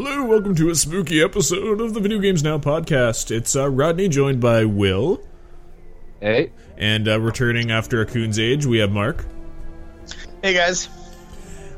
Hello, 0.00 0.24
welcome 0.26 0.54
to 0.54 0.70
a 0.70 0.76
spooky 0.76 1.20
episode 1.20 1.80
of 1.80 1.92
the 1.92 1.98
Video 1.98 2.20
Games 2.20 2.44
Now 2.44 2.56
podcast. 2.56 3.32
It's 3.32 3.56
uh, 3.56 3.68
Rodney 3.68 4.08
joined 4.08 4.40
by 4.40 4.64
Will, 4.64 5.20
Hey. 6.20 6.52
and 6.76 7.08
uh, 7.08 7.18
returning 7.18 7.72
after 7.72 8.00
a 8.00 8.06
coon's 8.06 8.38
age, 8.38 8.64
we 8.64 8.78
have 8.78 8.92
Mark. 8.92 9.24
Hey 10.40 10.54
guys. 10.54 10.88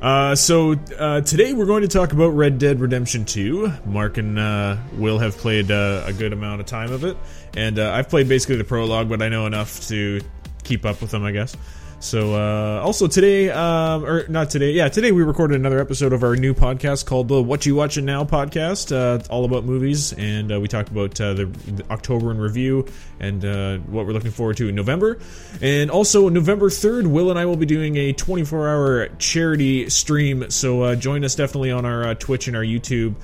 Uh, 0.03 0.35
so 0.35 0.73
uh, 0.99 1.23
today 1.23 1.55
we're 1.55 1.65
going 1.65 1.81
to 1.81 1.89
talk 1.89 2.13
about 2.13 2.29
Red 2.33 2.59
Dead 2.59 2.79
Redemption 2.81 3.25
2. 3.25 3.73
Mark 3.87 4.19
and 4.19 4.39
uh, 4.39 4.77
Will 4.99 5.19
have 5.19 5.39
played 5.39 5.71
uh, 5.71 6.03
a 6.05 6.13
good 6.13 6.35
amount 6.35 6.61
of 6.61 6.67
time 6.67 6.93
of 6.93 7.05
it, 7.05 7.17
and 7.57 7.79
uh, 7.79 7.91
I've 7.91 8.11
played 8.11 8.29
basically 8.29 8.57
the 8.57 8.65
prologue, 8.65 9.09
but 9.09 9.23
I 9.23 9.31
know 9.31 9.47
enough 9.47 9.89
to 9.89 10.21
keep 10.63 10.85
up 10.85 11.01
with 11.01 11.11
them, 11.11 11.25
I 11.25 11.33
guess. 11.33 11.57
So 12.01 12.35
uh, 12.35 12.81
also 12.81 13.09
today, 13.09 13.51
um, 13.51 14.07
or 14.07 14.27
not 14.27 14.49
today, 14.49 14.73
yeah, 14.73 14.89
today 14.89 15.13
we 15.13 15.23
recorded 15.23 15.61
another 15.61 15.81
episode 15.81 16.15
of 16.15 16.23
our 16.23 16.35
new 16.35 16.55
podcast 16.55 17.05
called 17.05 17.29
the 17.29 17.43
What 17.43 17.67
You 17.67 17.75
Watching 17.75 18.07
Now 18.07 18.25
podcast. 18.25 18.91
Uh, 18.91 19.19
it's 19.19 19.29
all 19.29 19.45
about 19.45 19.65
movies, 19.65 20.15
and 20.15 20.51
uh, 20.51 20.59
we 20.59 20.67
talked 20.67 20.89
about 20.89 21.21
uh, 21.21 21.35
the, 21.35 21.45
the 21.45 21.85
October 21.91 22.31
in 22.31 22.39
review 22.39 22.87
and 23.21 23.45
uh, 23.45 23.77
what 23.81 24.07
we're 24.07 24.15
looking 24.15 24.31
forward 24.31 24.57
to 24.57 24.71
in 24.71 24.75
November. 24.75 25.19
And 25.61 25.91
also 25.91 26.31
November 26.31 26.71
third, 26.71 27.07
Will 27.07 27.29
and 27.29 27.39
I 27.39 27.45
will 27.45 27.59
be 27.59 27.67
doing 27.67 27.97
a 27.97 28.15
24-hour 28.15 29.09
charity 29.19 29.91
stream. 29.91 30.51
So 30.51 30.83
uh, 30.83 30.95
join 30.97 31.23
us 31.23 31.35
definitely 31.35 31.71
on 31.71 31.85
our 31.85 32.15
Twitch 32.15 32.49
and 32.49 32.57
our 32.57 32.65
YouTube 32.65 33.15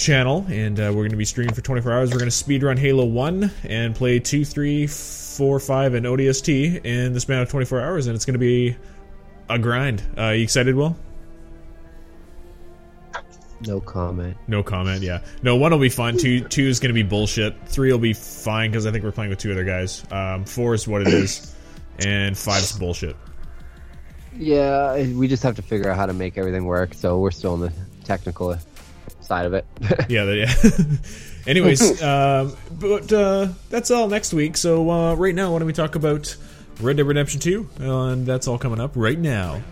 channel, 0.00 0.44
and 0.48 0.80
uh, 0.80 0.84
we're 0.84 1.02
going 1.02 1.10
to 1.10 1.16
be 1.16 1.24
streaming 1.24 1.54
for 1.54 1.60
24 1.60 1.92
hours. 1.92 2.10
We're 2.10 2.18
going 2.18 2.30
to 2.30 2.44
speedrun 2.44 2.78
Halo 2.78 3.04
1 3.04 3.50
and 3.64 3.94
play 3.94 4.18
2, 4.18 4.44
3, 4.44 4.86
4, 4.86 5.60
5, 5.60 5.94
and 5.94 6.06
ODST 6.06 6.84
in 6.84 7.12
the 7.12 7.20
span 7.20 7.42
of 7.42 7.50
24 7.50 7.80
hours, 7.80 8.06
and 8.06 8.16
it's 8.16 8.24
going 8.24 8.34
to 8.34 8.38
be 8.38 8.76
a 9.48 9.58
grind. 9.58 10.02
Uh, 10.18 10.30
you 10.30 10.42
excited, 10.42 10.74
Will? 10.74 10.96
No 13.66 13.78
comment. 13.78 14.36
No 14.48 14.62
comment, 14.62 15.02
yeah. 15.02 15.20
No, 15.42 15.56
one 15.56 15.70
will 15.70 15.78
be 15.78 15.90
fun. 15.90 16.16
Two, 16.16 16.40
two 16.40 16.66
is 16.66 16.80
going 16.80 16.88
to 16.88 16.94
be 16.94 17.02
bullshit. 17.02 17.54
Three 17.66 17.92
will 17.92 17.98
be 17.98 18.14
fine 18.14 18.70
because 18.70 18.86
I 18.86 18.90
think 18.90 19.04
we're 19.04 19.12
playing 19.12 19.30
with 19.30 19.38
two 19.38 19.52
other 19.52 19.64
guys. 19.64 20.02
Um, 20.10 20.46
four 20.46 20.72
is 20.72 20.88
what 20.88 21.02
it 21.02 21.08
is, 21.08 21.54
and 21.98 22.36
five 22.36 22.62
is 22.62 22.72
bullshit. 22.72 23.16
Yeah, 24.34 25.06
we 25.12 25.28
just 25.28 25.42
have 25.42 25.56
to 25.56 25.62
figure 25.62 25.90
out 25.90 25.96
how 25.98 26.06
to 26.06 26.14
make 26.14 26.38
everything 26.38 26.64
work. 26.64 26.94
So 26.94 27.18
we're 27.18 27.32
still 27.32 27.54
in 27.54 27.60
the 27.60 27.72
technical 28.04 28.52
side 29.30 29.46
of 29.46 29.54
it. 29.54 29.64
yeah, 30.08 30.24
yeah. 30.24 30.52
Anyways, 31.46 32.02
um, 32.10 32.56
but 32.72 33.12
uh, 33.12 33.48
that's 33.68 33.92
all 33.92 34.08
next 34.08 34.34
week. 34.34 34.56
So 34.56 34.90
uh, 34.90 35.14
right 35.14 35.34
now, 35.34 35.52
why 35.52 35.60
don't 35.60 35.66
we 35.66 35.72
talk 35.72 35.94
about 35.94 36.36
Red 36.80 36.96
Dead 36.96 37.06
Redemption 37.06 37.38
2? 37.38 37.70
And 37.78 38.26
that's 38.26 38.48
all 38.48 38.58
coming 38.58 38.80
up 38.80 38.90
right 38.96 39.18
now. 39.18 39.62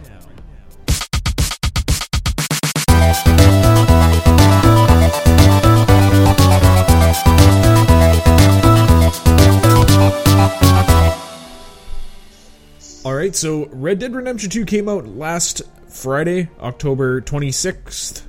All 13.04 13.14
right, 13.14 13.34
so 13.34 13.66
Red 13.72 13.98
Dead 13.98 14.14
Redemption 14.14 14.50
2 14.50 14.66
came 14.66 14.88
out 14.88 15.08
last 15.08 15.62
Friday, 15.88 16.48
October 16.60 17.20
26th. 17.20 18.27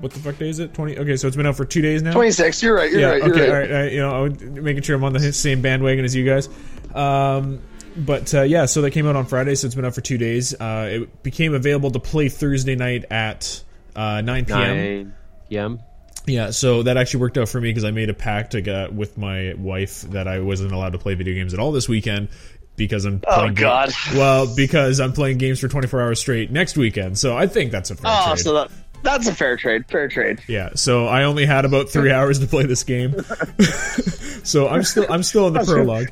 What 0.00 0.12
the 0.12 0.18
fuck 0.20 0.38
day 0.38 0.48
is 0.48 0.58
it? 0.58 0.74
20 0.74 0.98
Okay, 0.98 1.16
so 1.16 1.26
it's 1.26 1.36
been 1.36 1.46
out 1.46 1.56
for 1.56 1.64
2 1.64 1.80
days 1.80 2.02
now. 2.02 2.12
26. 2.12 2.62
You're 2.62 2.74
right. 2.74 2.90
You're 2.90 3.00
yeah, 3.00 3.06
right. 3.10 3.22
You're 3.24 3.32
okay, 3.34 3.40
right. 3.40 3.50
all 3.50 3.56
right, 3.60 3.70
all 3.72 3.82
right, 3.84 3.92
You 3.92 4.00
know, 4.00 4.14
I 4.14 4.20
was 4.20 4.40
making 4.42 4.82
sure 4.82 4.96
I'm 4.96 5.04
on 5.04 5.12
the 5.12 5.32
same 5.32 5.62
bandwagon 5.62 6.04
as 6.04 6.14
you 6.14 6.24
guys. 6.26 6.48
Um, 6.94 7.60
but 7.96 8.34
uh, 8.34 8.42
yeah, 8.42 8.66
so 8.66 8.82
that 8.82 8.90
came 8.90 9.06
out 9.06 9.16
on 9.16 9.26
Friday, 9.26 9.54
so 9.54 9.66
it's 9.66 9.74
been 9.74 9.84
out 9.84 9.94
for 9.94 10.00
two 10.00 10.18
days. 10.18 10.52
Uh, 10.52 10.88
it 11.02 11.22
became 11.22 11.54
available 11.54 11.90
to 11.92 12.00
play 12.00 12.28
Thursday 12.28 12.74
night 12.76 13.04
at 13.10 13.62
uh, 13.94 14.20
9 14.20 14.44
p.m. 14.46 14.58
9 14.58 15.14
p.m. 15.48 15.80
Yeah, 16.26 16.50
so 16.50 16.82
that 16.82 16.96
actually 16.96 17.20
worked 17.20 17.38
out 17.38 17.48
for 17.48 17.60
me 17.60 17.68
because 17.70 17.84
I 17.84 17.90
made 17.90 18.10
a 18.10 18.14
pact 18.14 18.52
to 18.52 18.60
get 18.62 18.92
with 18.92 19.16
my 19.18 19.54
wife 19.58 20.02
that 20.10 20.26
I 20.26 20.40
wasn't 20.40 20.72
allowed 20.72 20.92
to 20.94 20.98
play 20.98 21.14
video 21.14 21.34
games 21.34 21.52
at 21.54 21.60
all 21.60 21.70
this 21.70 21.88
weekend 21.88 22.28
because 22.76 23.04
I'm 23.04 23.20
Oh, 23.26 23.34
playing 23.36 23.54
ga- 23.54 23.62
God. 23.62 23.92
well 24.14 24.56
because 24.56 25.00
I'm 25.00 25.12
playing 25.12 25.38
games 25.38 25.60
for 25.60 25.68
24 25.68 26.00
hours 26.00 26.18
straight 26.20 26.50
next 26.50 26.76
weekend. 26.76 27.18
So 27.18 27.36
I 27.36 27.46
think 27.46 27.70
that's 27.72 27.90
a 27.90 27.94
fair 27.94 28.10
Oh, 28.12 28.24
trade. 28.32 28.38
so 28.38 28.54
that, 28.54 28.70
that's 29.04 29.28
a 29.28 29.34
fair 29.34 29.56
trade. 29.56 29.84
Fair 29.88 30.08
trade. 30.08 30.42
Yeah, 30.48 30.70
so 30.74 31.06
I 31.06 31.24
only 31.24 31.46
had 31.46 31.64
about 31.64 31.88
three 31.88 32.10
hours 32.18 32.40
to 32.40 32.46
play 32.46 32.66
this 32.66 32.82
game, 32.82 33.14
so 34.42 34.68
I'm 34.68 34.82
still 34.82 35.06
I'm 35.08 35.22
still 35.22 35.46
in 35.46 35.52
the 35.52 35.60
prologue. 35.64 36.08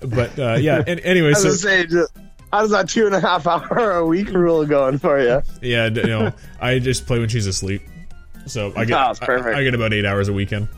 But 0.00 0.38
uh, 0.38 0.54
yeah, 0.54 0.82
and 0.86 1.00
anyway, 1.00 1.32
so 1.34 1.48
how's 2.52 2.70
that 2.70 2.88
two 2.88 3.06
and 3.06 3.14
a 3.14 3.20
half 3.20 3.46
hour 3.46 3.92
a 3.92 4.04
week 4.04 4.28
rule 4.30 4.66
going 4.66 4.98
for 4.98 5.20
you? 5.20 5.42
yeah, 5.62 5.86
you 5.86 6.02
know, 6.02 6.32
I 6.60 6.80
just 6.80 7.06
play 7.06 7.18
when 7.20 7.28
she's 7.28 7.46
asleep, 7.46 7.82
so 8.46 8.72
I 8.76 8.84
get 8.84 8.98
Oh. 8.98 9.32
I, 9.32 9.58
I 9.58 9.62
get 9.62 9.74
about 9.74 9.92
eight 9.92 10.04
hours 10.04 10.28
a 10.28 10.32
weekend. 10.32 10.68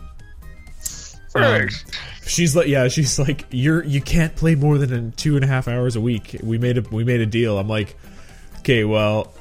Perfect. 1.32 1.98
She's 2.26 2.54
like, 2.54 2.68
yeah, 2.68 2.88
she's 2.88 3.18
like, 3.18 3.46
you're 3.50 3.82
you 3.84 4.00
can't 4.00 4.34
play 4.36 4.54
more 4.54 4.78
than 4.78 5.12
two 5.12 5.36
and 5.36 5.44
a 5.44 5.48
half 5.48 5.68
hours 5.68 5.96
a 5.96 6.00
week. 6.00 6.36
We 6.42 6.58
made 6.58 6.78
a 6.78 6.82
we 6.82 7.04
made 7.04 7.20
a 7.20 7.26
deal. 7.26 7.58
I'm 7.58 7.68
like, 7.68 7.96
okay, 8.60 8.84
well, 8.84 9.34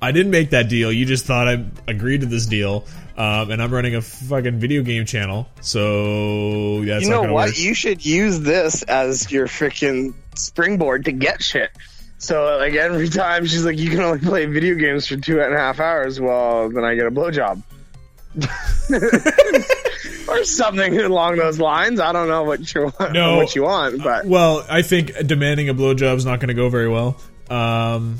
I 0.00 0.12
didn't 0.12 0.30
make 0.30 0.50
that 0.50 0.68
deal. 0.68 0.92
You 0.92 1.04
just 1.06 1.24
thought 1.26 1.48
I 1.48 1.64
agreed 1.88 2.20
to 2.20 2.26
this 2.26 2.46
deal, 2.46 2.86
um, 3.16 3.50
and 3.50 3.60
I'm 3.62 3.72
running 3.72 3.96
a 3.96 4.02
fucking 4.02 4.58
video 4.58 4.82
game 4.82 5.06
channel, 5.06 5.48
so 5.60 6.84
that's 6.84 7.04
you 7.04 7.10
know 7.10 7.22
what? 7.32 7.48
work. 7.48 7.58
You 7.58 7.74
should 7.74 8.04
use 8.04 8.40
this 8.40 8.82
as 8.84 9.30
your 9.32 9.46
freaking 9.46 10.14
springboard 10.34 11.06
to 11.06 11.12
get 11.12 11.42
shit. 11.42 11.70
So 12.18 12.58
like 12.58 12.74
every 12.74 13.08
time 13.08 13.46
she's 13.46 13.64
like, 13.64 13.78
you 13.78 13.90
can 13.90 14.00
only 14.00 14.18
play 14.18 14.46
video 14.46 14.74
games 14.74 15.06
for 15.06 15.16
two 15.16 15.40
and 15.40 15.54
a 15.54 15.56
half 15.56 15.78
hours. 15.80 16.20
Well, 16.20 16.68
then 16.68 16.84
I 16.84 16.94
get 16.94 17.06
a 17.06 17.10
blowjob. 17.10 17.62
or 20.28 20.44
something 20.44 20.98
along 20.98 21.36
those 21.36 21.58
lines. 21.58 22.00
I 22.00 22.12
don't 22.12 22.28
know 22.28 22.44
what 22.44 22.74
you 22.74 22.92
want, 22.98 23.12
No. 23.12 23.36
what 23.36 23.54
you 23.54 23.62
want, 23.62 24.02
but 24.02 24.26
Well, 24.26 24.64
I 24.68 24.82
think 24.82 25.12
demanding 25.26 25.68
a 25.68 25.74
blowjob 25.74 26.16
is 26.16 26.24
not 26.24 26.40
going 26.40 26.48
to 26.48 26.54
go 26.54 26.68
very 26.68 26.88
well 26.88 27.16
um, 27.50 28.18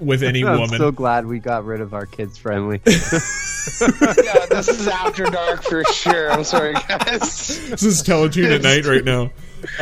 with 0.00 0.22
any 0.22 0.44
I'm 0.46 0.60
woman. 0.60 0.78
so 0.78 0.90
glad 0.90 1.26
we 1.26 1.38
got 1.38 1.64
rid 1.64 1.80
of 1.80 1.94
our 1.94 2.06
kids 2.06 2.38
friendly. 2.38 2.80
yeah, 2.86 4.46
this 4.50 4.68
is 4.68 4.88
after 4.88 5.24
dark 5.24 5.62
for 5.62 5.84
sure. 5.84 6.30
I'm 6.30 6.44
sorry, 6.44 6.74
guys. 6.74 7.68
this 7.68 7.82
is 7.82 8.02
Teletoon 8.02 8.54
at 8.54 8.62
night 8.62 8.86
right 8.86 9.04
now. 9.04 9.30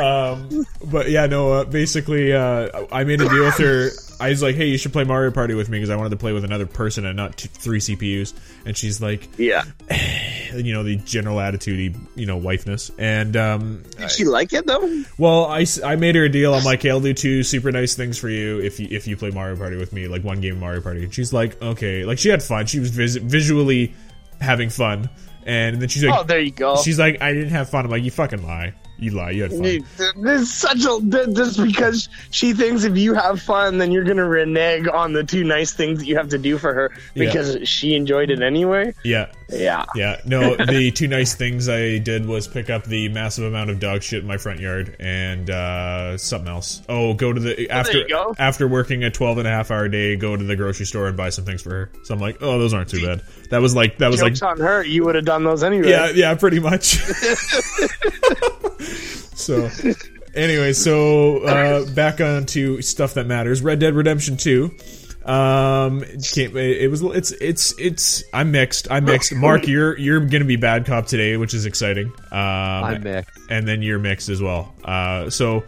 Um, 0.02 0.66
but 0.84 1.10
yeah, 1.10 1.26
no. 1.26 1.52
Uh, 1.52 1.64
basically, 1.64 2.32
uh, 2.32 2.86
I 2.90 3.04
made 3.04 3.20
a 3.20 3.28
deal 3.28 3.44
with 3.44 3.58
her. 3.58 3.90
I 4.18 4.30
was 4.30 4.42
like, 4.42 4.54
"Hey, 4.56 4.66
you 4.66 4.78
should 4.78 4.92
play 4.92 5.04
Mario 5.04 5.30
Party 5.30 5.54
with 5.54 5.68
me 5.68 5.78
because 5.78 5.90
I 5.90 5.96
wanted 5.96 6.10
to 6.10 6.16
play 6.16 6.32
with 6.32 6.44
another 6.44 6.66
person 6.66 7.04
and 7.06 7.16
not 7.16 7.36
two, 7.36 7.48
three 7.48 7.78
CPUs." 7.80 8.32
And 8.64 8.76
she's 8.76 9.00
like, 9.00 9.28
Yeah. 9.38 9.64
you 10.54 10.72
know 10.72 10.82
the 10.82 10.96
general 10.96 11.38
attitude, 11.40 11.94
you 12.14 12.26
know, 12.26 12.38
wifeness. 12.40 12.90
And 12.98 13.36
um, 13.36 13.82
Did 13.98 14.10
she 14.10 14.24
like 14.24 14.52
it 14.52 14.66
though? 14.66 15.02
well, 15.18 15.46
I, 15.46 15.66
I 15.84 15.96
made 15.96 16.14
her 16.14 16.24
a 16.24 16.28
deal. 16.28 16.54
I'm 16.54 16.64
like, 16.64 16.82
hey, 16.82 16.90
I'll 16.90 17.00
do 17.00 17.12
two 17.14 17.42
super 17.42 17.70
nice 17.72 17.94
things 17.94 18.16
for 18.18 18.28
you 18.28 18.60
if 18.60 18.80
you 18.80 18.88
if 18.90 19.06
you 19.06 19.16
play 19.16 19.30
Mario 19.30 19.56
Party 19.56 19.76
with 19.76 19.92
me, 19.92 20.08
like 20.08 20.24
one 20.24 20.40
game 20.40 20.54
of 20.54 20.60
Mario 20.60 20.80
Party. 20.80 21.04
And 21.04 21.12
she's 21.14 21.32
like, 21.32 21.60
okay, 21.62 22.04
like 22.04 22.18
she 22.18 22.28
had 22.28 22.42
fun. 22.42 22.66
She 22.66 22.80
was 22.80 22.90
vis- 22.90 23.16
visually 23.16 23.94
having 24.40 24.68
fun, 24.70 25.08
and 25.44 25.80
then 25.80 25.88
she's 25.88 26.04
like, 26.04 26.18
Oh, 26.18 26.22
there 26.24 26.40
you 26.40 26.50
go. 26.50 26.76
she's 26.76 26.98
like, 26.98 27.20
I 27.22 27.32
didn't 27.32 27.50
have 27.50 27.70
fun. 27.70 27.84
I'm 27.84 27.90
like, 27.90 28.02
you 28.04 28.10
fucking 28.10 28.42
lie, 28.46 28.74
you 28.98 29.10
lie, 29.12 29.31
you 29.31 29.43
had 29.43 29.52
fun. 29.52 29.62
This 30.22 30.40
is 30.43 30.52
such 30.54 30.84
a 30.84 31.00
just 31.34 31.62
because 31.62 32.08
she 32.31 32.52
thinks 32.52 32.84
if 32.84 32.96
you 32.96 33.14
have 33.14 33.40
fun, 33.43 33.78
then 33.78 33.93
you're 33.93 34.04
gonna 34.04 34.26
renege 34.28 34.87
on 34.88 35.12
the 35.12 35.22
two 35.25 35.44
nice 35.44 35.72
things 35.72 35.98
that 36.00 36.06
you 36.06 36.16
have 36.16 36.28
to 36.31 36.38
do 36.38 36.58
for 36.58 36.72
her 36.75 36.93
Yeah. 37.14 37.26
because 37.26 37.69
she 37.69 37.94
enjoyed 37.94 38.31
it 38.31 38.43
anyway. 38.43 38.94
Yeah, 39.04 39.26
Yeah. 39.50 39.84
Yeah, 39.94 40.20
no, 40.25 40.56
the 40.66 40.90
two 40.90 41.08
nice 41.08 41.34
things 41.34 41.69
I 41.69 41.98
did 41.98 42.26
was 42.26 42.48
pick 42.48 42.70
up 42.70 42.84
the 42.84 43.08
massive 43.10 43.44
amount 43.44 43.70
of 43.70 43.81
dog 43.81 44.02
shit 44.02 44.20
in 44.22 44.26
my 44.26 44.37
front 44.38 44.60
yard 44.60 44.96
and 45.00 45.50
uh, 45.50 46.16
something 46.16 46.49
else. 46.49 46.82
Oh, 46.88 47.14
go 47.14 47.32
to 47.32 47.40
the 47.40 47.70
after 47.70 47.99
you 47.99 48.08
go. 48.08 48.34
after 48.38 48.66
working 48.66 49.04
a 49.04 49.10
12 49.10 49.38
and 49.38 49.46
a 49.46 49.50
half 49.50 49.70
hour 49.70 49.88
day, 49.88 50.16
go 50.16 50.37
to 50.37 50.44
the 50.44 50.56
grocery 50.56 50.87
store 50.87 51.06
and 51.08 51.16
buy 51.16 51.28
some 51.31 51.44
things 51.44 51.62
for 51.62 51.70
her. 51.70 51.90
So 52.04 52.14
I'm 52.14 52.20
like, 52.20 52.38
"Oh, 52.40 52.58
those 52.58 52.72
aren't 52.75 52.88
too 52.88 53.04
bad." 53.04 53.22
That 53.50 53.60
was 53.60 53.75
like 53.76 53.99
that 53.99 54.10
was 54.10 54.20
Jokes 54.20 54.42
like 54.42 54.50
on 54.52 54.58
her. 54.60 54.82
You 54.84 55.04
would 55.04 55.14
have 55.14 55.25
done 55.25 55.44
those 55.44 55.62
anyway. 55.62 55.90
yeah, 55.90 56.08
yeah, 56.10 56.34
pretty 56.34 56.60
much. 56.60 56.99
so 58.81 59.69
anyway, 60.34 60.73
so 60.73 61.38
uh, 61.44 61.84
back 61.94 62.20
on 62.20 62.46
to 62.46 62.82
stuff 62.82 63.14
that 63.14 63.26
matters. 63.26 63.62
Red 63.62 63.78
Dead 63.78 63.94
Redemption 63.94 64.37
2. 64.37 64.75
Um, 65.25 66.05
it 66.05 66.23
came, 66.32 66.56
it 66.56 66.82
it 66.82 66.88
was 66.88 67.02
it's 67.02 67.32
it's 67.32 67.75
it's 67.81 68.23
I'm 68.32 68.52
mixed. 68.52 68.87
I'm 68.90 69.05
mixed. 69.05 69.34
Mark, 69.34 69.67
you're 69.67 69.99
you're 69.99 70.20
gonna 70.20 70.44
be 70.44 70.55
bad 70.55 70.87
cop 70.87 71.06
today, 71.06 71.37
which 71.37 71.52
is 71.52 71.67
exciting. 71.67 72.12
Um, 72.31 72.38
I'm 72.38 73.02
mixed. 73.02 73.37
and 73.50 73.67
then 73.67 73.82
you're 73.82 73.99
mixed 73.99 74.28
as 74.28 74.40
well. 74.40 74.73
Uh, 74.84 75.28
so 75.28 75.64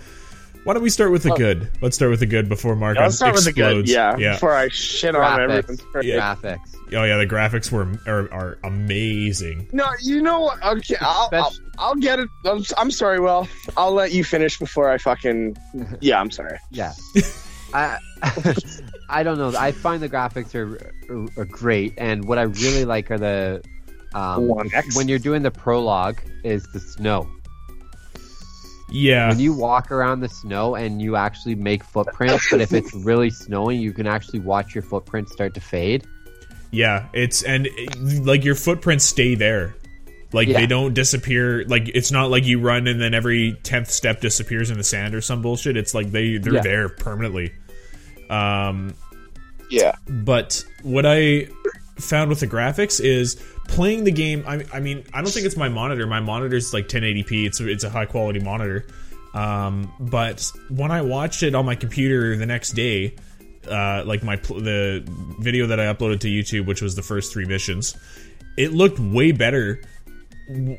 why 0.63 0.75
don't 0.75 0.83
we 0.85 0.91
start 0.91 1.11
with 1.11 1.25
the 1.25 1.31
good? 1.35 1.73
Let's 1.81 1.97
start 1.97 2.11
with 2.11 2.21
the 2.21 2.27
good 2.27 2.49
before 2.49 2.77
Mark 2.77 2.99
Oh. 2.99 3.03
Let's 3.03 3.17
start 3.17 3.35
with 3.35 3.45
the 3.45 3.51
explodes. 3.51 3.89
good. 3.89 3.95
Yeah. 3.95 4.17
yeah. 4.17 4.33
Before 4.35 4.55
I 4.55 4.69
shit 4.69 5.17
on 5.17 5.41
everything. 5.41 5.77
Graphics. 5.93 6.41
Graphics. 6.41 6.78
Oh 6.94 7.05
yeah, 7.05 7.17
the 7.17 7.26
graphics 7.26 7.70
were 7.70 7.87
are, 8.06 8.32
are 8.32 8.58
amazing. 8.64 9.69
No, 9.73 9.87
you 10.02 10.23
know 10.23 10.40
what? 10.40 10.62
Okay, 10.62 10.96
I'll, 11.00 11.29
I'll, 11.32 11.52
I'll 11.79 11.94
get 11.94 12.19
it. 12.19 12.29
I'm, 12.44 12.62
I'm 12.76 12.90
sorry, 12.90 13.20
well, 13.20 13.46
I'll 13.76 13.93
let 13.93 14.12
you 14.12 14.25
finish 14.25 14.58
before 14.58 14.90
I 14.90 14.99
fucking. 14.99 15.56
Yeah, 16.00 16.20
I'm 16.20 16.31
sorry. 16.31 16.58
Yeah. 16.70 16.93
I 17.75 17.99
I 19.11 19.23
don't 19.23 19.38
know. 19.38 19.52
I 19.58 19.73
find 19.73 20.02
the 20.02 20.08
graphics 20.08 20.55
are, 20.55 20.93
are, 21.12 21.43
are 21.43 21.44
great, 21.44 21.94
and 21.99 22.26
what 22.26 22.38
I 22.38 22.43
really 22.43 22.85
like 22.85 23.11
are 23.11 23.19
the 23.19 23.62
um, 24.14 24.49
when 24.94 25.08
you're 25.08 25.19
doing 25.19 25.43
the 25.43 25.50
prologue 25.50 26.20
is 26.44 26.64
the 26.73 26.81
snow. 26.81 27.29
Yeah, 28.90 29.29
When 29.29 29.38
you 29.38 29.52
walk 29.52 29.90
around 29.93 30.20
the 30.20 30.31
snow 30.31 30.75
and 30.75 31.02
you 31.02 31.14
actually 31.14 31.55
make 31.55 31.85
footprints, 31.85 32.46
but 32.50 32.62
if 32.62 32.73
it's 32.73 32.94
really 32.94 33.29
snowing, 33.29 33.81
you 33.82 33.93
can 33.93 34.06
actually 34.06 34.40
watch 34.40 34.75
your 34.75 34.81
footprints 34.81 35.31
start 35.32 35.52
to 35.55 35.61
fade. 35.61 36.06
Yeah, 36.70 37.09
it's 37.12 37.43
and 37.43 37.67
it- 37.67 38.25
like 38.25 38.44
your 38.44 38.55
footprints 38.55 39.05
stay 39.05 39.35
there. 39.35 39.75
Like 40.32 40.49
Yeah. 40.49 40.61
they 40.61 40.67
don't 40.67 40.93
disappear. 40.93 41.65
Like 41.65 41.88
it's 41.94 42.12
not 42.12 42.31
like 42.31 42.44
you 42.44 42.61
run 42.61 42.87
and 42.87 43.00
then 43.00 43.15
every 43.15 43.59
tenth 43.62 43.91
step 43.91 44.20
disappears 44.20 44.70
in 44.70 44.76
the 44.76 44.85
sand 44.85 45.15
or 45.15 45.20
some 45.23 45.41
bullshit. 45.41 45.76
It's 45.76 45.94
like 45.94 46.11
they 46.12 46.37
they're 46.37 46.55
Yeah. 46.56 46.61
there 46.61 46.88
permanently. 46.91 47.53
Um, 48.29 48.94
Yeah. 49.70 49.93
but 50.09 50.62
what 50.82 51.06
I 51.06 51.49
found 51.99 52.29
with 52.31 52.41
the 52.41 52.47
graphics 52.47 53.00
is 53.00 53.37
playing 53.69 54.05
the 54.05 54.12
game. 54.12 54.44
I, 54.47 54.64
I 54.73 54.81
mean, 54.81 55.05
I 55.14 55.23
don't 55.23 55.31
think 55.31 55.47
it's 55.47 55.56
my 55.56 55.69
monitor. 55.71 56.06
My 56.06 56.21
monitor 56.21 56.56
is 56.56 56.73
like 56.75 56.88
1080p. 56.88 57.47
It's 57.47 57.61
a, 57.61 57.69
it's 57.69 57.85
a 57.85 57.91
high 57.91 58.06
quality 58.06 58.41
monitor. 58.41 58.87
Um, 59.35 59.93
but 60.00 60.50
when 60.69 60.91
I 60.91 61.03
watched 61.03 61.43
it 61.43 61.55
on 61.55 61.64
my 61.67 61.75
computer 61.75 62.37
the 62.37 62.47
next 62.47 62.71
day, 62.73 63.14
uh, 63.69 64.05
like 64.06 64.23
my 64.23 64.37
pl- 64.37 64.61
the 64.61 65.03
video 65.38 65.67
that 65.69 65.79
I 65.81 65.85
uploaded 65.93 66.20
to 66.20 66.29
YouTube, 66.29 66.67
which 66.67 66.82
was 66.82 66.94
the 66.97 67.03
first 67.03 67.32
three 67.32 67.44
missions, 67.44 67.97
it 68.56 68.73
looked 68.73 68.99
way 68.99 69.32
better 69.32 69.82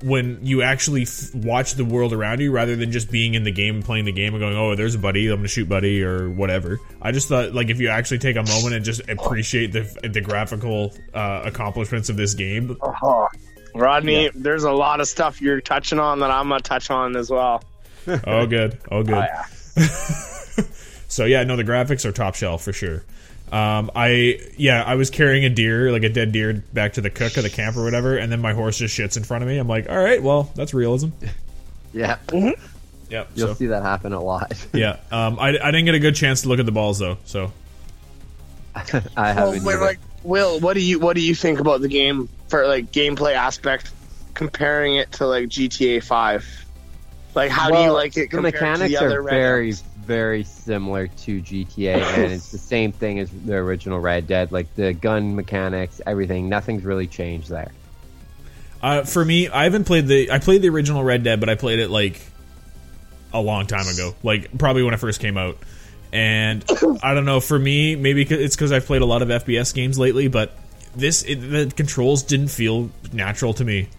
when 0.01 0.39
you 0.43 0.63
actually 0.63 1.03
f- 1.03 1.33
watch 1.35 1.75
the 1.75 1.85
world 1.85 2.11
around 2.11 2.39
you 2.41 2.51
rather 2.51 2.75
than 2.75 2.91
just 2.91 3.11
being 3.11 3.35
in 3.35 3.43
the 3.43 3.51
game 3.51 3.75
and 3.75 3.85
playing 3.85 4.05
the 4.05 4.11
game 4.11 4.33
and 4.33 4.41
going, 4.41 4.55
"Oh, 4.57 4.75
there's 4.75 4.95
a 4.95 4.99
buddy, 4.99 5.27
I'm 5.27 5.35
gonna 5.37 5.47
shoot 5.47 5.69
buddy" 5.69 6.01
or 6.03 6.27
whatever. 6.29 6.79
I 7.01 7.11
just 7.11 7.27
thought 7.27 7.53
like 7.53 7.69
if 7.69 7.79
you 7.79 7.89
actually 7.89 8.17
take 8.17 8.35
a 8.35 8.41
moment 8.43 8.73
and 8.73 8.83
just 8.83 9.07
appreciate 9.07 9.71
the 9.71 10.09
the 10.09 10.21
graphical 10.21 10.93
uh, 11.13 11.43
accomplishments 11.45 12.09
of 12.09 12.17
this 12.17 12.33
game, 12.33 12.77
Oh, 12.81 13.27
Rodney, 13.75 14.31
there's 14.33 14.63
a 14.63 14.71
lot 14.71 15.01
of 15.01 15.07
stuff 15.07 15.39
you're 15.39 15.61
touching 15.61 15.99
on 15.99 16.19
that 16.21 16.31
I'm 16.31 16.49
gonna 16.49 16.61
touch 16.61 16.89
on 16.89 17.15
as 17.15 17.29
well. 17.29 17.63
oh 18.25 18.47
good, 18.47 18.79
oh 18.89 19.03
good. 19.03 19.13
Oh, 19.13 19.19
yeah. 19.77 19.85
So 21.09 21.25
yeah, 21.25 21.43
no, 21.43 21.57
the 21.57 21.63
graphics 21.63 22.05
are 22.05 22.11
top 22.11 22.35
shelf 22.35 22.63
for 22.63 22.71
sure. 22.71 23.03
Um, 23.51 23.89
I 23.95 24.39
yeah, 24.57 24.83
I 24.83 24.95
was 24.95 25.09
carrying 25.09 25.43
a 25.43 25.49
deer, 25.49 25.91
like 25.91 26.03
a 26.03 26.09
dead 26.09 26.31
deer, 26.31 26.63
back 26.71 26.93
to 26.93 27.01
the 27.01 27.09
cook 27.09 27.37
or 27.37 27.41
the 27.41 27.49
camp 27.49 27.75
or 27.77 27.83
whatever, 27.83 28.15
and 28.15 28.31
then 28.31 28.39
my 28.39 28.53
horse 28.53 28.77
just 28.77 28.97
shits 28.97 29.17
in 29.17 29.23
front 29.23 29.43
of 29.43 29.49
me. 29.49 29.57
I'm 29.57 29.67
like, 29.67 29.89
all 29.89 29.97
right, 29.97 30.21
well, 30.21 30.51
that's 30.55 30.73
realism. 30.73 31.09
Yeah, 31.91 32.19
Yeah, 32.31 33.23
you'll 33.33 33.47
so, 33.47 33.53
see 33.55 33.65
that 33.65 33.81
happen 33.81 34.13
a 34.13 34.21
lot. 34.21 34.53
yeah. 34.75 34.97
Um, 35.11 35.39
I, 35.39 35.57
I 35.57 35.71
didn't 35.71 35.85
get 35.85 35.95
a 35.95 35.99
good 35.99 36.13
chance 36.13 36.43
to 36.43 36.49
look 36.49 36.59
at 36.59 36.67
the 36.67 36.71
balls 36.71 36.99
though, 36.99 37.17
so 37.25 37.51
I 39.17 39.33
haven't. 39.33 39.63
wait, 39.63 39.73
either. 39.73 39.85
like, 39.85 39.99
Will, 40.21 40.59
what 40.59 40.75
do 40.75 40.81
you 40.81 40.99
what 40.99 41.15
do 41.15 41.21
you 41.23 41.33
think 41.33 41.59
about 41.59 41.81
the 41.81 41.87
game 41.87 42.29
for 42.47 42.67
like 42.67 42.91
gameplay 42.91 43.33
aspect, 43.33 43.91
comparing 44.35 44.97
it 44.97 45.11
to 45.13 45.25
like 45.25 45.45
GTA 45.45 46.03
Five? 46.03 46.45
Like, 47.33 47.49
how 47.49 47.71
do 47.71 47.77
you 47.79 47.91
like 47.91 48.17
it 48.17 48.29
The 48.29 48.37
compared 48.37 48.53
to 48.53 48.59
mechanics 48.59 48.91
the 48.91 49.05
other 49.05 49.21
are 49.21 49.29
very, 49.29 49.71
Deads? 49.71 49.83
Very 50.09 50.43
similar 50.43 51.05
to 51.05 51.39
GTA, 51.39 52.01
and 52.01 52.33
it's 52.33 52.51
the 52.51 52.57
same 52.57 52.91
thing 52.91 53.19
as 53.19 53.29
the 53.29 53.53
original 53.53 53.99
Red 53.99 54.25
Dead. 54.25 54.51
Like 54.51 54.73
the 54.73 54.91
gun 54.91 55.35
mechanics, 55.35 56.01
everything. 56.05 56.49
Nothing's 56.49 56.83
really 56.83 57.05
changed 57.05 57.47
there. 57.49 57.71
Uh, 58.81 59.03
for 59.03 59.23
me, 59.23 59.47
I 59.49 59.65
haven't 59.65 59.83
played 59.83 60.07
the. 60.07 60.31
I 60.31 60.39
played 60.39 60.63
the 60.63 60.69
original 60.69 61.03
Red 61.03 61.23
Dead, 61.23 61.39
but 61.39 61.47
I 61.47 61.53
played 61.55 61.77
it 61.77 61.89
like 61.91 62.19
a 63.31 63.39
long 63.39 63.67
time 63.67 63.87
ago, 63.87 64.15
like 64.23 64.57
probably 64.57 64.81
when 64.81 64.95
it 64.95 64.97
first 64.97 65.19
came 65.21 65.37
out. 65.37 65.59
And 66.11 66.65
I 67.03 67.13
don't 67.13 67.25
know. 67.25 67.39
For 67.39 67.59
me, 67.59 67.95
maybe 67.95 68.23
it's 68.23 68.55
because 68.55 68.71
I've 68.71 68.87
played 68.87 69.03
a 69.03 69.05
lot 69.05 69.21
of 69.21 69.29
FPS 69.29 69.75
games 69.75 69.99
lately, 69.99 70.27
but 70.27 70.53
this 70.95 71.21
it, 71.21 71.35
the 71.35 71.71
controls 71.75 72.23
didn't 72.23 72.47
feel 72.47 72.89
natural 73.13 73.53
to 73.53 73.63
me. 73.63 73.89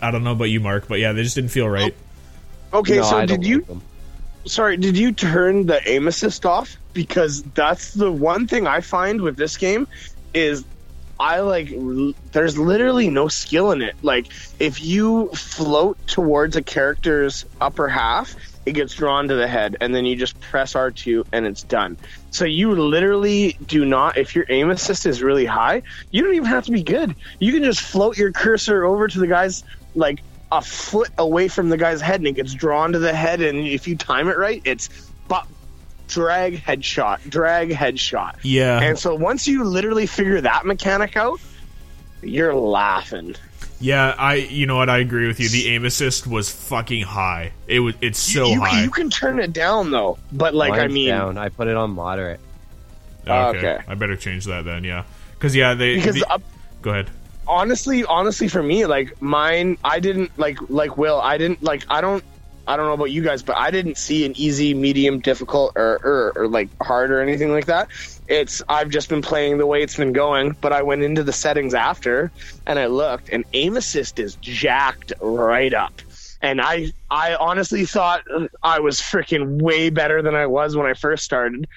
I 0.00 0.10
don't 0.10 0.24
know 0.24 0.32
about 0.32 0.44
you, 0.44 0.60
Mark, 0.60 0.88
but 0.88 1.00
yeah, 1.00 1.12
they 1.12 1.22
just 1.22 1.34
didn't 1.34 1.50
feel 1.50 1.68
right. 1.68 1.94
Okay, 2.72 2.96
No, 2.96 3.02
so 3.02 3.16
I 3.18 3.26
don't 3.26 3.40
did 3.40 3.46
you? 3.46 3.58
like 3.58 3.66
them. 3.66 3.82
Sorry, 4.46 4.76
did 4.76 4.96
you 4.96 5.12
turn 5.12 5.66
the 5.66 5.86
aim 5.88 6.06
assist 6.06 6.46
off? 6.46 6.76
Because 6.92 7.42
that's 7.42 7.94
the 7.94 8.10
one 8.10 8.46
thing 8.46 8.66
I 8.66 8.80
find 8.80 9.20
with 9.20 9.36
this 9.36 9.56
game 9.56 9.88
is 10.32 10.64
I 11.18 11.40
like 11.40 11.72
there's 12.32 12.58
literally 12.58 13.08
no 13.08 13.28
skill 13.28 13.72
in 13.72 13.82
it. 13.82 13.96
Like 14.02 14.26
if 14.58 14.82
you 14.82 15.28
float 15.28 15.98
towards 16.06 16.56
a 16.56 16.62
character's 16.62 17.46
upper 17.60 17.88
half, 17.88 18.36
it 18.66 18.72
gets 18.72 18.94
drawn 18.94 19.28
to 19.28 19.34
the 19.34 19.48
head 19.48 19.76
and 19.80 19.94
then 19.94 20.04
you 20.04 20.16
just 20.16 20.38
press 20.40 20.74
R2 20.74 21.26
and 21.32 21.46
it's 21.46 21.62
done. 21.62 21.96
So 22.30 22.44
you 22.44 22.72
literally 22.72 23.56
do 23.66 23.84
not 23.84 24.18
if 24.18 24.34
your 24.34 24.44
aim 24.48 24.70
assist 24.70 25.06
is 25.06 25.22
really 25.22 25.46
high, 25.46 25.82
you 26.10 26.22
don't 26.22 26.34
even 26.34 26.48
have 26.48 26.66
to 26.66 26.72
be 26.72 26.82
good. 26.82 27.14
You 27.38 27.52
can 27.52 27.64
just 27.64 27.80
float 27.80 28.18
your 28.18 28.32
cursor 28.32 28.84
over 28.84 29.08
to 29.08 29.18
the 29.18 29.26
guy's 29.26 29.64
like 29.94 30.20
a 30.52 30.62
foot 30.62 31.10
away 31.18 31.48
from 31.48 31.68
the 31.68 31.76
guy's 31.76 32.00
head 32.00 32.20
and 32.20 32.26
it 32.26 32.32
gets 32.32 32.54
drawn 32.54 32.92
to 32.92 32.98
the 32.98 33.12
head 33.12 33.40
and 33.40 33.58
if 33.66 33.88
you 33.88 33.96
time 33.96 34.28
it 34.28 34.38
right, 34.38 34.62
it's 34.64 34.88
but 35.28 35.46
drag 36.08 36.54
headshot, 36.62 37.28
drag 37.28 37.70
headshot. 37.70 38.36
Yeah, 38.42 38.80
And 38.80 38.98
so 38.98 39.14
once 39.14 39.48
you 39.48 39.64
literally 39.64 40.06
figure 40.06 40.40
that 40.40 40.64
mechanic 40.64 41.16
out, 41.16 41.40
you're 42.22 42.54
laughing. 42.54 43.34
yeah. 43.80 44.14
I 44.16 44.34
you 44.36 44.66
know 44.66 44.76
what? 44.76 44.88
I 44.88 44.98
agree 44.98 45.26
with 45.26 45.38
you. 45.40 45.48
The 45.48 45.68
aim 45.74 45.84
assist 45.84 46.26
was 46.26 46.50
fucking 46.50 47.02
high. 47.02 47.52
It 47.66 47.80
was. 47.80 47.94
It's 48.00 48.18
so 48.18 48.46
you, 48.46 48.52
you, 48.54 48.60
high. 48.60 48.82
you 48.84 48.90
can 48.90 49.10
turn 49.10 49.38
it 49.40 49.52
down 49.52 49.90
though, 49.90 50.18
but 50.32 50.54
like 50.54 50.72
I 50.74 50.86
mean, 50.86 51.08
down. 51.08 51.38
I 51.38 51.48
put 51.50 51.66
it 51.68 51.76
on 51.76 51.90
moderate. 51.90 52.40
okay. 53.26 53.58
okay. 53.58 53.78
I 53.86 53.94
better 53.94 54.16
change 54.16 54.44
that 54.46 54.64
then. 54.64 54.82
Yeah, 54.84 55.04
because 55.34 55.54
yeah, 55.54 55.74
they. 55.74 55.96
because 55.96 56.14
the- 56.14 56.30
uh, 56.32 56.38
go 56.82 56.90
ahead. 56.90 57.10
Honestly, 57.46 58.04
honestly, 58.04 58.48
for 58.48 58.62
me, 58.62 58.86
like 58.86 59.20
mine, 59.20 59.78
I 59.84 60.00
didn't 60.00 60.36
like 60.38 60.58
like 60.68 60.96
Will. 60.96 61.20
I 61.20 61.38
didn't 61.38 61.62
like. 61.62 61.84
I 61.88 62.00
don't. 62.00 62.22
I 62.68 62.76
don't 62.76 62.86
know 62.86 62.94
about 62.94 63.12
you 63.12 63.22
guys, 63.22 63.44
but 63.44 63.56
I 63.56 63.70
didn't 63.70 63.96
see 63.96 64.26
an 64.26 64.32
easy, 64.36 64.74
medium, 64.74 65.20
difficult, 65.20 65.74
or, 65.76 66.00
or, 66.02 66.32
or 66.34 66.48
like 66.48 66.68
hard 66.82 67.12
or 67.12 67.20
anything 67.20 67.52
like 67.52 67.66
that. 67.66 67.88
It's 68.26 68.60
I've 68.68 68.90
just 68.90 69.08
been 69.08 69.22
playing 69.22 69.58
the 69.58 69.66
way 69.66 69.82
it's 69.82 69.96
been 69.96 70.12
going, 70.12 70.56
but 70.60 70.72
I 70.72 70.82
went 70.82 71.02
into 71.02 71.22
the 71.22 71.32
settings 71.32 71.74
after 71.74 72.32
and 72.66 72.78
I 72.78 72.86
looked, 72.86 73.28
and 73.28 73.44
aim 73.52 73.76
assist 73.76 74.18
is 74.18 74.34
jacked 74.36 75.12
right 75.20 75.72
up. 75.72 75.92
And 76.42 76.60
I, 76.60 76.92
I 77.10 77.36
honestly 77.36 77.86
thought 77.86 78.24
I 78.62 78.80
was 78.80 79.00
freaking 79.00 79.62
way 79.62 79.90
better 79.90 80.20
than 80.22 80.34
I 80.34 80.46
was 80.46 80.76
when 80.76 80.86
I 80.86 80.94
first 80.94 81.24
started, 81.24 81.68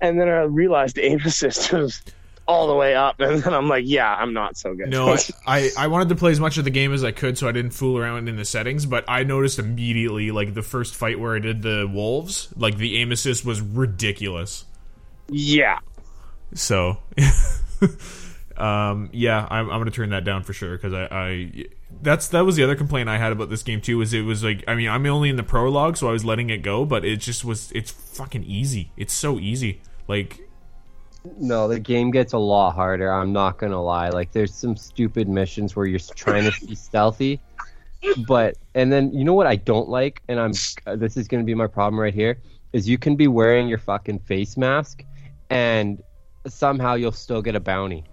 and 0.00 0.20
then 0.20 0.28
I 0.28 0.42
realized 0.42 0.98
aim 0.98 1.20
assist 1.24 1.72
was 1.72 2.00
all 2.48 2.66
the 2.66 2.74
way 2.74 2.96
up, 2.96 3.16
and 3.20 3.42
then 3.42 3.54
I'm 3.54 3.68
like, 3.68 3.84
yeah, 3.86 4.12
I'm 4.12 4.32
not 4.32 4.56
so 4.56 4.74
good. 4.74 4.88
No, 4.88 5.16
I, 5.46 5.70
I 5.78 5.86
wanted 5.86 6.08
to 6.08 6.16
play 6.16 6.32
as 6.32 6.40
much 6.40 6.58
of 6.58 6.64
the 6.64 6.70
game 6.70 6.92
as 6.92 7.04
I 7.04 7.12
could, 7.12 7.38
so 7.38 7.46
I 7.46 7.52
didn't 7.52 7.72
fool 7.72 7.98
around 7.98 8.28
in 8.28 8.36
the 8.36 8.44
settings. 8.44 8.86
But 8.86 9.04
I 9.06 9.22
noticed 9.22 9.58
immediately, 9.58 10.30
like 10.32 10.54
the 10.54 10.62
first 10.62 10.96
fight 10.96 11.20
where 11.20 11.36
I 11.36 11.38
did 11.38 11.62
the 11.62 11.88
wolves, 11.92 12.48
like 12.56 12.78
the 12.78 12.98
aim 12.98 13.12
assist 13.12 13.44
was 13.44 13.60
ridiculous. 13.60 14.64
yeah, 15.30 15.78
So, 16.54 16.98
um, 18.56 19.10
yeah, 19.12 19.46
I'm, 19.50 19.70
I'm 19.70 19.78
gonna 19.78 19.90
turn 19.90 20.10
that 20.10 20.24
down 20.24 20.42
for 20.42 20.54
sure 20.54 20.76
because 20.76 20.94
I, 20.94 21.08
I 21.10 21.64
that's 22.02 22.28
that 22.28 22.44
was 22.44 22.56
the 22.56 22.64
other 22.64 22.76
complaint 22.76 23.08
I 23.08 23.18
had 23.18 23.32
about 23.32 23.50
this 23.50 23.62
game 23.62 23.80
too. 23.80 23.98
Was 23.98 24.14
it 24.14 24.22
was 24.22 24.42
like 24.42 24.64
I 24.66 24.74
mean 24.74 24.88
I'm 24.88 25.04
only 25.06 25.28
in 25.28 25.36
the 25.36 25.42
prologue, 25.42 25.96
so 25.96 26.08
I 26.08 26.12
was 26.12 26.24
letting 26.24 26.48
it 26.50 26.58
go, 26.62 26.84
but 26.84 27.04
it 27.04 27.16
just 27.16 27.44
was 27.44 27.70
it's 27.72 27.90
fucking 27.90 28.44
easy. 28.44 28.90
It's 28.96 29.12
so 29.12 29.38
easy. 29.38 29.80
Like 30.06 30.47
No, 31.38 31.68
the 31.68 31.78
game 31.80 32.10
gets 32.10 32.32
a 32.32 32.38
lot 32.38 32.72
harder. 32.74 33.12
I'm 33.12 33.32
not 33.32 33.58
gonna 33.58 33.82
lie. 33.82 34.08
Like, 34.10 34.32
there's 34.32 34.54
some 34.54 34.76
stupid 34.76 35.28
missions 35.28 35.74
where 35.76 35.86
you're 35.86 35.98
trying 35.98 36.50
to 36.50 36.66
be 36.66 36.74
stealthy, 36.74 37.40
but 38.26 38.56
and 38.74 38.92
then 38.92 39.12
you 39.12 39.24
know 39.24 39.34
what 39.34 39.46
I 39.46 39.56
don't 39.56 39.88
like, 39.88 40.22
and 40.28 40.38
I'm 40.40 40.52
uh, 40.86 40.96
this 40.96 41.16
is 41.16 41.28
gonna 41.28 41.44
be 41.44 41.54
my 41.54 41.66
problem 41.66 41.98
right 42.00 42.14
here, 42.14 42.38
is 42.72 42.88
you 42.88 42.98
can 42.98 43.16
be 43.16 43.28
wearing 43.28 43.68
your 43.68 43.78
fucking 43.78 44.20
face 44.20 44.56
mask, 44.56 45.04
and 45.50 46.02
somehow 46.46 46.94
you'll 46.94 47.12
still 47.12 47.42
get 47.42 47.54
a 47.56 47.60
bounty. 47.60 48.04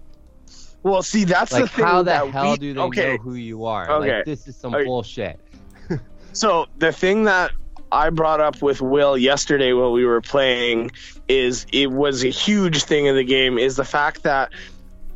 well, 0.82 1.02
see, 1.02 1.24
that's 1.24 1.52
the 1.52 1.66
thing. 1.68 1.84
how 1.84 1.98
the 1.98 2.10
that 2.10 2.28
hell 2.28 2.52
we- 2.52 2.58
do 2.58 2.74
they 2.74 2.80
okay. 2.80 3.16
know 3.16 3.22
who 3.22 3.34
you 3.34 3.64
are? 3.64 3.90
Okay. 3.90 4.16
Like, 4.16 4.24
this 4.24 4.46
is 4.48 4.56
some 4.56 4.74
Are- 4.74 4.84
bullshit. 4.84 5.40
So 6.32 6.66
the 6.78 6.92
thing 6.92 7.24
that 7.24 7.52
I 7.92 8.10
brought 8.10 8.40
up 8.40 8.62
with 8.62 8.80
Will 8.80 9.16
yesterday 9.16 9.72
while 9.72 9.92
we 9.92 10.04
were 10.04 10.20
playing 10.20 10.90
is 11.28 11.66
it 11.72 11.90
was 11.90 12.24
a 12.24 12.28
huge 12.28 12.82
thing 12.84 13.06
in 13.06 13.14
the 13.14 13.24
game 13.24 13.58
is 13.58 13.76
the 13.76 13.84
fact 13.84 14.22
that 14.24 14.52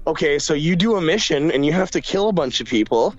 okay, 0.07 0.39
so 0.39 0.55
you 0.55 0.77
do 0.77 0.97
a 0.97 1.01
mission 1.01 1.51
and 1.51 1.65
you 1.65 1.73
have 1.73 1.91
to 1.93 2.01
kill 2.01 2.29
a 2.29 2.33
bunch 2.33 2.61
of 2.61 2.67
people. 2.67 3.15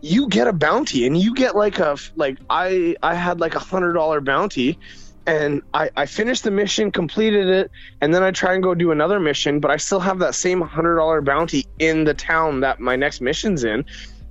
You 0.00 0.28
get 0.28 0.46
a 0.46 0.52
bounty 0.52 1.06
and 1.06 1.16
you 1.16 1.34
get 1.34 1.56
like 1.56 1.78
a 1.78 1.96
like 2.16 2.38
I 2.50 2.96
I 3.02 3.14
had 3.14 3.40
like 3.40 3.54
a 3.54 3.60
hundred 3.60 3.94
dollar 3.94 4.20
bounty 4.20 4.78
and 5.26 5.60
I, 5.74 5.90
I 5.94 6.06
finished 6.06 6.44
the 6.44 6.50
mission, 6.50 6.90
completed 6.90 7.48
it, 7.48 7.70
and 8.00 8.14
then 8.14 8.22
I 8.22 8.30
try 8.30 8.54
and 8.54 8.62
go 8.62 8.74
do 8.74 8.92
another 8.92 9.20
mission, 9.20 9.60
but 9.60 9.70
I 9.70 9.76
still 9.76 10.00
have 10.00 10.20
that 10.20 10.34
same 10.34 10.62
hundred 10.62 10.96
dollar 10.96 11.20
bounty 11.20 11.66
in 11.78 12.04
the 12.04 12.14
town 12.14 12.60
that 12.60 12.80
my 12.80 12.96
next 12.96 13.20
mission's 13.20 13.62
in. 13.62 13.84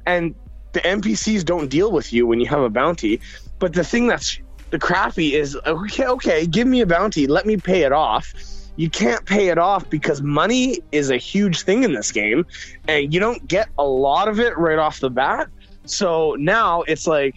And 0.08 0.34
the 0.74 0.80
NPCs 0.80 1.46
don't 1.46 1.70
deal 1.70 1.92
with 1.92 2.12
you 2.14 2.26
when 2.26 2.40
you 2.40 2.48
have 2.48 2.62
a 2.62 2.70
bounty. 2.70 3.22
But 3.60 3.74
the 3.74 3.84
thing 3.84 4.08
that's 4.08 4.40
the 4.70 4.80
crappy 4.80 5.34
is 5.34 5.58
okay, 5.66 6.06
okay, 6.06 6.46
give 6.46 6.68
me 6.68 6.82
a 6.82 6.86
bounty, 6.86 7.28
let 7.28 7.46
me 7.46 7.58
pay 7.58 7.84
it 7.84 7.92
off. 7.92 8.34
You 8.76 8.90
can't 8.90 9.26
pay 9.26 9.50
it 9.50 9.58
off 9.58 9.90
because 9.90 10.22
money 10.22 10.80
is 10.92 11.10
a 11.10 11.18
huge 11.18 11.62
thing 11.62 11.84
in 11.84 11.94
this 11.94 12.12
game, 12.12 12.46
and 12.88 13.12
you 13.14 13.20
don't 13.20 13.48
get 13.48 13.70
a 13.80 13.84
lot 13.84 14.28
of 14.28 14.40
it 14.40 14.56
right 14.58 14.78
off 14.78 15.00
the 15.00 15.10
bat. 15.10 15.50
So 15.86 16.36
now 16.38 16.84
it's 16.84 17.08
like 17.08 17.36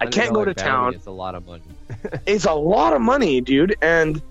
I 0.00 0.06
can't 0.06 0.32
go 0.32 0.40
$100 0.40 0.44
to 0.46 0.54
town 0.54 0.94
It's 0.94 1.06
a 1.06 1.10
lot 1.10 1.34
of 1.34 1.46
money. 1.46 1.62
it's 2.26 2.44
a 2.44 2.54
lot 2.54 2.92
of 2.92 3.02
money, 3.02 3.40
dude. 3.40 3.76
And 3.82 4.22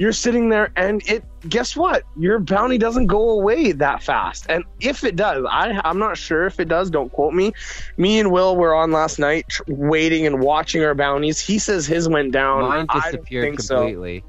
you're 0.00 0.14
sitting 0.14 0.48
there, 0.48 0.72
and 0.76 1.06
it. 1.06 1.22
Guess 1.46 1.76
what? 1.76 2.04
Your 2.16 2.38
bounty 2.38 2.78
doesn't 2.78 3.06
go 3.06 3.30
away 3.30 3.72
that 3.72 4.02
fast. 4.02 4.46
And 4.48 4.64
if 4.80 5.04
it 5.04 5.14
does, 5.14 5.44
I 5.48 5.78
I'm 5.84 5.98
not 5.98 6.16
sure 6.16 6.46
if 6.46 6.58
it 6.58 6.68
does. 6.68 6.88
Don't 6.90 7.12
quote 7.12 7.34
me. 7.34 7.52
Me 7.98 8.18
and 8.18 8.32
Will 8.32 8.56
were 8.56 8.74
on 8.74 8.92
last 8.92 9.18
night, 9.18 9.46
tr- 9.48 9.62
waiting 9.68 10.26
and 10.26 10.40
watching 10.40 10.82
our 10.82 10.94
bounties. 10.94 11.38
He 11.38 11.58
says 11.58 11.86
his 11.86 12.08
went 12.08 12.32
down. 12.32 12.62
Mine 12.62 12.86
disappeared 12.92 13.44
think 13.44 13.60
so. 13.60 13.76
completely. 13.76 14.24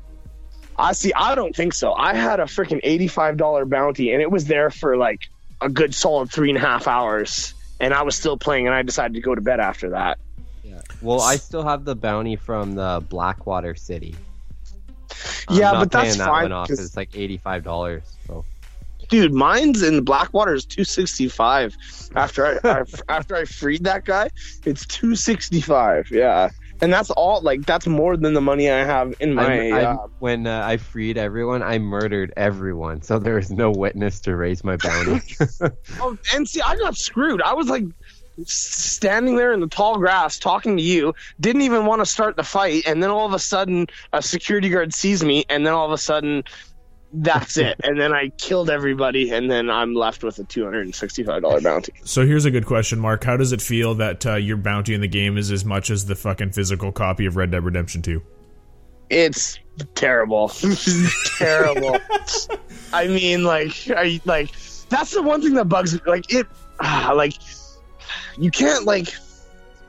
I 0.78 0.92
see. 0.92 1.14
I 1.14 1.36
don't 1.36 1.56
think 1.56 1.74
so. 1.74 1.94
I 1.94 2.16
had 2.16 2.42
a 2.42 2.46
freaking 2.46 2.82
eighty-five 2.84 3.38
dollar 3.38 3.64
bounty, 3.66 4.12
and 4.12 4.22
it 4.22 4.30
was 4.30 4.46
there 4.46 4.70
for 4.72 4.98
like 4.98 5.30
a 5.62 5.70
good 5.70 5.96
solid 5.96 6.30
three 6.32 6.50
and 6.50 6.58
a 6.58 6.62
half 6.62 6.86
hours. 6.88 7.54
And 7.80 7.94
I 7.94 8.04
was 8.04 8.16
still 8.16 8.38
playing, 8.38 8.68
and 8.68 8.76
I 8.76 8.82
decided 8.82 9.14
to 9.14 9.22
go 9.22 9.36
to 9.36 9.42
bed 9.42 9.62
after 9.62 9.92
that. 9.92 10.20
yeah. 10.64 10.82
Well, 11.02 11.22
I 11.22 11.38
still 11.38 11.64
have 11.64 11.86
the 11.86 11.96
bounty 11.96 12.36
from 12.36 12.76
the 12.76 13.04
Blackwater 13.10 13.76
City. 13.76 14.16
I'm 15.48 15.58
Yeah, 15.58 15.72
but 15.74 15.92
that's 15.92 16.18
that 16.18 16.28
fine, 16.28 16.44
one 16.44 16.52
off 16.52 16.68
'cause- 16.68 16.78
'cause 16.78 16.86
it's 16.88 16.98
like 16.98 17.16
eighty-five 17.16 17.64
dollars. 17.64 18.04
So 18.28 18.46
dude 19.10 19.34
mine's 19.34 19.84
in 19.84 20.02
blackwater 20.06 20.54
is 20.54 20.64
265 20.64 21.76
after 22.16 22.46
I, 22.46 22.60
I 22.80 22.84
after 23.10 23.36
i 23.36 23.44
freed 23.44 23.84
that 23.84 24.06
guy 24.06 24.30
it's 24.64 24.86
265 24.86 26.10
yeah 26.12 26.50
and 26.80 26.94
that's 26.94 27.10
all 27.10 27.42
like 27.42 27.66
that's 27.66 27.88
more 27.88 28.16
than 28.16 28.34
the 28.34 28.40
money 28.40 28.72
i 28.72 28.86
have 28.86 29.14
in 29.20 29.34
my 29.34 29.44
I'm- 29.70 29.74
I'm- 29.74 29.98
uh, 30.00 30.08
when 30.20 30.48
uh, 30.48 30.64
I 30.66 30.78
freed 30.78 31.18
everyone, 31.18 31.62
I 31.64 31.80
murdered 31.80 32.32
everyone. 32.38 33.02
So 33.02 33.18
there 33.18 33.34
was 33.36 33.50
no 33.52 33.72
witness 33.72 34.20
to 34.22 34.36
raise 34.36 34.64
my 34.64 34.78
bounty. 34.78 35.20
oh, 36.00 36.16
and 36.34 36.48
see 36.48 36.62
i 36.62 36.76
got 36.78 36.96
screwed 36.96 37.42
i 37.42 37.54
was 37.54 37.68
like 37.70 37.84
standing 38.46 39.36
there 39.36 39.54
in 39.54 39.60
the 39.60 39.68
tall 39.68 39.98
grass 39.98 40.40
talking 40.40 40.78
to 40.78 40.84
you 40.84 41.14
didn't 41.40 41.62
even 41.62 41.86
want 41.86 42.02
to 42.02 42.06
start 42.06 42.36
the 42.36 42.44
fight 42.44 42.84
and 42.88 43.02
then 43.02 43.10
all 43.10 43.26
of 43.26 43.34
a 43.34 43.40
sudden 43.40 43.88
a 44.14 44.22
security 44.22 44.70
guard 44.70 44.94
sees 44.94 45.24
me 45.24 45.46
and 45.50 45.66
then 45.66 45.74
all 45.74 45.86
of 45.86 45.92
a 45.92 45.98
sudden 45.98 46.44
that's 47.14 47.58
it 47.58 47.76
and 47.84 48.00
then 48.00 48.14
i 48.14 48.30
killed 48.38 48.70
everybody 48.70 49.32
and 49.32 49.52
then 49.52 49.70
i'm 49.70 49.94
left 49.94 50.24
with 50.24 50.40
a 50.40 50.44
$265 50.44 51.64
bounty 51.64 51.94
So 52.04 52.26
here's 52.26 52.46
a 52.46 52.52
good 52.52 52.66
question, 52.66 53.00
Mark. 53.00 53.24
How 53.26 53.36
does 53.36 53.52
it 53.52 53.62
feel 53.62 53.96
that 53.96 54.26
uh, 54.26 54.36
your 54.36 54.56
bounty 54.56 54.94
in 54.94 55.02
the 55.02 55.10
game 55.10 55.38
is 55.38 55.52
as 55.52 55.66
much 55.66 55.90
as 55.90 56.06
the 56.06 56.16
fucking 56.16 56.52
physical 56.52 56.92
copy 56.94 57.26
of 57.26 57.36
Red 57.36 57.52
Dead 57.52 57.66
Redemption 57.66 58.02
2? 58.02 58.22
It's 59.10 59.60
terrible. 59.94 60.50
terrible. 61.38 62.00
I 62.94 63.08
mean, 63.08 63.44
like, 63.44 63.90
I 63.90 64.22
like 64.24 64.52
that's 64.90 65.12
the 65.12 65.22
one 65.22 65.42
thing 65.42 65.54
that 65.56 65.66
bugs 65.66 65.94
me. 65.94 66.00
Like 66.06 66.32
it, 66.34 66.48
ah, 66.80 67.12
like 67.16 67.34
you 68.38 68.52
can't 68.52 68.86
like. 68.86 69.14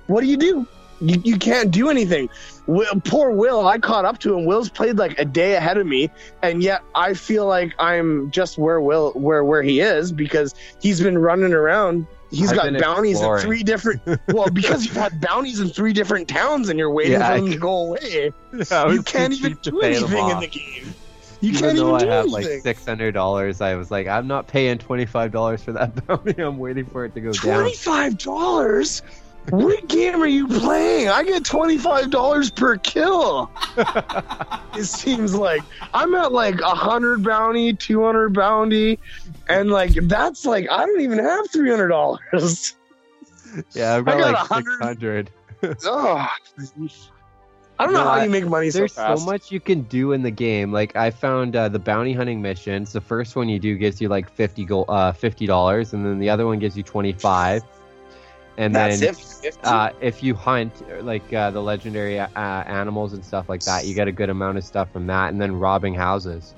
What 0.06 0.20
do 0.20 0.26
you 0.26 0.36
do? 0.36 0.66
You, 1.00 1.20
you 1.24 1.36
can't 1.36 1.70
do 1.70 1.90
anything. 1.90 2.28
Will, 2.66 2.86
poor 3.04 3.32
Will, 3.32 3.66
I 3.66 3.78
caught 3.78 4.04
up 4.04 4.18
to 4.20 4.36
him. 4.36 4.44
Will's 4.44 4.70
played 4.70 4.98
like 4.98 5.18
a 5.18 5.24
day 5.24 5.54
ahead 5.54 5.76
of 5.76 5.86
me, 5.86 6.10
and 6.42 6.62
yet 6.62 6.82
I 6.94 7.14
feel 7.14 7.46
like 7.46 7.72
I'm 7.78 8.30
just 8.30 8.56
where 8.56 8.80
Will 8.80 9.10
where 9.12 9.44
where 9.44 9.62
he 9.62 9.80
is 9.80 10.12
because 10.12 10.54
he's 10.80 11.00
been 11.00 11.18
running 11.18 11.52
around. 11.52 12.06
He's 12.30 12.50
I've 12.52 12.56
got 12.72 12.80
bounties 12.80 13.20
in 13.20 13.38
three 13.38 13.62
different. 13.62 14.00
Well, 14.28 14.48
because 14.48 14.86
you've 14.86 14.96
had 14.96 15.20
bounties 15.20 15.60
in 15.60 15.68
three 15.68 15.92
different 15.92 16.28
towns, 16.28 16.68
and 16.68 16.78
you're 16.78 16.90
waiting 16.90 17.12
Yeah, 17.12 17.26
for 17.26 17.32
I 17.32 17.40
them 17.40 17.50
to 17.50 17.58
go 17.58 17.76
away 17.88 18.32
was 18.52 18.70
you 18.94 19.02
can't 19.02 19.32
even 19.34 19.58
do 19.62 19.80
anything 19.80 20.28
in 20.28 20.40
the 20.40 20.46
game. 20.46 20.94
You 21.42 21.50
Even 21.50 21.60
can't 21.60 21.76
though 21.76 21.96
even 21.96 22.06
do 22.08 22.12
I 22.12 22.14
have 22.16 22.24
anything. 22.26 22.52
like 22.52 22.62
six 22.62 22.86
hundred 22.86 23.12
dollars, 23.12 23.60
I 23.60 23.74
was 23.74 23.90
like, 23.90 24.06
I'm 24.06 24.28
not 24.28 24.46
paying 24.46 24.78
twenty 24.78 25.04
five 25.06 25.32
dollars 25.32 25.62
for 25.62 25.72
that 25.72 26.06
bounty. 26.06 26.40
I'm 26.40 26.56
waiting 26.58 26.86
for 26.86 27.04
it 27.04 27.14
to 27.14 27.20
go 27.20 27.32
down. 27.32 27.62
Twenty-five 27.62 28.16
dollars. 28.18 29.02
What 29.50 29.88
game 29.88 30.22
are 30.22 30.26
you 30.28 30.46
playing? 30.46 31.08
I 31.08 31.24
get 31.24 31.44
twenty-five 31.44 32.10
dollars 32.10 32.48
per 32.48 32.76
kill. 32.76 33.50
it 33.76 34.84
seems 34.84 35.34
like 35.34 35.62
I'm 35.92 36.14
at 36.14 36.30
like 36.30 36.60
a 36.60 36.76
hundred 36.76 37.24
bounty, 37.24 37.72
two 37.72 38.04
hundred 38.04 38.34
bounty, 38.34 39.00
and 39.48 39.68
like 39.68 39.94
that's 40.02 40.44
like 40.46 40.68
I 40.70 40.86
don't 40.86 41.00
even 41.00 41.18
have 41.18 41.50
three 41.50 41.70
hundred 41.70 41.88
dollars. 41.88 42.76
Yeah, 43.74 43.96
I've 43.96 44.06
I 44.06 44.16
got, 44.16 44.48
got 44.48 44.50
like 44.52 44.64
100 44.66 44.70
six 44.70 44.78
hundred. 44.80 45.30
Oh, 45.84 46.26
I 47.82 47.86
don't 47.86 47.94
know 47.94 48.04
how 48.04 48.22
you 48.22 48.30
make 48.30 48.46
money 48.46 48.70
so 48.70 48.78
There's 48.78 48.92
fast. 48.94 49.24
so 49.24 49.26
much 49.26 49.50
you 49.50 49.58
can 49.60 49.82
do 49.82 50.12
in 50.12 50.22
the 50.22 50.30
game. 50.30 50.72
Like 50.72 50.94
I 50.94 51.10
found 51.10 51.56
uh, 51.56 51.68
the 51.68 51.80
bounty 51.80 52.12
hunting 52.12 52.40
missions. 52.40 52.92
The 52.92 53.00
first 53.00 53.34
one 53.34 53.48
you 53.48 53.58
do 53.58 53.76
gives 53.76 54.00
you 54.00 54.08
like 54.08 54.30
fifty 54.30 54.64
go 54.64 54.84
uh, 54.84 55.12
fifty 55.12 55.46
dollars, 55.46 55.92
and 55.92 56.04
then 56.06 56.18
the 56.20 56.30
other 56.30 56.46
one 56.46 56.60
gives 56.60 56.76
you 56.76 56.84
twenty 56.84 57.12
five. 57.12 57.62
And 58.56 58.74
That's 58.74 59.00
then 59.00 59.14
it. 59.42 59.58
uh, 59.64 59.90
if 60.00 60.22
you 60.22 60.34
hunt 60.34 60.72
like 61.04 61.32
uh, 61.32 61.50
the 61.50 61.60
legendary 61.62 62.20
uh, 62.20 62.28
animals 62.36 63.14
and 63.14 63.24
stuff 63.24 63.48
like 63.48 63.64
that, 63.64 63.86
you 63.86 63.94
get 63.94 64.06
a 64.08 64.12
good 64.12 64.30
amount 64.30 64.58
of 64.58 64.64
stuff 64.64 64.92
from 64.92 65.06
that. 65.08 65.32
And 65.32 65.40
then 65.40 65.58
robbing 65.58 65.94
houses. 65.94 66.54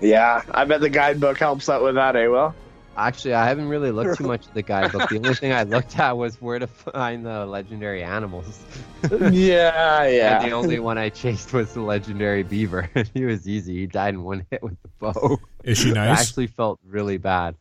yeah, 0.00 0.42
I 0.50 0.64
bet 0.64 0.80
the 0.80 0.88
guidebook 0.90 1.38
helps 1.38 1.68
out 1.68 1.82
with 1.84 1.94
that, 1.94 2.16
eh? 2.16 2.26
Well. 2.26 2.56
Actually, 2.96 3.34
I 3.34 3.46
haven't 3.48 3.68
really 3.68 3.90
looked 3.90 4.18
too 4.18 4.24
much 4.26 4.46
at 4.46 4.54
the 4.54 4.62
guidebook. 4.62 5.08
The 5.08 5.16
only 5.16 5.34
thing 5.34 5.52
I 5.52 5.62
looked 5.62 5.98
at 5.98 6.16
was 6.16 6.40
where 6.42 6.58
to 6.58 6.66
find 6.66 7.24
the 7.24 7.46
legendary 7.46 8.02
animals. 8.02 8.60
yeah, 9.30 10.06
yeah. 10.06 10.38
And 10.42 10.50
the 10.50 10.52
only 10.54 10.78
one 10.78 10.98
I 10.98 11.08
chased 11.08 11.52
was 11.52 11.72
the 11.72 11.80
legendary 11.80 12.42
beaver. 12.42 12.90
he 13.14 13.24
was 13.24 13.48
easy. 13.48 13.76
He 13.78 13.86
died 13.86 14.14
in 14.14 14.22
one 14.24 14.46
hit 14.50 14.62
with 14.62 14.76
the 14.82 14.88
bow. 14.98 15.38
Is 15.64 15.78
she 15.78 15.92
nice? 15.92 16.18
I 16.18 16.20
actually 16.20 16.46
felt 16.48 16.80
really 16.86 17.16
bad. 17.16 17.54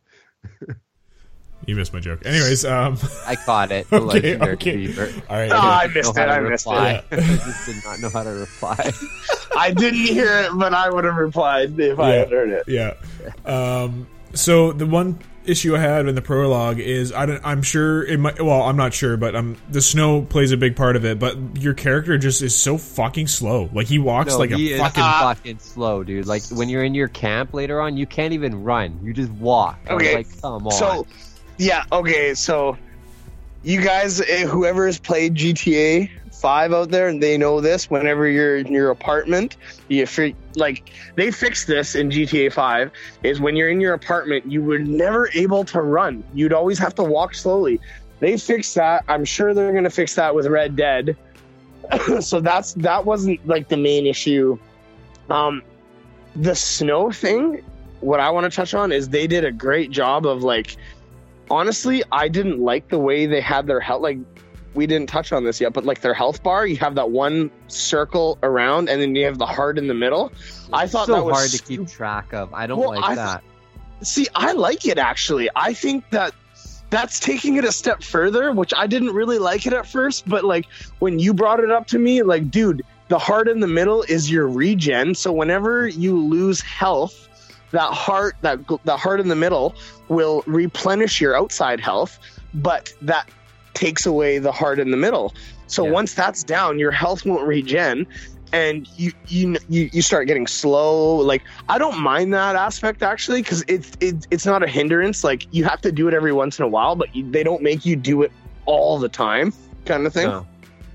you 1.66 1.76
missed 1.76 1.94
my 1.94 2.00
joke. 2.00 2.26
Anyways, 2.26 2.66
um, 2.66 2.98
I 3.26 3.36
caught 3.38 3.72
it. 3.72 3.90
The 3.90 3.98
Okay, 3.98 4.06
legendary 4.36 4.54
okay. 4.54 4.76
beaver. 4.76 5.14
all 5.30 5.38
right. 5.38 5.52
Oh, 5.52 5.58
I 5.58 5.84
didn't 5.88 5.96
missed 5.96 6.18
it. 6.18 6.30
I 6.30 6.40
missed 6.42 6.66
reply. 6.66 6.92
it. 6.92 7.06
I 7.14 7.16
just 7.38 7.66
did 7.68 7.76
not 7.86 8.00
know 8.02 8.10
how 8.10 8.24
to 8.24 8.32
reply. 8.32 8.92
I 9.56 9.72
didn't 9.72 10.00
hear 10.00 10.40
it, 10.40 10.52
but 10.58 10.74
I 10.74 10.90
would 10.90 11.04
have 11.06 11.16
replied 11.16 11.80
if 11.80 12.00
I 12.00 12.10
had 12.12 12.32
heard 12.32 12.50
it. 12.50 12.64
Yeah. 12.68 12.94
Um, 13.46 14.08
so 14.34 14.72
the 14.72 14.86
one 14.86 15.20
issue 15.44 15.76
I 15.76 15.80
had 15.80 16.08
in 16.08 16.14
the 16.14 16.22
prologue 16.22 16.80
is 16.80 17.12
I 17.12 17.26
don't, 17.26 17.42
I'm 17.44 17.64
sure 17.64 18.04
it 18.06 18.20
might. 18.20 18.40
Well, 18.42 18.62
I'm 18.62 18.78
not 18.78 18.94
sure, 18.94 19.18
but 19.18 19.36
um, 19.36 19.58
the 19.70 19.82
snow 19.82 20.22
plays 20.22 20.52
a 20.52 20.58
big 20.58 20.76
part 20.76 20.96
of 20.96 21.04
it. 21.06 21.18
But 21.20 21.38
your 21.58 21.74
character 21.74 22.18
just 22.18 22.42
is 22.42 22.56
so 22.56 22.78
fucking 22.78 23.28
slow. 23.28 23.70
Like 23.74 23.88
he 23.88 23.98
walks 24.00 24.34
No, 24.34 24.38
like 24.40 24.52
a 24.52 24.56
he 24.58 24.74
is 24.74 24.80
fucking. 24.80 25.02
fucking 25.04 25.60
slow, 25.60 26.04
dude. 26.04 26.28
Like 26.28 26.44
when 26.52 26.70
you're 26.70 26.84
in 26.84 26.94
your 26.94 27.08
camp 27.08 27.54
later 27.54 27.82
on, 27.82 27.98
you 27.98 28.06
can't 28.06 28.34
even 28.34 28.64
run. 28.64 29.00
You 29.04 29.14
just 29.14 29.32
walk. 29.32 29.80
Okay, 29.90 30.16
like 30.18 30.42
come 30.42 30.68
on. 30.68 30.72
So, 30.74 31.08
yeah, 31.58 31.86
okay, 31.92 32.34
so 32.36 32.78
you 33.64 33.82
guys, 33.82 34.22
eh, 34.22 34.46
whoever 34.46 34.86
has 34.86 35.00
played 35.00 35.36
GTA 35.36 36.10
Five 36.42 36.74
out 36.74 36.90
there, 36.90 37.08
and 37.08 37.22
they 37.22 37.38
know 37.38 37.62
this. 37.62 37.88
Whenever 37.88 38.28
you're 38.28 38.58
in 38.58 38.74
your 38.74 38.90
apartment, 38.90 39.58
you 39.90 40.08
fi- 40.08 40.36
like 40.56 40.90
they 41.16 41.30
fixed 41.30 41.68
this 41.68 41.94
in 41.94 42.10
GTA 42.10 42.52
Five. 42.52 42.90
Is 43.22 43.40
when 43.40 43.56
you're 43.56 43.70
in 43.70 43.80
your 43.80 43.94
apartment, 43.94 44.52
you 44.52 44.64
were 44.64 44.80
never 44.80 45.30
able 45.36 45.64
to 45.66 45.82
run. 45.82 46.24
You'd 46.34 46.52
always 46.52 46.80
have 46.80 46.96
to 46.96 47.04
walk 47.04 47.36
slowly. 47.36 47.80
They 48.22 48.38
fixed 48.38 48.74
that. 48.74 49.04
I'm 49.08 49.24
sure 49.24 49.54
they're 49.54 49.72
gonna 49.72 49.92
fix 49.92 50.16
that 50.16 50.34
with 50.34 50.48
Red 50.48 50.76
Dead. 50.76 51.16
so 52.22 52.40
that's 52.40 52.74
that 52.74 53.06
wasn't 53.06 53.46
like 53.48 53.70
the 53.70 53.78
main 53.78 54.08
issue. 54.08 54.58
Um, 55.30 55.62
the 56.36 56.56
snow 56.56 57.12
thing. 57.12 57.64
What 58.00 58.20
I 58.20 58.32
want 58.32 58.52
to 58.52 58.56
touch 58.56 58.74
on 58.74 58.92
is 58.92 59.10
they 59.10 59.28
did 59.28 59.46
a 59.46 59.52
great 59.52 59.92
job 59.92 60.26
of 60.26 60.42
like 60.42 60.76
honestly, 61.52 62.02
I 62.12 62.30
didn't 62.30 62.60
like 62.60 62.88
the 62.88 62.98
way 62.98 63.26
they 63.28 63.42
had 63.42 63.68
their 63.68 63.80
health. 63.80 64.02
Like, 64.02 64.18
we 64.74 64.88
didn't 64.88 65.08
touch 65.08 65.32
on 65.32 65.44
this 65.44 65.60
yet, 65.60 65.74
but 65.74 65.86
like 65.86 66.02
their 66.02 66.14
health 66.14 66.44
bar, 66.44 66.66
you 66.66 66.78
have 66.78 66.96
that 66.96 67.12
one 67.12 67.52
circle 67.68 68.38
around, 68.44 68.90
and 68.90 69.02
then 69.02 69.16
you 69.16 69.26
have 69.26 69.38
the 69.38 69.46
heart 69.46 69.78
in 69.78 69.88
the 69.88 69.94
middle. 69.94 70.32
I 70.72 70.88
thought 70.88 71.08
so 71.08 71.16
that 71.16 71.24
was 71.24 71.38
hard 71.38 71.52
to 71.52 71.62
keep 71.62 71.88
track 71.88 72.34
of. 72.34 72.54
I 72.54 72.68
don't 72.68 72.80
Well, 72.80 72.90
like 72.90 73.04
I 73.04 73.16
that. 73.16 73.44
See, 74.02 74.28
I 74.34 74.54
like 74.54 74.86
it 74.86 74.98
actually. 74.98 75.50
I 75.56 75.74
think 75.74 76.10
that 76.12 76.34
that's 76.90 77.20
taking 77.20 77.56
it 77.56 77.64
a 77.64 77.72
step 77.72 78.04
further, 78.04 78.52
which 78.52 78.74
I 78.76 78.88
didn't 78.88 79.14
really 79.14 79.40
like 79.40 79.66
it 79.66 79.74
at 79.74 79.88
first, 79.88 80.28
but 80.28 80.44
like 80.44 80.66
when 81.00 81.20
you 81.20 81.34
brought 81.34 81.60
it 81.60 81.72
up 81.72 81.88
to 81.88 82.00
me, 82.00 82.22
like, 82.24 82.52
dude, 82.52 82.84
the 83.08 83.20
heart 83.20 83.48
in 83.48 83.60
the 83.60 83.68
middle 83.68 84.04
is 84.04 84.32
your 84.32 84.48
regen. 84.48 85.16
So 85.16 85.32
whenever 85.32 85.88
you 85.88 86.18
lose 86.18 86.62
health, 86.62 87.30
that 87.72 87.92
heart, 87.94 88.36
that 88.42 88.60
that 88.86 89.00
heart 89.00 89.20
in 89.20 89.28
the 89.28 89.36
middle, 89.36 89.76
will 90.10 90.44
replenish 90.46 91.22
your 91.22 91.36
outside 91.38 91.80
health, 91.80 92.20
but 92.54 92.94
that 93.02 93.30
takes 93.74 94.06
away 94.06 94.40
the 94.40 94.52
heart 94.52 94.80
in 94.80 94.92
the 94.92 94.98
middle. 94.98 95.34
So 95.68 95.86
Yeah. 95.86 95.92
once 95.92 96.14
that's 96.14 96.44
down, 96.44 96.80
your 96.80 96.92
health 96.92 97.26
won't 97.26 97.48
regen, 97.48 98.06
and 98.54 98.88
you 98.98 99.14
you 99.28 99.58
you, 99.70 100.02
start 100.02 100.28
getting 100.28 100.46
slow. 100.48 101.18
Like 101.18 101.42
I 101.70 101.78
don't 101.78 102.00
mind 102.00 102.34
that 102.34 102.56
aspect 102.56 103.02
actually 103.04 103.42
because 103.42 103.64
it's 103.68 103.92
it, 104.02 104.28
it's 104.30 104.46
not 104.46 104.64
a 104.64 104.68
hindrance. 104.68 105.24
Like 105.24 105.48
you 105.52 105.64
have 105.64 105.80
to 105.82 105.92
do 105.92 106.08
it 106.10 106.14
every 106.14 106.34
once 106.34 106.60
in 106.60 106.66
a 106.66 106.68
while, 106.68 106.96
but 106.96 107.16
you, 107.16 107.30
they 107.32 107.44
don't 107.44 107.62
make 107.62 107.86
you 107.86 107.96
do 107.96 108.24
it 108.24 108.32
all 108.66 109.00
the 109.00 109.10
time, 109.10 109.54
kind 109.86 110.06
of 110.06 110.14
thing. 110.14 110.28
No. 110.28 110.46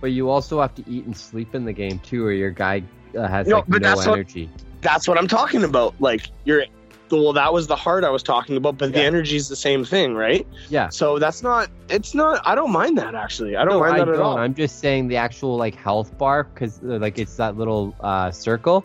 But 0.03 0.09
you 0.13 0.29
also 0.29 0.61
have 0.61 0.75
to 0.75 0.85
eat 0.89 1.07
and 1.07 1.17
sleep 1.17 1.55
in 1.55 1.65
the 1.65 1.73
game 1.73 1.99
too, 2.01 2.25
or 2.27 2.33
your 2.33 2.51
guy 2.51 2.83
uh, 3.17 3.27
has 3.27 3.47
No, 3.47 3.57
like 3.57 3.65
but 3.69 3.83
no 3.83 3.89
that's 3.89 4.07
what- 4.07 4.13
energy. 4.15 4.51
That's 4.83 5.09
what 5.09 5.19
I'm 5.19 5.27
talking 5.27 5.65
about. 5.65 5.95
Like 5.99 6.29
you're. 6.45 6.65
Well, 7.11 7.33
that 7.35 7.53
was 7.53 7.67
the 7.69 7.77
heart 7.77 8.03
I 8.05 8.11
was 8.11 8.23
talking 8.23 8.57
about, 8.57 8.79
but 8.79 8.93
the 8.93 9.03
energy 9.03 9.37
is 9.37 9.49
the 9.49 9.55
same 9.57 9.85
thing, 9.85 10.15
right? 10.15 10.47
Yeah. 10.69 10.89
So 10.89 11.19
that's 11.19 11.43
not. 11.43 11.69
It's 11.89 12.15
not. 12.15 12.41
I 12.45 12.55
don't 12.55 12.73
mind 12.73 12.99
that 12.99 13.15
actually. 13.15 13.57
I 13.57 13.65
don't 13.65 13.75
no, 13.75 13.81
mind 13.81 13.95
I 13.95 13.99
that 13.99 14.05
don't. 14.07 14.15
at 14.17 14.21
all. 14.21 14.39
I'm 14.39 14.55
just 14.55 14.81
saying 14.81 15.09
the 15.09 15.17
actual 15.17 15.57
like 15.57 15.75
health 15.77 16.17
bar 16.19 16.45
because 16.45 16.83
like 16.83 17.19
it's 17.19 17.37
that 17.37 17.57
little 17.57 17.95
uh, 18.01 18.31
circle. 18.31 18.85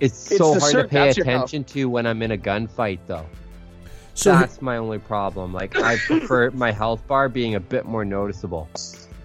It's, 0.00 0.30
It's 0.30 0.38
so 0.38 0.54
the 0.54 0.60
hard 0.60 0.72
cir- 0.72 0.82
to 0.82 0.88
pay 0.88 0.98
that's 1.06 1.16
your 1.16 1.26
health. 1.26 1.50
attention 1.50 1.64
to 1.74 1.88
when 1.88 2.06
I'm 2.06 2.22
in 2.22 2.30
a 2.32 2.38
gunfight, 2.38 3.00
though. 3.06 3.26
So 4.14 4.32
That's 4.32 4.60
my 4.60 4.76
only 4.76 4.98
problem. 4.98 5.52
Like 5.54 5.76
I 5.76 5.96
prefer 5.96 6.50
my 6.50 6.72
health 6.72 7.06
bar 7.06 7.28
being 7.28 7.54
a 7.54 7.60
bit 7.60 7.86
more 7.86 8.04
noticeable. 8.04 8.68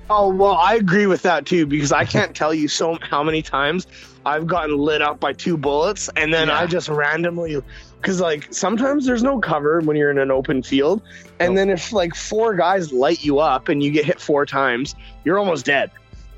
Oh 0.10 0.29
well, 0.29 0.53
I 0.53 0.75
agree 0.75 1.07
with 1.07 1.22
that 1.24 1.45
too 1.45 1.65
because 1.65 1.91
I 1.91 2.05
can't 2.05 2.36
tell 2.36 2.53
you 2.53 2.67
so 2.67 2.98
how 3.01 3.24
many 3.24 3.41
times 3.41 3.88
I've 4.25 4.45
gotten 4.48 4.77
lit 4.77 5.01
up 5.01 5.19
by 5.19 5.34
two 5.34 5.57
bullets 5.57 6.10
and 6.15 6.34
then 6.34 6.48
Yeah. 6.48 6.60
I 6.60 6.65
just 6.67 6.88
randomly 6.89 7.62
because 8.05 8.21
like 8.21 8.53
sometimes 8.53 9.07
there's 9.07 9.24
no 9.24 9.39
cover 9.39 9.81
when 9.81 9.97
you're 9.97 10.12
in 10.12 10.19
an 10.19 10.29
open 10.29 10.62
field 10.62 11.01
and 11.39 11.55
Nope. 11.55 11.55
then 11.55 11.69
if 11.71 11.91
like 11.91 12.13
four 12.13 12.53
guys 12.53 12.93
light 12.93 13.24
you 13.24 13.39
up 13.39 13.67
and 13.67 13.81
you 13.81 13.89
get 13.89 14.05
hit 14.05 14.21
four 14.21 14.45
times, 14.45 14.93
you're 15.24 15.39
almost 15.39 15.65
dead. 15.65 15.89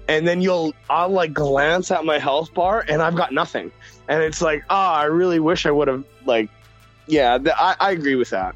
And 0.08 0.26
then 0.26 0.40
you'll 0.40 0.74
I'll 0.90 1.10
like 1.10 1.34
glance 1.34 1.92
at 1.92 2.06
my 2.06 2.20
health 2.20 2.54
bar 2.54 2.86
and 2.88 3.02
I've 3.02 3.16
got 3.16 3.34
nothing, 3.34 3.70
and 4.08 4.24
it's 4.24 4.42
like 4.42 4.64
ah, 4.70 4.96
I 4.96 5.04
really 5.04 5.42
wish 5.42 5.66
I 5.66 5.72
would 5.72 5.90
have 5.90 6.06
like 6.26 6.50
yeah, 7.06 7.38
th- 7.38 7.56
I, 7.58 7.76
I 7.82 7.92
agree 7.92 8.16
with 8.16 8.30
that. 8.30 8.56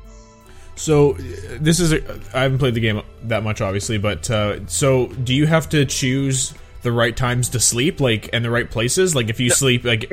So 0.76 1.14
this 1.60 1.82
is 1.82 1.92
a, 1.92 2.20
I 2.34 2.44
haven't 2.44 2.60
played 2.60 2.76
the 2.76 2.80
game 2.80 3.02
that 3.24 3.44
much, 3.44 3.60
obviously, 3.60 3.98
but 3.98 4.32
uh, 4.32 4.66
so 4.68 5.08
do 5.08 5.34
you 5.34 5.48
have 5.48 5.68
to 5.70 5.86
choose 5.86 6.54
the 6.84 6.92
right 6.92 7.16
times 7.16 7.50
to 7.50 7.60
sleep, 7.60 8.00
like, 8.00 8.30
and 8.34 8.44
the 8.44 8.50
right 8.50 8.70
places? 8.70 9.16
Like, 9.16 9.30
if 9.30 9.40
you 9.40 9.50
sleep, 9.50 9.84
like, 9.86 10.08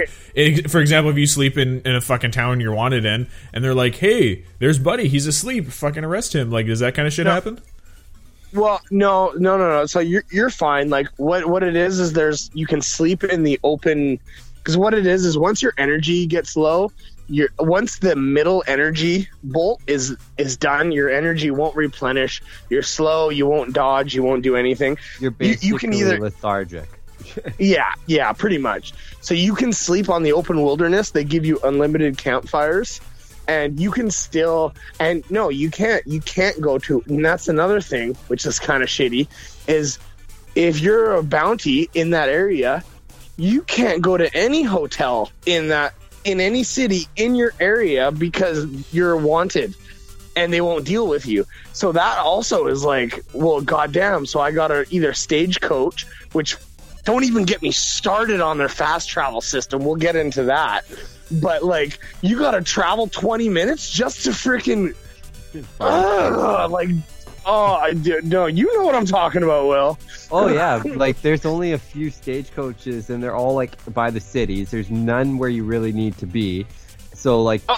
for 0.69 0.81
example, 0.81 1.11
if 1.11 1.17
you 1.19 1.27
sleep 1.27 1.57
in, 1.59 1.81
in 1.83 1.95
a 1.95 2.01
fucking 2.01 2.31
town 2.31 2.61
you're 2.61 2.75
wanted 2.75 3.05
in, 3.05 3.27
and 3.53 3.65
they're 3.65 3.75
like, 3.75 3.97
"Hey, 3.97 4.45
there's 4.59 4.79
Buddy, 4.79 5.09
he's 5.09 5.27
asleep, 5.27 5.69
fucking 5.69 6.05
arrest 6.05 6.35
him." 6.35 6.51
Like, 6.51 6.67
does 6.67 6.81
that 6.81 6.95
kind 6.95 7.07
of 7.07 7.13
shit 7.15 7.27
No. 7.27 7.33
happen? 7.33 7.61
Well, 8.55 8.81
no, 8.91 9.33
no, 9.37 9.59
no, 9.59 9.69
no. 9.69 9.87
So 9.87 10.01
you're 10.01 10.25
you're 10.31 10.49
fine. 10.51 10.89
Like 10.89 11.07
what 11.19 11.47
what 11.47 11.63
it 11.63 11.77
is 11.77 12.01
is 12.01 12.15
there's 12.15 12.51
you 12.55 12.67
can 12.67 12.81
sleep 12.81 13.23
in 13.25 13.43
the 13.43 13.61
open 13.63 14.19
because 14.57 14.75
what 14.77 14.95
it 14.95 15.07
is 15.07 15.27
is 15.27 15.37
once 15.37 15.61
your 15.61 15.75
energy 15.77 16.25
gets 16.27 16.57
low, 16.57 16.91
you're 17.29 17.49
once 17.59 17.99
the 17.99 18.17
middle 18.17 18.65
energy 18.67 19.29
bolt 19.43 19.81
is 19.87 20.17
is 20.39 20.57
done, 20.57 20.93
your 20.93 21.11
energy 21.11 21.51
won't 21.51 21.77
replenish. 21.77 22.43
You're 22.71 22.83
slow. 22.83 23.29
You 23.31 23.47
won't 23.47 23.73
dodge. 23.75 24.15
You 24.15 24.23
won't 24.23 24.43
do 24.43 24.57
anything. 24.57 24.99
You're 25.21 25.31
You- 25.31 25.37
basically 25.37 25.69
you 25.69 25.79
can 25.79 25.93
either- 25.93 26.19
lethargic. 26.21 26.89
Yeah, 27.59 27.93
yeah, 28.07 28.33
pretty 28.33 28.59
much. 28.59 28.93
So 29.21 29.35
you 29.35 29.55
can 29.55 29.73
sleep 29.73 30.09
on 30.09 30.23
the 30.23 30.33
open 30.33 30.63
wilderness. 30.63 31.11
They 31.11 31.25
give 31.25 31.45
you 31.45 31.59
unlimited 31.63 32.17
campfires, 32.17 33.01
and 33.47 33.79
you 33.79 33.91
can 33.91 34.11
still. 34.11 34.75
And 34.99 35.29
no, 35.31 35.49
you 35.51 35.71
can't. 35.71 36.07
You 36.07 36.21
can't 36.21 36.59
go 36.61 36.79
to. 36.79 37.03
And 37.07 37.25
that's 37.25 37.49
another 37.49 37.81
thing, 37.81 38.15
which 38.29 38.47
is 38.47 38.59
kind 38.59 38.83
of 38.83 38.89
shitty, 38.89 39.29
is 39.67 39.99
if 40.55 40.81
you're 40.81 41.15
a 41.17 41.23
bounty 41.23 41.91
in 41.93 42.11
that 42.11 42.29
area, 42.29 42.83
you 43.37 43.63
can't 43.63 44.01
go 44.01 44.17
to 44.17 44.35
any 44.35 44.63
hotel 44.63 45.31
in 45.45 45.69
that 45.69 45.95
in 46.25 46.41
any 46.41 46.63
city 46.63 47.07
in 47.17 47.35
your 47.35 47.53
area 47.61 48.11
because 48.11 48.67
you're 48.93 49.17
wanted 49.17 49.75
and 50.37 50.53
they 50.53 50.61
won't 50.61 50.85
deal 50.85 51.09
with 51.09 51.27
you. 51.27 51.45
So 51.73 51.93
that 51.93 52.19
also 52.19 52.67
is 52.67 52.85
like, 52.85 53.25
well, 53.33 53.61
goddamn. 53.61 54.27
So 54.27 54.41
I 54.41 54.53
got 54.53 54.69
to 54.69 54.87
either 54.91 55.13
stagecoach, 55.13 56.07
which 56.33 56.57
don't 57.05 57.25
even 57.25 57.45
get 57.45 57.61
me 57.63 57.73
started 57.73 58.41
on 58.41 58.59
their 58.59 58.69
fast 58.69 59.09
travel 59.09 59.41
system. 59.41 59.85
We'll 59.85 59.97
get 59.97 60.15
into 60.15 60.45
that. 60.45 60.85
But 61.31 61.65
like, 61.65 61.99
you 62.23 62.39
got 62.39 62.53
to 62.53 62.63
travel 62.63 63.09
20 63.09 63.49
minutes 63.49 63.91
just 63.91 64.25
to 64.25 64.31
freaking, 64.31 64.95
Ugh, 65.81 66.71
like, 66.71 66.91
oh, 67.49 67.75
I 67.75 67.95
do, 67.95 68.21
no, 68.23 68.47
you 68.47 68.73
know 68.77 68.85
what 68.85 68.95
I'm 68.95 69.07
talking 69.07 69.43
about, 69.43 69.67
Will. 69.67 69.99
Oh 70.31 70.47
yeah, 70.49 70.83
like 70.97 71.21
there's 71.23 71.45
only 71.47 71.73
a 71.73 71.79
few 71.79 72.11
stagecoaches, 72.11 73.11
and 73.11 73.23
they're 73.23 73.35
all 73.35 73.55
like 73.55 73.73
by 73.95 74.11
the 74.11 74.21
cities. 74.21 74.71
There's 74.71 74.91
none 74.91 75.39
where 75.39 75.49
you 75.49 75.65
really 75.65 75.93
need 75.93 76.17
to 76.19 76.27
be. 76.27 76.67
So 77.15 77.43
like, 77.43 77.63
Oh. 77.69 77.77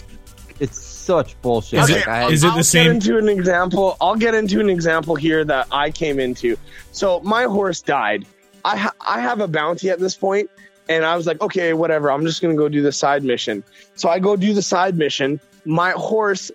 it's 0.58 0.78
such 0.80 1.40
bullshit. 1.40 1.78
Is 1.80 1.90
Like, 1.90 2.00
it- 2.02 2.08
I 2.08 2.16
had- 2.18 2.32
is 2.32 2.44
it 2.44 2.48
the 2.48 2.52
I'll 2.54 2.62
same- 2.64 2.84
Get 2.86 2.94
into 3.08 3.18
an 3.18 3.28
example. 3.28 3.96
I'll 4.00 4.16
get 4.16 4.34
into 4.34 4.60
an 4.60 4.68
example 4.68 5.14
here 5.14 5.44
that 5.44 5.66
I 5.72 5.90
came 5.90 6.18
into. 6.20 6.56
So 6.92 7.20
my 7.20 7.44
horse 7.44 7.80
died. 7.80 8.26
I 8.64 8.76
ha- 8.76 8.94
I 9.00 9.20
have 9.20 9.40
a 9.40 9.48
bounty 9.48 9.88
at 9.88 9.98
this 10.00 10.14
point, 10.14 10.50
and 10.88 11.04
I 11.04 11.16
was 11.16 11.26
like, 11.26 11.40
okay, 11.40 11.72
whatever. 11.72 12.10
I'm 12.12 12.26
just 12.26 12.42
gonna 12.42 12.54
go 12.54 12.68
do 12.68 12.82
the 12.82 12.92
side 12.92 13.24
mission. 13.24 13.62
So 13.94 14.08
I 14.10 14.18
go 14.18 14.36
do 14.36 14.52
the 14.52 14.62
side 14.62 14.98
mission. 14.98 15.40
My 15.64 15.92
horse 15.92 16.50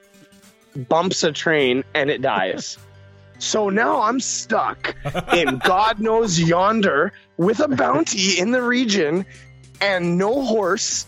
bumps 0.89 1.23
a 1.23 1.31
train 1.31 1.83
and 1.93 2.09
it 2.09 2.21
dies. 2.21 2.77
So 3.39 3.69
now 3.69 4.01
I'm 4.01 4.19
stuck 4.19 4.95
in 5.33 5.57
God 5.65 5.99
knows 5.99 6.39
yonder 6.39 7.13
with 7.37 7.59
a 7.59 7.67
bounty 7.67 8.39
in 8.39 8.51
the 8.51 8.61
region 8.61 9.25
and 9.81 10.17
no 10.17 10.43
horse 10.43 11.05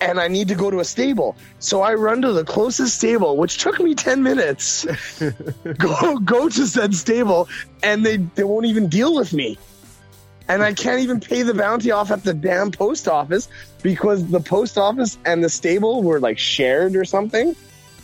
and 0.00 0.20
I 0.20 0.28
need 0.28 0.48
to 0.48 0.54
go 0.54 0.70
to 0.70 0.80
a 0.80 0.84
stable. 0.84 1.36
So 1.58 1.82
I 1.82 1.94
run 1.94 2.22
to 2.22 2.32
the 2.32 2.44
closest 2.44 2.96
stable, 2.96 3.36
which 3.36 3.58
took 3.58 3.80
me 3.80 3.94
10 3.94 4.22
minutes. 4.22 4.86
go 5.78 6.18
go 6.18 6.48
to 6.48 6.66
said 6.66 6.94
stable 6.94 7.48
and 7.82 8.04
they 8.04 8.18
they 8.18 8.44
won't 8.44 8.66
even 8.66 8.88
deal 8.88 9.14
with 9.14 9.32
me. 9.32 9.58
And 10.48 10.62
I 10.62 10.72
can't 10.72 11.00
even 11.00 11.20
pay 11.20 11.42
the 11.42 11.52
bounty 11.52 11.90
off 11.90 12.10
at 12.10 12.24
the 12.24 12.32
damn 12.32 12.70
post 12.70 13.06
office 13.06 13.48
because 13.82 14.26
the 14.28 14.40
post 14.40 14.78
office 14.78 15.18
and 15.24 15.44
the 15.44 15.50
stable 15.50 16.02
were 16.02 16.20
like 16.20 16.38
shared 16.38 16.96
or 16.96 17.04
something 17.04 17.54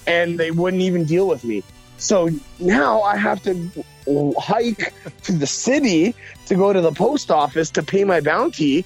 and 0.06 0.38
they 0.38 0.50
wouldn't 0.50 0.82
even 0.82 1.04
deal 1.04 1.26
with 1.26 1.44
me. 1.44 1.62
So 1.98 2.30
now 2.59 3.02
I 3.02 3.16
have 3.16 3.42
to 3.44 3.85
hike 4.38 4.92
to 5.22 5.33
the 5.33 5.46
city 5.46 6.14
to 6.46 6.54
go 6.54 6.72
to 6.72 6.80
the 6.80 6.92
post 6.92 7.30
office 7.30 7.70
to 7.70 7.83
pay 7.83 8.04
my 8.04 8.20
bounty 8.20 8.85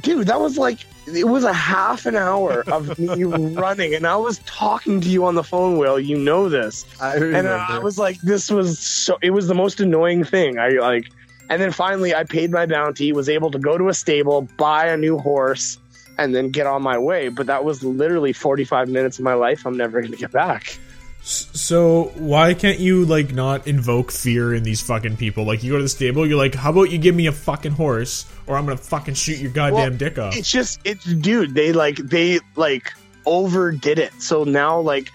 dude, 0.00 0.26
that 0.26 0.40
was 0.40 0.58
like 0.58 0.78
it 1.06 1.28
was 1.28 1.44
a 1.44 1.52
half 1.52 2.06
an 2.06 2.16
hour 2.16 2.64
of 2.68 2.98
me 2.98 3.24
running, 3.24 3.94
and 3.94 4.06
I 4.06 4.16
was 4.16 4.38
talking 4.40 5.00
to 5.00 5.08
you 5.08 5.24
on 5.24 5.34
the 5.34 5.44
phone. 5.44 5.78
Will 5.78 6.00
you 6.00 6.16
know 6.16 6.48
this? 6.48 6.84
I 7.00 7.16
And. 7.16 7.48
I 7.48 7.78
was 7.78 7.98
like, 7.98 8.20
this 8.20 8.50
was 8.50 8.78
so. 8.78 9.18
It 9.22 9.30
was 9.30 9.46
the 9.46 9.54
most 9.54 9.80
annoying 9.80 10.24
thing. 10.24 10.58
I 10.58 10.70
like, 10.70 11.10
and 11.50 11.60
then 11.60 11.72
finally, 11.72 12.14
I 12.14 12.24
paid 12.24 12.50
my 12.50 12.66
bounty, 12.66 13.12
was 13.12 13.28
able 13.28 13.50
to 13.50 13.58
go 13.58 13.76
to 13.78 13.88
a 13.88 13.94
stable, 13.94 14.42
buy 14.56 14.86
a 14.86 14.96
new 14.96 15.18
horse, 15.18 15.78
and 16.18 16.34
then 16.34 16.50
get 16.50 16.66
on 16.66 16.82
my 16.82 16.98
way. 16.98 17.28
But 17.28 17.46
that 17.46 17.64
was 17.64 17.82
literally 17.82 18.32
forty 18.32 18.64
five 18.64 18.88
minutes 18.88 19.18
of 19.18 19.24
my 19.24 19.34
life. 19.34 19.66
I'm 19.66 19.76
never 19.76 20.00
gonna 20.00 20.16
get 20.16 20.32
back. 20.32 20.78
So 21.26 22.12
why 22.16 22.52
can't 22.52 22.78
you 22.78 23.06
like 23.06 23.32
not 23.32 23.66
invoke 23.66 24.12
fear 24.12 24.52
in 24.52 24.62
these 24.62 24.82
fucking 24.82 25.16
people? 25.16 25.44
Like 25.44 25.62
you 25.62 25.72
go 25.72 25.78
to 25.78 25.82
the 25.82 25.88
stable, 25.88 26.26
you're 26.26 26.36
like, 26.36 26.54
how 26.54 26.68
about 26.68 26.90
you 26.90 26.98
give 26.98 27.14
me 27.14 27.28
a 27.28 27.32
fucking 27.32 27.72
horse, 27.72 28.26
or 28.46 28.56
I'm 28.58 28.66
gonna 28.66 28.76
fucking 28.76 29.14
shoot 29.14 29.38
your 29.38 29.50
goddamn 29.50 29.92
Well, 29.92 29.98
dick 29.98 30.18
off. 30.18 30.36
It's 30.36 30.50
just 30.50 30.80
it's 30.84 31.04
dude, 31.04 31.54
they 31.54 31.72
like 31.72 31.96
they 31.96 32.40
like 32.56 32.92
overdid 33.24 33.98
it. 33.98 34.12
So 34.20 34.44
now 34.44 34.78
like 34.80 35.10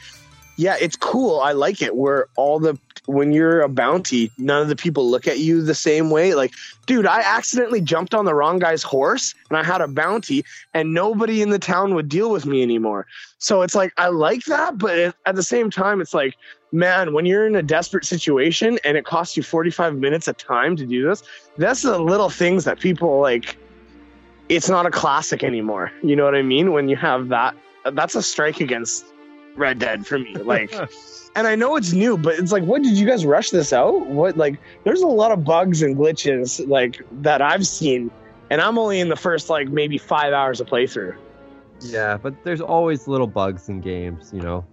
yeah, 0.58 0.78
it's 0.82 0.96
cool. 0.96 1.40
I 1.40 1.52
like 1.52 1.84
it 1.84 1.96
where 1.96 2.28
all 2.36 2.60
the 2.60 2.78
when 3.10 3.32
you're 3.32 3.62
a 3.62 3.70
bounty, 3.70 4.32
none 4.38 4.62
of 4.62 4.68
the 4.68 4.76
people 4.76 5.10
look 5.10 5.28
at 5.28 5.40
you 5.40 5.64
the 5.64 5.74
same 5.74 6.12
way. 6.12 6.36
Like, 6.36 6.54
dude, 6.86 7.08
I 7.08 7.22
accidentally 7.22 7.82
jumped 7.82 8.14
on 8.14 8.26
the 8.26 8.36
wrong 8.36 8.60
guy's 8.60 8.84
horse 8.84 9.34
and 9.50 9.58
I 9.58 9.64
had 9.64 9.82
a 9.82 9.88
bounty 9.88 10.46
and 10.76 10.94
nobody 10.94 11.42
in 11.42 11.50
the 11.50 11.58
town 11.58 11.96
would 11.96 12.08
deal 12.08 12.30
with 12.30 12.46
me 12.46 12.62
anymore. 12.62 13.08
So 13.40 13.64
it's 13.64 13.74
like 13.74 13.94
I 13.98 14.10
like 14.10 14.44
that, 14.46 14.78
but 14.78 15.16
at 15.26 15.36
the 15.36 15.42
same 15.42 15.72
time 15.72 16.02
it's 16.02 16.14
like 16.14 16.36
man, 16.72 17.14
when 17.14 17.26
you're 17.26 17.48
in 17.48 17.56
a 17.56 17.64
desperate 17.64 18.06
situation 18.06 18.78
and 18.84 18.96
it 18.96 19.04
costs 19.04 19.36
you 19.36 19.42
45 19.42 19.96
minutes 19.96 20.28
of 20.28 20.38
time 20.38 20.76
to 20.76 20.86
do 20.86 21.08
this, 21.08 21.24
that's 21.58 21.82
the 21.82 21.98
little 21.98 22.30
things 22.30 22.64
that 22.66 22.80
people 22.80 23.20
like 23.20 23.58
it's 24.50 24.70
not 24.70 24.86
a 24.86 24.92
classic 24.92 25.44
anymore. 25.44 25.92
You 26.04 26.16
know 26.16 26.26
what 26.26 26.36
I 26.36 26.44
mean? 26.44 26.74
When 26.74 26.88
you 26.90 26.96
have 26.96 27.30
that, 27.30 27.56
that's 27.94 28.14
a 28.14 28.22
strike 28.22 28.60
against 28.60 29.04
Red 29.56 29.80
Dead 29.80 30.06
for 30.06 30.20
me. 30.20 30.36
Like, 30.44 30.72
and 31.36 31.48
I 31.48 31.56
know 31.56 31.76
it's 31.76 31.94
new, 31.94 32.18
but 32.18 32.38
it's 32.40 32.52
like, 32.52 32.64
what 32.64 32.82
did 32.84 32.98
you 32.98 33.06
guys 33.08 33.26
rush 33.26 33.50
this 33.52 33.72
out? 33.74 34.08
What 34.08 34.38
like? 34.38 34.60
There's 34.84 35.02
a 35.02 35.08
lot 35.08 35.32
of 35.32 35.44
bugs 35.44 35.82
and 35.82 35.96
glitches 35.96 36.68
like 36.68 37.02
that 37.22 37.42
I've 37.42 37.66
seen, 37.66 38.12
and 38.50 38.60
I'm 38.62 38.78
only 38.78 39.00
in 39.00 39.10
the 39.10 39.16
first 39.16 39.50
like 39.50 39.70
maybe 39.70 39.98
five 39.98 40.34
hours 40.34 40.60
of 40.60 40.68
playthrough. 40.68 41.16
yeah, 41.82 42.18
but 42.18 42.34
there's 42.44 42.62
always 42.62 43.08
little 43.08 43.28
bugs 43.28 43.70
in 43.70 43.80
games, 43.82 44.32
you 44.34 44.42
know. 44.42 44.66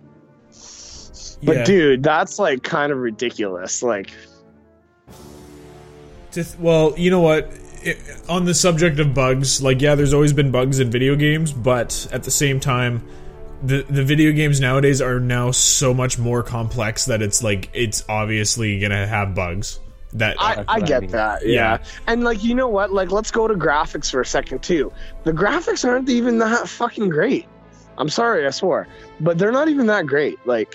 But 1.45 1.57
Yeah. 1.59 1.64
dude, 1.64 2.03
that's 2.03 2.38
like 2.38 2.62
kind 2.62 2.90
of 2.90 2.99
ridiculous. 2.99 3.83
Like, 3.83 4.11
To 6.33 6.45
th- 6.45 6.59
well, 6.59 6.95
you 6.97 7.11
know 7.11 7.21
what? 7.21 7.51
It, 7.83 7.99
on 8.29 8.45
the 8.47 8.55
subject 8.55 8.99
of 8.99 9.14
bugs, 9.14 9.62
like 9.62 9.81
yeah, 9.81 9.95
there's 9.95 10.12
always 10.12 10.33
been 10.33 10.51
bugs 10.51 10.81
in 10.81 10.90
video 10.90 11.14
games, 11.14 11.53
but 11.53 12.09
at 12.12 12.25
the 12.25 12.31
same 12.31 12.59
time, 12.59 13.03
the 13.62 13.83
the 13.88 14.05
video 14.05 14.33
games 14.33 14.61
nowadays 14.61 15.01
are 15.01 15.21
now 15.21 15.51
so 15.51 15.95
much 15.95 16.19
more 16.19 16.42
complex 16.42 17.07
that 17.07 17.23
it's 17.23 17.42
like 17.42 17.71
it's 17.73 18.05
obviously 18.09 18.79
gonna 18.81 19.07
have 19.07 19.35
bugs. 19.35 19.81
That 20.12 20.37
I, 20.40 20.55
I 20.55 20.57
what 20.57 20.64
I 20.69 20.81
get 20.81 21.03
mean. 21.03 21.11
that, 21.11 21.47
yeah. 21.47 21.53
Yeah. 21.53 21.85
And 22.07 22.25
like, 22.25 22.42
you 22.42 22.55
know 22.55 22.69
what? 22.69 22.92
Like, 22.92 23.11
let's 23.11 23.31
go 23.31 23.47
to 23.47 23.55
graphics 23.55 24.11
for 24.11 24.21
a 24.21 24.27
second 24.27 24.62
too. 24.62 24.92
The 25.25 25.33
graphics 25.33 25.87
aren't 25.87 26.09
even 26.09 26.38
that 26.38 26.69
fucking 26.69 27.11
great. 27.11 27.47
I'm 27.99 28.09
sorry, 28.09 28.47
I 28.47 28.51
swore, 28.51 28.88
but 29.21 29.38
they're 29.38 29.53
not 29.53 29.69
even 29.69 29.87
that 29.87 30.07
great. 30.07 30.38
Like, 30.47 30.75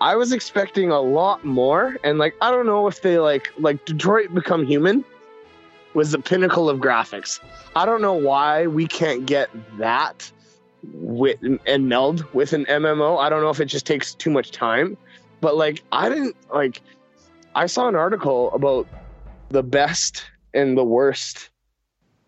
I 0.00 0.16
was 0.16 0.32
expecting 0.32 0.90
a 0.90 1.00
lot 1.00 1.44
more, 1.44 1.96
and 2.04 2.18
like, 2.18 2.34
I 2.42 2.50
don't 2.50 2.66
know 2.66 2.86
if 2.86 3.02
they 3.02 3.18
like 3.18 3.50
like 3.58 3.84
Detroit 3.84 4.34
Become 4.34 4.66
Human 4.66 5.04
was 5.94 6.12
the 6.12 6.18
pinnacle 6.18 6.68
of 6.68 6.78
graphics. 6.78 7.40
I 7.74 7.86
don't 7.86 8.02
know 8.02 8.12
why 8.12 8.66
we 8.66 8.86
can't 8.86 9.24
get 9.24 9.48
that 9.78 10.30
with 10.94 11.38
and 11.66 11.88
meld 11.88 12.24
with 12.34 12.52
an 12.52 12.64
MMO. 12.66 13.18
I 13.18 13.28
don't 13.28 13.42
know 13.42 13.50
if 13.50 13.60
it 13.60 13.66
just 13.66 13.86
takes 13.86 14.14
too 14.14 14.30
much 14.30 14.50
time, 14.50 14.96
but 15.40 15.56
like, 15.56 15.82
I 15.92 16.08
didn't 16.08 16.36
like. 16.52 16.80
I 17.54 17.66
saw 17.66 17.88
an 17.88 17.94
article 17.94 18.52
about 18.52 18.86
the 19.48 19.62
best 19.62 20.24
and 20.52 20.76
the 20.76 20.84
worst 20.84 21.50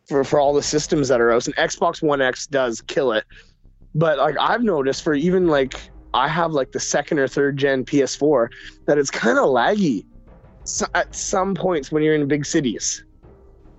for, 0.07 0.25
for 0.25 0.41
all 0.41 0.55
the 0.55 0.63
systems 0.63 1.09
that 1.09 1.21
are 1.21 1.31
out. 1.31 1.47
And 1.47 1.57
Xbox 1.57 2.03
One 2.03 2.23
X 2.23 2.47
does 2.47 2.81
kill 2.81 3.13
it. 3.13 3.25
But 3.95 4.19
like 4.19 4.37
I've 4.39 4.63
noticed 4.63 5.03
for 5.03 5.15
even 5.15 5.49
like 5.49 5.91
I 6.15 6.29
have 6.29 6.53
like 6.53 6.73
the 6.73 6.81
second 6.81 7.19
or 7.19 7.29
third 7.29 7.57
gen 7.57 7.85
PS4 7.85 8.49
that 8.87 8.99
it's 8.99 9.11
kind 9.11 9.39
of 9.39 9.47
laggy 9.47 10.05
so, 10.65 10.87
at 10.95 11.15
some 11.15 11.55
points 11.55 11.91
when 11.91 12.03
you're 12.03 12.15
in 12.15 12.27
big 12.29 12.45
cities. 12.45 13.05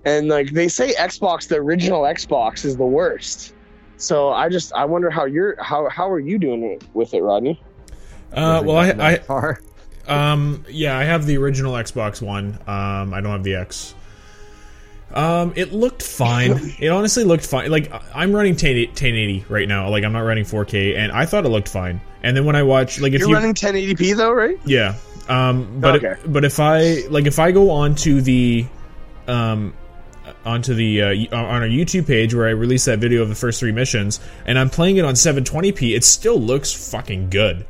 And 0.04 0.28
like 0.28 0.50
they 0.50 0.68
say 0.68 0.92
Xbox, 0.94 1.48
the 1.48 1.56
original 1.56 2.02
Xbox 2.02 2.64
is 2.64 2.76
the 2.76 2.86
worst. 2.86 3.54
So 4.00 4.30
I 4.30 4.48
just 4.48 4.72
I 4.74 4.86
wonder 4.86 5.10
how 5.10 5.26
you're 5.26 5.62
how 5.62 5.88
how 5.90 6.10
are 6.10 6.18
you 6.18 6.38
doing 6.38 6.80
with 6.94 7.14
it, 7.14 7.22
Rodney? 7.22 7.62
uh, 8.32 8.62
well, 8.64 8.76
I, 8.78 8.92
Not 8.92 8.98
I 9.00 9.18
that. 9.28 9.60
Um, 10.08 10.64
yeah, 10.68 10.96
I 10.98 11.04
have 11.04 11.26
the 11.26 11.36
original 11.38 11.74
Xbox 11.74 12.22
One. 12.22 12.58
Um, 12.66 13.14
I 13.14 13.20
don't 13.20 13.32
have 13.32 13.44
the 13.44 13.56
X. 13.56 13.94
Um, 15.12 15.52
it 15.56 15.72
looked 15.72 16.02
fine. 16.02 16.52
it 16.78 16.88
honestly 16.88 17.24
looked 17.24 17.46
fine. 17.46 17.70
Like 17.70 17.92
I'm 18.14 18.32
running 18.32 18.56
10 18.56 18.76
1080 18.76 19.46
right 19.48 19.68
now. 19.68 19.88
Like 19.90 20.04
I'm 20.04 20.12
not 20.12 20.20
running 20.20 20.44
4K, 20.44 20.96
and 20.96 21.12
I 21.12 21.26
thought 21.26 21.44
it 21.44 21.48
looked 21.50 21.68
fine. 21.68 22.00
And 22.22 22.36
then 22.36 22.44
when 22.44 22.56
I 22.56 22.62
watch, 22.62 23.00
like 23.00 23.12
if 23.12 23.20
You're 23.20 23.28
you, 23.28 23.34
running 23.34 23.54
1080p 23.54 24.16
though, 24.16 24.32
right? 24.32 24.58
yeah. 24.64 24.96
Um, 25.28 25.80
but 25.80 25.96
Okay. 25.96 26.14
but 26.26 26.44
if 26.44 26.58
I 26.60 27.06
like 27.08 27.26
if 27.26 27.38
I 27.38 27.52
go 27.52 27.70
on 27.70 27.94
to 27.96 28.20
the 28.20 28.66
um 29.28 29.74
onto 30.44 30.74
the 30.74 31.02
uh, 31.02 31.36
on 31.36 31.62
our 31.62 31.68
YouTube 31.68 32.06
page 32.06 32.34
where 32.34 32.46
I 32.46 32.50
release 32.50 32.84
that 32.86 32.98
video 32.98 33.22
of 33.22 33.28
the 33.28 33.34
first 33.34 33.60
three 33.60 33.72
missions, 33.72 34.20
and 34.46 34.58
I'm 34.58 34.70
playing 34.70 34.96
it 34.96 35.04
on 35.04 35.14
720p, 35.14 35.94
it 35.96 36.04
still 36.04 36.40
looks 36.40 36.90
fucking 36.90 37.30
good. 37.30 37.66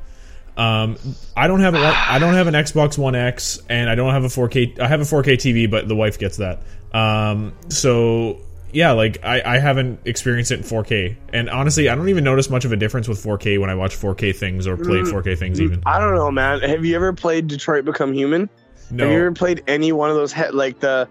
Um, 0.56 0.98
I 1.36 1.46
don't 1.46 1.60
have 1.60 1.74
a, 1.74 1.78
I 1.78 2.18
don't 2.18 2.34
have 2.34 2.46
an 2.46 2.54
Xbox 2.54 2.98
One 2.98 3.14
X, 3.14 3.62
and 3.68 3.88
I 3.88 3.94
don't 3.94 4.12
have 4.12 4.24
a 4.24 4.28
4K. 4.28 4.78
I 4.78 4.88
have 4.88 5.00
a 5.00 5.04
4K 5.04 5.34
TV, 5.34 5.70
but 5.70 5.88
the 5.88 5.96
wife 5.96 6.18
gets 6.18 6.36
that. 6.38 6.62
Um, 6.92 7.54
so 7.68 8.40
yeah, 8.72 8.92
like 8.92 9.24
I, 9.24 9.42
I 9.42 9.58
haven't 9.58 10.00
experienced 10.04 10.50
it 10.50 10.58
in 10.58 10.64
4K, 10.64 11.16
and 11.32 11.48
honestly, 11.48 11.88
I 11.88 11.94
don't 11.94 12.08
even 12.08 12.24
notice 12.24 12.50
much 12.50 12.64
of 12.64 12.72
a 12.72 12.76
difference 12.76 13.08
with 13.08 13.22
4K 13.22 13.60
when 13.60 13.70
I 13.70 13.74
watch 13.74 13.96
4K 13.96 14.34
things 14.36 14.66
or 14.66 14.76
play 14.76 14.98
4K 14.98 15.38
things. 15.38 15.60
Even 15.60 15.82
I 15.86 15.98
don't 15.98 16.14
know, 16.14 16.30
man. 16.30 16.60
Have 16.60 16.84
you 16.84 16.94
ever 16.94 17.12
played 17.12 17.48
Detroit 17.48 17.84
Become 17.84 18.12
Human? 18.12 18.50
no, 18.90 19.04
Have 19.04 19.12
you 19.12 19.20
ever 19.20 19.32
played 19.32 19.62
any 19.66 19.92
one 19.92 20.10
of 20.10 20.16
those 20.16 20.32
he- 20.32 20.50
like 20.50 20.80
the 20.80 21.08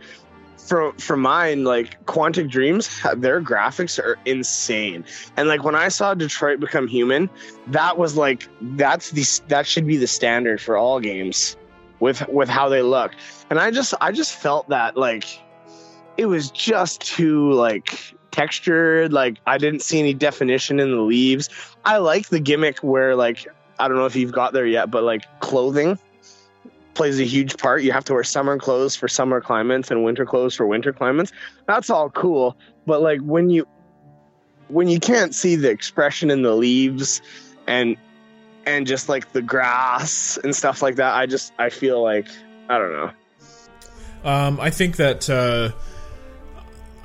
for 0.69 0.93
for 0.93 1.17
mine 1.17 1.63
like 1.63 2.05
Quantic 2.05 2.49
Dreams? 2.49 3.01
Their 3.15 3.41
graphics 3.41 3.97
are 3.97 4.17
insane, 4.25 5.03
and 5.35 5.49
like 5.49 5.63
when 5.63 5.75
I 5.75 5.89
saw 5.89 6.13
Detroit 6.13 6.59
Become 6.59 6.87
Human, 6.87 7.29
that 7.67 7.97
was 7.97 8.15
like 8.15 8.47
that's 8.61 9.09
the 9.11 9.25
that 9.47 9.65
should 9.65 9.87
be 9.87 9.97
the 9.97 10.07
standard 10.07 10.61
for 10.61 10.77
all 10.77 10.99
games 10.99 11.57
with 11.99 12.25
with 12.29 12.47
how 12.47 12.69
they 12.69 12.83
look. 12.83 13.13
And 13.49 13.59
I 13.59 13.71
just 13.71 13.93
I 13.99 14.11
just 14.11 14.35
felt 14.35 14.69
that 14.69 14.95
like 14.95 15.41
it 16.17 16.27
was 16.27 16.51
just 16.51 17.01
too 17.01 17.51
like 17.53 18.13
textured. 18.31 19.11
Like 19.11 19.39
I 19.47 19.57
didn't 19.57 19.81
see 19.81 19.99
any 19.99 20.13
definition 20.13 20.79
in 20.79 20.91
the 20.91 21.01
leaves. 21.01 21.49
I 21.83 21.97
like 21.97 22.29
the 22.29 22.39
gimmick 22.39 22.79
where 22.79 23.15
like 23.15 23.47
I 23.79 23.87
don't 23.87 23.97
know 23.97 24.05
if 24.05 24.15
you've 24.15 24.31
got 24.31 24.53
there 24.53 24.67
yet, 24.67 24.91
but 24.91 25.03
like 25.03 25.23
clothing 25.39 25.97
plays 26.99 27.17
a 27.17 27.23
huge 27.23 27.55
part. 27.55 27.81
You 27.81 27.93
have 27.93 28.03
to 28.05 28.13
wear 28.13 28.25
summer 28.25 28.57
clothes 28.57 28.93
for 28.93 29.07
summer 29.07 29.39
climates 29.39 29.89
and 29.89 30.03
winter 30.03 30.25
clothes 30.25 30.53
for 30.53 30.67
winter 30.67 30.91
climates. 30.91 31.31
That's 31.65 31.89
all 31.89 32.09
cool, 32.09 32.57
but 32.85 33.01
like 33.01 33.21
when 33.21 33.49
you 33.49 33.65
when 34.67 34.89
you 34.89 34.99
can't 34.99 35.33
see 35.33 35.55
the 35.55 35.69
expression 35.69 36.29
in 36.29 36.41
the 36.41 36.53
leaves 36.53 37.21
and 37.67 37.95
and 38.65 38.85
just 38.85 39.07
like 39.07 39.31
the 39.31 39.41
grass 39.41 40.37
and 40.43 40.53
stuff 40.53 40.81
like 40.81 40.97
that, 40.97 41.15
I 41.15 41.25
just 41.25 41.53
I 41.57 41.69
feel 41.69 42.03
like 42.03 42.27
I 42.67 42.77
don't 42.77 42.91
know. 42.91 43.11
Um, 44.25 44.59
I 44.59 44.69
think 44.69 44.97
that. 44.97 45.29
Uh, 45.29 45.71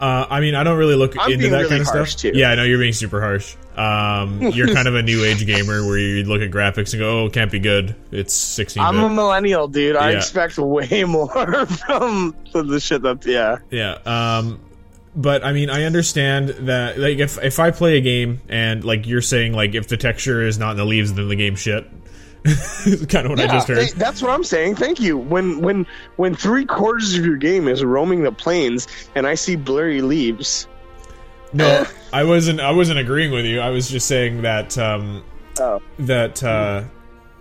uh, 0.01 0.27
I 0.29 0.41
mean, 0.41 0.55
I 0.55 0.65
don't 0.65 0.79
really 0.79 0.97
look 0.97 1.15
I'm 1.19 1.33
into 1.33 1.49
that 1.51 1.57
really 1.57 1.69
kind 1.69 1.81
of 1.83 1.87
stuff. 1.87 2.21
too. 2.21 2.33
Yeah, 2.35 2.51
I 2.51 2.55
know 2.57 2.65
you're 2.65 2.79
being 2.79 2.93
super 2.93 3.21
harsh. 3.21 3.57
Um, 3.77 4.41
you're 4.53 4.73
kind 4.73 4.89
of 4.89 4.95
a 4.95 5.03
new 5.03 5.25
age 5.25 5.45
gamer 5.47 5.87
where 5.87 5.99
you 5.99 6.25
look 6.25 6.43
at 6.43 6.51
graphics 6.51 6.93
and 6.93 7.01
go, 7.01 7.21
"Oh, 7.23 7.27
it 7.27 7.33
can't 7.33 7.51
be 7.51 7.61
good. 7.61 7.95
It's 8.11 8.35
16 8.35 8.83
I'm 8.83 8.99
a 8.99 9.09
millennial, 9.09 9.69
dude. 9.69 9.97
I 9.97 10.13
expect 10.13 10.59
way 10.59 11.05
more 11.09 11.67
from 11.67 12.35
the 12.53 12.81
shit 12.81 13.03
that 13.03 13.25
yeah. 13.25 13.59
Yeah. 13.71 13.99
Um, 14.05 14.61
but 15.17 15.45
I 15.45 15.53
mean, 15.53 15.71
I 15.71 15.85
understand 15.85 16.49
that. 16.49 16.99
Like, 16.99 17.19
if 17.19 17.43
if 17.43 17.59
I 17.61 17.71
play 17.71 17.99
a 17.99 18.01
game 18.01 18.41
and 18.49 18.85
like 18.85 19.07
you're 19.07 19.23
saying, 19.23 19.53
like 19.53 19.75
if 19.75 19.89
the 19.89 19.97
texture 19.97 20.43
is 20.43 20.59
not 20.59 20.73
in 20.73 20.77
the 20.77 20.85
leaves, 20.85 21.13
then 21.15 21.29
the 21.29 21.37
game 21.37 21.57
shit. 21.57 21.89
kind 23.09 23.27
of 23.27 23.31
what 23.31 23.41
I 23.41 23.47
just 23.47 23.69
heard. 23.69 23.79
th- 23.79 23.93
that's 23.95 24.21
what 24.21 24.31
I'm 24.31 24.45
saying. 24.45 24.77
Thank 24.77 25.01
you. 25.01 25.17
When 25.17 25.61
when 25.61 25.87
when 26.17 26.35
three 26.35 26.67
quarters 26.67 27.15
of 27.15 27.25
your 27.25 27.37
game 27.37 27.69
is 27.69 27.83
roaming 27.83 28.23
the 28.23 28.33
plains 28.33 28.87
and 29.15 29.27
I 29.27 29.35
see 29.35 29.57
blurry 29.57 30.03
leaves. 30.03 30.69
No, 31.53 31.87
I 32.13 32.25
wasn't. 32.25 32.61
I 32.61 32.73
wasn't 32.73 32.99
agreeing 32.99 33.33
with 33.33 33.45
you. 33.47 33.61
I 33.61 33.71
was 33.71 33.89
just 33.89 34.07
saying 34.07 34.43
that 34.43 34.77
um, 34.77 35.25
Oh. 35.59 35.81
that 36.01 36.43
uh, 36.43 36.83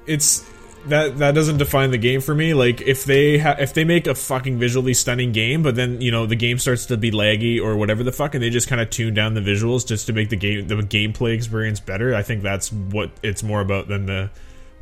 it's 0.05 0.49
that 0.85 1.17
that 1.17 1.33
doesn't 1.33 1.57
define 1.57 1.91
the 1.91 1.97
game 1.97 2.21
for 2.21 2.35
me. 2.35 2.53
Like 2.53 2.79
if 2.81 3.03
they 3.05 3.39
ha- 3.39 3.55
if 3.59 3.73
they 3.73 3.83
make 3.83 4.05
a 4.07 4.15
fucking 4.15 4.59
visually 4.59 4.93
stunning 4.93 5.31
game, 5.31 5.63
but 5.63 5.75
then 5.75 5.99
you 5.99 6.11
know 6.11 6.25
the 6.27 6.35
game 6.35 6.59
starts 6.59 6.85
to 6.87 6.97
be 6.97 7.11
laggy 7.11 7.59
or 7.61 7.75
whatever 7.75 8.03
the 8.03 8.11
fuck, 8.11 8.35
and 8.35 8.43
they 8.43 8.49
just 8.51 8.67
kind 8.69 8.79
of 8.79 8.89
tune 8.89 9.13
down 9.13 9.33
the 9.33 9.41
visuals 9.41 9.85
just 9.85 10.05
to 10.07 10.13
make 10.13 10.29
the 10.29 10.35
game 10.37 10.67
the 10.67 10.75
gameplay 10.75 11.33
experience 11.35 11.79
better. 11.79 12.13
I 12.15 12.21
think 12.23 12.43
that's 12.43 12.71
what 12.71 13.11
it's 13.23 13.43
more 13.43 13.61
about 13.61 13.87
than 13.87 14.05
the 14.05 14.29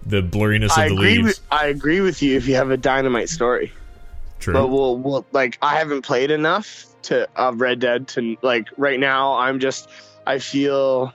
the 0.05 0.21
blurriness 0.21 0.71
I 0.77 0.85
of 0.85 0.89
the 0.89 0.95
agree. 0.95 1.15
leaves. 1.17 1.25
With, 1.25 1.41
I 1.51 1.67
agree 1.67 2.01
with 2.01 2.21
you 2.21 2.37
if 2.37 2.47
you 2.47 2.55
have 2.55 2.71
a 2.71 2.77
dynamite 2.77 3.29
story. 3.29 3.71
True. 4.39 4.53
But 4.53 4.67
we'll, 4.67 4.97
we'll 4.97 5.25
like 5.31 5.57
I 5.61 5.75
haven't 5.77 6.01
played 6.01 6.31
enough 6.31 6.85
to 7.03 7.27
of 7.35 7.61
Red 7.61 7.79
Dead 7.79 8.07
to 8.09 8.37
like 8.41 8.67
right 8.77 8.99
now. 8.99 9.37
I'm 9.37 9.59
just 9.59 9.89
I 10.25 10.39
feel 10.39 11.13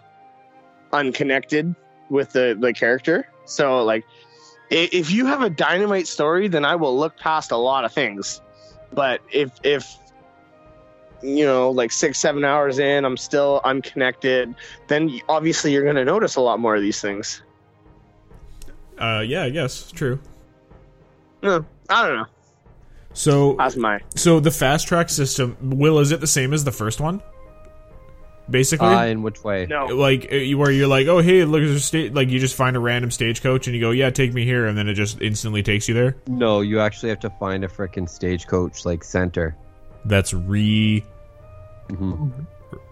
unconnected 0.93 1.75
with 2.09 2.33
the 2.33 2.57
the 2.59 2.73
character. 2.73 3.29
So 3.45 3.85
like, 3.85 4.05
if 4.71 5.11
you 5.11 5.27
have 5.27 5.43
a 5.43 5.51
dynamite 5.51 6.07
story, 6.07 6.49
then 6.49 6.65
I 6.65 6.77
will 6.77 6.97
look 6.97 7.17
past 7.17 7.51
a 7.51 7.57
lot 7.57 7.85
of 7.85 7.93
things. 7.93 8.41
But 8.93 9.21
if 9.33 9.51
if 9.65 9.97
you 11.23 11.45
know 11.45 11.71
like 11.71 11.91
six 11.91 12.19
seven 12.19 12.45
hours 12.45 12.79
in, 12.79 13.05
I'm 13.05 13.17
still 13.17 13.61
unconnected, 13.65 14.55
then 14.87 15.21
obviously 15.29 15.73
you're 15.73 15.83
going 15.85 15.97
to 15.97 16.05
notice 16.05 16.37
a 16.37 16.41
lot 16.41 16.61
more 16.61 16.77
of 16.77 16.83
these 16.83 17.01
things. 17.01 17.43
Uh, 18.99 19.23
yeah, 19.27 19.45
I 19.45 19.51
guess 19.51 19.91
true. 19.93 20.19
No, 21.43 21.65
I 21.89 22.07
don't 22.07 22.17
know. 22.17 22.27
So 23.13 23.55
That's 23.55 23.77
my 23.77 24.01
so 24.15 24.41
the 24.41 24.51
fast 24.51 24.89
track 24.89 25.09
system, 25.09 25.57
Will, 25.63 25.99
is 26.01 26.13
it 26.13 26.21
the 26.21 26.27
same 26.27 26.53
as 26.53 26.65
the 26.65 26.73
first 26.73 27.01
one? 27.01 27.23
Basically, 28.49 28.87
Uh, 28.87 29.07
in 29.07 29.23
which 29.23 29.43
way? 29.43 29.67
no. 29.69 29.87
like 29.87 30.31
you- 30.31 30.57
where 30.59 30.71
you're 30.71 30.87
like, 30.87 31.07
oh 31.09 31.19
hey, 31.19 31.45
look, 31.45 31.61
there's 31.63 31.71
a 31.73 31.81
state. 31.81 32.15
Like 32.15 32.29
you 32.29 32.39
just 32.39 32.55
find 32.55 32.77
a 32.77 32.79
random 32.79 33.11
stagecoach 33.11 33.67
and 33.67 33.75
you 33.75 33.81
go, 33.81 33.91
yeah, 33.91 34.11
take 34.11 34.33
me 34.35 34.45
here, 34.45 34.67
and 34.67 34.77
then 34.79 34.87
it 34.89 34.95
just 34.95 35.21
instantly 35.21 35.63
takes 35.63 35.89
you 35.89 35.95
there. 35.95 36.17
No, 36.29 36.61
you 36.61 36.79
actually 36.81 37.09
have 37.09 37.21
to 37.21 37.31
find 37.41 37.65
a 37.65 37.69
freaking 37.69 38.09
stagecoach 38.09 38.85
like 38.85 39.03
center. 39.03 39.57
That's 40.05 40.33
re. 40.35 41.05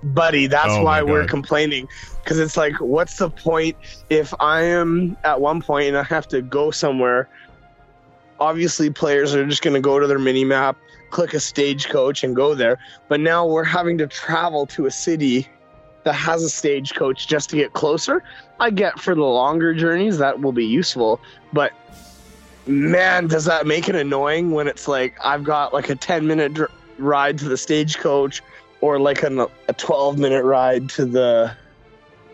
Buddy 0.03 0.47
that's 0.47 0.75
Oh 0.75 0.83
why 0.83 1.03
we're 1.03 1.27
complaining. 1.27 1.88
Because 2.23 2.38
it's 2.38 2.57
like 2.57 2.75
what's 2.81 3.16
the 3.18 3.31
point 3.31 3.77
if 4.11 4.33
i 4.40 4.62
am 4.62 5.16
at 5.25 5.40
one 5.40 5.61
point 5.61 5.88
and 5.88 5.97
i 5.97 6.03
have 6.03 6.29
to 6.29 6.42
go 6.42 6.70
somewhere? 6.70 7.29
Obviously 8.40 8.90
players 8.90 9.35
are 9.35 9.47
just 9.47 9.62
going 9.62 9.75
to 9.75 9.81
go 9.81 9.99
to 9.99 10.07
their 10.07 10.18
mini 10.18 10.44
map 10.44 10.77
click 11.11 11.33
a 11.33 11.38
stagecoach 11.38 12.25
and 12.25 12.35
go 12.35 12.57
there. 12.57 12.77
But 13.09 13.20
now 13.20 13.47
we're 13.47 13.62
having 13.62 13.99
to 13.99 14.09
travel 14.09 14.66
to 14.66 14.87
a 14.87 14.90
city 14.90 15.47
that 16.03 16.14
has 16.14 16.42
a 16.42 16.51
stagecoach 16.51 17.29
just 17.29 17.51
to 17.51 17.57
get 17.57 17.73
closer. 17.73 18.25
I 18.59 18.70
get 18.70 18.99
for 18.99 19.14
the 19.14 19.23
longer 19.23 19.75
journeys 19.75 20.18
that 20.18 20.40
will 20.40 20.53
be 20.53 20.66
useful. 20.66 21.20
But 21.53 21.73
man 22.66 23.27
does 23.27 23.44
that 23.44 23.66
make 23.66 23.88
it 23.88 23.94
annoying 23.94 24.51
when 24.53 24.66
it's 24.66 24.88
like 24.88 25.14
i've 25.23 25.44
got 25.44 25.75
like 25.75 25.90
a 25.90 25.94
10 25.94 26.27
minute 26.27 26.55
dr- 26.55 26.70
ride 26.99 27.38
to 27.38 27.47
the 27.47 27.57
stagecoach 27.57 28.42
or 28.85 28.99
like 28.99 29.23
an, 29.23 29.40
a 29.68 29.73
12 29.73 30.18
minute 30.18 30.44
ride 30.44 30.88
to 30.90 31.05
the 31.07 31.51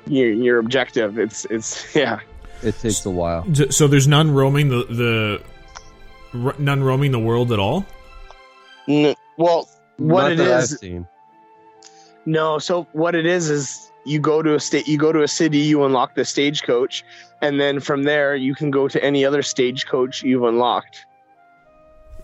your, 0.07 0.33
your 0.33 0.59
objective 0.59 1.19
it's 1.19 1.45
it's 1.47 1.95
yeah 2.03 2.19
It 2.63 2.75
takes 2.81 3.07
a 3.07 3.11
while. 3.11 3.43
So 3.71 3.87
there's 3.89 4.09
none 4.09 4.29
roaming 4.41 4.69
the 4.69 4.85
the 5.03 6.53
none 6.59 6.83
roaming 6.83 7.13
the 7.13 7.19
world 7.19 7.53
at 7.53 7.59
all. 7.59 7.85
N- 8.89 9.15
well 9.39 9.69
what 9.99 10.23
Not 10.23 10.33
it 10.33 10.39
that 10.39 10.53
I've 10.57 10.63
is 10.65 10.79
seen. 10.79 11.07
no 12.27 12.59
so 12.59 12.87
what 12.93 13.15
it 13.15 13.27
is 13.27 13.49
is 13.51 13.93
you 14.05 14.19
go 14.19 14.43
to 14.43 14.55
a 14.55 14.61
state 14.61 14.89
you 14.89 14.99
go 14.99 15.13
to 15.13 15.23
a 15.23 15.29
city 15.29 15.59
you 15.59 15.85
unlock 15.85 16.15
the 16.15 16.25
stagecoach 16.25 17.05
and 17.43 17.61
then 17.61 17.81
from 17.81 18.03
there 18.05 18.35
you 18.35 18.55
can 18.55 18.71
go 18.71 18.89
to 18.89 18.99
any 19.05 19.25
other 19.29 19.43
stagecoach 19.43 20.23
you've 20.23 20.43
unlocked 20.53 21.05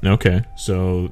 Okay, 0.05 0.43
so 0.57 1.11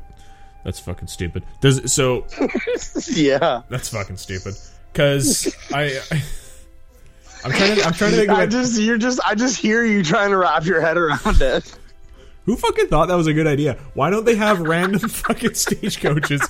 that's 0.65 0.81
fucking 0.81 1.09
stupid. 1.09 1.45
Does 1.61 1.93
so 1.93 2.27
yeah 3.13 3.63
that's 3.69 3.91
fucking 3.91 4.17
stupid. 4.17 4.55
Cause 4.95 5.55
I, 5.73 6.01
I 6.11 6.23
I'm 7.45 7.53
trying 7.53 7.77
to 7.77 7.85
I'm 7.85 7.93
trying 7.93 8.11
to 8.13 8.17
think 8.17 8.31
I 8.31 8.47
just 8.47 8.81
you're 8.81 8.99
just 8.99 9.21
I 9.27 9.35
just 9.35 9.59
hear 9.61 9.85
you 9.85 10.03
trying 10.03 10.31
to 10.31 10.37
wrap 10.39 10.65
your 10.65 10.81
head 10.81 10.97
around 10.97 11.43
it. 11.43 11.79
who 12.47 12.57
fucking 12.57 12.89
thought 12.89 13.09
that 13.09 13.17
was 13.17 13.27
a 13.27 13.35
good 13.35 13.47
idea. 13.47 13.79
Why 13.95 14.11
don't 14.11 14.25
they 14.25 14.37
have 14.37 14.61
random 14.61 15.01
fucking 15.09 15.55
stagecoaches? 15.55 16.49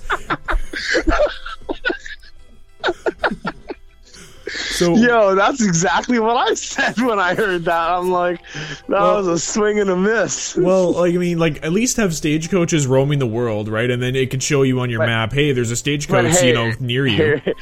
So 4.75 4.97
Yo, 4.97 5.35
that's 5.35 5.63
exactly 5.63 6.19
what 6.19 6.37
I 6.37 6.55
said 6.55 6.99
when 7.01 7.19
I 7.19 7.35
heard 7.35 7.65
that. 7.65 7.91
I'm 7.91 8.11
like, 8.11 8.41
that 8.53 8.89
Well- 8.89 9.17
was 9.19 9.27
a 9.29 9.39
swing 9.39 9.79
and 9.81 9.91
a 9.91 9.97
miss. 9.97 10.57
Well, 10.57 10.93
like 10.93 11.15
I 11.15 11.19
mean, 11.19 11.39
like 11.39 11.65
at 11.65 11.73
least 11.73 11.97
have 11.97 12.15
stagecoaches 12.15 12.87
roaming 12.87 13.19
the 13.19 13.27
world, 13.27 13.69
right? 13.69 13.91
And 13.91 14.03
then 14.03 14.15
it 14.17 14.31
could 14.31 14.43
show 14.43 14.63
you 14.63 14.81
on 14.81 14.91
your 14.91 15.01
But- 15.01 15.07
map, 15.07 15.33
hey, 15.33 15.53
there's 15.53 15.71
a 15.71 15.77
stagecoach, 15.77 16.39
hey, 16.41 16.49
you 16.49 16.55
know, 16.55 16.73
near 16.81 17.07
you. 17.07 17.17
Hey, 17.45 17.55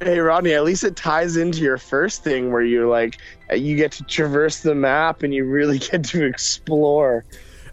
hey, 0.00 0.18
Rodney, 0.18 0.52
at 0.52 0.64
least 0.64 0.84
it 0.84 0.96
ties 0.96 1.36
into 1.36 1.60
your 1.60 1.78
first 1.78 2.24
thing 2.24 2.50
where 2.52 2.62
you're 2.62 2.88
like, 2.88 3.18
you 3.54 3.76
get 3.76 3.92
to 3.92 4.04
traverse 4.04 4.60
the 4.60 4.74
map 4.74 5.22
and 5.22 5.32
you 5.32 5.44
really 5.44 5.78
get 5.90 6.04
to 6.04 6.24
explore. 6.24 7.24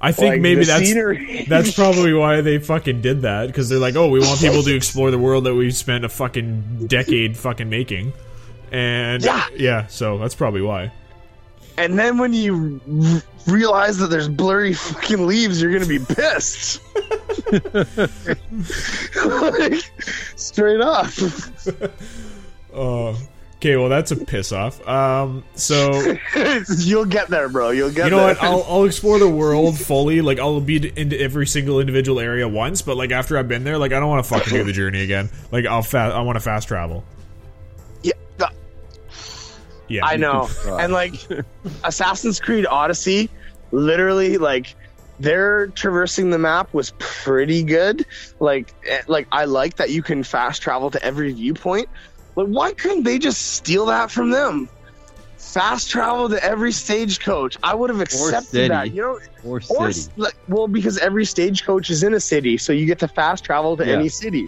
I 0.01 0.13
think 0.13 0.33
like, 0.35 0.41
maybe 0.41 0.63
that's 0.63 0.87
scenery. 0.87 1.45
that's 1.49 1.71
probably 1.75 2.13
why 2.13 2.39
they 2.39 2.57
fucking 2.59 3.01
did 3.01 3.23
that 3.23 3.47
because 3.47 3.67
they're 3.67 3.79
like, 3.79 3.95
oh, 3.97 4.07
we 4.07 4.19
want 4.21 4.39
people 4.39 4.63
to 4.63 4.73
explore 4.73 5.11
the 5.11 5.17
world 5.19 5.43
that 5.43 5.55
we've 5.55 5.75
spent 5.75 6.05
a 6.05 6.09
fucking 6.09 6.87
decade 6.87 7.35
fucking 7.35 7.69
making, 7.69 8.13
and 8.71 9.23
Yeah. 9.23 9.47
yeah, 9.55 9.87
so 9.87 10.17
that's 10.17 10.35
probably 10.35 10.61
why. 10.61 10.91
And 11.77 11.97
then 11.97 12.17
when 12.17 12.33
you 12.33 12.81
r- 13.01 13.21
realize 13.53 13.97
that 13.99 14.07
there's 14.07 14.27
blurry 14.27 14.73
fucking 14.73 15.25
leaves, 15.25 15.61
you're 15.61 15.71
gonna 15.71 15.85
be 15.85 15.99
pissed. 15.99 16.81
like, 19.25 19.91
straight 20.35 20.81
up. 20.81 21.07
Uh, 22.73 23.15
okay, 23.57 23.75
well 23.77 23.89
that's 23.89 24.11
a 24.11 24.15
piss 24.17 24.51
off. 24.51 24.85
Um, 24.87 25.43
so 25.55 26.15
You'll 26.79 27.05
get 27.05 27.29
there, 27.29 27.49
bro. 27.49 27.69
You'll 27.71 27.91
get 27.91 28.05
you 28.05 28.11
know 28.11 28.17
there. 28.17 28.35
what? 28.35 28.43
I'll 28.43 28.63
I'll 28.67 28.83
explore 28.85 29.19
the 29.19 29.29
world 29.29 29.77
fully. 29.79 30.21
Like 30.21 30.39
I'll 30.39 30.59
be 30.61 30.91
into 30.99 31.19
every 31.19 31.47
single 31.47 31.79
individual 31.79 32.19
area 32.19 32.47
once, 32.47 32.81
but 32.81 32.97
like 32.97 33.11
after 33.11 33.37
I've 33.37 33.47
been 33.47 33.63
there, 33.63 33.77
like 33.77 33.93
I 33.93 33.99
don't 33.99 34.09
want 34.09 34.23
to 34.25 34.29
fucking 34.29 34.53
do 34.53 34.63
the 34.63 34.73
journey 34.73 35.01
again. 35.01 35.29
Like 35.51 35.65
I'll 35.65 35.81
fa- 35.83 36.13
I 36.13 36.21
want 36.21 36.35
to 36.35 36.41
fast 36.41 36.67
travel. 36.67 37.03
Yeah, 39.89 40.05
I 40.05 40.15
know. 40.17 40.47
and 40.65 40.93
like 40.93 41.15
Assassin's 41.83 42.39
Creed 42.39 42.65
Odyssey, 42.65 43.29
literally 43.71 44.37
like 44.37 44.75
their 45.19 45.67
traversing 45.67 46.29
the 46.29 46.39
map 46.39 46.73
was 46.73 46.93
pretty 46.99 47.63
good. 47.63 48.05
Like 48.39 48.73
eh, 48.87 49.01
like 49.07 49.27
I 49.31 49.45
like 49.45 49.75
that 49.77 49.89
you 49.89 50.01
can 50.01 50.23
fast 50.23 50.61
travel 50.61 50.89
to 50.91 51.03
every 51.03 51.33
viewpoint. 51.33 51.89
But 52.35 52.47
why 52.49 52.73
couldn't 52.73 53.03
they 53.03 53.19
just 53.19 53.55
steal 53.55 53.87
that 53.87 54.11
from 54.11 54.29
them? 54.29 54.69
Fast 55.37 55.89
travel 55.89 56.29
to 56.29 56.41
every 56.43 56.71
stagecoach. 56.71 57.57
I 57.63 57.73
would 57.73 57.89
have 57.89 58.01
accepted 58.01 58.45
city. 58.49 58.67
that. 58.69 58.93
You 58.93 59.01
know, 59.01 59.19
Or 59.43 59.57
or 59.69 59.91
city. 59.91 60.07
s- 60.07 60.09
like, 60.15 60.35
well, 60.47 60.67
because 60.67 60.97
every 60.99 61.25
stagecoach 61.25 61.89
is 61.89 62.03
in 62.03 62.13
a 62.13 62.19
city, 62.19 62.57
so 62.57 62.71
you 62.71 62.85
get 62.85 62.99
to 62.99 63.07
fast 63.07 63.43
travel 63.43 63.75
to 63.77 63.85
Yeah. 63.85 63.93
any 63.93 64.09
city. 64.09 64.47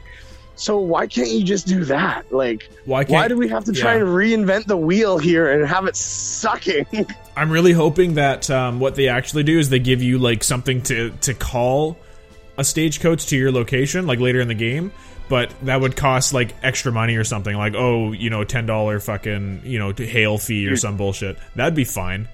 So 0.61 0.77
why 0.77 1.07
can't 1.07 1.31
you 1.31 1.43
just 1.43 1.65
do 1.65 1.85
that? 1.85 2.31
Like, 2.31 2.69
Why 2.85 3.03
can't? 3.03 3.13
why 3.13 3.27
do 3.27 3.35
we 3.35 3.49
have 3.49 3.63
to 3.63 3.71
try 3.71 3.95
yeah. 3.95 4.01
and 4.01 4.09
reinvent 4.09 4.67
the 4.67 4.77
wheel 4.77 5.17
here 5.17 5.51
and 5.51 5.67
have 5.67 5.87
it 5.87 5.95
sucking? 5.95 6.85
I'm 7.35 7.49
really 7.49 7.71
hoping 7.71 8.13
that 8.13 8.47
um, 8.51 8.79
what 8.79 8.93
they 8.93 9.07
actually 9.07 9.41
do 9.41 9.57
is 9.57 9.71
they 9.71 9.79
give 9.79 10.03
you 10.03 10.19
like 10.19 10.43
something 10.43 10.83
to 10.83 11.09
to 11.21 11.33
call 11.33 11.97
a 12.59 12.63
stagecoach 12.63 13.25
to 13.27 13.37
your 13.37 13.51
location, 13.51 14.05
like 14.05 14.19
later 14.19 14.39
in 14.39 14.47
the 14.47 14.53
game. 14.53 14.91
But 15.29 15.51
that 15.63 15.81
would 15.81 15.95
cost 15.95 16.31
like 16.31 16.53
extra 16.61 16.91
money 16.91 17.15
or 17.15 17.23
something, 17.23 17.57
like 17.57 17.73
oh, 17.73 18.11
you 18.11 18.29
know, 18.29 18.43
ten 18.43 18.67
dollar 18.67 18.99
fucking 18.99 19.63
you 19.63 19.79
know 19.79 19.91
to 19.91 20.05
hail 20.05 20.37
fee 20.37 20.67
or 20.67 20.77
some 20.77 20.95
bullshit. 20.95 21.39
That'd 21.55 21.73
be 21.73 21.85
fine, 21.85 22.27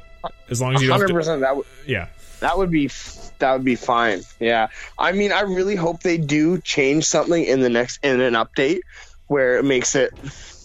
as 0.50 0.60
long 0.60 0.76
as 0.76 0.82
you 0.82 0.92
Hundred 0.92 1.13
percent. 1.13 1.40
That 1.40 1.56
would 1.56 1.66
yeah, 1.86 2.10
that 2.42 2.58
would 2.58 2.72
be 2.72 2.90
that 3.39 3.54
would 3.54 3.65
be 3.65 3.76
fine. 3.76 4.21
Yeah. 4.39 4.67
I 4.97 5.12
mean, 5.12 5.32
I 5.32 5.41
really 5.41 5.76
hope 5.76 6.02
they 6.02 6.17
do 6.17 6.60
change 6.62 7.06
something 7.06 7.43
in 7.43 7.62
the 7.62 7.69
next 7.69 8.00
in 8.04 8.21
an 8.21 8.34
update 8.34 8.80
where 9.28 9.58
it 9.58 9.65
makes 9.65 9.95
it 9.95 10.13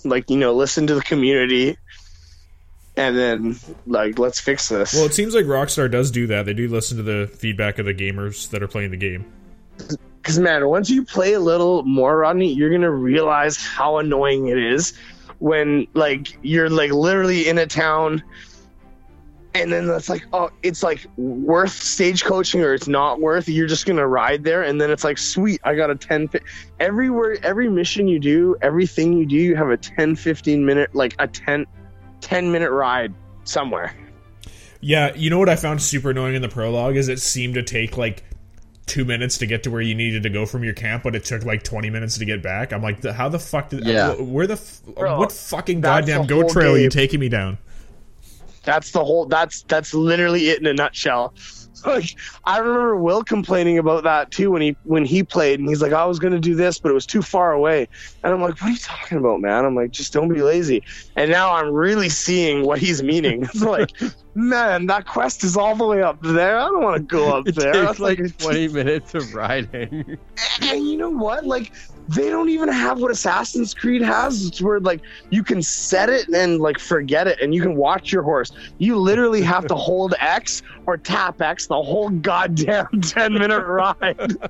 like 0.04 0.30
you 0.30 0.36
know 0.36 0.52
listen 0.52 0.86
to 0.88 0.94
the 0.94 1.02
community 1.02 1.76
and 2.96 3.16
then 3.16 3.56
like 3.86 4.18
let's 4.18 4.40
fix 4.40 4.68
this. 4.68 4.94
Well, 4.94 5.06
it 5.06 5.14
seems 5.14 5.34
like 5.34 5.46
Rockstar 5.46 5.90
does 5.90 6.10
do 6.10 6.26
that. 6.28 6.46
They 6.46 6.54
do 6.54 6.68
listen 6.68 6.96
to 6.98 7.02
the 7.02 7.26
feedback 7.26 7.78
of 7.78 7.86
the 7.86 7.94
gamers 7.94 8.50
that 8.50 8.62
are 8.62 8.68
playing 8.68 8.90
the 8.90 8.96
game. 8.96 9.24
Because 10.20 10.38
man, 10.38 10.68
once 10.68 10.90
you 10.90 11.04
play 11.04 11.32
a 11.32 11.40
little 11.40 11.82
more, 11.82 12.18
Rodney, 12.18 12.52
you're 12.52 12.70
gonna 12.70 12.90
realize 12.90 13.56
how 13.56 13.98
annoying 13.98 14.48
it 14.48 14.58
is 14.58 14.94
when 15.38 15.86
like 15.94 16.38
you're 16.42 16.70
like 16.70 16.92
literally 16.92 17.48
in 17.48 17.58
a 17.58 17.66
town, 17.66 18.22
and 19.54 19.72
then 19.72 19.88
it's 19.90 20.08
like, 20.08 20.24
oh, 20.32 20.50
it's 20.62 20.82
like 20.82 21.06
worth 21.16 21.72
stage 21.72 22.24
coaching 22.24 22.62
or 22.62 22.72
it's 22.74 22.88
not 22.88 23.20
worth. 23.20 23.48
You're 23.48 23.66
just 23.66 23.86
gonna 23.86 24.06
ride 24.06 24.44
there, 24.44 24.62
and 24.62 24.80
then 24.80 24.90
it's 24.90 25.04
like, 25.04 25.18
sweet, 25.18 25.60
I 25.64 25.74
got 25.74 25.90
a 25.90 25.94
10. 25.94 26.28
fi- 26.28 26.40
Everywhere, 26.80 27.36
every 27.42 27.68
mission 27.68 28.08
you 28.08 28.18
do, 28.18 28.56
everything 28.62 29.12
you 29.12 29.26
do, 29.26 29.36
you 29.36 29.56
have 29.56 29.68
a 29.70 29.76
10, 29.76 30.16
15 30.16 30.64
minute, 30.64 30.94
like 30.94 31.14
a 31.18 31.26
10, 31.26 31.66
10 32.20 32.52
minute 32.52 32.70
ride 32.70 33.12
somewhere. 33.44 33.94
Yeah, 34.80 35.14
you 35.14 35.30
know 35.30 35.38
what 35.38 35.48
I 35.48 35.56
found 35.56 35.80
super 35.80 36.10
annoying 36.10 36.34
in 36.34 36.42
the 36.42 36.48
prologue 36.48 36.96
is 36.96 37.08
it 37.08 37.20
seemed 37.20 37.54
to 37.54 37.62
take 37.62 37.96
like 37.96 38.24
two 38.86 39.04
minutes 39.04 39.38
to 39.38 39.46
get 39.46 39.62
to 39.62 39.70
where 39.70 39.80
you 39.80 39.94
needed 39.94 40.24
to 40.24 40.30
go 40.30 40.44
from 40.44 40.64
your 40.64 40.74
camp, 40.74 41.04
but 41.04 41.14
it 41.14 41.24
took 41.24 41.44
like 41.44 41.62
twenty 41.62 41.88
minutes 41.88 42.18
to 42.18 42.24
get 42.24 42.42
back. 42.42 42.72
I'm 42.72 42.82
like, 42.82 43.04
how 43.04 43.28
the 43.28 43.38
fuck 43.38 43.68
did? 43.68 43.86
Yeah. 43.86 44.14
where 44.14 44.46
the 44.46 44.60
Bro, 44.96 45.18
what 45.18 45.30
fucking 45.30 45.82
goddamn 45.82 46.22
the 46.22 46.26
goat 46.28 46.40
whole 46.42 46.50
trail 46.50 46.74
are 46.74 46.78
you 46.78 46.88
taking 46.90 47.20
me 47.20 47.28
down? 47.28 47.58
That's 48.64 48.92
the 48.92 49.04
whole. 49.04 49.26
That's 49.26 49.62
that's 49.64 49.92
literally 49.94 50.48
it 50.50 50.60
in 50.60 50.66
a 50.66 50.74
nutshell. 50.74 51.34
Like 51.84 52.10
I 52.44 52.58
remember 52.58 52.96
Will 52.96 53.24
complaining 53.24 53.76
about 53.76 54.04
that 54.04 54.30
too 54.30 54.52
when 54.52 54.62
he 54.62 54.76
when 54.84 55.04
he 55.04 55.24
played 55.24 55.58
and 55.58 55.68
he's 55.68 55.82
like 55.82 55.92
I 55.92 56.04
was 56.04 56.20
gonna 56.20 56.38
do 56.38 56.54
this 56.54 56.78
but 56.78 56.90
it 56.90 56.94
was 56.94 57.06
too 57.06 57.22
far 57.22 57.50
away 57.50 57.88
and 58.22 58.32
I'm 58.32 58.40
like 58.40 58.50
what 58.60 58.68
are 58.68 58.70
you 58.70 58.76
talking 58.76 59.18
about 59.18 59.40
man 59.40 59.64
I'm 59.64 59.74
like 59.74 59.90
just 59.90 60.12
don't 60.12 60.28
be 60.28 60.42
lazy 60.42 60.84
and 61.16 61.28
now 61.28 61.52
I'm 61.54 61.72
really 61.72 62.08
seeing 62.08 62.64
what 62.64 62.78
he's 62.78 63.02
meaning 63.02 63.42
it's 63.52 63.62
like 63.62 63.90
man 64.36 64.86
that 64.86 65.06
quest 65.06 65.42
is 65.42 65.56
all 65.56 65.74
the 65.74 65.84
way 65.84 66.02
up 66.02 66.20
there 66.22 66.56
I 66.58 66.66
don't 66.66 66.84
want 66.84 66.98
to 66.98 67.02
go 67.02 67.36
up 67.36 67.46
It 67.48 67.56
there 67.56 67.72
takes 67.72 67.98
That's 67.98 67.98
like 67.98 68.38
20 68.38 68.68
minutes 68.68 69.14
of 69.16 69.34
riding. 69.34 70.18
and 70.60 70.86
you 70.88 70.96
know 70.96 71.10
what? 71.10 71.44
Like 71.46 71.72
they 72.08 72.28
don't 72.28 72.48
even 72.48 72.68
have 72.68 73.00
what 73.00 73.10
Assassin's 73.10 73.74
Creed 73.74 74.02
has. 74.02 74.46
It's 74.46 74.60
where 74.60 74.80
like 74.80 75.00
you 75.30 75.42
can 75.42 75.62
set 75.62 76.08
it 76.08 76.28
and 76.28 76.58
like 76.60 76.78
forget 76.78 77.26
it, 77.26 77.40
and 77.40 77.54
you 77.54 77.62
can 77.62 77.76
watch 77.76 78.12
your 78.12 78.22
horse. 78.22 78.52
You 78.78 78.96
literally 78.96 79.42
have 79.42 79.66
to 79.68 79.74
hold 79.74 80.14
X 80.20 80.62
or 80.86 80.96
tap 80.96 81.40
X 81.40 81.66
the 81.66 81.82
whole 81.82 82.10
goddamn 82.10 82.88
ten 83.02 83.34
minute 83.34 83.64
ride. 83.66 84.36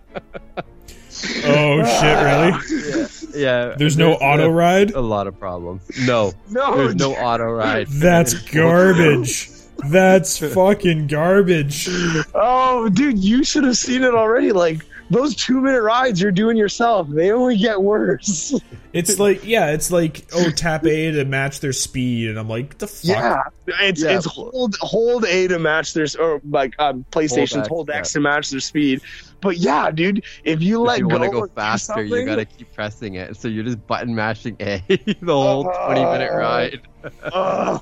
Oh 1.45 1.85
shit! 1.85 2.83
Really? 2.83 3.43
yeah. 3.43 3.75
There's 3.77 3.99
no 3.99 4.15
auto 4.15 4.49
ride. 4.49 4.93
A 4.93 5.01
lot 5.01 5.27
of 5.27 5.39
problems. 5.39 5.83
No. 6.07 6.33
No, 6.51 6.77
There's 6.77 6.95
no 6.97 7.15
auto 7.15 7.45
ride. 7.45 7.87
That's 7.89 8.33
garbage. 8.35 9.51
That's 9.91 10.39
fucking 10.39 11.09
garbage. 11.09 11.89
Oh, 12.35 12.89
dude, 12.89 13.19
you 13.19 13.45
should 13.45 13.65
have 13.65 13.77
seen 13.77 14.05
it 14.05 14.15
already. 14.15 14.53
Like 14.53 14.85
those 15.13 15.35
two 15.37 15.61
minute 15.61 15.83
rides 15.83 16.21
you're 16.21 16.33
doing 16.33 16.57
yourself, 16.57 17.09
they 17.09 17.31
only 17.31 17.57
get 17.57 17.81
worse. 17.83 18.55
It's 18.93 19.19
like 19.19 19.47
yeah, 19.47 19.71
it's 19.71 19.91
like 19.91 20.27
oh 20.35 20.51
tap 20.51 20.85
A 20.85 21.13
to 21.13 21.25
match 21.25 21.61
their 21.61 21.73
speed, 21.73 22.29
and 22.29 22.39
I'm 22.39 22.47
like 22.47 22.77
the 22.77 22.87
fuck. 22.87 23.03
Yeah, 23.07 23.43
it's 23.81 24.03
Yeah. 24.03 24.19
it's 24.19 24.27
hold 24.27 24.77
hold 24.81 25.25
A 25.25 25.49
to 25.49 25.59
match 25.59 25.95
their 25.95 26.07
or 26.21 26.43
like 26.51 26.75
um, 26.79 27.03
PlayStation's 27.11 27.57
X, 27.57 27.69
hold 27.69 27.89
X 27.89 28.11
yeah. 28.11 28.19
to 28.19 28.21
match 28.21 28.51
their 28.51 28.61
speed. 28.61 29.01
But 29.41 29.57
yeah, 29.57 29.91
dude, 29.91 30.25
if 30.45 30.61
you 30.61 30.87
If 30.91 30.99
you 30.99 31.09
go, 31.09 31.19
want 31.19 31.25
to 31.25 31.31
go 31.31 31.47
faster, 31.55 32.03
you 32.03 32.27
gotta 32.27 32.45
keep 32.45 32.71
pressing 32.75 33.15
it. 33.15 33.35
So 33.39 33.49
you're 33.49 33.65
just 33.65 33.87
button 33.87 34.15
mashing 34.15 34.57
A 34.61 34.85
the 34.89 35.33
whole 35.33 35.65
20 35.65 36.05
minute 36.05 36.29
Oh. 36.31 36.37
ride. 36.37 36.81
Uh, 37.25 37.79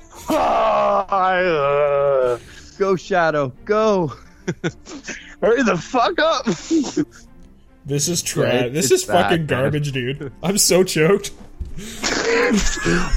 I, 1.09 1.43
uh, 1.43 2.39
Go 2.79 2.95
Shadow, 2.95 3.51
go. 3.65 4.13
Hurry 5.41 5.63
the 5.63 5.77
fuck 5.77 6.19
up! 6.19 6.45
This 7.83 8.07
is 8.07 8.21
Yeah, 8.21 8.27
trash. 8.43 8.63
it- 8.65 8.73
this 8.73 8.91
is 8.91 9.03
fucking 9.05 9.47
bad, 9.47 9.49
man. 9.49 9.61
garbage, 9.63 9.91
dude. 9.91 10.31
I'm 10.43 10.59
so 10.59 10.83
choked. 10.83 11.31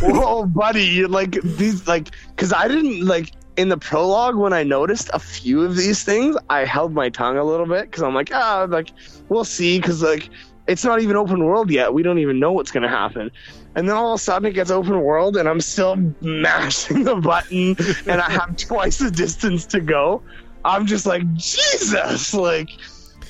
Whoa, 0.02 0.46
buddy, 0.46 1.04
like 1.06 1.32
these, 1.42 1.87
like, 1.87 2.10
cause 2.37 2.52
I 2.52 2.68
didn't 2.68 3.04
like 3.06 3.32
in 3.56 3.68
the 3.68 3.76
prologue 3.76 4.37
when 4.37 4.52
I 4.52 4.62
noticed 4.62 5.10
a 5.12 5.18
few 5.18 5.62
of 5.62 5.76
these 5.76 6.02
things, 6.02 6.37
I 6.50 6.64
held 6.64 6.92
my 6.94 7.08
tongue 7.10 7.37
a 7.37 7.44
little 7.44 7.66
bit 7.66 7.82
because 7.82 8.02
I'm 8.02 8.14
like, 8.14 8.30
ah, 8.32 8.66
like 8.68 8.88
we'll 9.28 9.44
see, 9.44 9.78
because 9.78 10.02
like 10.02 10.30
it's 10.66 10.82
not 10.84 11.00
even 11.02 11.16
open 11.16 11.44
world 11.44 11.70
yet. 11.70 11.92
We 11.92 12.02
don't 12.02 12.18
even 12.18 12.38
know 12.40 12.52
what's 12.52 12.70
gonna 12.70 12.88
happen. 12.88 13.30
And 13.76 13.88
then 13.88 13.96
all 13.96 14.12
of 14.14 14.20
a 14.20 14.22
sudden 14.22 14.46
it 14.48 14.52
gets 14.54 14.70
open 14.70 14.98
world, 15.00 15.37
and 15.37 15.48
I'm 15.48 15.60
still 15.60 15.96
mashing 16.20 17.04
the 17.04 17.16
button, 17.16 17.76
and 18.06 18.20
I 18.20 18.30
have 18.30 18.56
twice 18.56 18.98
the 18.98 19.10
distance 19.10 19.66
to 19.66 19.80
go. 19.80 20.22
I'm 20.64 20.87
just 20.87 21.07
like 21.07 21.33
Jesus, 21.35 22.35
like. 22.35 22.70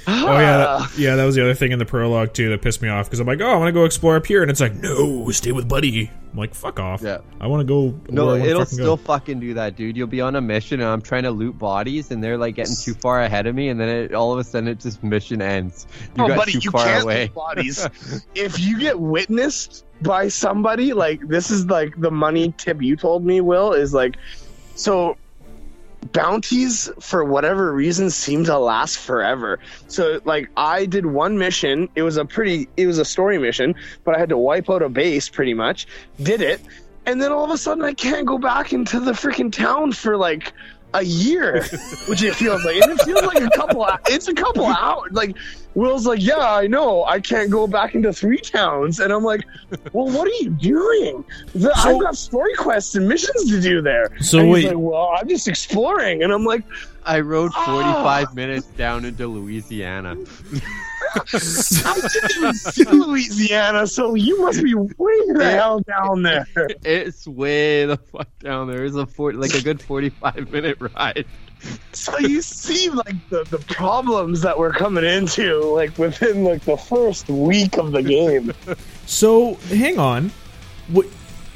Oh 0.07 0.39
yeah, 0.39 0.67
ah. 0.69 0.91
that, 0.91 0.99
yeah. 0.99 1.17
That 1.17 1.25
was 1.25 1.35
the 1.35 1.43
other 1.43 1.55
thing 1.55 1.73
in 1.73 1.79
the 1.79 1.87
prologue 1.87 2.35
too 2.35 2.51
that 2.51 2.61
pissed 2.61 2.83
me 2.83 2.91
off 2.91 3.07
because 3.07 3.21
I'm 3.21 3.27
like, 3.27 3.41
oh, 3.41 3.49
I 3.49 3.57
want 3.57 3.69
to 3.69 3.73
go 3.73 3.87
explore 3.87 4.17
up 4.17 4.27
here, 4.27 4.43
and 4.43 4.51
it's 4.51 4.61
like, 4.61 4.75
no, 4.75 5.31
stay 5.31 5.53
with 5.53 5.67
Buddy. 5.67 6.11
I'm 6.35 6.39
like, 6.39 6.53
fuck 6.53 6.81
off. 6.81 7.01
Yeah. 7.01 7.19
I 7.41 7.47
want 7.47 7.61
to 7.61 7.65
go. 7.65 7.99
No, 8.13 8.27
where 8.27 8.35
I 8.35 8.39
wanna 8.39 8.51
it'll 8.51 8.63
fucking 8.63 8.75
still 8.75 8.97
go. 8.97 9.05
fucking 9.05 9.39
do 9.39 9.55
that, 9.55 9.77
dude. 9.77 9.97
You'll 9.97 10.09
be 10.09 10.21
on 10.21 10.35
a 10.35 10.41
mission 10.41 10.81
and 10.81 10.89
I'm 10.89 11.01
trying 11.01 11.23
to 11.23 11.31
loot 11.31 11.57
bodies 11.57 12.11
and 12.11 12.23
they're 12.23 12.37
like 12.37 12.57
getting 12.57 12.75
too 12.75 12.95
far 12.95 13.23
ahead 13.23 13.47
of 13.47 13.55
me 13.55 13.69
and 13.69 13.79
then 13.79 13.89
it, 13.89 14.15
all 14.15 14.33
of 14.33 14.41
a 14.41 14.45
sudden 14.45 14.69
it 14.69 14.81
just 14.81 15.05
mission 15.05 15.41
ends. 15.41 15.87
You 16.17 16.25
oh, 16.25 16.29
got 16.29 16.39
buddy, 16.39 16.53
too 16.55 16.59
you 16.61 16.71
far 16.73 16.87
can't 16.87 17.05
away. 17.05 17.21
leave 17.23 17.35
bodies. 17.35 17.89
if 18.35 18.59
you 18.59 18.81
get 18.81 18.99
witnessed 18.99 19.85
by 20.03 20.27
somebody, 20.27 20.93
like 20.93 21.21
this 21.29 21.53
is 21.53 21.67
like 21.67 21.95
the 22.01 22.11
money 22.11 22.53
tip 22.59 22.83
you 22.83 22.97
told 22.97 23.25
me, 23.25 23.41
Will, 23.41 23.73
is 23.73 23.95
like 23.95 24.17
so 24.75 25.17
bounties 26.13 26.91
for 27.01 27.25
whatever 27.25 27.73
reason 27.73 28.11
seem 28.11 28.45
to 28.45 28.59
last 28.59 28.99
forever. 28.99 29.59
So 29.89 30.21
like 30.25 30.49
I 30.57 30.87
did 30.87 31.07
one 31.07 31.39
mission, 31.39 31.89
it 31.95 32.03
was 32.03 32.17
a 32.17 32.25
pretty 32.25 32.69
it 32.77 32.87
was 32.87 32.99
a 32.99 33.05
story 33.05 33.39
mission, 33.39 33.75
but 34.05 34.15
I 34.15 34.19
had 34.19 34.29
to 34.29 34.39
wipe 34.39 34.71
out 34.71 34.83
a 34.83 34.89
base 34.89 35.29
pretty 35.29 35.55
much. 35.55 35.87
Did 36.23 36.41
it, 36.41 36.61
and 37.07 37.21
then 37.21 37.33
all 37.33 37.45
of 37.45 37.51
a 37.51 37.59
sudden 37.59 37.85
I 37.85 37.95
can't 37.95 38.27
go 38.27 38.39
back 38.39 38.73
into 38.73 39.01
the 39.01 39.13
freaking 39.13 39.53
town 39.53 39.93
for 39.93 40.17
like 40.17 40.53
a 40.95 41.03
year, 41.03 41.63
which 42.09 42.23
it 42.23 42.35
feels 42.35 42.65
like. 42.65 42.77
And 42.81 42.93
it 42.99 43.05
feels 43.05 43.23
like 43.23 43.43
a 43.43 43.51
couple. 43.51 43.87
It's 44.07 44.29
a 44.29 44.35
couple 44.35 44.65
hours. 44.67 45.13
Like 45.13 45.37
Will's 45.75 46.07
like, 46.07 46.23
yeah, 46.23 46.39
I 46.39 46.67
know. 46.67 47.05
I 47.05 47.21
can't 47.21 47.51
go 47.51 47.67
back 47.67 47.95
into 47.95 48.13
three 48.13 48.39
towns, 48.39 49.01
and 49.01 49.13
I'm 49.13 49.25
like, 49.25 49.45
well, 49.93 50.07
what 50.07 50.27
are 50.29 50.43
you 50.43 50.51
doing? 50.51 51.25
The, 51.55 51.75
So- 51.75 51.97
I've 51.97 52.01
got 52.01 52.17
story 52.17 52.55
quests 52.55 52.95
and 52.95 53.09
missions 53.09 53.51
to 53.51 53.61
do 53.61 53.83
there. 53.83 54.11
So 54.21 54.39
and 54.39 54.51
wait- 54.51 54.67
like, 54.69 54.77
well, 54.79 55.13
I'm 55.19 55.29
just 55.29 55.49
exploring, 55.49 56.23
and 56.23 56.33
I'm 56.33 56.45
like, 56.45 56.63
I 57.05 57.21
rode 57.21 57.51
Ah! 57.55 58.15
45 58.25 58.35
minutes 58.35 58.67
down 58.69 59.05
into 59.05 59.27
Louisiana. 59.27 60.17
I 61.17 62.09
didn't 62.13 62.37
even 62.37 62.55
see 62.55 62.85
Louisiana, 62.85 63.87
so 63.87 64.15
you 64.15 64.41
must 64.41 64.63
be 64.63 64.75
way 64.75 65.21
the 65.33 65.51
hell 65.51 65.81
down 65.81 66.23
there. 66.23 66.47
It's 66.85 67.27
way 67.27 67.87
the 67.87 67.97
fuck 67.97 68.29
down 68.41 68.69
there. 68.69 68.85
It's 68.85 68.97
a 68.97 69.07
40, 69.07 69.39
like 69.39 69.55
a 69.55 69.63
good 69.63 69.81
45 69.81 70.51
minute 70.51 70.79
ride. 70.81 71.27
So 71.93 72.19
you 72.19 72.43
see, 72.43 72.91
like 72.91 73.17
the, 73.31 73.45
the 73.45 73.59
problems 73.59 74.43
that 74.43 74.59
we're 74.59 74.73
coming 74.73 75.05
into, 75.05 75.61
like 75.65 75.97
within 75.97 76.45
like 76.45 76.63
the 76.63 76.77
first 76.77 77.29
week 77.29 77.79
of 77.79 77.93
the 77.93 78.03
game. 78.03 78.53
So 79.07 79.55
hang 79.69 79.99
on, 79.99 80.31
what? 80.89 81.07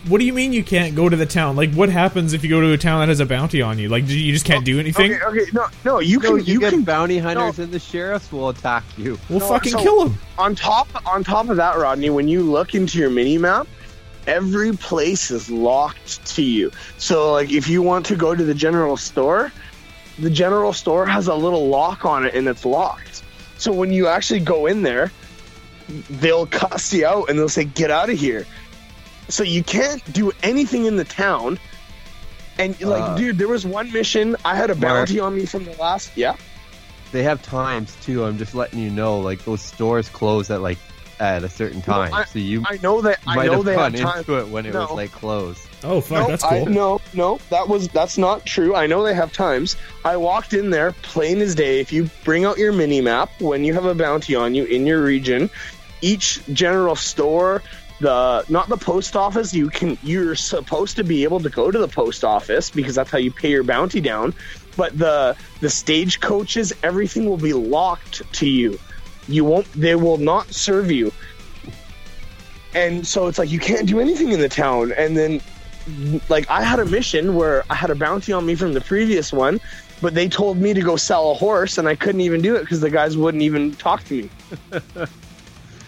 What 0.09 0.21
do 0.21 0.25
you 0.25 0.33
mean 0.33 0.55
you 0.55 0.65
can't 0.65 0.95
go 0.95 1.09
to 1.09 1.17
the 1.17 1.27
town? 1.27 1.55
Like, 1.55 1.73
what 1.75 1.91
happens 1.91 2.33
if 2.33 2.43
you 2.43 2.49
go 2.49 2.63
to 2.63 2.73
a 2.73 2.79
town 2.79 3.01
that 3.01 3.09
has 3.09 3.21
a 3.21 3.27
bounty 3.27 3.61
on 3.61 3.79
you? 3.79 3.91
Like, 3.91 4.09
you 4.09 4.33
just 4.33 4.47
can't 4.47 4.65
do 4.65 4.79
oh, 4.79 4.81
anything? 4.81 5.13
Okay, 5.13 5.25
okay, 5.43 5.51
no, 5.53 5.67
no, 5.85 5.99
you 6.01 6.19
No, 6.19 6.37
can, 6.37 6.47
you, 6.47 6.55
you, 6.55 6.61
get 6.61 6.71
can 6.73 6.83
bounty 6.83 7.19
hunters 7.19 7.59
and 7.59 7.71
the 7.71 7.79
sheriffs 7.79 8.33
will 8.33 8.49
attack 8.49 8.85
you. 8.97 9.19
Well, 9.29 9.41
No, 9.41 9.47
fucking 9.47 9.73
so- 9.73 9.83
kill 9.83 10.05
them. 10.05 10.19
on 10.39 10.55
top 10.55 10.89
on 11.07 11.25
top 11.25 11.51
of 11.51 11.57
that, 11.59 11.77
Rodney. 11.77 12.09
When 12.09 12.27
you 12.27 12.43
look 12.43 12.75
into 12.75 12.99
your 12.99 13.11
mini 13.11 13.37
map, 13.37 13.67
every 14.27 14.73
place 14.73 15.31
is 15.31 15.51
locked 15.51 16.25
to 16.37 16.43
you. 16.43 16.71
So, 16.97 17.33
like, 17.33 17.51
if 17.51 17.69
you 17.69 17.83
want 17.83 18.07
to 18.07 18.17
go 18.17 18.35
to 18.35 18.45
the 18.45 18.55
general 18.55 18.97
store, 18.97 19.53
the 20.19 20.31
general 20.31 20.73
store 20.73 21.05
has 21.05 21.27
a 21.27 21.35
little 21.35 21.69
lock 21.69 22.07
on 22.07 22.25
it, 22.25 22.35
and 22.35 22.49
it's 22.49 22.65
locked. 22.65 23.23
So 23.59 23.73
when 23.73 23.93
you 23.93 24.07
actually 24.07 24.41
go 24.41 24.67
in 24.67 24.83
there, 24.83 25.13
they'll 26.09 26.47
cuss 26.47 26.93
you 26.93 27.07
out 27.07 27.29
and 27.29 27.39
they'll 27.39 27.49
say, 27.49 27.65
"Get 27.65 27.91
out 27.91 28.09
of 28.09 28.19
here." 28.19 28.47
So 29.29 29.43
you 29.43 29.63
can't 29.63 30.03
do 30.13 30.33
anything 30.43 30.87
in 30.87 30.97
the 30.97 31.05
town. 31.05 31.59
And 32.59 32.81
like, 32.81 33.03
Uh, 33.03 33.17
dude, 33.17 33.39
there 33.39 33.49
was 33.49 33.65
one 33.67 33.93
mission. 33.93 34.37
I 34.45 34.57
had 34.57 34.71
a 34.71 34.75
Mark. 34.75 34.81
bounty 35.09 35.21
on 35.21 35.37
me 35.37 35.47
from 35.47 35.65
the 35.65 35.73
last. 35.73 36.11
Yeah. 36.17 36.35
They 37.13 37.23
have 37.23 37.41
times 37.43 37.97
too. 38.03 38.25
I'm 38.25 38.37
just 38.39 38.55
letting 38.55 38.81
you 38.81 38.91
know. 38.91 39.21
Like 39.21 39.45
those 39.45 39.63
stores 39.63 40.09
close 40.09 40.51
at 40.51 40.61
like 40.61 40.79
at 41.21 41.43
a 41.43 41.49
certain 41.49 41.83
time, 41.83 42.13
I- 42.15 42.25
so 42.27 42.39
you 42.39 42.63
I 42.69 42.79
know 42.83 43.01
that. 43.01 43.19
I 43.27 43.47
know 43.47 43.53
have 43.55 43.65
they 43.65 43.77
run 43.77 43.95
have 43.95 44.03
time. 44.03 44.19
into 44.19 44.39
it 44.39 44.49
when 44.49 44.67
it 44.67 44.75
was 44.75 44.91
like 44.93 45.11
closed. 45.13 45.61
Oh 45.85 46.01
fuck, 46.01 46.23
no, 46.23 46.27
that's 46.29 46.45
I, 46.45 46.59
cool. 46.65 46.67
no, 46.67 47.01
no, 47.15 47.39
that 47.51 47.69
was 47.69 47.89
that's 47.89 48.19
not 48.19 48.45
true. 48.47 48.75
I 48.77 48.87
know 48.87 49.03
they 49.03 49.15
have 49.15 49.33
times. 49.33 49.77
I 50.05 50.17
walked 50.17 50.53
in 50.53 50.71
there, 50.71 50.93
plain 51.03 51.41
as 51.41 51.55
day. 51.55 51.81
If 51.81 51.93
you 51.93 52.09
bring 52.25 52.45
out 52.45 52.57
your 52.59 52.73
mini 52.73 53.01
map 53.01 53.31
when 53.41 53.65
you 53.65 53.73
have 53.75 53.85
a 53.85 53.95
bounty 53.95 54.35
on 54.37 54.55
you 54.55 54.65
in 54.65 54.87
your 54.87 55.03
region, 55.03 55.49
each 56.03 56.41
general 56.53 56.95
store, 56.95 57.63
the 58.01 58.45
not 58.49 58.69
the 58.69 58.77
post 58.77 59.17
office, 59.17 59.53
you 59.53 59.69
can 59.69 59.99
you're 60.03 60.35
supposed 60.35 60.97
to 60.97 61.05
be 61.05 61.25
able 61.25 61.41
to 61.41 61.49
go 61.49 61.71
to 61.71 61.79
the 61.79 61.89
post 61.89 62.25
office 62.25 62.71
because 62.71 62.95
that's 62.95 63.11
how 63.11 63.19
you 63.19 63.31
pay 63.31 63.51
your 63.51 63.65
bounty 63.65 64.01
down. 64.01 64.35
But 64.77 64.97
the 64.97 65.37
the 65.61 65.71
stage 65.71 66.21
coaches, 66.21 66.73
everything 66.83 67.27
will 67.27 67.37
be 67.37 67.53
locked 67.53 68.23
to 68.35 68.49
you. 68.49 68.79
You 69.27 69.45
won't. 69.45 69.71
They 69.73 69.95
will 69.95 70.19
not 70.19 70.53
serve 70.53 70.91
you. 70.91 71.13
And 72.75 73.07
so 73.07 73.27
it's 73.27 73.39
like 73.39 73.51
you 73.51 73.59
can't 73.59 73.89
do 73.89 73.99
anything 73.99 74.31
in 74.31 74.41
the 74.41 74.49
town. 74.49 74.93
And 74.93 75.17
then 75.17 75.41
like 76.29 76.49
I 76.51 76.63
had 76.63 76.79
a 76.79 76.85
mission 76.85 77.35
where 77.35 77.65
I 77.71 77.75
had 77.75 77.91
a 77.91 77.95
bounty 77.95 78.33
on 78.33 78.47
me 78.47 78.55
from 78.55 78.75
the 78.75 78.81
previous 78.81 79.33
one, 79.33 79.61
but 80.01 80.15
they 80.15 80.29
told 80.29 80.59
me 80.59 80.75
to 80.75 80.81
go 80.81 80.97
sell 80.97 81.33
a 81.33 81.35
horse, 81.35 81.79
and 81.79 81.89
I 81.89 81.97
couldn't 81.97 82.21
even 82.21 82.43
do 82.43 82.57
it 82.57 82.61
because 82.61 82.81
the 82.81 82.91
guys 82.91 83.17
wouldn't 83.17 83.43
even 83.43 83.75
talk 83.75 84.05
to 84.05 84.23
me. 84.23 84.31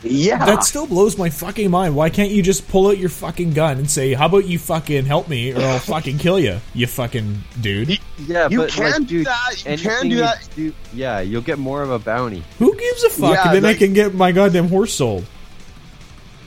Yeah. 0.02 0.44
That 0.46 0.64
still 0.64 0.86
blows 0.86 1.18
my 1.18 1.28
fucking 1.28 1.70
mind. 1.70 1.94
Why 1.94 2.08
can't 2.08 2.30
you 2.30 2.42
just 2.42 2.66
pull 2.68 2.88
out 2.88 2.96
your 2.96 3.10
fucking 3.10 3.52
gun 3.52 3.76
and 3.76 3.90
say, 3.90 4.14
"How 4.14 4.26
about 4.26 4.46
you 4.46 4.58
fucking 4.58 5.04
help 5.04 5.28
me, 5.28 5.52
or 5.52 5.60
I'll 5.60 5.78
fucking 5.78 6.16
kill 6.18 6.40
you, 6.40 6.58
you 6.74 6.86
fucking 6.86 7.44
dude"? 7.60 7.98
Yeah, 8.18 8.48
You 8.50 8.60
but 8.60 8.70
can 8.70 8.92
like, 9.02 9.06
do 9.06 9.24
that, 9.24 9.50
you 9.58 9.62
can 9.64 9.72
anything 9.72 10.08
do 10.08 10.16
you 10.16 10.20
that. 10.22 10.48
do- 10.56 10.72
yeah, 10.94 11.20
you'll 11.20 11.42
get 11.42 11.58
more 11.58 11.82
of 11.82 11.90
a 11.90 11.98
bounty. 11.98 12.42
Who 12.58 12.74
gives 12.76 13.04
a 13.04 13.10
fuck? 13.10 13.34
Yeah, 13.34 13.42
and 13.48 13.56
then 13.56 13.62
like- 13.64 13.76
I 13.76 13.78
can 13.78 13.92
get 13.92 14.14
my 14.14 14.32
goddamn 14.32 14.68
horse 14.68 14.94
sold. 14.94 15.26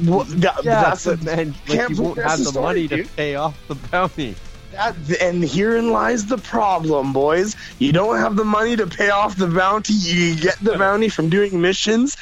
Well, 0.03 0.23
that- 0.27 0.63
Yeah, 0.63 0.81
that's 0.83 1.05
but 1.05 1.19
the, 1.19 1.25
man, 1.25 1.55
like 1.67 1.89
you 1.89 2.01
won't 2.01 2.17
have 2.17 2.39
the 2.39 2.45
the 2.45 2.49
story, 2.49 2.63
money 2.65 2.87
to 2.87 3.03
pay 3.15 3.35
off 3.35 3.55
the 3.67 3.75
bounty. 3.75 4.35
that, 4.71 4.95
and 5.21 5.43
herein 5.43 5.91
lies 5.91 6.25
the 6.25 6.39
problem, 6.39 7.13
boys. 7.13 7.55
You 7.77 7.91
don't 7.91 8.17
have 8.17 8.35
the 8.35 8.43
money 8.45 8.75
to 8.75 8.87
pay 8.87 9.11
off 9.11 9.37
the 9.37 9.45
bounty. 9.47 9.93
You 9.93 10.35
get 10.35 10.57
the 10.63 10.75
bounty 10.77 11.09
from 11.09 11.29
doing 11.29 11.61
missions. 11.61 12.17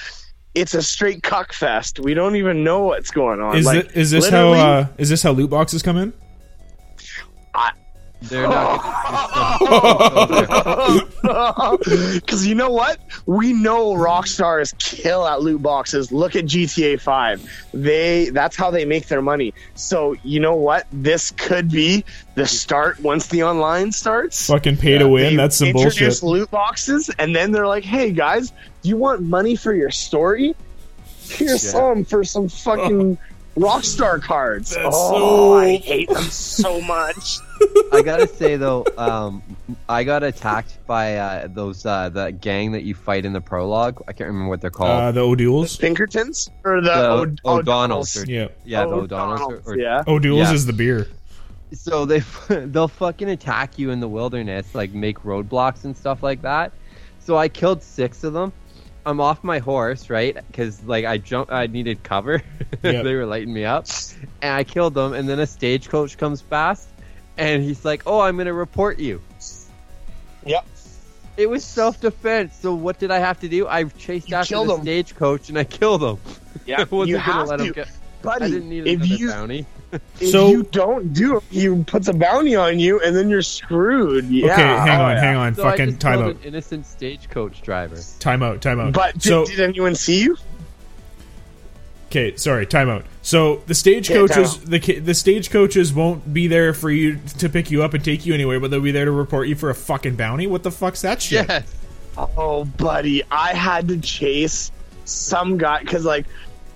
It's 0.54 0.74
a 0.74 0.82
straight 0.82 1.24
cuck 1.24 1.54
fest. 1.54 2.00
We 2.00 2.14
don't 2.14 2.36
even 2.36 2.64
know 2.64 2.84
what's 2.84 3.12
going 3.12 3.40
on. 3.40 3.56
Is 3.56 3.66
like, 3.66 3.86
it? 3.86 3.96
Is 3.96 4.12
this 4.12 4.28
how? 4.28 4.54
Uh, 4.54 4.88
is 4.98 5.10
this 5.10 5.24
how 5.24 5.32
loot 5.32 5.50
boxes 5.50 5.82
come 5.82 5.98
in? 5.98 6.14
They're 8.24 8.48
not 8.48 9.60
going 9.60 11.02
Because 12.20 12.46
you 12.48 12.56
know 12.56 12.70
what? 12.72 13.00
We 13.26 13.54
know 13.54 13.94
Rockstar 13.94 14.62
is 14.62 14.74
kill 14.80 15.26
at 15.28 15.42
loot 15.42 15.62
boxes. 15.62 16.12
Look 16.12 16.36
at 16.36 16.46
GTA 16.46 17.00
5. 17.02 17.50
They 17.74 18.30
that's 18.30 18.56
how 18.56 18.70
they 18.72 18.86
make 18.86 19.08
their 19.08 19.22
money. 19.22 19.54
So 19.76 20.16
you 20.24 20.40
know 20.40 20.56
what? 20.56 20.88
This 20.92 21.32
could 21.32 21.72
be 21.72 22.06
the 22.36 22.46
start 22.46 23.00
once 23.00 23.28
the 23.28 23.44
online 23.44 23.92
starts. 23.92 24.48
Fucking 24.48 24.78
pay 24.78 24.98
to 24.98 25.08
win. 25.08 25.36
That's 25.36 25.56
some 25.58 25.70
introduce 25.70 26.20
bullshit. 26.22 26.42
loot 26.42 26.52
boxes, 26.52 27.10
and 27.18 27.36
then 27.36 27.52
they're 27.52 27.68
like, 27.68 27.84
"Hey 27.84 28.12
guys, 28.12 28.52
do 28.84 28.90
you 28.90 28.98
want 28.98 29.22
money 29.22 29.56
for 29.56 29.74
your 29.74 29.90
story? 29.92 30.56
Here's 31.28 31.64
Yeah. 31.64 31.72
some 31.72 32.06
for 32.06 32.24
some 32.24 32.50
fucking 32.50 33.18
Rockstar 33.56 34.22
cards." 34.22 34.72
That's 34.76 34.88
oh, 34.92 35.12
so- 35.12 35.58
I 35.58 35.76
hate 35.78 36.10
them 36.10 36.24
so 36.24 36.82
much. 36.82 37.40
I 37.94 38.02
gotta 38.02 38.28
say 38.28 38.58
though, 38.58 38.86
um, 38.98 39.44
I 39.88 40.04
got 40.04 40.24
attacked 40.24 40.80
by 40.88 41.18
uh, 41.18 41.48
those 41.48 41.86
uh, 41.86 42.10
the 42.10 42.32
gang 42.32 42.72
that 42.72 42.84
you 42.84 42.96
fight 42.96 43.24
in 43.26 43.34
the 43.34 43.42
prologue. 43.42 44.02
I 44.08 44.14
can't 44.14 44.28
remember 44.30 44.50
what 44.50 44.62
they're 44.62 44.70
called. 44.72 44.90
Uh, 44.90 45.12
the 45.12 45.22
O'Douls. 45.22 45.78
Pinkertons 45.80 46.50
or 46.64 46.82
the, 46.82 46.90
The 46.90 47.12
O'D- 47.12 47.40
O'Donnells. 47.46 48.22
or- 48.24 48.26
Yeah. 48.32 48.48
yeah, 48.66 48.86
the 48.86 48.94
O'Donnells, 48.94 49.40
O'Donnells. 49.42 49.68
Or, 49.68 49.74
or- 49.74 49.78
yeah. 49.78 50.04
O'Douls 50.08 50.38
Yeah. 50.48 50.54
is 50.54 50.66
the 50.66 50.74
beer. 50.74 51.08
So 51.74 52.06
they 52.06 52.20
they'll 52.50 52.88
fucking 52.88 53.30
attack 53.30 53.78
you 53.78 53.92
in 53.92 54.00
the 54.00 54.08
wilderness, 54.08 54.74
like 54.74 54.92
make 54.94 55.20
roadblocks 55.20 55.84
and 55.86 55.96
stuff 55.96 56.24
like 56.24 56.42
that. 56.42 56.72
So 57.20 57.38
I 57.38 57.48
killed 57.48 57.84
six 57.84 58.24
of 58.24 58.34
them. 58.34 58.52
I'm 59.06 59.20
off 59.20 59.44
my 59.44 59.60
horse, 59.60 60.10
right? 60.10 60.36
Because 60.48 60.84
like 60.84 61.06
I 61.06 61.18
jumped, 61.18 61.52
I 61.52 61.68
needed 61.68 62.04
cover. 62.04 62.42
Yep. 62.84 63.04
they 63.04 63.14
were 63.14 63.28
lighting 63.28 63.54
me 63.54 63.64
up, 63.64 63.86
and 64.42 64.54
I 64.56 64.64
killed 64.64 64.96
them. 64.96 65.14
And 65.14 65.30
then 65.30 65.40
a 65.40 65.46
stagecoach 65.46 66.18
comes 66.18 66.42
past, 66.42 66.88
and 67.38 67.62
he's 67.62 67.86
like, 67.86 68.02
"Oh, 68.08 68.20
I'm 68.20 68.38
gonna 68.38 68.54
report 68.54 68.98
you." 68.98 69.22
Yep. 70.46 70.66
It 71.38 71.48
was 71.50 71.64
self 71.64 72.02
defense. 72.02 72.58
So 72.60 72.74
what 72.74 72.98
did 72.98 73.12
I 73.12 73.20
have 73.20 73.40
to 73.42 73.48
do? 73.48 73.68
I 73.68 73.84
chased 73.84 74.30
You 74.30 74.38
after 74.38 74.56
killed 74.56 74.70
the 74.70 74.76
him. 74.78 74.82
stagecoach 74.82 75.50
and 75.50 75.60
I 75.60 75.64
killed 75.64 76.04
him. 76.04 76.18
Yeah, 76.66 76.78
I 76.82 76.84
wasn't 76.86 77.10
you 77.10 77.16
gonna 77.18 77.20
have 77.34 77.48
let 77.50 77.58
to, 77.58 77.64
him 77.66 77.72
get. 77.74 77.90
Buddy. 78.22 78.46
I 78.46 78.50
didn't 78.50 78.70
need 78.70 78.88
if 78.88 79.08
you 79.08 79.30
bounty. 79.30 79.66
if 80.20 80.30
So- 80.32 80.50
you 80.50 80.64
don't 80.64 81.14
do 81.14 81.38
it, 81.38 81.44
he 81.50 81.70
puts 81.84 82.08
a 82.08 82.14
bounty 82.14 82.56
on 82.56 82.80
you, 82.80 83.00
and 83.02 83.16
then 83.16 83.30
you're 83.30 83.42
screwed. 83.42 84.26
Yeah. 84.26 84.54
Okay, 84.54 84.62
hang 84.62 85.02
Oh, 85.02 85.04
on, 85.06 85.16
yeah. 85.16 85.22
hang 85.22 85.36
on. 85.36 85.56
So 85.56 85.64
I 85.68 85.72
Fucking 85.72 85.86
just 85.88 86.00
time 86.00 86.20
out. 86.22 86.30
an 86.32 86.40
innocent 86.44 86.86
stagecoach 86.86 87.62
driver. 87.62 87.98
Time 88.20 88.42
out. 88.44 88.62
Time 88.62 88.80
out. 88.80 88.94
But 88.94 89.14
did, 89.14 89.24
so 89.24 89.46
did 89.46 89.60
anyone 89.60 89.96
see 89.96 90.24
you? 90.24 90.38
okay, 92.08 92.36
sorry. 92.36 92.66
Time 92.66 92.90
out. 92.90 93.06
So 93.22 93.62
the 93.68 93.74
stagecoaches, 93.76 94.58
time 94.58 94.66
the 94.66 94.80
ki- 94.80 95.00
the 95.00 95.14
stagecoaches 95.14 95.94
won't 95.94 96.34
be 96.34 96.48
there 96.48 96.74
for 96.74 96.90
you 96.92 97.20
to 97.40 97.50
pick 97.50 97.72
you 97.72 97.84
up 97.84 97.94
and 97.94 98.04
take 98.04 98.26
you 98.26 98.34
anywhere, 98.34 98.60
but 98.60 98.72
they'll 98.72 98.82
be 98.82 98.92
there 98.92 99.06
to 99.06 99.12
report 99.12 99.48
you 99.48 99.56
for 99.56 99.70
a 99.70 99.76
fucking 99.76 100.16
bounty. 100.16 100.48
What 100.48 100.64
the 100.64 100.72
fuck's 100.72 101.02
that 101.02 101.22
shit? 101.22 101.48
Yes. 101.48 101.74
Oh, 102.18 102.66
buddy, 102.66 103.24
I 103.32 103.54
had 103.54 103.88
to 103.88 103.98
chase 104.00 104.72
some 105.06 105.58
guy 105.58 105.80
because, 105.80 106.04
like, 106.04 106.26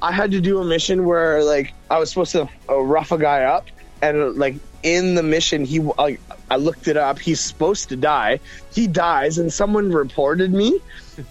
I 0.02 0.12
had 0.12 0.32
to 0.32 0.42
do 0.42 0.60
a 0.60 0.66
mission 0.66 1.06
where, 1.06 1.44
like, 1.44 1.74
I 1.90 2.00
was 2.00 2.10
supposed 2.10 2.32
to 2.34 2.50
uh, 2.70 2.80
rough 2.80 3.12
a 3.12 3.18
guy 3.18 3.44
up, 3.44 3.68
and 4.02 4.36
like 4.36 4.56
in 4.84 5.16
the 5.16 5.24
mission, 5.24 5.66
he 5.66 5.80
like 5.80 6.20
I 6.52 6.58
looked 6.58 6.88
it 6.88 6.98
up. 6.98 7.18
He's 7.18 7.40
supposed 7.40 7.90
to 7.90 7.96
die. 7.96 8.40
He 8.74 8.88
dies, 8.88 9.38
and 9.38 9.52
someone 9.52 9.92
reported 9.92 10.54
me, 10.54 10.80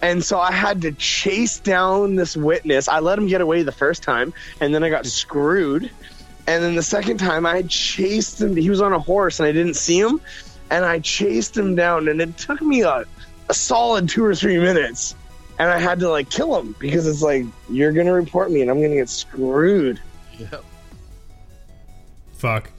and 0.03 0.25
so 0.25 0.41
I 0.41 0.51
had 0.51 0.83
to 0.83 0.93
chase 0.93 1.61
down 1.61 2.17
this 2.17 2.37
witness. 2.37 2.89
I 2.89 3.01
let 3.01 3.19
him 3.19 3.27
get 3.27 3.41
away 3.41 3.63
the 3.63 3.73
first 3.73 4.03
time, 4.03 4.33
and 4.61 4.75
then 4.75 4.83
I 4.83 4.91
got 4.91 5.07
screwed. 5.07 5.91
And 6.47 6.63
then 6.63 6.75
the 6.75 6.83
second 6.83 7.19
time, 7.19 7.47
I 7.47 7.63
chased 7.63 8.41
him. 8.41 8.55
He 8.55 8.69
was 8.69 8.83
on 8.83 8.93
a 8.93 8.99
horse, 8.99 9.41
and 9.41 9.47
I 9.47 9.53
didn't 9.53 9.75
see 9.75 9.99
him. 9.99 10.21
And 10.71 10.85
I 10.85 10.99
chased 10.99 11.57
him 11.57 11.75
down, 11.75 12.09
and 12.09 12.21
it 12.21 12.37
took 12.37 12.61
me 12.61 12.83
a, 12.83 13.05
a 13.49 13.55
solid 13.55 14.09
two 14.09 14.25
or 14.25 14.35
three 14.35 14.59
minutes. 14.59 15.15
And 15.59 15.71
I 15.71 15.79
had 15.79 16.01
to 16.01 16.09
like 16.09 16.31
kill 16.31 16.59
him 16.59 16.75
because 16.79 17.07
it's 17.07 17.23
like 17.23 17.45
you're 17.71 17.93
gonna 17.93 18.13
report 18.13 18.51
me, 18.51 18.61
and 18.63 18.71
I'm 18.71 18.81
gonna 18.83 18.95
get 18.97 19.09
screwed. 19.09 20.01
Fuck. 22.33 22.71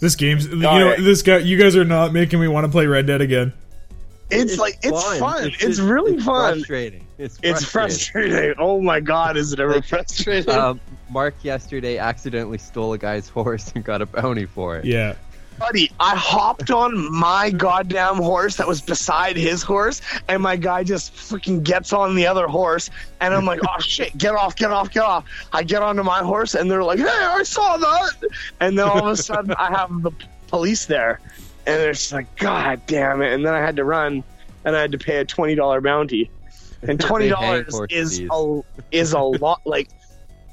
This 0.00 0.16
game's. 0.16 0.46
You 0.46 0.56
know, 0.56 0.86
right. 0.88 0.98
this 1.00 1.22
guy. 1.22 1.38
You 1.38 1.56
guys 1.56 1.76
are 1.76 1.84
not 1.84 2.12
making 2.12 2.40
me 2.40 2.48
want 2.48 2.64
to 2.66 2.70
play 2.70 2.86
Red 2.86 3.06
Dead 3.06 3.20
again. 3.20 3.52
It's, 4.30 4.58
like 4.58 4.78
it's 4.82 5.18
fun. 5.18 5.46
It's, 5.48 5.56
just- 5.58 5.80
really 5.80 6.14
it's 6.14 6.24
fun. 6.24 6.54
Frustrating. 6.54 7.06
It's 7.18 7.38
It's 7.42 7.64
frustrating. 7.64 8.32
frustrating. 8.32 8.54
Oh 8.58 8.80
my 8.80 8.98
god, 8.98 9.36
is 9.36 9.52
it 9.52 9.60
ever 9.60 9.80
frustrating? 9.82 10.50
Um, 10.52 10.80
Mark 11.10 11.34
yesterday 11.42 11.98
accidentally 11.98 12.58
stole 12.58 12.92
a 12.94 12.98
guy's 12.98 13.28
horse 13.30 13.70
and 13.74 13.84
got 13.84 14.02
a 14.02 14.06
bounty 14.06 14.46
for 14.46 14.76
it. 14.76 14.84
Yeah. 14.84 15.14
Buddy, 15.58 15.90
I 16.00 16.16
hopped 16.16 16.70
on 16.70 17.12
my 17.12 17.50
goddamn 17.50 18.16
horse 18.16 18.56
that 18.56 18.66
was 18.66 18.80
beside 18.80 19.36
his 19.36 19.62
horse, 19.62 20.00
and 20.28 20.42
my 20.42 20.56
guy 20.56 20.82
just 20.82 21.14
freaking 21.14 21.62
gets 21.62 21.92
on 21.92 22.14
the 22.16 22.26
other 22.26 22.46
horse, 22.46 22.90
and 23.20 23.32
I'm 23.32 23.44
like, 23.44 23.60
oh 23.62 23.80
shit, 23.80 24.16
get 24.18 24.34
off, 24.34 24.56
get 24.56 24.70
off, 24.70 24.90
get 24.90 25.04
off. 25.04 25.24
I 25.52 25.62
get 25.62 25.82
onto 25.82 26.02
my 26.02 26.20
horse, 26.20 26.54
and 26.54 26.70
they're 26.70 26.82
like, 26.82 26.98
hey, 26.98 27.06
I 27.08 27.42
saw 27.44 27.76
that. 27.76 28.12
And 28.60 28.78
then 28.78 28.88
all 28.88 28.98
of 28.98 29.12
a 29.12 29.16
sudden, 29.16 29.54
I 29.58 29.70
have 29.70 30.02
the 30.02 30.10
police 30.48 30.86
there, 30.86 31.20
and 31.66 31.80
they're 31.80 31.92
just 31.92 32.12
like, 32.12 32.34
god 32.36 32.82
damn 32.86 33.22
it. 33.22 33.32
And 33.32 33.46
then 33.46 33.54
I 33.54 33.60
had 33.60 33.76
to 33.76 33.84
run, 33.84 34.24
and 34.64 34.76
I 34.76 34.80
had 34.80 34.92
to 34.92 34.98
pay 34.98 35.18
a 35.18 35.24
$20 35.24 35.82
bounty. 35.82 36.30
And 36.82 36.98
$20 37.00 37.86
is 37.90 38.20
a, 38.20 38.62
is 38.90 39.12
a 39.12 39.20
lot. 39.20 39.62
Like, 39.64 39.88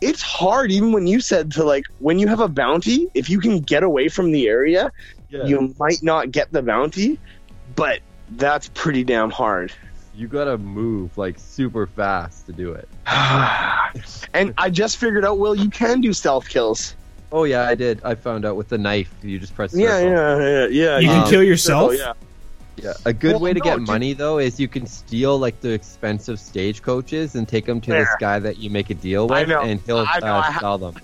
it's 0.02 0.22
hard 0.22 0.72
even 0.72 0.91
when 0.91 1.06
you 1.08 1.20
said 1.22 1.52
to 1.52 1.64
like 1.64 1.86
when 1.99 2.18
you 2.20 2.28
have 2.28 2.39
a 2.39 2.47
bounty 2.47 3.08
if 3.14 3.30
you 3.30 3.39
can 3.39 3.60
get 3.60 3.84
away 3.84 4.10
from 4.10 4.32
the 4.32 4.47
area 4.47 4.91
you 5.30 5.74
might 5.80 6.02
not 6.04 6.32
get 6.32 6.52
the 6.52 6.62
bounty 6.62 7.18
but 7.76 7.99
that's 8.32 8.70
pretty 8.74 9.04
damn 9.04 9.30
hard 9.30 9.72
You 10.16 10.28
gotta 10.28 10.58
move 10.58 11.18
like 11.18 11.39
super 11.39 11.88
fast 11.88 12.45
to 12.47 12.52
do 12.54 12.74
it. 12.74 12.88
and 14.34 14.54
i 14.58 14.70
just 14.70 14.97
figured 14.97 15.24
out 15.26 15.38
well 15.39 15.56
you 15.56 15.70
can 15.70 16.02
do 16.02 16.12
stealth 16.14 16.47
kills 16.49 16.95
Oh 17.34 17.45
yeah, 17.45 17.64
I 17.66 17.76
did. 17.76 18.02
I 18.04 18.16
found 18.16 18.43
out 18.43 18.58
with 18.58 18.68
the 18.68 18.78
knife. 18.78 19.10
You 19.24 19.39
just 19.39 19.56
press. 19.56 19.74
yeah 19.74 19.99
circle. 19.99 20.12
yeah 20.12 20.38
yeah 20.38 20.68
yeah 20.68 20.99
You 20.99 21.08
can 21.08 21.22
can 21.22 21.30
kill 21.32 21.43
yourself? 21.43 21.93
yeah 21.97 22.12
Yeah, 22.78 22.93
a 23.05 23.13
good 23.13 23.34
Well, 23.34 23.41
way 23.41 23.53
to 23.53 23.59
no, 23.59 23.63
get 23.65 23.78
dude. 23.80 23.88
money 23.88 24.13
though 24.13 24.39
is 24.39 24.59
you 24.59 24.67
can 24.67 24.86
steal 24.88 25.38
like 25.38 25.59
the 25.61 25.72
expensive 25.72 26.39
stagecoaches 26.39 27.36
and 27.36 27.47
take 27.47 27.65
them 27.65 27.82
to 27.82 27.91
this 27.91 28.09
guy 28.19 28.39
that 28.39 28.57
you 28.57 28.69
make 28.69 28.89
a 28.89 28.95
deal 28.95 29.32
I 29.32 29.41
with, 29.41 29.49
know. 29.49 29.61
and 29.61 29.80
he'll 29.82 29.97
I 30.07 30.19
know, 30.19 30.28
uh, 30.36 30.41
ha- 30.41 30.59
sell 30.59 30.78
them. 30.78 30.95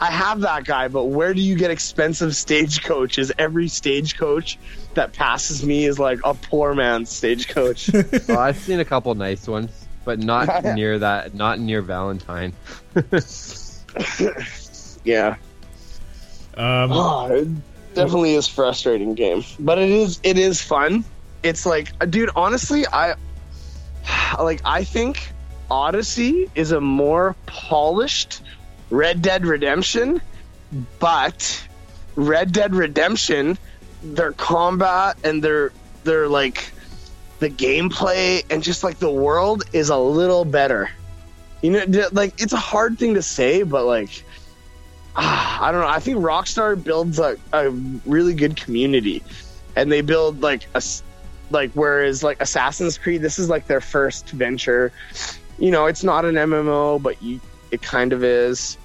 i 0.00 0.10
have 0.10 0.40
that 0.40 0.64
guy 0.64 0.88
but 0.88 1.04
where 1.04 1.32
do 1.34 1.40
you 1.40 1.54
get 1.54 1.70
expensive 1.70 2.34
stagecoaches 2.34 3.30
every 3.38 3.68
stagecoach 3.68 4.58
that 4.94 5.12
passes 5.12 5.64
me 5.64 5.84
is 5.84 5.98
like 5.98 6.18
a 6.24 6.34
poor 6.34 6.74
man's 6.74 7.10
stagecoach 7.10 7.90
well, 8.28 8.38
I've 8.38 8.56
seen 8.58 8.80
a 8.80 8.84
couple 8.84 9.14
nice 9.14 9.46
ones, 9.46 9.70
but 10.04 10.18
not 10.18 10.64
near 10.74 10.98
that. 10.98 11.34
Not 11.34 11.60
near 11.60 11.82
Valentine. 11.82 12.52
yeah 15.04 15.36
Um, 16.56 16.90
Oh, 16.92 17.26
it 17.32 17.48
definitely 17.96 18.34
is 18.34 18.46
frustrating 18.46 19.14
game, 19.14 19.44
but 19.58 19.78
it 19.78 19.90
is 19.90 20.20
it 20.22 20.38
is 20.38 20.62
fun. 20.62 21.04
It's 21.42 21.66
like, 21.66 21.92
dude, 22.10 22.30
honestly, 22.36 22.86
I 22.86 23.14
like 24.38 24.60
I 24.64 24.84
think 24.84 25.32
Odyssey 25.70 26.50
is 26.54 26.72
a 26.72 26.80
more 26.80 27.34
polished 27.46 28.42
Red 28.90 29.22
Dead 29.22 29.44
Redemption, 29.44 30.20
but 30.98 31.66
Red 32.14 32.52
Dead 32.52 32.74
Redemption, 32.74 33.58
their 34.02 34.32
combat 34.32 35.16
and 35.24 35.42
their 35.42 35.72
their 36.04 36.28
like 36.28 36.72
the 37.38 37.50
gameplay 37.50 38.44
and 38.50 38.62
just 38.62 38.84
like 38.84 38.98
the 38.98 39.10
world 39.10 39.64
is 39.72 39.88
a 39.88 39.98
little 39.98 40.44
better. 40.44 40.90
You 41.62 41.72
know, 41.72 42.08
like 42.12 42.40
it's 42.40 42.52
a 42.52 42.58
hard 42.58 42.98
thing 42.98 43.14
to 43.14 43.22
say, 43.22 43.62
but 43.62 43.84
like 43.84 44.24
ah, 45.16 45.62
I 45.62 45.72
don't 45.72 45.80
know. 45.80 45.88
I 45.88 45.98
think 46.00 46.18
Rockstar 46.18 46.82
builds 46.82 47.18
a, 47.18 47.36
a 47.52 47.70
really 47.70 48.34
good 48.34 48.56
community, 48.56 49.22
and 49.74 49.90
they 49.90 50.00
build 50.00 50.40
like 50.42 50.66
a 50.74 50.82
like 51.50 51.70
whereas 51.72 52.22
like 52.22 52.40
Assassin's 52.40 52.98
Creed, 52.98 53.22
this 53.22 53.38
is 53.38 53.48
like 53.48 53.66
their 53.66 53.80
first 53.80 54.30
venture. 54.30 54.92
You 55.58 55.70
know, 55.70 55.86
it's 55.86 56.04
not 56.04 56.24
an 56.24 56.34
MMO, 56.34 57.00
but 57.02 57.22
you 57.22 57.40
it 57.70 57.82
kind 57.82 58.12
of 58.12 58.22
is. 58.22 58.76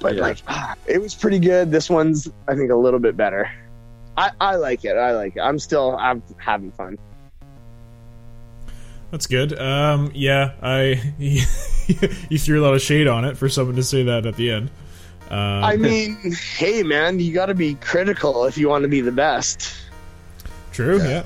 But 0.00 0.16
Yeah. 0.16 0.22
like, 0.22 0.38
ah, 0.48 0.74
it 0.86 1.00
was 1.00 1.14
pretty 1.14 1.38
good. 1.38 1.70
This 1.70 1.88
one's, 1.88 2.28
I 2.48 2.54
think, 2.54 2.70
a 2.70 2.76
little 2.76 3.00
bit 3.00 3.16
better. 3.16 3.50
I, 4.16 4.30
I 4.40 4.56
like 4.56 4.84
it. 4.84 4.96
I 4.96 5.12
like 5.12 5.36
it. 5.36 5.40
I'm 5.40 5.58
still, 5.58 5.96
I'm 5.96 6.22
having 6.38 6.70
fun. 6.72 6.98
That's 9.10 9.26
good. 9.26 9.58
Um, 9.58 10.10
yeah, 10.14 10.52
I 10.60 11.14
you 11.18 12.38
threw 12.38 12.60
a 12.60 12.64
lot 12.64 12.74
of 12.74 12.82
shade 12.82 13.06
on 13.06 13.24
it 13.24 13.36
for 13.36 13.48
someone 13.48 13.76
to 13.76 13.82
say 13.82 14.02
that 14.02 14.26
at 14.26 14.36
the 14.36 14.50
end. 14.50 14.70
Uh, 15.30 15.34
I 15.64 15.76
mean, 15.78 16.16
hey 16.56 16.82
man, 16.82 17.18
you 17.20 17.32
got 17.32 17.46
to 17.46 17.54
be 17.54 17.74
critical 17.76 18.44
if 18.44 18.56
you 18.58 18.68
want 18.68 18.82
to 18.82 18.88
be 18.88 19.00
the 19.00 19.12
best. 19.12 19.76
true. 20.72 20.98
Yeah. 21.02 21.24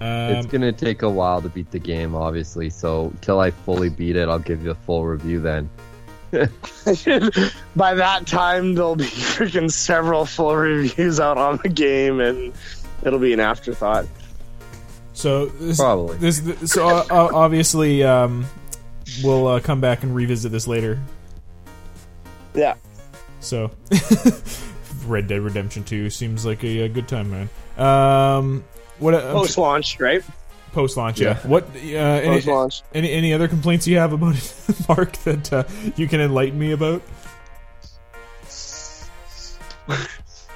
Um, 0.00 0.36
it's 0.36 0.46
gonna 0.46 0.70
take 0.72 1.02
a 1.02 1.10
while 1.10 1.42
to 1.42 1.48
beat 1.48 1.72
the 1.72 1.78
game, 1.80 2.14
obviously. 2.14 2.70
So 2.70 3.12
till 3.20 3.40
I 3.40 3.50
fully 3.50 3.88
beat 3.88 4.14
it, 4.14 4.28
I'll 4.28 4.38
give 4.38 4.62
you 4.62 4.70
a 4.70 4.74
full 4.76 5.04
review 5.04 5.40
then. 5.40 5.68
By 6.30 7.94
that 7.94 8.26
time, 8.26 8.74
there'll 8.74 8.94
be 8.96 9.04
freaking 9.04 9.70
several 9.72 10.24
full 10.26 10.54
reviews 10.54 11.18
out 11.18 11.36
on 11.38 11.58
the 11.62 11.68
game, 11.68 12.20
and 12.20 12.52
it'll 13.02 13.18
be 13.18 13.32
an 13.32 13.40
afterthought. 13.40 14.06
so 15.14 15.46
this, 15.46 15.78
Probably. 15.78 16.16
this, 16.18 16.40
this- 16.40 16.70
so 16.72 16.86
uh, 16.86 17.04
uh, 17.10 17.30
obviously 17.34 18.04
um, 18.04 18.44
we'll 19.24 19.46
uh, 19.48 19.58
come 19.60 19.80
back 19.80 20.02
and 20.04 20.14
revisit 20.14 20.52
this 20.52 20.66
later. 20.68 21.00
Yeah. 22.54 22.74
So, 23.40 23.70
Red 25.06 25.28
Dead 25.28 25.40
Redemption 25.40 25.84
Two 25.84 26.10
seems 26.10 26.44
like 26.44 26.64
a, 26.64 26.82
a 26.82 26.88
good 26.88 27.08
time, 27.08 27.30
man. 27.30 27.48
Um, 27.78 28.64
what 28.98 29.14
uh, 29.14 29.32
Post 29.32 29.58
launch, 29.58 30.00
right? 30.00 30.22
post 30.72 30.96
launch? 30.96 31.20
Yeah. 31.20 31.38
What? 31.38 31.64
Uh, 31.74 31.78
any, 31.78 32.28
Post 32.36 32.46
launch. 32.46 32.82
any 32.94 33.10
any 33.12 33.32
other 33.32 33.48
complaints 33.48 33.86
you 33.86 33.98
have 33.98 34.12
about 34.12 34.36
it, 34.36 34.54
Mark? 34.88 35.12
That 35.18 35.52
uh, 35.52 35.64
you 35.96 36.06
can 36.08 36.20
enlighten 36.20 36.58
me 36.58 36.72
about? 36.72 37.02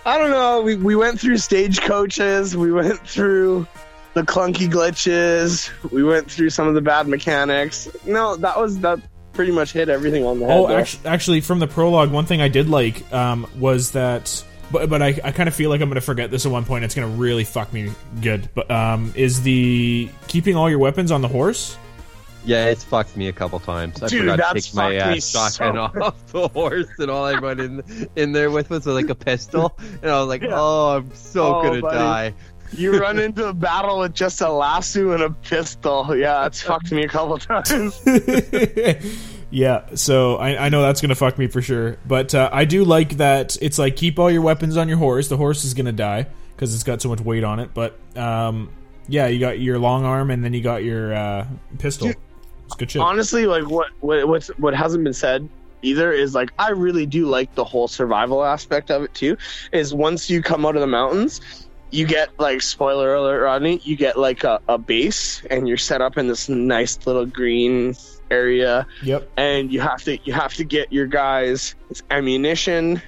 I 0.05 0.19
don't 0.19 0.31
know. 0.31 0.63
We, 0.63 0.77
we 0.77 0.97
went 0.97 1.21
through 1.21 1.39
stagecoaches. 1.39 2.57
We 2.57 2.73
went 2.73 3.07
through 3.07 3.67
the 4.15 4.23
clunky 4.23 4.69
glitches. 4.71 5.71
We 5.91 6.03
went 6.03 6.31
through 6.31 6.51
some 6.51 6.69
of 6.69 6.75
the 6.75 6.81
bad 6.81 7.09
mechanics. 7.09 7.89
No, 8.05 8.37
that 8.37 8.59
was 8.59 8.79
that 8.81 9.01
pretty 9.33 9.53
much 9.53 9.73
hit 9.73 9.89
everything 9.89 10.25
on 10.25 10.39
the 10.41 10.47
head. 10.47 10.57
Oh, 10.59 10.69
actually, 10.69 11.09
actually, 11.09 11.41
from 11.41 11.59
the 11.59 11.67
prologue, 11.67 12.11
one 12.11 12.27
thing 12.27 12.41
I 12.41 12.49
did 12.49 12.69
like 12.69 13.11
um, 13.13 13.47
was 13.59 13.93
that, 13.93 14.45
but 14.71 14.89
but 14.89 15.03
I, 15.03 15.19
I 15.25 15.33
kind 15.33 15.49
of 15.49 15.55
feel 15.55 15.71
like 15.71 15.81
I'm 15.81 15.89
going 15.89 15.95
to 15.97 16.01
forget 16.01 16.31
this 16.31 16.47
at 16.47 16.53
one 16.53 16.65
point. 16.65 16.85
It's 16.85 16.95
going 16.95 17.11
to 17.11 17.19
really 17.19 17.45
fuck 17.45 17.73
me 17.73 17.93
good. 18.21 18.49
But 18.55 18.71
um, 18.71 19.13
is 19.17 19.43
the 19.43 20.09
keeping 20.29 20.57
all 20.57 20.69
your 20.71 20.79
weapons 20.79 21.11
on 21.11 21.21
the 21.23 21.29
horse? 21.29 21.77
Yeah, 22.45 22.67
it's 22.67 22.83
fucked 22.83 23.17
me 23.17 23.29
a 23.29 23.33
couple 23.33 23.61
times. 23.61 24.03
I 24.03 24.09
Dude, 24.09 24.23
forgot 24.23 24.37
to 24.37 24.43
that's 24.55 24.67
take 24.67 24.75
my 24.75 24.99
fucked 24.99 25.17
uh, 25.17 25.21
shotgun 25.21 25.93
so- 25.95 26.03
off 26.07 26.27
the 26.33 26.49
horse, 26.49 26.89
and 26.99 27.09
all 27.09 27.25
I 27.25 27.35
run 27.35 27.61
in 27.61 28.09
in 28.17 28.33
there 28.33 28.51
with 28.51 28.69
was 28.69 28.85
like 28.87 29.09
a 29.11 29.15
pistol, 29.15 29.79
and 30.03 30.11
I 30.11 30.19
was 30.19 30.27
like, 30.29 30.43
"Oh, 30.49 30.97
I'm 30.97 31.15
so 31.15 31.59
Oh, 31.59 31.63
gonna 31.63 31.81
buddy. 31.81 31.97
die." 31.97 32.35
You 32.73 32.99
run 32.99 33.19
into 33.19 33.49
a 33.49 33.53
battle 33.53 34.01
with 34.01 34.15
just 34.15 34.41
a 34.41 34.51
lasso 34.51 35.13
and 35.13 35.23
a 35.23 35.31
pistol. 35.31 36.17
Yeah, 36.17 36.47
it's 36.47 36.63
fucked 36.63 36.93
me 36.93 37.05
a 37.05 37.09
couple 37.09 37.39
times. 37.39 38.01
yeah, 39.51 39.95
so 39.95 40.37
I, 40.37 40.67
I 40.67 40.69
know 40.69 40.83
that's 40.83 41.01
to 41.11 41.15
fuck 41.15 41.39
me 41.39 41.47
for 41.47 41.63
sure. 41.63 41.99
But 42.07 42.35
uh, 42.35 42.51
I 42.53 42.65
do 42.65 42.85
like 42.85 43.19
that 43.19 43.57
it's 43.61 43.79
like 43.79 43.97
keep 43.97 44.19
all 44.19 44.31
your 44.31 44.43
weapons 44.43 44.77
on 44.77 44.89
your 44.89 44.99
horse. 44.99 45.29
The 45.29 45.37
horse 45.37 45.65
is 45.65 45.75
to 45.87 45.93
die 45.93 46.27
because 46.55 46.75
it's 46.75 46.85
got 46.85 47.03
so 47.03 47.09
much 47.09 47.21
weight 47.21 47.45
on 47.45 47.61
it. 47.61 47.75
But 47.75 47.99
um, 48.17 48.71
yeah, 49.09 49.27
you 49.27 49.41
got 49.41 49.61
your 49.61 49.79
long 49.79 50.05
arm 50.05 50.31
and 50.31 50.45
then 50.45 50.55
you 50.55 50.63
got 50.63 50.85
your 50.85 51.15
uh, 51.15 51.47
pistol. 51.79 52.09
Dude, 52.09 52.17
it's 52.67 52.75
good 52.77 52.91
shit. 52.91 53.03
Honestly, 53.03 53.47
like 53.47 53.69
what 53.69 53.89
what 54.01 54.27
what's, 54.27 54.49
what 54.59 54.75
hasn't 54.75 55.05
been 55.05 55.13
said 55.13 55.49
either 55.83 56.13
is 56.13 56.35
like 56.35 56.51
I 56.59 56.71
really 56.71 57.07
do 57.07 57.27
like 57.27 57.55
the 57.55 57.65
whole 57.65 57.89
survival 57.89 58.45
aspect 58.45 58.91
of 58.91 59.03
it 59.03 59.13
too. 59.15 59.37
Is 59.73 59.93
once 59.93 60.31
you 60.31 60.43
come 60.43 60.65
out 60.65 60.77
of 60.77 60.81
the 60.81 60.87
mountains, 60.87 61.41
you 61.93 62.07
get 62.07 62.31
like 62.41 62.61
spoiler 62.63 63.15
alert, 63.15 63.43
Rodney, 63.43 63.81
you 63.85 63.97
get 63.97 64.19
like 64.19 64.43
a, 64.45 64.61
a 64.69 64.79
base 64.79 65.43
and 65.51 65.69
you're 65.69 65.77
set 65.77 66.01
up 66.01 66.19
in 66.19 66.27
this 66.27 66.49
nice 66.49 66.99
little 67.07 67.27
green 67.27 67.95
area 68.31 68.87
Yep. 69.03 69.31
and 69.37 69.71
you 69.73 69.81
have 69.81 70.03
to 70.05 70.19
you 70.25 70.33
have 70.33 70.55
to 70.55 70.65
get 70.65 70.93
your 70.93 71.07
guys 71.07 71.75
ammunition, 72.11 73.01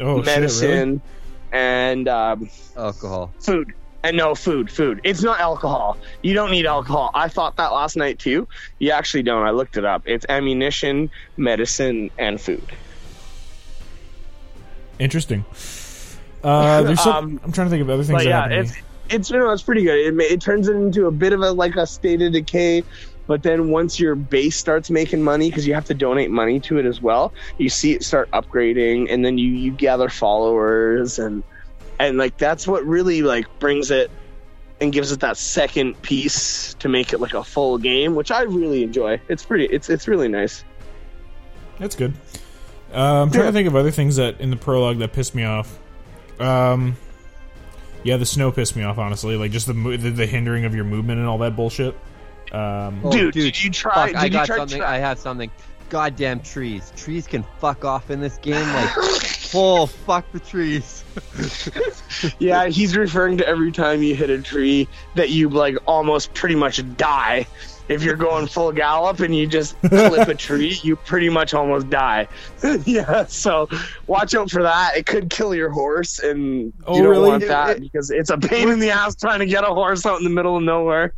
Oh 0.00 0.20
medicine, 0.22 1.00
shit! 1.00 1.12
Really? 1.52 1.62
and 1.62 2.08
um, 2.08 2.50
Alcohol. 2.76 3.32
food. 3.40 3.72
And 4.02 4.16
no 4.16 4.34
food, 4.36 4.70
food. 4.70 5.00
It's 5.02 5.22
not 5.22 5.40
alcohol. 5.40 5.96
You 6.22 6.34
don't 6.34 6.50
need 6.52 6.64
alcohol. 6.66 7.10
I 7.14 7.26
thought 7.28 7.56
that 7.56 7.72
last 7.72 7.96
night 7.96 8.18
too. 8.20 8.46
You 8.78 8.90
actually 8.92 9.22
don't. 9.24 9.42
I 9.44 9.50
looked 9.50 9.76
it 9.76 9.84
up. 9.84 10.02
It's 10.04 10.24
ammunition, 10.28 11.10
medicine, 11.36 12.10
and 12.18 12.40
food. 12.40 12.62
Interesting. 14.98 15.44
Uh, 16.46 16.82
there's 16.82 17.00
some, 17.02 17.16
Um, 17.16 17.40
I'm 17.44 17.52
trying 17.52 17.66
to 17.66 17.70
think 17.70 17.82
of 17.82 17.90
other 17.90 18.04
things 18.04 18.18
But 18.22 18.26
yeah, 18.26 18.46
it's 18.46 18.72
it's 19.08 19.30
you 19.30 19.38
know 19.38 19.50
it's 19.50 19.62
pretty 19.62 19.82
good. 19.82 19.98
It 19.98 20.32
it 20.32 20.40
turns 20.40 20.68
it 20.68 20.76
into 20.76 21.06
a 21.06 21.10
bit 21.10 21.32
of 21.32 21.40
a 21.42 21.50
like 21.50 21.76
a 21.76 21.86
state 21.86 22.22
of 22.22 22.32
decay. 22.32 22.82
But 23.26 23.42
then 23.42 23.70
once 23.70 23.98
your 23.98 24.14
base 24.14 24.56
starts 24.56 24.88
making 24.88 25.20
money, 25.22 25.50
because 25.50 25.66
you 25.66 25.74
have 25.74 25.86
to 25.86 25.94
donate 25.94 26.30
money 26.30 26.60
to 26.60 26.78
it 26.78 26.86
as 26.86 27.02
well, 27.02 27.32
you 27.58 27.68
see 27.68 27.92
it 27.92 28.04
start 28.04 28.30
upgrading, 28.30 29.12
and 29.12 29.24
then 29.24 29.36
you 29.38 29.48
you 29.50 29.72
gather 29.72 30.08
followers, 30.08 31.18
and 31.18 31.42
and 31.98 32.18
like 32.18 32.36
that's 32.38 32.68
what 32.68 32.84
really 32.86 33.22
like 33.22 33.46
brings 33.58 33.90
it 33.90 34.10
and 34.80 34.92
gives 34.92 35.10
it 35.10 35.18
that 35.20 35.36
second 35.36 36.00
piece 36.02 36.74
to 36.74 36.88
make 36.88 37.12
it 37.12 37.18
like 37.18 37.34
a 37.34 37.42
full 37.42 37.78
game, 37.78 38.14
which 38.14 38.30
I 38.30 38.42
really 38.42 38.84
enjoy. 38.84 39.20
It's 39.28 39.44
pretty. 39.44 39.64
It's 39.64 39.90
it's 39.90 40.06
really 40.06 40.28
nice. 40.28 40.62
That's 41.80 41.96
good. 41.96 42.12
Uh, 42.94 43.22
I'm 43.22 43.30
trying 43.30 43.44
Yeah. 43.44 43.50
to 43.50 43.52
think 43.52 43.66
of 43.68 43.74
other 43.74 43.90
things 43.90 44.14
that 44.16 44.40
in 44.40 44.50
the 44.50 44.56
prologue 44.56 44.98
that 44.98 45.12
pissed 45.12 45.34
me 45.34 45.42
off. 45.44 45.80
Um, 46.40 46.96
yeah, 48.02 48.16
the 48.16 48.26
snow 48.26 48.52
pissed 48.52 48.76
me 48.76 48.82
off. 48.82 48.98
Honestly, 48.98 49.36
like 49.36 49.50
just 49.50 49.66
the 49.66 49.72
the, 49.72 50.10
the 50.10 50.26
hindering 50.26 50.64
of 50.64 50.74
your 50.74 50.84
movement 50.84 51.18
and 51.18 51.28
all 51.28 51.38
that 51.38 51.56
bullshit. 51.56 51.94
Um, 52.52 53.00
Oh, 53.04 53.10
dude, 53.10 53.32
dude, 53.34 53.44
did 53.54 53.64
you 53.64 53.70
try? 53.70 53.94
Fuck, 53.94 54.06
did 54.08 54.16
I 54.16 54.24
you 54.24 54.30
got 54.30 54.46
try 54.46 54.56
something. 54.58 54.78
tra- 54.78 54.88
I 54.88 54.98
have 54.98 55.18
something. 55.18 55.50
Goddamn 55.88 56.40
trees. 56.40 56.92
Trees 56.96 57.26
can 57.28 57.44
fuck 57.60 57.84
off 57.84 58.10
in 58.10 58.20
this 58.20 58.38
game. 58.38 58.66
Like, 58.72 58.90
oh 59.54 59.86
fuck 59.86 60.30
the 60.32 60.40
trees. 60.40 61.04
Yeah, 62.38 62.68
he's 62.68 62.96
referring 62.96 63.36
to 63.38 63.46
every 63.46 63.70
time 63.72 64.02
you 64.02 64.14
hit 64.14 64.30
a 64.30 64.40
tree 64.40 64.88
that 65.16 65.28
you 65.30 65.50
like 65.50 65.76
almost 65.86 66.32
pretty 66.32 66.54
much 66.54 66.80
die. 66.96 67.46
If 67.88 68.02
you're 68.02 68.16
going 68.16 68.46
full 68.48 68.72
gallop 68.72 69.20
and 69.20 69.34
you 69.34 69.46
just 69.46 69.80
clip 69.82 70.28
a 70.28 70.34
tree, 70.34 70.78
you 70.82 70.96
pretty 70.96 71.28
much 71.28 71.54
almost 71.54 71.88
die. 71.88 72.26
yeah, 72.84 73.24
so 73.26 73.68
watch 74.06 74.34
out 74.34 74.50
for 74.50 74.62
that. 74.62 74.96
It 74.96 75.06
could 75.06 75.30
kill 75.30 75.54
your 75.54 75.70
horse, 75.70 76.18
and 76.18 76.72
Oh, 76.86 76.96
you 76.96 77.02
don't 77.02 77.10
really? 77.12 77.28
want 77.30 77.46
that 77.46 77.76
It- 77.76 77.80
because 77.82 78.10
it's 78.10 78.30
a 78.30 78.38
pain 78.38 78.68
in 78.68 78.78
the 78.80 78.90
ass 78.90 79.14
trying 79.14 79.38
to 79.40 79.46
get 79.46 79.62
a 79.64 79.68
horse 79.68 80.04
out 80.04 80.18
in 80.18 80.24
the 80.24 80.30
middle 80.30 80.56
of 80.56 80.62
nowhere. 80.62 81.14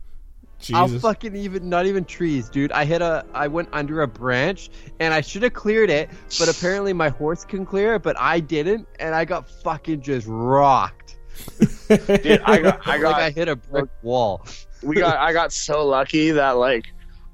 I'll 0.75 0.89
fucking 0.89 1.37
even 1.37 1.69
not 1.69 1.87
even 1.87 2.05
trees, 2.05 2.49
dude. 2.49 2.73
I 2.73 2.85
hit 2.85 3.01
a 3.01 3.25
I 3.33 3.47
went 3.47 3.69
under 3.73 4.03
a 4.03 4.09
branch 4.09 4.71
and 4.99 5.14
I 5.14 5.21
should 5.21 5.45
have 5.45 5.53
cleared 5.53 5.89
it, 5.89 6.11
but 6.37 6.49
apparently 6.49 6.93
my 6.93 7.11
horse 7.11 7.45
can 7.45 7.64
clear 7.64 7.95
it, 7.95 8.03
but 8.03 8.19
I 8.19 8.41
didn't, 8.41 8.89
and 8.99 9.14
I 9.14 9.25
got 9.25 9.49
fucking 9.49 10.03
just 10.03 10.27
rocked. 10.29 11.16
Dude, 11.89 12.41
I 12.45 12.59
got, 12.59 12.87
I 12.89 12.93
like 12.95 13.01
got, 13.03 13.21
I 13.23 13.31
hit 13.31 13.47
a 13.47 13.55
brick 13.55 13.89
wall. 14.03 14.45
We 14.83 14.97
got, 14.97 15.16
I 15.16 15.33
got 15.33 15.53
so 15.53 15.87
lucky 15.87 16.33
that 16.33 16.53
like. 16.53 16.87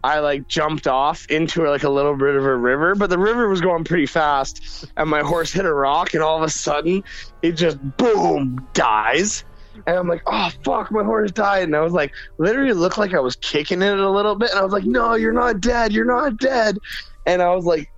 I 0.03 0.19
like 0.19 0.47
jumped 0.49 0.87
off 0.87 1.25
into 1.31 1.67
like 1.67 1.83
a 1.83 1.89
little 1.89 2.15
bit 2.15 2.35
of 2.37 2.45
a 2.45 2.55
river, 2.55 2.95
but 2.95 3.09
the 3.09 3.17
river 3.17 3.49
was 3.49 3.63
going 3.63 3.85
pretty 3.85 4.05
fast, 4.05 4.85
and 4.99 5.09
my 5.09 5.23
horse 5.23 5.51
hit 5.51 5.65
a 5.65 5.73
rock, 5.73 6.13
and 6.13 6.23
all 6.23 6.37
of 6.37 6.43
a 6.43 6.51
sudden 6.51 7.03
it 7.41 7.53
just 7.53 7.79
boom 7.97 8.69
dies, 8.75 9.45
and 9.87 9.97
I'm 9.97 10.07
like, 10.07 10.21
oh 10.27 10.51
fuck, 10.63 10.93
my 10.93 11.03
horse 11.03 11.33
died, 11.33 11.63
and 11.63 11.75
I 11.75 11.81
was 11.81 11.95
like, 11.95 12.13
literally 12.37 12.75
looked 12.75 12.99
like 12.99 13.15
I 13.15 13.21
was 13.21 13.37
kicking 13.37 13.81
it 13.81 13.99
a 13.99 14.11
little 14.11 14.35
bit, 14.35 14.51
and 14.51 14.59
I 14.59 14.63
was 14.63 14.75
like, 14.75 14.85
no, 14.85 15.15
you're 15.15 15.33
not 15.33 15.63
dead, 15.63 15.95
you're 15.95 16.05
not 16.05 16.37
dead, 16.37 16.77
and 17.25 17.41
I 17.41 17.55
was 17.55 17.65
like, 17.65 17.91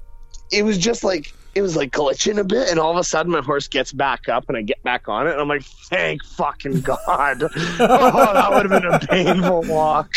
it 0.53 0.63
was 0.63 0.79
just 0.79 1.03
like 1.03 1.35
it 1.57 1.63
was 1.63 1.75
like 1.75 1.91
glitching 1.91 2.39
a 2.39 2.45
bit, 2.45 2.69
and 2.71 2.79
all 2.79 2.91
of 2.93 2.97
a 2.99 3.05
sudden 3.05 3.33
my 3.33 3.41
horse 3.41 3.67
gets 3.67 3.93
back 3.93 4.29
up, 4.29 4.45
and 4.49 4.57
I 4.57 4.63
get 4.63 4.83
back 4.83 5.09
on 5.09 5.27
it, 5.27 5.33
and 5.33 5.41
I'm 5.41 5.49
like, 5.49 5.63
thank 5.65 6.23
fucking 6.25 6.83
god, 6.83 7.43
oh 7.81 8.33
that 8.35 8.51
would 8.53 8.71
have 8.71 8.83
been 8.83 8.93
a 8.93 8.99
painful 9.01 9.63
walk. 9.63 10.15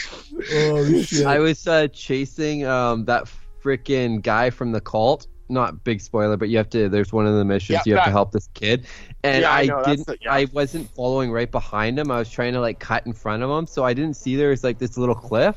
oh 0.54 1.02
shit! 1.02 1.26
I 1.26 1.40
was 1.40 1.66
uh, 1.68 1.88
chasing 1.88 2.66
um, 2.66 3.06
that 3.06 3.30
freaking 3.64 4.22
guy 4.22 4.50
from 4.50 4.72
the 4.72 4.82
cult. 4.82 5.28
Not 5.52 5.84
big 5.84 6.00
spoiler, 6.00 6.38
but 6.38 6.50
you 6.50 6.58
have 6.58 6.70
to. 6.70 6.90
There's 6.90 7.12
one 7.12 7.26
of 7.26 7.34
the 7.36 7.44
missions 7.44 7.78
Yeah, 7.78 7.82
you 7.86 7.96
have 7.96 8.06
to 8.06 8.12
help 8.12 8.32
this 8.32 8.48
kid, 8.54 8.86
and 9.24 9.42
Yeah, 9.42 9.52
I 9.52 9.62
I, 9.62 9.66
know, 9.66 9.84
didn't. 9.84 10.06
the- 10.06 10.18
yeah. 10.22 10.32
I 10.34 10.46
wasn't 10.54 10.88
following 10.92 11.32
right 11.32 11.50
behind 11.50 11.98
him. 11.98 12.12
I 12.12 12.20
was 12.20 12.30
trying 12.30 12.54
to 12.54 12.62
like 12.62 12.78
cut 12.80 13.08
in 13.08 13.14
front 13.14 13.42
of 13.42 13.50
him, 13.50 13.66
so 13.66 13.84
I 13.84 13.94
didn't 13.96 14.16
see 14.16 14.36
there 14.36 14.50
was 14.50 14.64
like 14.64 14.78
this 14.78 14.96
little 14.98 15.16
cliff. 15.16 15.56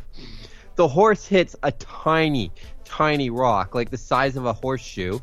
The 0.76 0.88
horse 0.88 1.26
hits 1.26 1.54
a 1.62 1.72
tiny, 1.72 2.50
tiny 2.86 3.28
rock, 3.28 3.74
like 3.74 3.90
the 3.90 3.98
size 3.98 4.38
of 4.38 4.46
a 4.46 4.54
horseshoe. 4.54 5.18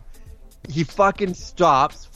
He 0.67 0.83
fucking 0.83 1.33
stops, 1.33 2.09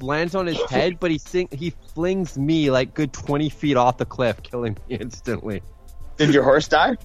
lands 0.00 0.34
on 0.34 0.46
his 0.46 0.60
head, 0.70 1.00
but 1.00 1.10
he 1.10 1.18
sing- 1.18 1.48
he 1.50 1.70
flings 1.94 2.36
me 2.38 2.70
like 2.70 2.94
good 2.94 3.12
twenty 3.12 3.48
feet 3.48 3.76
off 3.76 3.98
the 3.98 4.04
cliff, 4.04 4.42
killing 4.42 4.76
me 4.88 4.96
instantly. 5.00 5.62
Did 6.16 6.32
your 6.32 6.42
horse 6.44 6.68
die? 6.68 6.96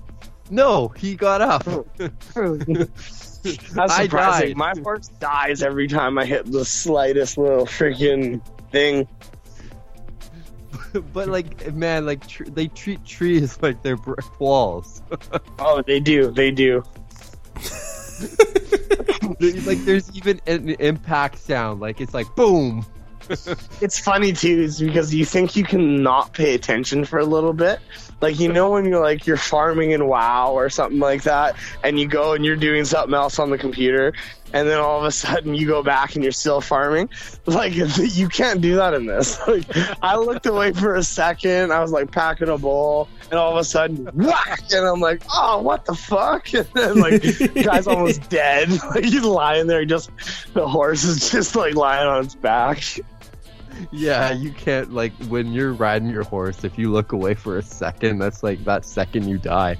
No, 0.49 0.89
he 0.89 1.15
got 1.15 1.41
up. 1.41 1.63
That's 1.95 2.35
surprising. 3.95 4.57
My 4.57 4.73
horse 4.83 5.07
dies 5.07 5.63
every 5.63 5.87
time 5.87 6.17
I 6.17 6.25
hit 6.25 6.51
the 6.51 6.65
slightest 6.65 7.37
little 7.37 7.65
freaking 7.65 8.41
thing. 8.71 9.07
but 11.13 11.29
like, 11.29 11.73
man, 11.73 12.05
like 12.05 12.27
tr- 12.27 12.43
they 12.43 12.67
treat 12.67 13.05
trees 13.05 13.57
like 13.61 13.81
they're 13.81 13.95
brick 13.97 14.39
walls. 14.39 15.01
Oh, 15.57 15.81
they 15.81 15.99
do. 16.01 16.31
They 16.31 16.51
do. 16.51 16.83
Like, 19.65 19.83
there's 19.85 20.09
even 20.15 20.39
an 20.47 20.69
impact 20.69 21.39
sound. 21.39 21.79
Like 21.81 22.01
it's 22.01 22.13
like 22.13 22.33
boom. 22.35 22.85
It's 23.79 23.99
funny 23.99 24.33
too, 24.33 24.61
is 24.61 24.79
because 24.79 25.13
you 25.13 25.25
think 25.25 25.55
you 25.55 25.63
can 25.63 26.03
not 26.03 26.33
pay 26.33 26.53
attention 26.53 27.05
for 27.05 27.19
a 27.19 27.25
little 27.25 27.53
bit. 27.53 27.79
Like 28.21 28.39
you 28.39 28.51
know 28.51 28.69
when 28.69 28.85
you're 28.85 29.01
like 29.01 29.25
you're 29.25 29.37
farming 29.37 29.91
in 29.91 30.07
WoW 30.07 30.53
or 30.53 30.69
something 30.69 30.99
like 30.99 31.23
that, 31.23 31.55
and 31.83 31.99
you 31.99 32.07
go 32.07 32.33
and 32.33 32.45
you're 32.45 32.55
doing 32.55 32.85
something 32.85 33.15
else 33.15 33.39
on 33.39 33.49
the 33.49 33.57
computer, 33.57 34.13
and 34.53 34.67
then 34.67 34.77
all 34.77 34.99
of 34.99 35.05
a 35.05 35.11
sudden 35.11 35.55
you 35.55 35.65
go 35.65 35.81
back 35.81 36.15
and 36.15 36.23
you're 36.23 36.31
still 36.31 36.61
farming. 36.61 37.09
Like 37.47 37.73
you 37.97 38.29
can't 38.29 38.61
do 38.61 38.75
that 38.75 38.93
in 38.93 39.07
this. 39.07 39.39
Like 39.47 39.65
I 40.03 40.15
looked 40.15 40.45
away 40.45 40.71
for 40.73 40.95
a 40.95 41.03
second, 41.03 41.73
I 41.73 41.79
was 41.81 41.91
like 41.91 42.11
packing 42.11 42.49
a 42.49 42.57
bowl, 42.57 43.09
and 43.29 43.33
all 43.33 43.51
of 43.51 43.57
a 43.57 43.63
sudden 43.63 44.07
whack, 44.13 44.61
and 44.71 44.85
I'm 44.85 44.99
like, 44.99 45.23
oh, 45.33 45.61
what 45.61 45.85
the 45.85 45.95
fuck? 45.95 46.53
And 46.53 46.67
then 46.73 46.99
like 46.99 47.23
guy's 47.55 47.87
almost 47.87 48.29
dead. 48.29 48.69
Like 48.93 49.05
he's 49.05 49.23
lying 49.23 49.67
there, 49.67 49.85
just 49.85 50.11
the 50.53 50.67
horse 50.67 51.03
is 51.03 51.31
just 51.31 51.55
like 51.55 51.75
lying 51.75 52.07
on 52.07 52.23
its 52.23 52.35
back. 52.35 52.83
Yeah, 53.91 54.31
you 54.31 54.51
can't 54.51 54.93
like 54.93 55.13
when 55.27 55.51
you're 55.51 55.73
riding 55.73 56.09
your 56.09 56.23
horse. 56.23 56.63
If 56.63 56.77
you 56.77 56.91
look 56.91 57.11
away 57.11 57.33
for 57.33 57.57
a 57.57 57.63
second, 57.63 58.19
that's 58.19 58.43
like 58.43 58.63
that 58.65 58.85
second 58.85 59.27
you 59.27 59.37
die. 59.37 59.77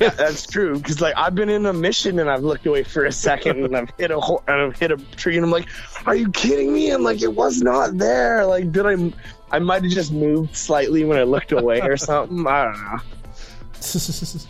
Yeah, 0.00 0.10
that's 0.10 0.46
true. 0.46 0.76
Because 0.78 1.00
like 1.00 1.14
I've 1.16 1.34
been 1.34 1.48
in 1.48 1.66
a 1.66 1.72
mission 1.72 2.18
and 2.18 2.28
I've 2.30 2.42
looked 2.42 2.66
away 2.66 2.82
for 2.82 3.04
a 3.04 3.12
second 3.12 3.64
and 3.64 3.76
I've 3.76 3.90
hit 3.98 4.10
a 4.10 4.18
ho- 4.20 4.42
and 4.48 4.56
I've 4.60 4.78
hit 4.78 4.90
a 4.90 4.96
tree 5.16 5.36
and 5.36 5.44
I'm 5.44 5.50
like, 5.52 5.68
"Are 6.06 6.16
you 6.16 6.30
kidding 6.32 6.72
me?" 6.72 6.90
I'm 6.90 7.02
like, 7.02 7.22
"It 7.22 7.34
was 7.34 7.62
not 7.62 7.96
there." 7.98 8.44
Like, 8.44 8.72
did 8.72 8.86
I? 8.86 9.12
I 9.50 9.58
might 9.60 9.82
have 9.84 9.92
just 9.92 10.10
moved 10.12 10.56
slightly 10.56 11.04
when 11.04 11.16
I 11.18 11.22
looked 11.22 11.52
away 11.52 11.80
or 11.80 11.96
something. 11.96 12.44
I 12.46 12.64
don't 12.64 12.82
know. 12.84 12.98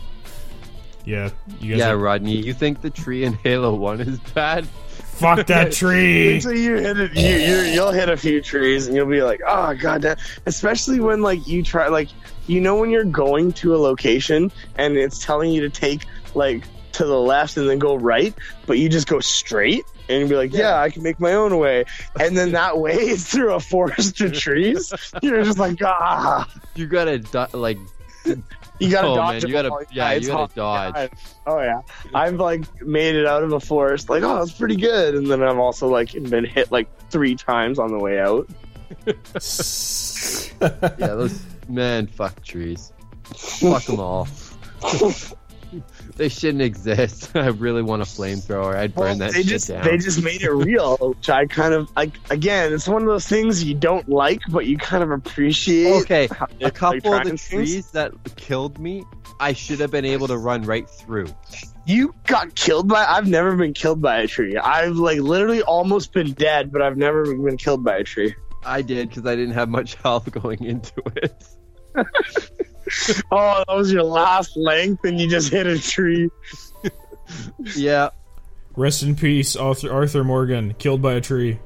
yeah, 1.05 1.29
you 1.59 1.71
guys 1.73 1.79
Yeah, 1.79 1.89
are- 1.91 1.97
Rodney, 1.97 2.37
you 2.37 2.53
think 2.53 2.81
the 2.81 2.89
tree 2.89 3.23
in 3.23 3.33
Halo 3.33 3.75
One 3.75 4.01
is 4.01 4.17
bad? 4.33 4.67
Fuck 5.15 5.47
that 5.47 5.71
tree. 5.71 6.35
Until 6.35 6.55
you 6.55 6.75
hit 6.75 6.99
it, 6.99 7.15
you, 7.15 7.35
you 7.35 7.61
you'll 7.71 7.91
hit 7.91 8.09
a 8.09 8.17
few 8.17 8.41
trees 8.41 8.87
and 8.87 8.95
you'll 8.95 9.05
be 9.05 9.21
like, 9.21 9.41
"Oh 9.45 9.73
god 9.75 10.01
damn!" 10.01 10.17
Especially 10.45 10.99
when 10.99 11.21
like 11.21 11.47
you 11.47 11.63
try 11.63 11.87
like 11.87 12.09
you 12.47 12.61
know 12.61 12.75
when 12.75 12.89
you're 12.89 13.03
going 13.03 13.51
to 13.53 13.75
a 13.75 13.77
location 13.77 14.51
and 14.75 14.97
it's 14.97 15.23
telling 15.23 15.51
you 15.51 15.61
to 15.61 15.69
take 15.69 16.05
like 16.33 16.63
to 16.93 17.05
the 17.05 17.19
left 17.19 17.57
and 17.57 17.69
then 17.69 17.79
go 17.79 17.95
right, 17.95 18.33
but 18.65 18.77
you 18.79 18.87
just 18.87 19.07
go 19.07 19.19
straight 19.19 19.85
and 20.07 20.19
you'll 20.19 20.29
be 20.29 20.35
like, 20.35 20.53
"Yeah, 20.53 20.79
I 20.79 20.89
can 20.89 21.03
make 21.03 21.19
my 21.19 21.33
own 21.33 21.57
way," 21.57 21.85
and 22.19 22.37
then 22.37 22.51
that 22.53 22.77
way 22.85 22.95
is 22.95 23.27
through 23.27 23.53
a 23.53 23.59
forest 23.59 24.21
of 24.21 24.33
trees. 24.33 24.93
You're 25.21 25.43
just 25.43 25.59
like, 25.59 25.79
ah. 25.83 26.49
You 26.75 26.87
gotta 26.87 27.23
like 27.53 27.77
You 28.79 28.89
gotta 28.91 29.07
Oh, 29.07 29.15
dodge 29.15 29.41
man, 29.43 29.49
you 29.49 29.53
gotta- 29.55 29.69
oh, 29.69 29.73
all. 29.75 29.83
yeah, 29.91 30.13
you 30.13 30.27
gotta 30.27 30.53
dodge. 30.55 30.93
Yeah. 30.95 31.07
Oh 31.47 31.59
yeah, 31.61 31.81
I've 32.13 32.35
like 32.35 32.81
made 32.85 33.15
it 33.15 33.25
out 33.25 33.41
of 33.43 33.53
a 33.53 33.59
forest. 33.59 34.09
Like, 34.09 34.23
oh, 34.23 34.41
it's 34.41 34.51
pretty 34.51 34.75
good. 34.75 35.15
And 35.15 35.27
then 35.27 35.41
I've 35.43 35.57
also 35.57 35.87
like 35.87 36.11
been 36.11 36.43
hit 36.45 36.71
like 36.71 36.87
three 37.09 37.35
times 37.35 37.79
on 37.79 37.91
the 37.91 37.99
way 37.99 38.19
out. 38.19 38.49
yeah, 40.61 41.07
those 41.07 41.41
man, 41.69 42.07
fuck 42.07 42.43
trees, 42.43 42.91
fuck 43.33 43.83
them 43.85 43.99
all. 43.99 44.27
they 46.15 46.29
shouldn't 46.29 46.61
exist. 46.61 47.31
I 47.35 47.47
really 47.47 47.81
want 47.81 48.01
a 48.01 48.05
flamethrower. 48.05 48.75
I'd 48.75 48.95
burn 48.95 49.17
that 49.19 49.33
they 49.33 49.39
shit 49.39 49.47
just 49.47 49.67
down. 49.67 49.83
they 49.83 49.97
just 49.97 50.23
made 50.23 50.41
it 50.41 50.51
real, 50.51 50.97
which 51.01 51.29
I 51.29 51.45
kind 51.45 51.73
of 51.73 51.93
like. 51.95 52.13
Again, 52.29 52.73
it's 52.73 52.87
one 52.87 53.01
of 53.01 53.07
those 53.07 53.27
things 53.27 53.63
you 53.63 53.73
don't 53.75 54.07
like, 54.09 54.41
but 54.49 54.65
you 54.65 54.77
kind 54.77 55.03
of 55.03 55.11
appreciate. 55.11 56.03
Okay, 56.03 56.29
a 56.61 56.71
couple 56.71 57.13
of 57.13 57.23
the 57.23 57.37
trees 57.37 57.91
that 57.91 58.13
killed 58.35 58.79
me, 58.79 59.03
I 59.39 59.53
should 59.53 59.79
have 59.79 59.91
been 59.91 60.05
able 60.05 60.27
to 60.27 60.37
run 60.37 60.63
right 60.63 60.89
through. 60.89 61.27
You 61.85 62.15
got 62.25 62.55
killed 62.55 62.87
by. 62.87 63.05
I've 63.05 63.27
never 63.27 63.55
been 63.55 63.73
killed 63.73 64.01
by 64.01 64.19
a 64.19 64.27
tree. 64.27 64.57
I've 64.57 64.95
like 64.95 65.19
literally 65.19 65.61
almost 65.61 66.13
been 66.13 66.33
dead, 66.33 66.71
but 66.71 66.81
I've 66.81 66.97
never 66.97 67.25
been 67.35 67.57
killed 67.57 67.83
by 67.83 67.97
a 67.97 68.03
tree. 68.03 68.35
I 68.65 68.81
did 68.81 69.09
because 69.09 69.25
I 69.25 69.35
didn't 69.35 69.53
have 69.53 69.69
much 69.69 69.95
health 70.03 70.31
going 70.31 70.63
into 70.63 71.01
it. 71.17 71.43
Oh, 73.31 73.63
that 73.67 73.75
was 73.75 73.91
your 73.91 74.03
last 74.03 74.55
length, 74.55 75.03
and 75.05 75.19
you 75.19 75.27
just 75.27 75.51
hit 75.51 75.67
a 75.67 75.79
tree. 75.79 76.29
Yeah, 77.75 78.09
Rest 78.75 79.03
in 79.03 79.15
peace, 79.15 79.55
Arthur, 79.55 79.91
Arthur 79.91 80.23
Morgan, 80.23 80.73
killed 80.77 81.01
by 81.01 81.13
a 81.13 81.21
tree. 81.21 81.59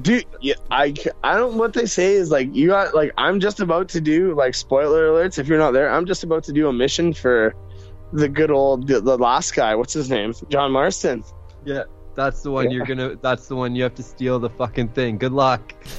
Dude, 0.00 0.24
yeah, 0.40 0.54
I, 0.70 0.94
I 1.22 1.36
don't. 1.36 1.56
What 1.58 1.72
they 1.72 1.86
say 1.86 2.14
is 2.14 2.30
like 2.30 2.54
you 2.54 2.68
got 2.68 2.94
like 2.94 3.12
I'm 3.18 3.40
just 3.40 3.60
about 3.60 3.88
to 3.90 4.00
do 4.00 4.34
like 4.34 4.54
spoiler 4.54 5.08
alerts. 5.08 5.38
If 5.38 5.48
you're 5.48 5.58
not 5.58 5.72
there, 5.72 5.90
I'm 5.90 6.06
just 6.06 6.24
about 6.24 6.44
to 6.44 6.52
do 6.52 6.68
a 6.68 6.72
mission 6.72 7.12
for 7.12 7.54
the 8.12 8.28
good 8.28 8.50
old 8.50 8.86
the, 8.86 9.00
the 9.00 9.18
last 9.18 9.54
guy. 9.54 9.74
What's 9.74 9.92
his 9.92 10.08
name? 10.10 10.32
John 10.48 10.72
Marston. 10.72 11.22
yeah. 11.64 11.84
That's 12.16 12.42
the 12.42 12.50
one 12.50 12.64
Yeah. 12.64 12.78
you're 12.78 12.86
gonna. 12.86 13.16
That's 13.16 13.46
the 13.46 13.56
one 13.56 13.76
you 13.76 13.82
have 13.82 13.94
to 13.96 14.02
steal 14.02 14.38
the 14.38 14.50
fucking 14.50 14.88
thing. 14.88 15.18
Good 15.18 15.32
luck. 15.32 15.74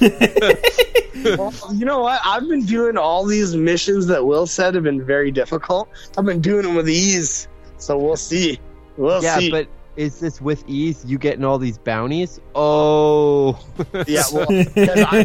well, 1.24 1.52
you 1.72 1.84
know 1.84 2.00
what? 2.00 2.20
I've 2.24 2.48
been 2.48 2.64
doing 2.64 2.96
all 2.96 3.24
these 3.24 3.56
missions 3.56 4.06
that 4.08 4.24
Will 4.24 4.46
said 4.46 4.74
have 4.74 4.84
been 4.84 5.04
very 5.04 5.30
difficult. 5.30 5.88
I've 6.16 6.24
been 6.24 6.40
doing 6.40 6.62
them 6.62 6.74
with 6.74 6.88
ease, 6.88 7.48
so 7.78 7.96
we'll 7.96 8.16
see. 8.16 8.58
We'll 8.96 9.22
yeah, 9.22 9.38
see. 9.38 9.50
but 9.50 9.68
is 9.98 10.20
this 10.20 10.40
with 10.40 10.62
ease? 10.68 11.04
You 11.04 11.18
getting 11.18 11.44
all 11.44 11.58
these 11.58 11.76
bounties? 11.76 12.40
Oh, 12.54 13.58
Yeah, 14.06 14.22
well, 14.32 14.46
I've 14.50 14.74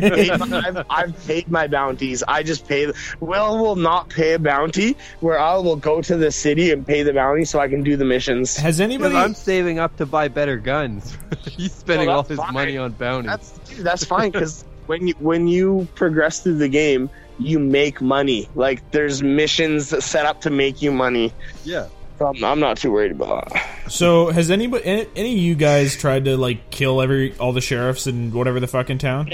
paid, 0.02 0.40
my, 0.40 0.62
I've, 0.66 0.86
I've 0.90 1.28
paid 1.28 1.50
my 1.52 1.68
bounties. 1.68 2.24
I 2.28 2.44
just 2.44 2.68
pay. 2.68 2.92
Will 3.20 3.58
will 3.60 3.76
not 3.76 4.10
pay 4.10 4.34
a 4.34 4.40
bounty, 4.40 4.98
where 5.20 5.40
I 5.40 5.56
will 5.58 5.76
go 5.76 6.02
to 6.02 6.18
the 6.18 6.32
city 6.32 6.72
and 6.72 6.86
pay 6.86 7.04
the 7.04 7.14
bounty 7.14 7.46
so 7.46 7.60
I 7.60 7.68
can 7.68 7.84
do 7.84 7.96
the 7.96 8.06
missions. 8.06 8.58
Has 8.58 8.82
anybody? 8.82 9.16
I'm 9.16 9.36
saving 9.36 9.80
up 9.80 9.96
to 9.98 10.06
buy 10.06 10.28
better 10.28 10.58
guns. 10.58 11.16
He's 11.44 11.74
spending 11.74 12.08
Well, 12.08 12.18
all 12.18 12.24
his 12.24 12.38
fine. 12.40 12.54
money 12.54 12.78
on 12.78 12.92
bounties. 12.94 13.30
That's 13.30 13.52
dude, 13.70 13.86
that's 13.86 14.04
fine 14.06 14.32
because 14.32 14.66
when 14.88 15.08
you 15.08 15.14
when 15.20 15.48
you 15.48 15.88
progress 15.96 16.40
through 16.42 16.58
the 16.58 16.68
game, 16.70 17.10
you 17.40 17.60
make 17.60 18.02
money. 18.02 18.50
Like 18.56 18.92
there's 18.92 19.22
missions 19.22 19.90
set 20.04 20.26
up 20.26 20.42
to 20.42 20.50
make 20.50 20.82
you 20.82 20.92
money. 20.92 21.32
yeah. 21.64 21.88
So 22.24 22.28
I'm, 22.30 22.44
I'm 22.44 22.60
not 22.60 22.78
too 22.78 22.92
worried 22.92 23.12
about 23.12 23.50
that. 23.54 23.92
So 23.92 24.30
has 24.32 24.50
anybody, 24.50 24.86
any, 24.86 25.08
any 25.16 25.32
of 25.34 25.38
you 25.40 25.56
guys 25.56 25.96
tried 25.98 26.26
to 26.26 26.38
like 26.38 26.70
kill 26.70 27.02
every 27.02 27.38
all 27.38 27.52
the 27.54 27.62
sheriffs 27.62 28.08
in 28.08 28.32
whatever 28.32 28.60
the 28.60 28.68
fucking 28.68 29.00
town? 29.00 29.30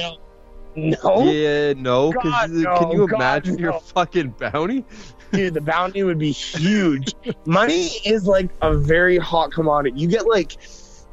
No, 0.75 1.31
Yeah, 1.31 1.73
no. 1.73 2.11
God, 2.13 2.23
can 2.49 2.91
you 2.91 3.07
God, 3.07 3.15
imagine 3.15 3.57
your 3.59 3.79
fucking 3.79 4.29
bounty? 4.39 4.85
dude, 5.31 5.53
the 5.53 5.61
bounty 5.61 6.03
would 6.03 6.17
be 6.19 6.31
huge. 6.31 7.13
Money 7.45 7.89
is 8.05 8.25
like 8.25 8.49
a 8.61 8.75
very 8.75 9.17
hot 9.17 9.51
commodity. 9.51 9.99
You 9.99 10.07
get 10.07 10.27
like, 10.27 10.57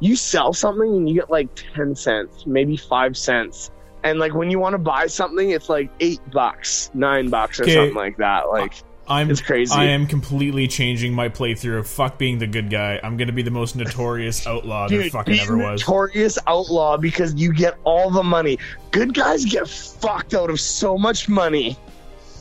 you 0.00 0.16
sell 0.16 0.52
something 0.52 0.88
and 0.88 1.08
you 1.08 1.14
get 1.16 1.30
like 1.30 1.48
10 1.74 1.94
cents, 1.96 2.44
maybe 2.46 2.76
5 2.76 3.16
cents. 3.16 3.70
And 4.04 4.18
like 4.18 4.34
when 4.34 4.50
you 4.50 4.58
want 4.58 4.74
to 4.74 4.78
buy 4.78 5.08
something, 5.08 5.50
it's 5.50 5.68
like 5.68 5.90
8 6.00 6.20
bucks, 6.30 6.90
9 6.94 7.28
bucks 7.28 7.58
or 7.60 7.64
Okay. 7.64 7.74
something 7.74 7.94
like 7.94 8.16
that. 8.18 8.48
Like, 8.48 8.74
I'm 9.08 9.30
It's 9.30 9.40
crazy. 9.40 9.74
I 9.74 9.84
am 9.84 10.06
completely 10.06 10.66
changing 10.66 11.14
my 11.14 11.28
playthrough 11.28 11.78
of 11.78 11.86
fuck 11.86 12.18
being 12.18 12.38
the 12.38 12.46
good 12.46 12.70
guy. 12.70 13.00
I'm 13.02 13.16
gonna 13.16 13.32
be 13.32 13.42
the 13.42 13.50
most 13.50 13.76
notorious 13.76 14.46
outlaw 14.46 14.88
there 14.88 15.02
dude, 15.02 15.12
fucking 15.12 15.34
be 15.34 15.40
ever 15.40 15.56
was. 15.56 15.80
notorious 15.80 16.38
outlaw 16.46 16.96
because 16.96 17.34
you 17.34 17.52
get 17.52 17.76
all 17.84 18.10
the 18.10 18.22
money. 18.22 18.58
Good 18.90 19.14
guys 19.14 19.44
get 19.44 19.68
fucked 19.68 20.34
out 20.34 20.50
of 20.50 20.60
so 20.60 20.98
much 20.98 21.28
money. 21.28 21.76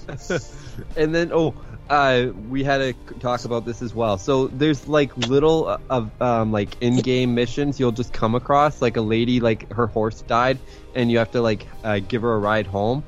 and 0.98 1.14
then 1.16 1.32
oh 1.34 1.54
uh 1.90 2.28
we 2.50 2.64
had 2.64 2.78
to 2.78 2.94
talk 3.20 3.46
about 3.46 3.66
this 3.66 3.82
as 3.82 3.94
well 3.94 4.18
so 4.18 4.48
there's 4.48 4.88
like 4.88 5.16
little 5.18 5.68
uh, 5.68 5.78
of 5.90 6.22
um 6.22 6.52
like 6.52 6.82
in-game 6.82 7.34
missions 7.34 7.80
you'll 7.80 7.92
just 7.92 8.12
come 8.12 8.36
across 8.36 8.82
like 8.82 8.98
a 8.98 9.02
lady 9.02 9.40
like 9.40 9.72
her 9.72 9.88
horse 9.88 10.22
died 10.24 10.58
and 10.96 11.12
you 11.12 11.18
have 11.18 11.32
to 11.32 11.42
like 11.42 11.68
uh, 11.84 12.00
give 12.08 12.24
her 12.24 12.34
a 12.34 12.40
ride 12.40 12.66
home 12.68 13.04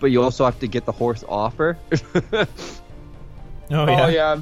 but 0.00 0.10
you 0.10 0.22
also 0.22 0.44
have 0.44 0.58
to 0.60 0.66
get 0.66 0.84
the 0.86 0.92
horse 0.92 1.24
off 1.28 1.56
her 1.56 1.76
oh 1.92 2.46
Oh 3.72 3.86
yeah. 3.86 4.04
Oh, 4.04 4.08
yeah. 4.08 4.40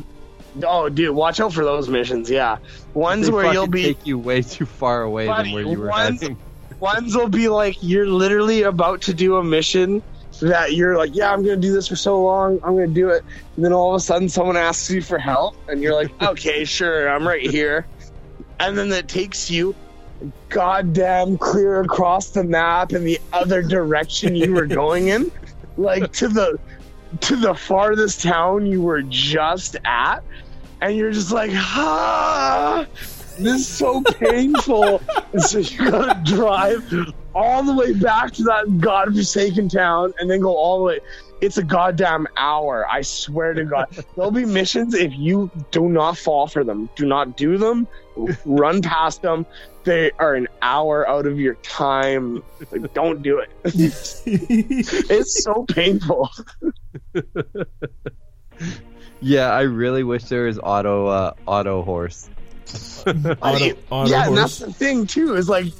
Oh 0.64 0.88
dude, 0.88 1.14
watch 1.14 1.38
out 1.40 1.52
for 1.52 1.64
those 1.64 1.88
missions. 1.88 2.30
Yeah, 2.30 2.56
ones 2.94 3.26
They 3.26 3.32
where 3.32 3.52
you'll 3.52 3.66
be 3.66 3.82
take 3.82 4.06
you 4.06 4.18
way 4.18 4.42
too 4.42 4.64
far 4.64 5.02
away 5.02 5.26
Buddy, 5.26 5.50
than 5.50 5.54
where 5.54 5.62
you 5.64 5.78
were 5.78 5.88
ones- 5.88 6.20
heading 6.22 6.36
ones 6.80 7.16
will 7.16 7.28
be 7.28 7.48
like 7.48 7.76
you're 7.82 8.06
literally 8.06 8.62
about 8.62 9.02
to 9.02 9.14
do 9.14 9.36
a 9.36 9.44
mission 9.44 10.02
that 10.40 10.72
you're 10.74 10.96
like, 10.96 11.14
yeah, 11.14 11.32
I'm 11.32 11.42
gonna 11.42 11.56
do 11.56 11.72
this 11.72 11.88
for 11.88 11.96
so 11.96 12.22
long, 12.22 12.61
I'm 12.62 12.74
gonna 12.74 12.86
do 12.86 13.09
it, 13.11 13.24
and 13.56 13.64
then 13.64 13.72
all 13.72 13.94
of 13.94 13.96
a 13.96 14.00
sudden 14.00 14.28
someone 14.28 14.56
asks 14.56 14.88
you 14.90 15.02
for 15.02 15.18
help, 15.18 15.56
and 15.68 15.82
you're 15.82 15.94
like, 15.94 16.11
okay, 16.22 16.64
sure, 16.64 17.09
I'm 17.09 17.26
right 17.26 17.50
here, 17.50 17.86
and 18.61 18.78
then 18.78 18.90
it 18.92 19.09
takes 19.09 19.50
you 19.50 19.74
goddamn 20.48 21.38
clear 21.38 21.80
across 21.80 22.30
the 22.30 22.44
map 22.44 22.92
in 22.92 23.04
the 23.04 23.20
other 23.32 23.62
direction 23.62 24.34
you 24.36 24.52
were 24.54 24.66
going 24.66 25.09
in, 25.09 25.30
like 25.79 26.12
to 26.14 26.29
the 26.29 26.59
to 27.20 27.37
the 27.37 27.55
farthest 27.55 28.22
town 28.22 28.66
you 28.66 28.83
were 28.83 29.03
just 29.03 29.76
at, 29.85 30.20
and 30.81 30.97
you're 30.97 31.12
just 31.12 31.33
like, 31.33 31.51
ah. 31.55 32.87
this 33.39 33.61
is 33.61 33.66
so 33.66 34.03
painful. 34.03 35.01
and 35.33 35.43
so 35.43 35.59
you 35.59 35.91
gotta 35.91 36.20
drive 36.24 37.14
all 37.35 37.62
the 37.62 37.74
way 37.74 37.93
back 37.93 38.33
to 38.33 38.43
that 38.43 38.79
godforsaken 38.79 39.68
town 39.68 40.12
and 40.18 40.31
then 40.31 40.41
go 40.41 40.55
all 40.55 40.79
the 40.79 40.85
way. 40.85 41.01
It's 41.41 41.57
a 41.57 41.62
goddamn 41.62 42.26
hour. 42.37 42.85
I 42.91 43.03
swear 43.03 43.55
to 43.55 43.64
God. 43.64 43.87
There'll 44.16 44.33
be 44.33 44.45
missions 44.45 44.95
if 44.95 45.12
you 45.16 45.51
do 45.70 45.89
not 45.89 46.18
fall 46.18 46.49
for 46.49 46.64
them. 46.64 46.91
Do 46.97 47.07
not 47.07 47.37
do 47.37 47.57
them. 47.57 47.87
Run 48.45 48.83
past 48.83 49.22
them. 49.22 49.47
They 49.89 50.11
are 50.18 50.34
an 50.34 50.49
hour 50.61 51.09
out 51.09 51.24
of 51.24 51.41
your 51.41 51.55
time. 51.55 52.43
Like, 52.70 52.93
don't 52.93 53.22
do 53.22 53.39
it. 53.39 53.49
it's 53.64 55.43
so 55.43 55.64
painful. 55.64 56.28
Yeah, 59.22 59.51
I 59.51 59.62
really 59.62 60.05
wish 60.05 60.24
there 60.24 60.45
was 60.45 60.59
auto 60.59 61.07
uh, 61.07 61.32
auto 61.47 61.80
horse. 61.80 62.28
Auto, 63.07 63.36
I- 63.41 63.76
auto 63.91 64.11
yeah, 64.11 64.26
and 64.28 64.36
that's 64.36 64.59
the 64.59 64.70
thing 64.70 65.07
too. 65.07 65.36
Is 65.36 65.49
like 65.49 65.72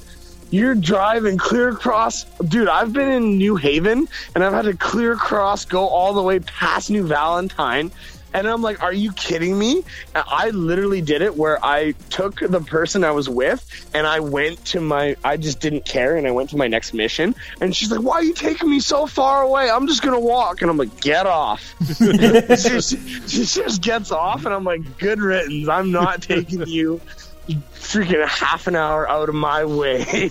you're 0.48 0.74
driving 0.74 1.36
clear 1.36 1.68
across. 1.68 2.24
Dude, 2.24 2.68
I've 2.68 2.94
been 2.94 3.11
in 3.11 3.36
New 3.36 3.56
Haven 3.56 4.09
and 4.34 4.42
I've 4.42 4.54
had 4.54 4.64
to 4.64 4.74
clear 4.74 5.12
across, 5.12 5.66
go 5.66 5.86
all 5.86 6.14
the 6.14 6.22
way 6.22 6.40
past 6.40 6.88
New 6.88 7.06
Valentine. 7.06 7.92
And 8.34 8.46
I'm 8.46 8.62
like, 8.62 8.82
are 8.82 8.92
you 8.92 9.12
kidding 9.12 9.58
me? 9.58 9.84
I 10.14 10.50
literally 10.50 11.00
did 11.00 11.22
it 11.22 11.36
where 11.36 11.64
I 11.64 11.92
took 12.10 12.40
the 12.40 12.60
person 12.60 13.04
I 13.04 13.12
was 13.12 13.28
with 13.28 13.88
and 13.94 14.06
I 14.06 14.20
went 14.20 14.64
to 14.66 14.80
my, 14.80 15.16
I 15.24 15.36
just 15.36 15.60
didn't 15.60 15.84
care 15.84 16.16
and 16.16 16.26
I 16.26 16.30
went 16.30 16.50
to 16.50 16.56
my 16.56 16.68
next 16.68 16.92
mission. 16.92 17.34
And 17.60 17.74
she's 17.74 17.90
like, 17.90 18.02
why 18.02 18.16
are 18.16 18.24
you 18.24 18.34
taking 18.34 18.70
me 18.70 18.80
so 18.80 19.06
far 19.06 19.42
away? 19.42 19.70
I'm 19.70 19.86
just 19.86 20.02
going 20.02 20.14
to 20.14 20.20
walk. 20.20 20.62
And 20.62 20.70
I'm 20.70 20.76
like, 20.76 21.00
get 21.00 21.26
off. 21.26 21.74
she, 21.98 22.80
she 22.80 23.44
just 23.44 23.82
gets 23.82 24.12
off 24.12 24.44
and 24.44 24.54
I'm 24.54 24.64
like, 24.64 24.98
good 24.98 25.20
riddance. 25.20 25.68
I'm 25.68 25.90
not 25.90 26.22
taking 26.28 26.66
you 26.66 27.00
freaking 27.48 28.26
half 28.26 28.66
an 28.66 28.76
hour 28.76 29.08
out 29.08 29.28
of 29.28 29.34
my 29.34 29.64
way. 29.64 30.30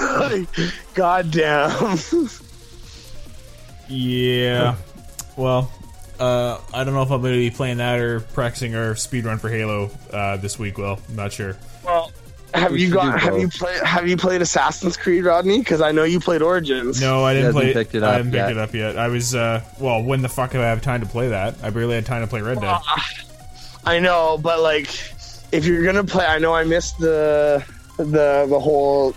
like, 0.00 0.48
God 0.94 1.30
damn. 1.30 1.98
Yeah. 3.88 4.76
Well, 5.36 5.70
uh, 6.20 6.60
I 6.72 6.84
don't 6.84 6.94
know 6.94 7.02
if 7.02 7.10
I'm 7.10 7.20
going 7.20 7.34
to 7.34 7.38
be 7.38 7.50
playing 7.50 7.78
that 7.78 7.98
or 7.98 8.20
practicing 8.20 8.74
our 8.74 8.94
speedrun 8.94 9.40
for 9.40 9.48
Halo 9.48 9.90
uh, 10.12 10.36
this 10.36 10.58
week. 10.58 10.78
Well, 10.78 11.00
I'm 11.08 11.16
not 11.16 11.32
sure. 11.32 11.56
Well, 11.84 12.12
have 12.54 12.72
We 12.72 12.84
you 12.84 12.92
got? 12.92 13.20
Have 13.20 13.32
both. 13.32 13.40
you 13.40 13.48
played? 13.48 13.82
Have 13.82 14.08
you 14.08 14.16
played 14.16 14.42
Assassin's 14.42 14.96
Creed, 14.96 15.24
Rodney? 15.24 15.58
Because 15.58 15.80
I 15.80 15.92
know 15.92 16.04
you 16.04 16.20
played 16.20 16.42
Origins. 16.42 17.00
No, 17.00 17.24
I 17.24 17.34
didn't 17.34 17.52
play 17.52 17.72
picked 17.72 17.94
it 17.94 18.02
up 18.02 18.10
I 18.10 18.16
haven't 18.16 18.32
picked 18.32 18.50
it 18.50 18.58
up 18.58 18.74
yet. 18.74 18.98
I 18.98 19.08
was 19.08 19.34
uh, 19.34 19.64
well. 19.78 20.02
When 20.02 20.20
the 20.22 20.28
fuck 20.28 20.52
have 20.52 20.62
I 20.62 20.66
have 20.66 20.82
time 20.82 21.00
to 21.00 21.06
play 21.06 21.28
that? 21.28 21.54
I 21.62 21.70
barely 21.70 21.94
had 21.94 22.06
time 22.06 22.22
to 22.22 22.26
play 22.26 22.40
Red 22.42 22.60
Dead. 22.60 22.76
I 23.84 23.98
know, 23.98 24.36
but 24.36 24.60
like, 24.60 24.88
if 25.52 25.64
you're 25.64 25.84
gonna 25.84 26.04
play, 26.04 26.26
I 26.26 26.38
know 26.38 26.52
I 26.52 26.64
missed 26.64 26.98
the 26.98 27.64
the 27.96 28.46
the 28.48 28.60
whole 28.60 29.14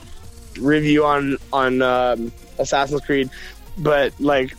review 0.60 1.04
on 1.04 1.38
on 1.52 1.82
um, 1.82 2.32
Assassin's 2.60 3.02
Creed, 3.02 3.30
but 3.78 4.14
like, 4.20 4.56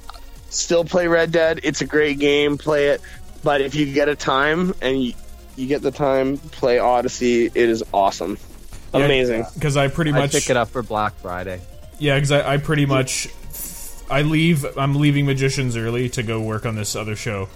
still 0.54 0.84
play 0.84 1.06
Red 1.08 1.32
Dead. 1.32 1.60
It's 1.62 1.80
a 1.80 1.86
great 1.86 2.18
game. 2.18 2.58
Play 2.58 2.88
it, 2.88 3.00
but 3.42 3.60
if 3.60 3.74
you 3.74 3.92
get 3.92 4.08
a 4.08 4.16
time 4.16 4.74
and 4.80 5.02
you, 5.02 5.12
you 5.56 5.66
get 5.66 5.82
the 5.82 5.90
time, 5.90 6.38
play 6.38 6.78
Odyssey. 6.78 7.46
It 7.46 7.56
is 7.56 7.84
awesome, 7.92 8.38
amazing. 8.92 9.44
Because 9.54 9.76
I 9.76 9.88
pretty 9.88 10.12
I 10.12 10.18
much 10.20 10.32
pick 10.32 10.50
it 10.50 10.56
up 10.56 10.68
for 10.68 10.82
Black 10.82 11.14
Friday. 11.16 11.60
Yeah, 11.98 12.14
because 12.16 12.32
I, 12.32 12.54
I 12.54 12.56
pretty 12.58 12.86
much 12.86 13.28
I 14.10 14.22
leave. 14.22 14.64
I'm 14.76 14.94
leaving 14.96 15.26
Magicians 15.26 15.76
early 15.76 16.08
to 16.10 16.22
go 16.22 16.40
work 16.40 16.66
on 16.66 16.74
this 16.74 16.96
other 16.96 17.16
show, 17.16 17.48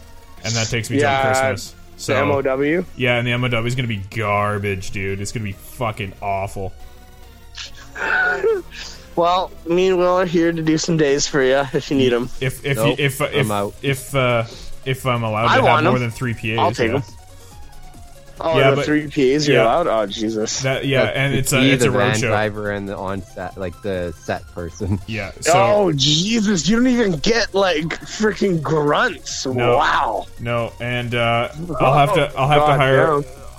and 0.44 0.54
that 0.54 0.68
takes 0.68 0.90
me 0.90 1.00
Yeah, 1.00 1.22
till 1.22 1.32
Christmas. 1.52 1.72
The 1.96 2.00
So 2.00 2.24
MOW. 2.26 2.84
yeah, 2.96 3.16
and 3.18 3.26
the 3.26 3.36
MOW 3.36 3.64
is 3.66 3.74
gonna 3.74 3.88
be 3.88 3.96
garbage, 4.16 4.92
dude. 4.92 5.20
It's 5.20 5.32
gonna 5.32 5.44
be 5.44 5.52
fucking 5.52 6.12
awful. 6.22 6.72
Well, 9.18 9.50
me 9.66 9.88
and 9.88 9.98
Will 9.98 10.14
are 10.20 10.24
here 10.26 10.52
to 10.52 10.62
do 10.62 10.78
some 10.78 10.96
days 10.96 11.26
for 11.26 11.42
you 11.42 11.56
if 11.72 11.90
you 11.90 11.96
need 11.96 12.10
them. 12.10 12.30
If 12.40 12.64
if 12.64 12.76
Nope, 12.76 12.98
you, 12.98 13.04
if 13.04 13.20
I'm 13.20 13.34
if 13.34 13.50
out. 13.50 13.74
if 13.82 14.14
uh, 14.14 14.44
if 14.86 15.04
I'm 15.06 15.24
allowed 15.24 15.42
to 15.42 15.48
I 15.48 15.54
have 15.54 15.64
more 15.64 15.82
more 15.82 15.94
'em. 15.96 16.00
than 16.02 16.10
three 16.12 16.34
PAs, 16.34 16.58
I'll 16.58 16.70
take 16.72 16.90
yeah. 16.90 16.96
'em. 16.98 17.02
Oh, 18.40 18.56
Yeah, 18.56 18.70
the 18.70 18.76
but- 18.76 18.84
three 18.84 19.08
PAs 19.08 19.48
you're 19.48 19.56
yeah. 19.56 19.64
allowed. 19.64 19.88
Oh, 19.88 20.06
Jesus. 20.06 20.60
That 20.62 20.86
yeah, 20.86 21.06
That's 21.06 21.16
and 21.16 21.34
the 21.34 21.38
it's 21.38 21.52
a 21.52 21.58
key, 21.58 21.70
it's 21.72 21.82
a 21.84 21.90
the 21.90 21.98
road 21.98 22.12
van 22.12 22.20
show. 22.20 22.28
driver 22.28 22.70
and 22.70 22.88
the 22.88 22.96
on 22.96 23.22
set, 23.22 23.58
like 23.58 23.82
the 23.82 24.14
set 24.22 24.46
person. 24.54 25.00
Yeah, 25.08 25.32
so 25.40 25.52
oh, 25.54 25.92
Jesus! 25.92 26.68
You 26.68 26.76
don't 26.76 26.86
even 26.86 27.12
get 27.18 27.52
like 27.52 27.86
freaking 28.02 28.62
grunts. 28.62 29.44
No. 29.46 29.76
Wow. 29.78 30.26
No, 30.38 30.72
and 30.80 31.16
uh, 31.16 31.48
I'll 31.80 31.94
have 31.94 32.14
to 32.14 32.32
I'll 32.38 32.46
have 32.48 32.66
to 32.66 32.74
hire. 32.76 33.06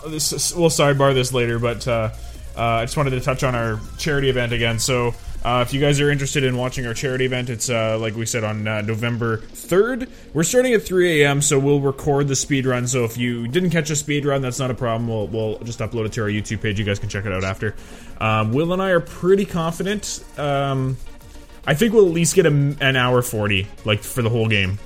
damn. 0.03 0.11
This, 0.11 0.55
we'll 0.55 0.69
sidebar 0.69 1.13
this 1.13 1.33
later, 1.33 1.59
but 1.59 1.85
uh, 1.85 2.11
uh, 2.55 2.61
I 2.61 2.85
just 2.85 2.95
wanted 2.95 3.09
to 3.09 3.19
touch 3.19 3.43
on 3.43 3.55
our 3.55 3.81
charity 3.97 4.29
event 4.29 4.53
again. 4.53 4.79
So. 4.79 5.13
Uh, 5.43 5.63
if 5.65 5.73
you 5.73 5.79
guys 5.79 6.01
are 6.01 6.09
interested 6.09 6.43
in 6.43 6.57
watching 6.57 6.85
our 6.85 6.93
charity 6.93 7.25
event, 7.25 7.49
it's 7.49 7.69
uh, 7.69 7.97
like 7.99 8.13
we 8.15 8.25
said 8.25 8.43
on 8.43 8.67
uh, 8.67 8.81
November 8.81 9.37
3rd. 9.37 10.09
We're 10.33 10.43
starting 10.43 10.73
at 10.73 10.83
3 10.83 11.21
a.m., 11.21 11.41
so 11.41 11.57
we'll 11.57 11.79
record 11.79 12.27
the 12.27 12.35
speed 12.35 12.65
run. 12.65 12.87
So 12.87 13.05
if 13.05 13.17
you 13.17 13.47
didn't 13.47 13.69
catch 13.69 13.89
a 13.89 13.95
speed 13.95 14.25
run, 14.25 14.41
that's 14.41 14.59
not 14.59 14.69
a 14.69 14.73
problem. 14.73 15.07
We'll, 15.07 15.27
we'll 15.27 15.59
just 15.59 15.79
upload 15.79 16.05
it 16.05 16.13
to 16.13 16.23
our 16.23 16.27
YouTube 16.27 16.61
page. 16.61 16.77
You 16.77 16.83
guys 16.83 16.99
can 16.99 17.07
check 17.07 17.25
it 17.25 17.31
out 17.31 17.45
after. 17.45 17.75
Um, 18.19 18.51
Will 18.51 18.73
and 18.73 18.81
I 18.81 18.89
are 18.89 18.99
pretty 18.99 19.45
confident. 19.45 20.25
Um, 20.37 20.97
I 21.65 21.73
think 21.73 21.93
we'll 21.93 22.07
at 22.07 22.13
least 22.13 22.35
get 22.35 22.45
a, 22.45 22.49
an 22.49 22.97
hour 22.97 23.21
40, 23.21 23.65
like 23.85 24.01
for 24.01 24.21
the 24.21 24.29
whole 24.29 24.49
game. 24.49 24.77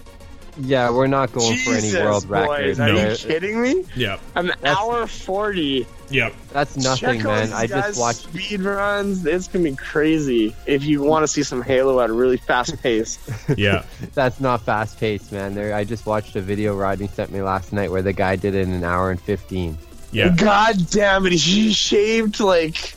Yeah, 0.59 0.91
we're 0.91 1.07
not 1.07 1.31
going 1.33 1.57
for 1.59 1.71
any 1.71 1.81
Jesus, 1.81 2.01
world 2.01 2.29
record. 2.29 2.79
are 2.79 2.87
No. 2.93 3.09
you 3.09 3.15
kidding 3.17 3.61
me? 3.61 3.83
Yep. 3.95 4.19
An 4.35 4.47
That's- 4.47 4.77
hour 4.77 5.07
forty. 5.07 5.87
Yep. 6.09 6.33
That's 6.51 6.77
nothing, 6.77 7.21
Check 7.21 7.23
man. 7.25 7.53
I 7.53 7.65
just 7.65 7.99
watched. 7.99 8.23
speed 8.23 8.61
runs. 8.61 9.25
It's 9.25 9.47
gonna 9.47 9.63
be 9.63 9.75
crazy 9.75 10.55
if 10.67 10.83
you 10.83 11.01
want 11.01 11.23
to 11.23 11.27
see 11.27 11.41
some 11.43 11.63
Halo 11.63 11.99
at 12.01 12.09
a 12.09 12.13
really 12.13 12.37
fast 12.37 12.81
pace. 12.83 13.17
Yeah. 13.57 13.83
That's 14.13 14.39
not 14.39 14.61
fast 14.61 14.99
paced, 14.99 15.31
man. 15.31 15.55
There, 15.55 15.73
I 15.73 15.83
just 15.85 16.05
watched 16.05 16.35
a 16.35 16.41
video 16.41 16.75
Rodney 16.75 17.07
sent 17.07 17.31
me 17.31 17.41
last 17.41 17.73
night 17.73 17.89
where 17.91 18.01
the 18.03 18.13
guy 18.13 18.35
did 18.35 18.53
it 18.53 18.61
in 18.67 18.73
an 18.73 18.83
hour 18.83 19.09
and 19.11 19.19
fifteen. 19.19 19.77
Yeah. 20.11 20.29
God 20.35 20.75
damn 20.91 21.25
it! 21.25 21.33
He 21.33 21.73
shaved 21.73 22.39
like 22.39 22.93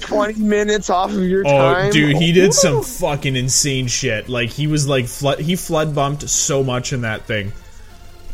twenty 0.00 0.40
minutes 0.40 0.90
off 0.90 1.10
of 1.12 1.22
your 1.22 1.46
Oh, 1.46 1.50
time. 1.50 1.92
dude, 1.92 2.16
he 2.16 2.32
did 2.32 2.52
some 2.54 2.82
fucking 2.82 3.36
insane 3.36 3.86
shit. 3.86 4.28
Like 4.28 4.50
he 4.50 4.66
was 4.66 4.88
like 4.88 5.06
flood, 5.06 5.40
he 5.40 5.56
flood 5.56 5.94
bumped 5.94 6.28
so 6.28 6.62
much 6.64 6.92
in 6.92 7.02
that 7.02 7.22
thing. 7.26 7.52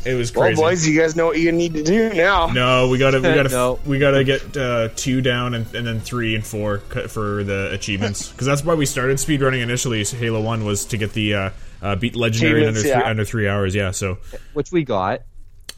It 0.03 0.15
was 0.15 0.35
Well, 0.35 0.47
crazy. 0.47 0.63
boys, 0.63 0.89
you 0.89 0.99
guys 0.99 1.15
know 1.15 1.27
what 1.27 1.39
you 1.39 1.53
need 1.53 1.75
to 1.75 1.83
do 1.83 2.09
now. 2.15 2.47
no, 2.47 2.89
we 2.89 2.97
gotta, 2.97 3.19
we 3.19 3.23
gotta, 3.35 3.51
No. 3.51 3.79
we 3.85 3.99
gotta 3.99 4.25
get 4.25 4.57
uh, 4.57 4.89
two 4.97 5.21
down 5.21 5.53
and, 5.53 5.67
and 5.75 5.87
then 5.87 6.01
three 6.01 6.35
and 6.35 6.43
four 6.47 6.79
for 6.79 7.45
the 7.45 7.71
achievements 7.73 8.29
because 8.33 8.47
that's 8.47 8.65
why 8.65 8.73
we 8.75 8.87
started 8.87 9.19
speedrunning 9.19 9.61
initially. 9.63 10.03
So 10.05 10.17
Halo 10.17 10.41
One 10.41 10.65
was 10.65 10.87
to 10.87 10.97
get 10.97 11.13
the 11.13 11.35
uh, 11.35 11.51
uh, 11.83 11.97
beat 11.97 12.17
legendary 12.17 12.63
in 12.63 12.69
under 12.69 12.81
three, 12.81 12.89
yeah. 12.91 13.03
under 13.03 13.25
three 13.27 13.47
hours. 13.47 13.75
Yeah, 13.75 13.91
so 13.91 14.17
which 14.55 14.73
we 14.73 14.85
got. 14.85 15.21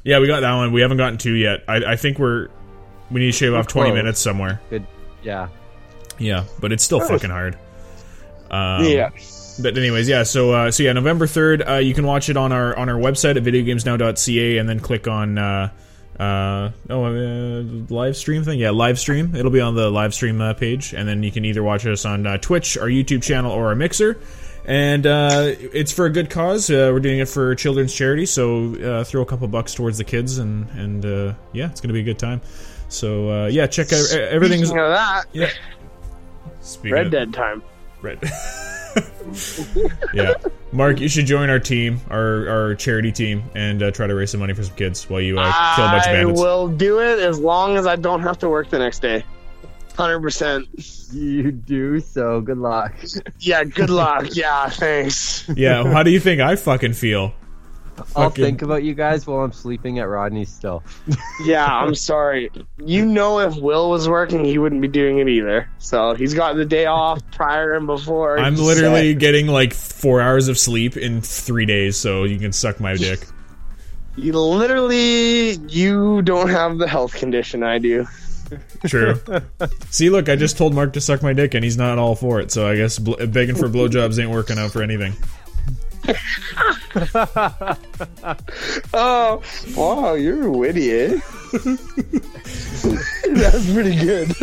yeah, 0.05 0.21
we 0.21 0.29
got 0.29 0.41
that 0.41 0.55
one. 0.55 0.71
We 0.73 0.83
haven't 0.83 0.99
gotten 0.99 1.19
two 1.19 1.35
yet. 1.35 1.65
I, 1.67 1.79
I 1.85 1.97
think 1.97 2.21
we're 2.21 2.47
we 3.11 3.21
need 3.21 3.27
to 3.27 3.33
shave 3.33 3.55
off 3.55 3.67
twenty 3.67 3.91
close. 3.91 3.97
minutes 3.99 4.21
somewhere. 4.21 4.61
Good, 4.71 4.87
yeah. 5.23 5.49
Yeah, 6.19 6.45
but 6.61 6.73
it's 6.73 6.85
still 6.85 7.01
fucking 7.01 7.31
hard. 7.31 7.55
Um, 8.51 8.85
yeah. 8.85 9.11
But 9.61 9.77
anyways, 9.77 10.09
yeah. 10.09 10.23
So 10.23 10.53
uh, 10.53 10.71
so 10.71 10.83
yeah, 10.83 10.93
November 10.93 11.27
third. 11.27 11.63
Uh, 11.67 11.75
you 11.75 11.95
can 11.95 12.07
watch 12.07 12.29
it 12.29 12.37
on 12.37 12.53
our 12.53 12.77
on 12.77 12.89
our 12.89 12.97
website 12.97 13.37
at 13.37 13.43
videogamesnow.ca, 13.43 14.59
and 14.59 14.69
then 14.69 14.81
click 14.81 15.09
on 15.09 15.39
uh, 15.39 15.71
uh, 16.19 16.71
oh 16.91 17.05
uh, 17.05 17.63
live 17.89 18.17
stream 18.17 18.45
thing. 18.45 18.59
Yeah, 18.59 18.71
live 18.71 18.99
stream. 18.99 19.35
It'll 19.35 19.51
be 19.51 19.61
on 19.61 19.75
the 19.75 19.91
live 19.91 20.15
stream 20.15 20.41
uh, 20.41 20.55
page, 20.55 20.95
and 20.95 21.09
then 21.09 21.23
you 21.23 21.33
can 21.33 21.45
either 21.45 21.63
watch 21.63 21.87
us 21.87 22.05
on 22.05 22.27
uh, 22.27 22.39
Twitch, 22.39 22.77
our 22.79 22.89
YouTube 22.89 23.23
channel, 23.23 23.53
or 23.53 23.69
our 23.69 23.75
Mixer. 23.75 24.19
And 24.65 25.07
uh, 25.07 25.55
it's 25.59 25.91
for 25.91 26.07
a 26.07 26.11
good 26.11 26.31
cause. 26.31 26.71
Uh, 26.71 26.91
we're 26.93 27.01
doing 27.01 27.19
it 27.19 27.29
for 27.29 27.55
children's 27.57 27.93
charity, 27.93 28.27
so 28.27 28.77
uh, 28.77 29.05
throw 29.05 29.23
a 29.23 29.27
couple 29.27 29.49
bucks 29.49 29.75
towards 29.75 29.99
the 29.99 30.05
kids, 30.05 30.39
and 30.39 30.69
and 30.71 31.05
uh, 31.05 31.35
yeah, 31.53 31.71
it's 31.71 31.81
gonna 31.81 31.95
be 31.95 32.01
a 32.01 32.05
good 32.05 32.19
time. 32.19 32.41
So 32.93 33.31
uh, 33.45 33.47
yeah, 33.47 33.67
check 33.67 33.93
out 33.93 34.13
everything's. 34.13 34.69
Speaking 34.69 34.83
of 34.85 34.91
that, 34.91 35.25
Yeah. 35.33 35.49
Speaking 36.61 36.93
Red 36.93 37.07
of- 37.07 37.13
Dead 37.13 37.33
time. 37.35 37.63
Red. 38.03 38.19
yeah, 40.13 40.35
Mark, 40.73 41.01
you 41.01 41.09
should 41.09 41.25
join 41.27 41.49
our 41.49 41.59
team, 41.59 42.01
our 42.11 42.49
our 42.49 42.75
charity 42.75 43.11
team, 43.13 43.43
and 43.55 43.83
uh, 43.83 43.91
try 43.91 44.07
to 44.07 44.15
raise 44.15 44.31
some 44.31 44.41
money 44.41 44.53
for 44.53 44.63
some 44.65 44.75
kids 44.77 45.09
while 45.09 45.21
you 45.21 45.39
uh, 45.39 45.75
kill 45.77 45.87
a 45.87 45.89
bunch 45.89 46.07
of 46.07 46.13
bandits. 46.13 46.41
I 46.41 46.43
will 46.43 46.69
do 46.69 47.01
it 47.01 47.19
as 47.21 47.39
long 47.41 47.77
as 47.77 47.87
I 47.87 47.97
don't 47.97 48.21
have 48.21 48.39
to 48.41 48.49
work 48.51 48.69
the 48.71 48.79
next 48.79 49.01
day. 49.01 49.25
Hundred 49.97 50.21
percent. 50.21 50.67
You 51.13 51.53
do 51.53 52.01
so. 52.01 52.41
Good 52.41 52.59
luck. 52.59 52.95
Yeah. 53.39 53.65
Good 53.65 53.91
luck. 53.91 54.27
yeah. 54.33 54.69
Thanks. 54.69 55.49
Yeah, 55.55 55.85
how 55.85 56.03
do 56.03 56.11
you 56.11 56.21
think 56.21 56.41
I 56.41 56.57
fucking 56.57 56.93
feel? 56.95 57.35
I'll 57.99 58.31
Fucking- 58.31 58.45
think 58.45 58.63
about 58.63 58.83
you 58.83 58.95
guys 58.95 59.27
while 59.27 59.41
I'm 59.45 59.53
sleeping 59.53 59.99
at 59.99 60.09
Rodney's 60.09 60.49
still. 60.51 60.83
Yeah. 61.45 61.67
I'm 61.67 61.95
sorry. 61.95 62.51
You 62.79 63.05
know, 63.05 63.41
if 63.41 63.57
Will 63.57 63.91
was 63.91 64.09
working, 64.09 64.45
he 64.45 64.59
wouldn't 64.59 64.81
be 64.81 64.89
doing 64.89 65.19
it 65.19 65.29
either. 65.29 65.69
So 65.79 66.15
he's 66.15 66.35
got 66.35 66.55
the 66.57 66.65
day 66.65 66.87
off 66.87 67.21
prior 67.33 67.75
and 67.75 67.87
before. 67.87 68.39
I'm 68.39 68.57
literally 68.57 69.13
set. 69.13 69.19
getting 69.21 69.47
like 69.49 69.73
four 69.75 70.21
hours 70.21 70.49
of 70.49 70.59
sleep 70.59 70.97
in 70.97 71.21
three 71.21 71.67
days, 71.67 71.97
so 71.97 72.25
you 72.25 72.39
can 72.39 72.53
suck 72.53 72.81
my 72.81 72.95
dick. 72.95 73.27
You 74.17 74.33
literally, 74.39 75.53
you 75.69 76.23
don't 76.23 76.49
have 76.51 76.79
the 76.79 76.87
health 76.87 77.15
condition 77.15 77.63
I 77.63 77.79
do. 77.79 78.07
True. 78.87 79.21
See, 79.91 80.11
look, 80.11 80.29
I 80.29 80.37
just 80.37 80.59
told 80.59 80.75
Mark 80.75 80.93
to 80.95 81.01
suck 81.01 81.23
my 81.23 81.33
dick, 81.33 81.55
and 81.55 81.65
he's 81.65 81.79
not 81.79 81.99
all 81.99 82.15
for 82.15 82.41
it. 82.41 82.53
So 82.53 82.69
I 82.69 82.77
guess 82.77 82.99
bl- 82.99 83.25
begging 83.27 83.55
for 83.57 83.69
blowjobs 83.69 84.21
ain't 84.21 84.31
working 84.31 84.59
out 84.59 84.71
for 84.73 84.83
anything. 84.83 85.15
Oh, 88.95 89.43
wow, 89.77 90.15
you're 90.15 90.51
witty, 90.51 90.91
eh? 90.93 91.09
That's 93.33 93.73
pretty 93.73 93.97
good. 93.97 94.29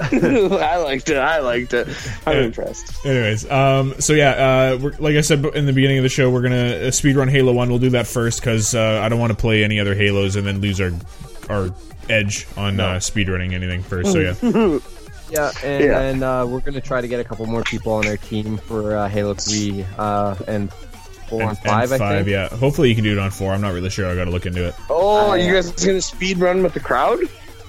I 0.00 0.76
liked 0.78 1.08
it. 1.10 1.16
I 1.16 1.38
liked 1.40 1.72
it. 1.74 1.88
I'm 2.26 2.36
Yeah. 2.36 2.42
impressed. 2.44 3.04
Anyways, 3.06 3.50
um, 3.50 3.94
so 4.00 4.12
yeah, 4.12 4.30
uh, 4.30 4.78
we're, 4.80 4.92
like 4.98 5.16
I 5.16 5.20
said 5.20 5.44
in 5.54 5.66
the 5.66 5.72
beginning 5.72 5.98
of 5.98 6.02
the 6.02 6.08
show, 6.08 6.30
we're 6.30 6.42
gonna 6.42 6.56
uh, 6.56 6.90
speedrun 6.90 7.30
Halo 7.30 7.52
One. 7.52 7.68
We'll 7.68 7.78
do 7.78 7.90
that 7.90 8.06
first 8.06 8.40
because 8.40 8.74
uh, 8.74 9.00
I 9.02 9.08
don't 9.08 9.18
want 9.20 9.30
to 9.30 9.36
play 9.38 9.64
any 9.64 9.80
other 9.80 9.94
Halos 9.94 10.36
and 10.36 10.46
then 10.46 10.60
lose 10.60 10.80
our 10.80 10.90
our 11.48 11.70
edge 12.08 12.46
on 12.56 12.80
uh, 12.80 12.94
speedrunning 12.96 13.52
anything 13.52 13.82
first. 13.82 14.12
So 14.12 14.18
yeah, 14.20 14.34
Yeah, 15.30 15.50
and 15.64 15.84
Yeah. 15.84 15.98
then 15.98 16.22
uh, 16.22 16.46
we're 16.46 16.60
gonna 16.60 16.80
try 16.80 17.00
to 17.00 17.08
get 17.08 17.20
a 17.20 17.24
couple 17.24 17.46
more 17.46 17.62
people 17.62 17.92
on 17.92 18.06
our 18.06 18.16
team 18.16 18.56
for 18.58 18.96
uh, 18.96 19.08
Halo 19.08 19.34
Three 19.34 19.84
uh, 19.98 20.34
and 20.46 20.72
four 21.28 21.40
and, 21.40 21.50
on 21.50 21.56
five. 21.56 21.92
and 21.92 21.94
I 21.94 21.98
five, 21.98 22.24
think. 22.26 22.28
yeah. 22.28 22.48
Hopefully 22.58 22.88
you 22.90 22.94
can 22.94 23.04
do 23.04 23.12
it 23.12 23.18
on 23.18 23.30
four. 23.30 23.52
I'm 23.52 23.60
not 23.62 23.72
really 23.72 23.90
sure. 23.90 24.06
I 24.06 24.14
got 24.14 24.26
to 24.26 24.30
look 24.30 24.46
into 24.46 24.66
it. 24.66 24.74
Oh, 24.90 25.34
you 25.34 25.52
guys 25.52 25.70
gonna 25.72 26.02
speed 26.02 26.38
run 26.38 26.62
with 26.62 26.74
the 26.74 26.80
crowd? 26.80 27.20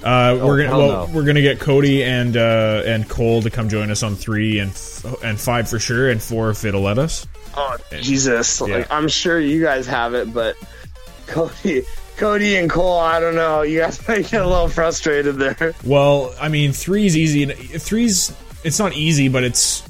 Uh, 0.03 0.37
we're 0.43 0.63
gonna 0.63 0.77
well, 0.77 1.07
no. 1.07 1.13
we're 1.15 1.23
gonna 1.23 1.41
get 1.41 1.59
Cody 1.59 2.03
and 2.03 2.37
uh, 2.37 2.83
and 2.85 3.09
Cole 3.09 3.41
to 3.41 3.49
come 3.49 3.69
join 3.69 3.89
us 3.89 4.03
on 4.03 4.15
three 4.15 4.59
and 4.59 4.69
f- 4.71 5.23
and 5.23 5.39
five 5.39 5.67
for 5.69 5.79
sure, 5.79 6.09
and 6.11 6.21
four 6.21 6.51
if 6.51 6.63
it'll 6.63 6.81
let 6.81 6.99
us. 6.99 7.25
Oh 7.57 7.75
Jesus! 8.01 8.61
Yeah. 8.61 8.75
Like 8.75 8.91
I'm 8.91 9.07
sure 9.07 9.39
you 9.39 9.63
guys 9.63 9.87
have 9.87 10.13
it, 10.13 10.31
but 10.31 10.57
Cody, 11.27 11.83
Cody 12.17 12.55
and 12.57 12.69
Cole, 12.69 12.97
I 12.99 13.19
don't 13.19 13.35
know. 13.35 13.61
You 13.63 13.79
guys 13.79 14.05
might 14.07 14.29
get 14.29 14.41
a 14.41 14.47
little 14.47 14.69
frustrated 14.69 15.35
there. 15.37 15.73
Well, 15.83 16.33
I 16.39 16.47
mean, 16.49 16.71
three's 16.71 17.17
easy. 17.17 17.43
and- 17.43 17.53
Three's 17.81 18.33
it's 18.63 18.79
not 18.79 18.93
easy, 18.93 19.27
but 19.27 19.43
it's 19.43 19.83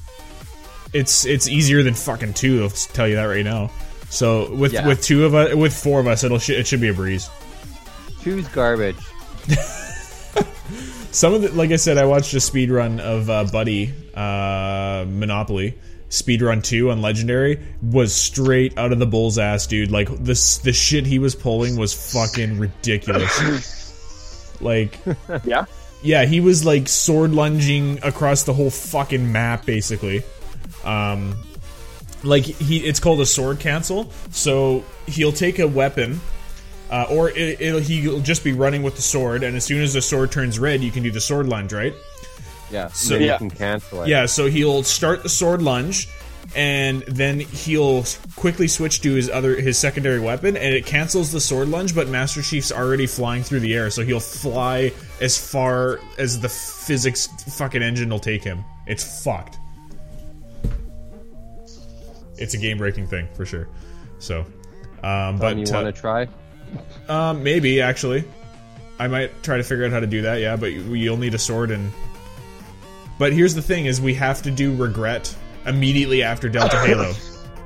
it's 0.94 1.26
it's 1.26 1.48
easier 1.48 1.84
than 1.84 1.94
fucking 1.94 2.34
two. 2.34 2.64
I'll 2.64 2.70
tell 2.70 3.08
you 3.08 3.16
that 3.16 3.26
right 3.26 3.46
now. 3.46 3.72
So 4.10 4.54
with 4.54 4.74
Yeah. 4.74 4.88
with 4.88 5.02
two 5.04 5.26
of 5.26 5.36
us, 5.36 5.54
with 5.56 5.74
four 5.74 6.00
of 6.00 6.08
us, 6.08 6.24
it'll 6.24 6.40
sh- 6.40 6.50
it 6.52 6.68
should 6.68 6.82
be 6.82 6.90
a 6.90 6.94
breeze. 6.94 7.30
Two's 8.22 8.48
garbage. 8.50 8.98
Some 11.12 11.34
of 11.34 11.42
the, 11.44 11.52
like 11.54 11.72
I 11.72 11.78
said, 11.78 11.98
I 11.98 12.06
watched 12.06 12.34
a 12.34 12.40
speed 12.42 12.70
run 12.72 13.00
of 13.00 13.30
uh, 13.30 13.46
Buddy 13.46 13.94
uh, 14.14 15.06
Monopoly. 15.08 15.78
Speedrun 16.22 16.64
two 16.64 16.92
on 16.92 17.02
Legendary 17.02 17.60
was 17.82 18.14
straight 18.16 18.78
out 18.78 18.92
of 18.92 19.00
the 19.00 19.06
bull's 19.06 19.38
ass, 19.38 19.68
dude. 19.68 19.92
Like 19.92 20.10
this, 20.24 20.58
the 20.60 20.74
shit 20.74 21.06
he 21.06 21.20
was 21.20 21.36
pulling 21.36 21.76
was 21.78 21.94
fucking 22.14 22.58
ridiculous. 22.58 24.56
like, 24.62 24.98
Yeah. 25.44 25.66
yeah, 26.02 26.26
he 26.26 26.40
was 26.40 26.66
like 26.66 26.88
sword 26.88 27.32
lunging 27.32 28.00
across 28.04 28.44
the 28.44 28.54
whole 28.54 28.70
fucking 28.70 29.32
map, 29.32 29.66
basically. 29.66 30.24
Um, 30.84 31.36
like 32.24 32.44
he, 32.44 32.78
it's 32.86 33.00
called 33.00 33.22
a 33.22 33.26
sword 33.26 33.60
cancel. 33.60 34.10
So 34.32 34.84
he'll 35.08 35.32
take 35.34 35.60
a 35.60 35.68
weapon, 35.68 36.22
uh, 36.90 37.08
or 37.10 37.30
it, 37.30 37.60
it'll 37.62 37.82
he'll 37.82 38.20
just 38.22 38.44
be 38.44 38.54
running 38.54 38.84
with 38.84 38.96
the 38.96 39.02
sword, 39.02 39.44
and 39.44 39.56
as 39.56 39.66
soon 39.66 39.82
as 39.82 39.94
the 39.94 40.02
sword 40.02 40.32
turns 40.32 40.58
red, 40.60 40.82
you 40.82 40.92
can 40.92 41.04
do 41.04 41.12
the 41.12 41.22
sword 41.22 41.48
lunge, 41.48 41.74
right? 41.74 41.94
Yeah, 42.72 42.88
So- 42.90 43.16
Yeah. 43.18 43.34
you 43.34 43.38
can 43.38 43.50
cancel 43.52 44.04
it. 44.04 44.08
Yeah, 44.10 44.26
so 44.26 44.48
he'll 44.48 44.84
start 44.84 45.24
the 45.24 45.30
sword 45.30 45.62
lunge, 45.62 46.08
and 46.56 47.04
then 47.08 47.40
he'll 47.40 48.06
quickly 48.36 48.68
switch 48.68 49.02
to 49.02 49.14
his 49.14 49.30
other 49.30 49.56
his 49.60 49.78
secondary 49.78 50.20
weapon, 50.20 50.56
and 50.58 50.74
it 50.74 50.86
cancels 50.86 51.32
the 51.32 51.42
sword 51.42 51.68
lunge. 51.70 51.94
But 51.96 52.08
Master 52.10 52.42
Chief's 52.42 52.72
already 52.72 53.08
flying 53.08 53.44
through 53.44 53.60
the 53.62 53.74
air, 53.76 53.90
so 53.90 54.04
he'll 54.04 54.20
fly 54.20 54.92
as 55.22 55.38
far 55.38 56.00
as 56.18 56.40
the 56.40 56.50
physics 56.50 57.28
fucking 57.58 57.82
engine 57.84 58.10
will 58.10 58.20
take 58.20 58.44
him. 58.44 58.64
It's 58.88 59.24
fucked. 59.24 59.58
It's 62.38 62.54
a 62.54 62.58
game 62.58 62.78
breaking 62.78 63.08
thing 63.08 63.28
for 63.34 63.46
sure. 63.46 63.68
So, 64.20 64.42
um, 65.04 65.38
but 65.38 65.40
But 65.40 65.58
you 65.58 65.66
uh, 65.74 65.84
want 65.84 65.96
to 65.96 66.02
try? 66.02 66.28
um, 67.08 67.44
maybe 67.44 67.82
actually, 67.82 68.24
I 69.00 69.08
might 69.08 69.42
try 69.44 69.58
to 69.58 69.64
figure 69.64 69.86
out 69.86 69.92
how 69.92 70.00
to 70.02 70.08
do 70.08 70.24
that. 70.24 70.42
Yeah, 70.42 70.56
but 70.58 70.74
you'll 70.74 71.18
need 71.18 71.34
a 71.34 71.38
sword 71.40 71.72
and. 71.72 71.92
But 73.18 73.34
here's 73.34 73.54
the 73.56 73.62
thing: 73.62 73.86
is 73.86 74.02
we 74.02 74.14
have 74.16 74.42
to 74.44 74.52
do 74.52 74.76
regret 74.76 75.34
immediately 75.66 76.22
after 76.24 76.50
Delta 76.50 76.78
Halo, 76.86 77.14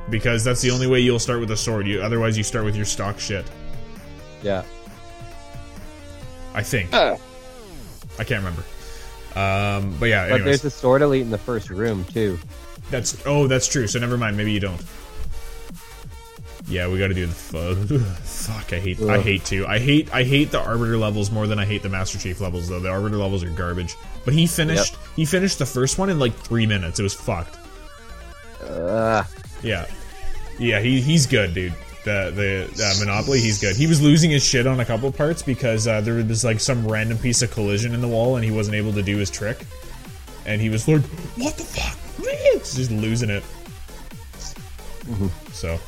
because 0.10 0.44
that's 0.44 0.62
the 0.62 0.72
only 0.72 0.88
way 0.88 1.00
you'll 1.00 1.20
start 1.20 1.40
with 1.40 1.52
a 1.52 1.58
sword. 1.58 1.88
You 1.88 2.02
otherwise 2.02 2.38
you 2.38 2.44
start 2.44 2.66
with 2.66 2.76
your 2.76 2.86
stock 2.86 3.20
shit. 3.20 3.46
Yeah. 4.44 4.64
I 6.54 6.64
think 6.64 6.94
Uh, 6.94 7.16
I 8.18 8.24
can't 8.24 8.44
remember. 8.44 8.64
Um, 9.36 9.96
but 10.00 10.08
yeah, 10.10 10.30
But 10.30 10.44
there's 10.44 10.66
a 10.66 10.70
sword 10.72 11.02
elite 11.04 11.22
in 11.22 11.30
the 11.30 11.38
first 11.38 11.70
room 11.70 12.04
too. 12.06 12.40
that's 12.90 13.22
oh 13.26 13.48
that's 13.48 13.68
true. 13.68 13.88
So 13.88 14.00
never 14.00 14.18
mind. 14.18 14.36
Maybe 14.38 14.52
you 14.52 14.60
don't. 14.60 14.82
Yeah, 16.68 16.88
we 16.88 17.00
got 17.00 17.08
to 17.08 17.14
do 17.16 17.26
the 17.26 17.34
fu- 17.34 18.00
fuck. 18.00 18.74
I 18.74 18.80
hate. 18.80 19.02
I 19.02 19.20
hate 19.20 19.46
to. 19.46 19.66
I 19.68 19.80
hate. 19.80 20.14
I 20.14 20.24
hate 20.24 20.52
the 20.52 20.60
arbiter 20.60 20.98
levels 20.98 21.32
more 21.32 21.48
than 21.48 21.58
I 21.60 21.66
hate 21.66 21.82
the 21.84 21.90
Master 21.90 22.18
Chief 22.20 22.40
levels. 22.42 22.68
Though 22.70 22.80
the 22.80 22.90
arbiter 22.90 23.18
levels 23.18 23.44
are 23.44 23.50
garbage. 23.50 23.96
But 24.30 24.36
he 24.38 24.46
finished. 24.46 24.96
He 25.16 25.26
finished 25.26 25.58
the 25.58 25.66
first 25.66 25.98
one 25.98 26.12
in 26.12 26.20
like 26.20 26.36
three 26.36 26.68
minutes. 26.68 27.00
It 27.00 27.04
was 27.04 27.16
fucked. 27.16 27.58
Uh, 28.64 29.24
Yeah, 29.64 29.88
yeah. 30.60 30.80
He 30.82 31.02
he's 31.02 31.26
good, 31.26 31.56
dude. 31.56 31.74
The 32.04 32.32
the 32.76 32.86
uh, 32.86 33.00
Monopoly, 33.00 33.40
he's 33.40 33.60
good. 33.60 33.76
He 33.76 33.88
was 33.88 34.04
losing 34.04 34.30
his 34.30 34.46
shit 34.46 34.68
on 34.68 34.82
a 34.82 34.86
couple 34.86 35.12
parts 35.12 35.42
because 35.42 35.88
uh, 35.88 36.02
there 36.02 36.14
was 36.24 36.46
like 36.46 36.60
some 36.60 36.88
random 36.88 37.18
piece 37.18 37.42
of 37.42 37.50
collision 37.50 37.96
in 37.96 38.02
the 38.02 38.08
wall, 38.08 38.36
and 38.36 38.46
he 38.46 38.52
wasn't 38.52 38.76
able 38.76 38.94
to 38.94 39.02
do 39.02 39.18
his 39.18 39.32
trick. 39.32 39.66
And 40.46 40.62
he 40.62 40.70
was 40.70 40.88
like, 40.88 41.02
"What 41.36 41.58
the 41.58 41.64
fuck?" 41.64 41.98
Just 42.60 42.92
losing 42.92 43.32
it. 43.32 43.44
So 45.54 45.80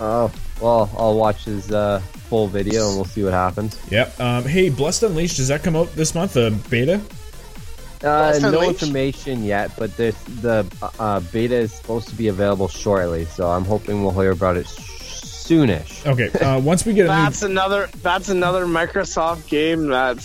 oh, 0.00 0.32
well, 0.62 0.90
I'll 0.96 1.18
watch 1.18 1.44
his 1.44 1.70
uh, 1.70 2.00
full 2.30 2.48
video 2.48 2.88
and 2.88 2.96
we'll 2.96 3.04
see 3.04 3.24
what 3.24 3.32
happens. 3.32 3.78
Yep. 3.90 4.20
Um, 4.20 4.44
hey, 4.44 4.68
Blessed 4.68 5.04
Unleashed, 5.04 5.36
does 5.36 5.48
that 5.48 5.62
come 5.62 5.76
out 5.76 5.92
this 5.92 6.14
month? 6.14 6.34
The 6.34 6.58
beta? 6.70 7.00
Uh, 8.02 8.38
no 8.40 8.48
Unleashed? 8.48 8.82
information 8.82 9.44
yet, 9.44 9.72
but 9.78 9.96
this, 9.96 10.14
the 10.24 10.66
uh, 10.98 11.20
beta 11.32 11.54
is 11.54 11.72
supposed 11.72 12.08
to 12.08 12.14
be 12.14 12.28
available 12.28 12.68
shortly, 12.68 13.24
so 13.24 13.50
I'm 13.50 13.64
hoping 13.64 14.02
we'll 14.02 14.12
hear 14.12 14.32
about 14.32 14.56
it 14.56 14.66
soonish. 14.66 16.06
Okay. 16.06 16.30
Uh, 16.38 16.60
once 16.72 16.84
we 16.84 16.92
get 16.92 17.02
a 17.02 17.08
new, 17.08 17.08
that's 17.08 17.42
another. 17.42 17.88
That's 18.02 18.28
another 18.28 18.66
Microsoft 18.66 19.48
game 19.48 19.88
that 19.88 20.18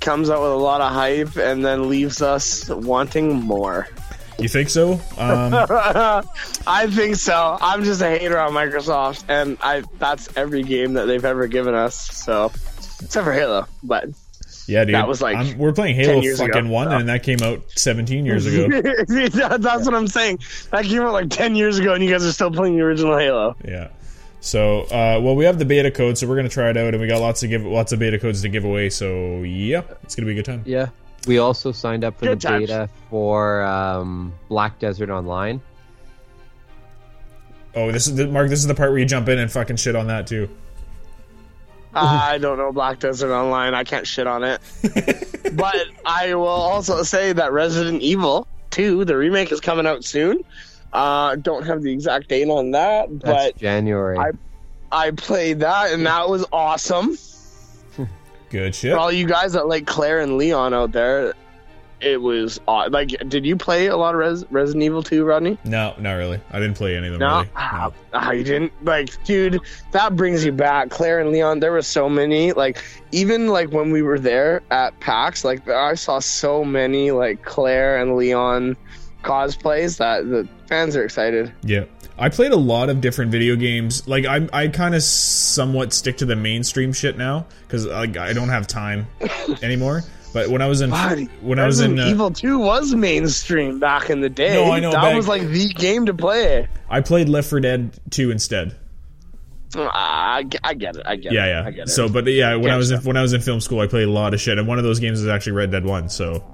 comes 0.00 0.30
out 0.30 0.42
with 0.42 0.50
a 0.50 0.56
lot 0.56 0.80
of 0.80 0.92
hype 0.92 1.36
and 1.36 1.64
then 1.64 1.88
leaves 1.88 2.22
us 2.22 2.68
wanting 2.68 3.34
more. 3.34 3.88
you 4.38 4.48
think 4.48 4.68
so? 4.68 4.94
Um, 5.16 5.54
I 6.66 6.86
think 6.90 7.16
so. 7.16 7.56
I'm 7.60 7.84
just 7.84 8.02
a 8.02 8.08
hater 8.08 8.38
on 8.38 8.52
Microsoft, 8.52 9.24
and 9.28 9.56
I 9.60 9.84
that's 9.98 10.28
every 10.36 10.62
game 10.62 10.94
that 10.94 11.06
they've 11.06 11.24
ever 11.24 11.46
given 11.46 11.74
us. 11.74 11.96
So, 11.96 12.52
except 13.00 13.24
for 13.24 13.32
Halo, 13.32 13.66
but 13.82 14.08
yeah, 14.66 14.84
dude. 14.84 14.94
That 14.94 15.06
was 15.08 15.20
like 15.22 15.36
I'm- 15.36 15.58
we're 15.58 15.72
playing 15.72 15.96
Halo 15.96 16.20
fucking 16.36 16.56
ago. 16.56 16.68
one, 16.70 16.92
and 16.92 17.08
that 17.08 17.22
came 17.22 17.42
out 17.42 17.62
17 17.76 18.24
years 18.24 18.46
ago. 18.46 18.68
that's 19.08 19.84
what 19.84 19.94
I'm 19.94 20.06
saying. 20.08 20.38
That 20.70 20.84
came 20.84 21.02
out 21.02 21.12
like 21.12 21.30
ten 21.30 21.54
years 21.54 21.78
ago, 21.78 21.94
and 21.94 22.02
you 22.02 22.10
guys 22.10 22.24
are 22.24 22.32
still 22.32 22.50
playing 22.50 22.76
the 22.76 22.82
original 22.82 23.16
Halo. 23.18 23.56
Yeah. 23.64 23.88
So, 24.40 24.82
uh, 24.82 25.18
well, 25.22 25.34
we 25.36 25.44
have 25.46 25.58
the 25.58 25.64
beta 25.64 25.90
code, 25.90 26.18
so 26.18 26.26
we're 26.26 26.36
gonna 26.36 26.48
try 26.50 26.68
it 26.70 26.76
out, 26.76 26.92
and 26.92 27.00
we 27.00 27.06
got 27.06 27.20
lots 27.20 27.42
of 27.42 27.48
give 27.50 27.64
lots 27.64 27.92
of 27.92 27.98
beta 27.98 28.18
codes 28.18 28.42
to 28.42 28.48
give 28.48 28.64
away. 28.64 28.90
So, 28.90 29.42
yeah, 29.42 29.82
it's 30.02 30.14
gonna 30.14 30.26
be 30.26 30.32
a 30.32 30.34
good 30.34 30.44
time. 30.44 30.62
Yeah. 30.66 30.88
We 31.26 31.38
also 31.38 31.72
signed 31.72 32.04
up 32.04 32.18
for 32.18 32.26
Good 32.26 32.40
the 32.42 32.48
times. 32.48 32.66
beta 32.66 32.88
for 33.08 33.62
um, 33.62 34.34
Black 34.50 34.78
Desert 34.78 35.08
Online. 35.08 35.62
Oh, 37.74 37.90
this 37.90 38.06
is 38.06 38.14
the, 38.14 38.28
Mark. 38.28 38.50
This 38.50 38.58
is 38.60 38.66
the 38.66 38.74
part 38.74 38.90
where 38.90 38.98
you 38.98 39.06
jump 39.06 39.28
in 39.28 39.38
and 39.38 39.50
fucking 39.50 39.76
shit 39.76 39.96
on 39.96 40.06
that 40.08 40.26
too. 40.26 40.48
I 41.94 42.38
don't 42.38 42.58
know 42.58 42.72
Black 42.72 42.98
Desert 42.98 43.32
Online. 43.32 43.74
I 43.74 43.84
can't 43.84 44.06
shit 44.06 44.26
on 44.26 44.42
it. 44.44 44.60
but 45.56 45.76
I 46.04 46.34
will 46.34 46.46
also 46.46 47.02
say 47.02 47.32
that 47.32 47.52
Resident 47.52 48.02
Evil 48.02 48.46
2, 48.70 49.04
the 49.04 49.16
remake, 49.16 49.52
is 49.52 49.60
coming 49.60 49.86
out 49.86 50.04
soon. 50.04 50.44
Uh, 50.92 51.36
don't 51.36 51.64
have 51.66 51.82
the 51.82 51.92
exact 51.92 52.28
date 52.28 52.48
on 52.48 52.70
that, 52.72 53.08
That's 53.20 53.52
but 53.52 53.58
January. 53.58 54.18
I- 54.18 54.30
I 54.92 55.10
played 55.10 55.58
that 55.60 55.90
and 55.92 56.06
that 56.06 56.28
was 56.28 56.46
awesome. 56.52 57.18
Good 58.50 58.74
shit. 58.76 58.92
For 58.92 58.98
all 58.98 59.10
you 59.10 59.26
guys 59.26 59.54
that 59.54 59.66
like 59.66 59.86
Claire 59.88 60.20
and 60.20 60.36
Leon 60.38 60.72
out 60.72 60.92
there, 60.92 61.34
it 62.04 62.20
was 62.20 62.60
like. 62.66 63.08
Did 63.28 63.44
you 63.46 63.56
play 63.56 63.86
a 63.86 63.96
lot 63.96 64.14
of 64.14 64.20
Res- 64.20 64.44
Resident 64.50 64.82
Evil 64.82 65.02
2, 65.02 65.24
Rodney? 65.24 65.58
No, 65.64 65.94
not 65.98 66.12
really. 66.12 66.40
I 66.50 66.60
didn't 66.60 66.76
play 66.76 66.96
any 66.96 67.06
of 67.08 67.14
them. 67.14 67.20
No, 67.20 67.36
Really. 67.38 67.50
Ah, 67.56 67.90
ah, 68.12 68.30
you 68.32 68.44
didn't 68.44 68.72
like, 68.84 69.22
dude. 69.24 69.60
That 69.92 70.16
brings 70.16 70.44
you 70.44 70.52
back, 70.52 70.90
Claire 70.90 71.20
and 71.20 71.30
Leon. 71.30 71.60
There 71.60 71.72
were 71.72 71.82
so 71.82 72.08
many, 72.08 72.52
like, 72.52 72.82
even 73.12 73.48
like 73.48 73.70
when 73.72 73.90
we 73.90 74.02
were 74.02 74.18
there 74.18 74.62
at 74.70 74.98
PAX, 75.00 75.44
like 75.44 75.68
I 75.68 75.94
saw 75.94 76.18
so 76.18 76.64
many 76.64 77.10
like 77.10 77.44
Claire 77.44 78.00
and 78.00 78.16
Leon 78.16 78.76
cosplays 79.22 79.96
that 79.98 80.28
the 80.28 80.48
fans 80.68 80.96
are 80.96 81.04
excited. 81.04 81.52
Yeah. 81.62 81.84
I 82.16 82.28
played 82.28 82.52
a 82.52 82.56
lot 82.56 82.90
of 82.90 83.00
different 83.00 83.32
video 83.32 83.56
games. 83.56 84.06
Like 84.06 84.24
I, 84.24 84.48
I 84.52 84.68
kind 84.68 84.94
of 84.94 85.02
somewhat 85.02 85.92
stick 85.92 86.18
to 86.18 86.24
the 86.24 86.36
mainstream 86.36 86.92
shit 86.92 87.18
now 87.18 87.46
because 87.66 87.86
like 87.86 88.16
I 88.16 88.32
don't 88.32 88.50
have 88.50 88.66
time 88.68 89.08
anymore. 89.62 90.02
But 90.34 90.50
when 90.50 90.60
I 90.60 90.66
was 90.66 90.82
in 90.82 90.90
God, 90.90 91.20
when 91.40 91.58
I 91.58 91.64
was 91.66 91.80
in 91.80 91.98
uh, 91.98 92.08
Evil 92.08 92.30
2 92.30 92.58
was 92.58 92.94
mainstream 92.94 93.78
back 93.78 94.10
in 94.10 94.20
the 94.20 94.28
day. 94.28 94.52
No, 94.52 94.70
I 94.72 94.80
know, 94.80 94.90
That 94.90 95.00
back- 95.02 95.16
was 95.16 95.28
like 95.28 95.46
the 95.48 95.68
game 95.68 96.04
to 96.06 96.14
play. 96.14 96.68
I 96.90 97.00
played 97.00 97.28
Left 97.30 97.48
4 97.48 97.60
Dead 97.60 97.98
2 98.10 98.30
instead. 98.32 98.76
Ah, 99.76 100.34
I, 100.34 100.42
get- 100.44 100.60
I 100.62 100.74
get 100.74 100.96
it. 100.96 101.02
I 101.06 101.16
get 101.16 101.32
Yeah, 101.32 101.44
it. 101.46 101.48
yeah. 101.48 101.64
I 101.66 101.70
get 101.70 101.80
it. 101.88 101.90
So, 101.90 102.08
but 102.08 102.26
yeah, 102.26 102.56
when 102.56 102.70
I 102.70 102.76
was 102.76 102.90
in, 102.90 103.00
when 103.00 103.16
I 103.16 103.22
was 103.22 103.32
in 103.32 103.40
film 103.40 103.60
school, 103.60 103.80
I 103.80 103.86
played 103.86 104.06
a 104.06 104.10
lot 104.10 104.34
of 104.34 104.40
shit, 104.40 104.58
and 104.58 104.68
one 104.68 104.78
of 104.78 104.84
those 104.84 105.00
games 105.00 105.20
is 105.20 105.26
actually 105.28 105.52
Red 105.52 105.70
Dead 105.72 105.84
One. 105.84 106.08
So, 106.08 106.44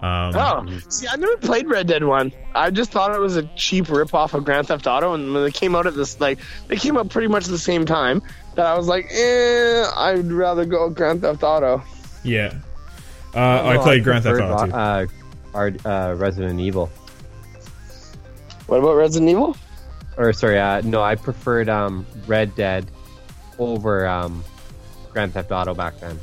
um, 0.00 0.32
Oh, 0.36 0.66
see, 0.88 1.08
I 1.08 1.16
never 1.16 1.36
played 1.38 1.66
Red 1.68 1.88
Dead 1.88 2.04
One. 2.04 2.32
I 2.54 2.70
just 2.70 2.92
thought 2.92 3.12
it 3.14 3.18
was 3.20 3.36
a 3.36 3.42
cheap 3.56 3.86
ripoff 3.86 4.34
of 4.34 4.44
Grand 4.44 4.68
Theft 4.68 4.86
Auto, 4.86 5.14
and 5.14 5.32
when 5.34 5.42
they 5.44 5.50
came 5.50 5.74
out 5.74 5.86
at 5.88 5.94
this, 5.96 6.20
like, 6.20 6.38
they 6.68 6.76
came 6.76 6.96
out 6.96 7.08
pretty 7.08 7.26
much 7.28 7.46
the 7.46 7.58
same 7.58 7.84
time. 7.84 8.22
That 8.54 8.66
I 8.66 8.76
was 8.76 8.86
like, 8.86 9.06
eh, 9.12 9.84
I'd 9.96 10.30
rather 10.30 10.64
go 10.64 10.88
Grand 10.90 11.22
Theft 11.22 11.42
Auto. 11.42 11.82
yeah. 12.24 12.54
Uh, 13.34 13.38
I 13.38 13.76
No, 13.76 13.82
played 13.82 14.04
Grand 14.04 14.24
Theft 14.24 14.40
Auto. 14.40 14.66
Too. 14.66 14.72
Uh, 14.72 15.06
our, 15.54 15.72
uh, 15.84 16.14
Resident 16.14 16.60
Evil. 16.60 16.90
What 18.66 18.78
about 18.78 18.94
Resident 18.94 19.30
Evil? 19.30 19.56
Or 20.16 20.32
sorry, 20.32 20.58
uh, 20.58 20.80
no, 20.82 21.02
I 21.02 21.14
preferred 21.14 21.68
um, 21.68 22.04
Red 22.26 22.54
Dead 22.54 22.90
over 23.58 24.06
um, 24.06 24.42
Grand 25.12 25.32
Theft 25.32 25.52
Auto 25.52 25.74
back 25.74 25.98
then. 26.00 26.18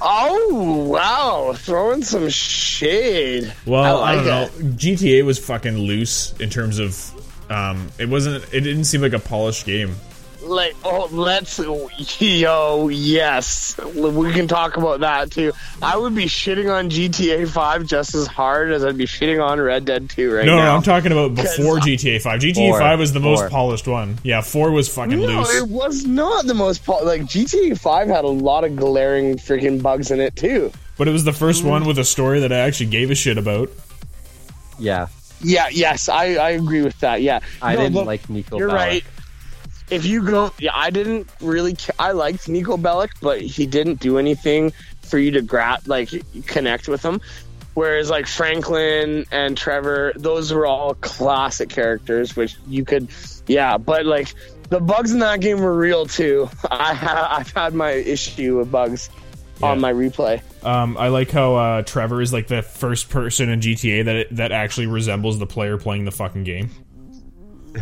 Oh 0.00 0.86
wow, 0.90 1.54
throwing 1.56 2.02
some 2.02 2.28
shade. 2.28 3.52
Well, 3.66 4.02
I, 4.02 4.12
I 4.12 4.14
don't 4.16 4.24
know. 4.26 4.40
like 4.42 4.50
GTA 4.76 5.24
was 5.24 5.38
fucking 5.38 5.78
loose 5.78 6.34
in 6.40 6.50
terms 6.50 6.78
of 6.78 7.50
um, 7.50 7.88
it 7.98 8.08
wasn't. 8.08 8.44
It 8.52 8.60
didn't 8.60 8.84
seem 8.84 9.00
like 9.00 9.12
a 9.12 9.18
polished 9.18 9.66
game. 9.66 9.94
Like, 10.44 10.76
oh, 10.84 11.08
let's, 11.10 11.58
yo, 12.20 12.88
yes, 12.88 13.76
we 13.94 14.32
can 14.32 14.46
talk 14.46 14.76
about 14.76 15.00
that 15.00 15.30
too. 15.30 15.52
I 15.80 15.96
would 15.96 16.14
be 16.14 16.26
shitting 16.26 16.72
on 16.72 16.90
GTA 16.90 17.48
Five 17.48 17.86
just 17.86 18.14
as 18.14 18.26
hard 18.26 18.70
as 18.70 18.84
I'd 18.84 18.98
be 18.98 19.06
shitting 19.06 19.42
on 19.42 19.60
Red 19.60 19.84
Dead 19.86 20.10
Two 20.10 20.34
right 20.34 20.44
No, 20.44 20.56
now. 20.56 20.64
no, 20.66 20.76
I'm 20.76 20.82
talking 20.82 21.12
about 21.12 21.34
before 21.34 21.78
GTA 21.78 22.20
5. 22.20 22.40
GTA 22.40 22.70
Four. 22.70 22.78
5 22.78 22.98
was 22.98 23.12
the 23.12 23.20
most 23.20 23.40
Four. 23.40 23.48
polished 23.50 23.88
one. 23.88 24.18
Yeah, 24.22 24.42
4 24.42 24.70
was 24.70 24.88
fucking 24.88 25.18
loose. 25.18 25.28
No, 25.30 25.38
loose. 25.38 25.54
it 25.56 25.68
was 25.68 26.04
not 26.04 26.46
the 26.46 26.54
most 26.54 26.84
po- 26.84 27.02
like 27.04 27.22
GTA 27.22 27.78
Five 27.78 28.08
had 28.08 28.24
a 28.24 28.28
lot 28.28 28.64
of 28.64 28.76
glaring 28.76 29.36
freaking 29.36 29.82
bugs 29.82 30.10
in 30.10 30.20
it 30.20 30.36
too. 30.36 30.72
But 30.98 31.08
it 31.08 31.12
was 31.12 31.24
the 31.24 31.32
first 31.32 31.64
one 31.64 31.86
with 31.86 31.98
a 31.98 32.04
story 32.04 32.40
that 32.40 32.52
I 32.52 32.58
actually 32.58 32.86
gave 32.90 33.10
a 33.10 33.14
shit 33.14 33.38
about. 33.38 33.70
Yeah, 34.78 35.06
Yeah, 35.40 35.68
yes, 35.70 36.08
I, 36.08 36.34
I 36.34 36.50
agree 36.50 36.82
with 36.82 36.98
that. 37.00 37.22
Yeah, 37.22 37.40
I 37.62 37.74
No, 37.74 37.80
didn't 37.80 37.94
but 37.94 38.06
like 38.06 38.26
Niko 38.28 38.58
You're 38.58 38.68
Bellic. 38.70 38.74
right. 38.74 39.04
If 39.94 40.04
you 40.04 40.22
go, 40.22 40.52
yeah, 40.58 40.72
I 40.74 40.90
didn't 40.90 41.28
really. 41.40 41.76
I 42.00 42.10
liked 42.10 42.48
Niko 42.48 42.80
Bellic, 42.80 43.10
but 43.22 43.40
he 43.40 43.64
didn't 43.64 44.00
do 44.00 44.18
anything 44.18 44.72
for 45.02 45.18
you 45.18 45.30
to 45.30 45.42
grab, 45.42 45.86
like 45.86 46.10
connect 46.46 46.88
with 46.88 47.00
him. 47.00 47.20
Whereas 47.74 48.10
like 48.10 48.26
Franklin 48.26 49.24
and 49.30 49.56
Trevor, 49.56 50.12
those 50.16 50.52
were 50.52 50.66
all 50.66 50.94
classic 50.94 51.68
characters, 51.68 52.34
which 52.34 52.56
you 52.66 52.84
could, 52.84 53.08
yeah. 53.46 53.78
But 53.78 54.04
like 54.04 54.34
the 54.68 54.80
bugs 54.80 55.12
in 55.12 55.20
that 55.20 55.40
game 55.40 55.60
were 55.60 55.76
real 55.76 56.06
too. 56.06 56.50
I 56.70 56.94
ha- 56.94 57.36
I've 57.38 57.52
had 57.52 57.72
my 57.72 57.92
issue 57.92 58.58
with 58.58 58.72
bugs 58.72 59.10
on 59.62 59.80
my 59.80 59.92
replay. 59.92 60.42
Um, 60.64 60.96
I 60.98 61.08
like 61.08 61.30
how 61.30 61.54
uh, 61.54 61.82
Trevor 61.82 62.20
is 62.20 62.32
like 62.32 62.48
the 62.48 62.62
first 62.62 63.10
person 63.10 63.48
in 63.48 63.60
GTA 63.60 64.04
that 64.06 64.36
that 64.36 64.50
actually 64.50 64.88
resembles 64.88 65.38
the 65.38 65.46
player 65.46 65.78
playing 65.78 66.04
the 66.04 66.12
fucking 66.12 66.42
game. 66.42 66.70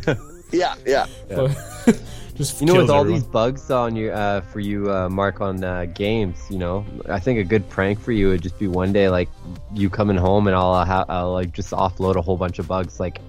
Yeah, 0.53 0.74
yeah. 0.86 1.07
Just 2.36 2.61
You 2.61 2.66
know, 2.66 2.74
with 2.76 2.88
all 2.90 3.00
everyone. 3.00 3.20
these 3.20 3.28
bugs 3.28 3.70
on 3.70 3.94
you, 3.94 4.11
uh, 4.11 4.40
for 4.40 4.59
you, 4.61 4.90
uh, 4.90 5.09
Mark, 5.11 5.40
on 5.42 5.62
uh, 5.62 5.84
games, 5.84 6.38
you 6.48 6.57
know, 6.59 6.84
I 7.09 7.20
think 7.20 7.38
a 7.38 7.44
good 7.44 7.68
prank 7.68 8.00
for 8.00 8.11
you 8.12 8.28
would 8.28 8.42
just 8.42 8.59
be 8.59 8.68
one 8.68 8.90
day, 8.92 9.11
like, 9.11 9.28
you 9.74 9.90
coming 9.90 10.16
home 10.16 10.46
and 10.46 10.57
I'll, 10.57 10.72
uh, 10.72 10.84
ha- 10.86 11.05
I'll 11.11 11.32
like 11.32 11.53
just 11.53 11.72
offload 11.72 12.16
a 12.16 12.22
whole 12.22 12.38
bunch 12.38 12.59
of 12.59 12.66
bugs, 12.66 12.98
like, 12.98 13.20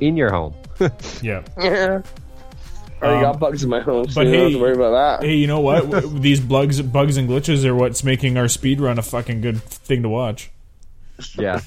in 0.00 0.14
your 0.16 0.30
home. 0.30 0.52
yeah. 1.22 1.42
Yeah. 1.58 2.02
Already 3.02 3.16
Um, 3.16 3.32
got 3.32 3.40
bugs 3.40 3.62
in 3.64 3.70
my 3.70 3.80
home, 3.80 4.06
so 4.10 4.16
but 4.20 4.26
you 4.26 4.32
don't 4.34 4.40
have 4.42 4.48
hey- 4.50 4.54
to 4.56 4.60
worry 4.60 4.74
about 4.74 5.20
that. 5.20 5.26
Hey, 5.26 5.36
you 5.36 5.46
know 5.46 5.60
what? 5.60 6.20
These 6.20 6.40
bugs, 6.40 6.82
bugs 6.82 7.16
and 7.16 7.30
glitches 7.30 7.64
are 7.64 7.74
what's 7.74 8.04
making 8.04 8.36
our 8.36 8.46
speed 8.46 8.78
run 8.78 8.98
a 8.98 9.02
fucking 9.02 9.40
good 9.40 9.62
thing 9.62 10.02
to 10.02 10.10
watch. 10.10 10.50
Yeah. 11.38 11.60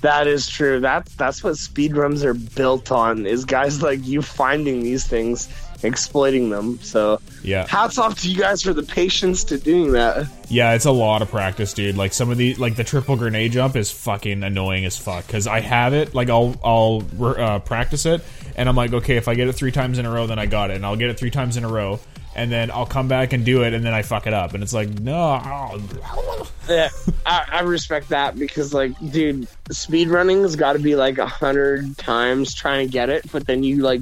That 0.00 0.26
is 0.26 0.48
true. 0.48 0.80
That's 0.80 1.14
that's 1.16 1.42
what 1.42 1.54
speedruns 1.54 2.22
are 2.24 2.34
built 2.34 2.92
on. 2.92 3.26
Is 3.26 3.44
guys 3.44 3.82
like 3.82 4.06
you 4.06 4.22
finding 4.22 4.82
these 4.82 5.06
things, 5.06 5.48
exploiting 5.82 6.50
them. 6.50 6.78
So 6.82 7.20
Yeah, 7.42 7.66
hats 7.66 7.98
off 7.98 8.20
to 8.20 8.30
you 8.30 8.38
guys 8.38 8.62
for 8.62 8.72
the 8.72 8.82
patience 8.84 9.44
to 9.44 9.58
doing 9.58 9.92
that. 9.92 10.26
yeah, 10.48 10.74
it's 10.74 10.84
a 10.84 10.92
lot 10.92 11.22
of 11.22 11.30
practice, 11.30 11.72
dude. 11.72 11.96
Like 11.96 12.12
some 12.12 12.30
of 12.30 12.38
the, 12.38 12.54
like 12.54 12.76
the 12.76 12.84
triple 12.84 13.16
grenade 13.16 13.52
jump 13.52 13.74
is 13.76 13.90
fucking 13.90 14.42
annoying 14.44 14.84
as 14.84 14.96
fuck. 14.96 15.26
Because 15.26 15.46
I 15.46 15.60
have 15.60 15.94
it, 15.94 16.14
like 16.14 16.30
I'll 16.30 16.54
I'll 16.64 17.02
uh, 17.20 17.58
practice 17.58 18.06
it, 18.06 18.22
and 18.56 18.68
I'm 18.68 18.76
like, 18.76 18.92
okay, 18.92 19.16
if 19.16 19.26
I 19.28 19.34
get 19.34 19.48
it 19.48 19.54
three 19.54 19.72
times 19.72 19.98
in 19.98 20.06
a 20.06 20.10
row, 20.10 20.26
then 20.26 20.38
I 20.38 20.46
got 20.46 20.70
it, 20.70 20.76
and 20.76 20.86
I'll 20.86 20.96
get 20.96 21.10
it 21.10 21.18
three 21.18 21.30
times 21.30 21.56
in 21.56 21.64
a 21.64 21.68
row, 21.68 21.98
and 22.38 22.52
then 22.52 22.70
I'll 22.70 22.86
come 22.86 23.08
back 23.08 23.32
and 23.32 23.44
do 23.44 23.64
it, 23.64 23.74
and 23.74 23.84
then 23.84 23.92
I 23.92 24.02
fuck 24.02 24.26
it 24.26 24.32
up, 24.32 24.54
and 24.54 24.62
it's 24.62 24.72
like, 24.72 24.88
no, 24.88 25.22
Yeah, 26.68 26.90
I, 27.24 27.46
I 27.50 27.60
respect 27.62 28.10
that 28.10 28.38
because 28.38 28.72
like, 28.74 28.92
dude, 29.10 29.48
speedrunning 29.70 30.42
has 30.42 30.54
got 30.54 30.74
to 30.74 30.78
be 30.78 30.96
like 30.96 31.18
a 31.18 31.26
hundred 31.26 31.96
times 31.96 32.54
trying 32.54 32.86
to 32.86 32.92
get 32.92 33.08
it, 33.10 33.30
but 33.32 33.46
then 33.46 33.62
you 33.62 33.82
like. 33.82 34.00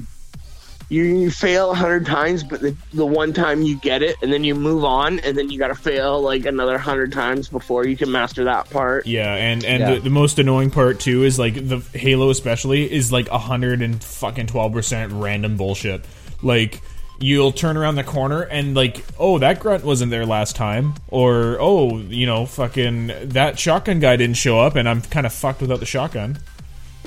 You, 0.89 1.03
you 1.03 1.31
fail 1.31 1.71
a 1.71 1.75
hundred 1.75 2.05
times, 2.05 2.45
but 2.45 2.61
the, 2.61 2.73
the 2.93 3.05
one 3.05 3.33
time 3.33 3.61
you 3.61 3.77
get 3.77 4.01
it, 4.01 4.15
and 4.21 4.31
then 4.31 4.45
you 4.45 4.55
move 4.55 4.85
on, 4.85 5.19
and 5.19 5.37
then 5.37 5.49
you 5.49 5.59
got 5.59 5.67
to 5.67 5.75
fail 5.75 6.21
like 6.21 6.45
another 6.45 6.77
hundred 6.77 7.11
times 7.11 7.49
before 7.49 7.85
you 7.85 7.97
can 7.97 8.09
master 8.09 8.45
that 8.45 8.69
part. 8.69 9.05
Yeah, 9.05 9.33
and 9.35 9.65
and 9.65 9.81
Yeah. 9.81 9.95
The, 9.95 9.99
the 9.99 10.09
most 10.09 10.39
annoying 10.39 10.71
part 10.71 11.01
too 11.01 11.25
is 11.25 11.37
like 11.37 11.55
the 11.55 11.79
Halo 11.93 12.29
especially 12.29 12.89
is 12.89 13.11
like 13.11 13.27
a 13.27 13.37
hundred 13.37 13.81
and 13.81 14.01
fucking 14.01 14.47
twelve 14.47 14.71
percent 14.71 15.11
random 15.11 15.57
bullshit. 15.57 16.05
Like 16.41 16.81
you'll 17.19 17.51
turn 17.51 17.77
around 17.77 17.95
the 17.95 18.03
corner 18.03 18.41
and 18.41 18.75
like, 18.75 19.03
oh, 19.17 19.39
that 19.39 19.59
grunt 19.59 19.83
wasn't 19.83 20.11
there 20.11 20.25
last 20.25 20.55
time, 20.55 20.93
or 21.09 21.57
oh, 21.59 21.97
you 21.97 22.25
know, 22.25 22.45
fucking 22.45 23.11
that 23.29 23.59
shotgun 23.59 23.99
guy 23.99 24.15
didn't 24.15 24.37
show 24.37 24.59
up, 24.59 24.75
and 24.75 24.87
I'm 24.87 25.01
kind 25.01 25.25
of 25.25 25.33
fucked 25.33 25.61
without 25.61 25.79
the 25.79 25.85
shotgun. 25.85 26.39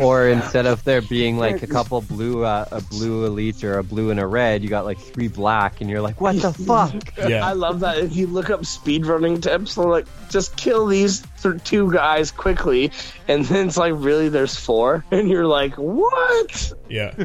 Or 0.01 0.29
instead 0.29 0.65
of 0.65 0.83
there 0.85 1.03
being 1.03 1.37
like 1.37 1.63
a 1.63 1.67
couple 1.67 2.01
blue, 2.01 2.43
uh, 2.43 2.65
a 2.71 2.81
blue 2.81 3.27
elite 3.27 3.63
or 3.63 3.79
a 3.79 3.85
blue 3.85 4.11
and 4.11 4.19
a 4.19 4.27
red, 4.27 4.63
you 4.63 4.71
got 4.71 4.87
like 4.87 4.99
three 4.99 5.29
black, 5.29 5.83
and 5.83 5.91
you're 5.91 6.01
like, 6.01 6.23
what 6.23 6.41
the 6.41 6.53
fuck? 6.67 7.13
Yeah, 7.19 7.47
I 7.47 7.53
love 7.53 7.81
that. 7.81 7.99
If 7.99 8.17
you 8.17 8.27
look 8.27 8.49
up 8.49 8.63
speedrunning 8.63 9.43
tips, 9.43 9.75
they're 9.75 9.85
like 9.85 10.07
just 10.31 10.57
kill 10.57 10.87
these 10.87 11.23
th- 11.43 11.63
two 11.65 11.93
guys 11.93 12.31
quickly, 12.31 12.93
and 13.29 13.45
then 13.45 13.69
it's 13.69 13.77
like 13.77 13.93
really 13.95 14.31
there's 14.31 14.57
four, 14.57 15.05
and 15.11 15.29
you're 15.29 15.47
like, 15.47 15.75
what? 15.75 16.73
yeah. 16.89 17.15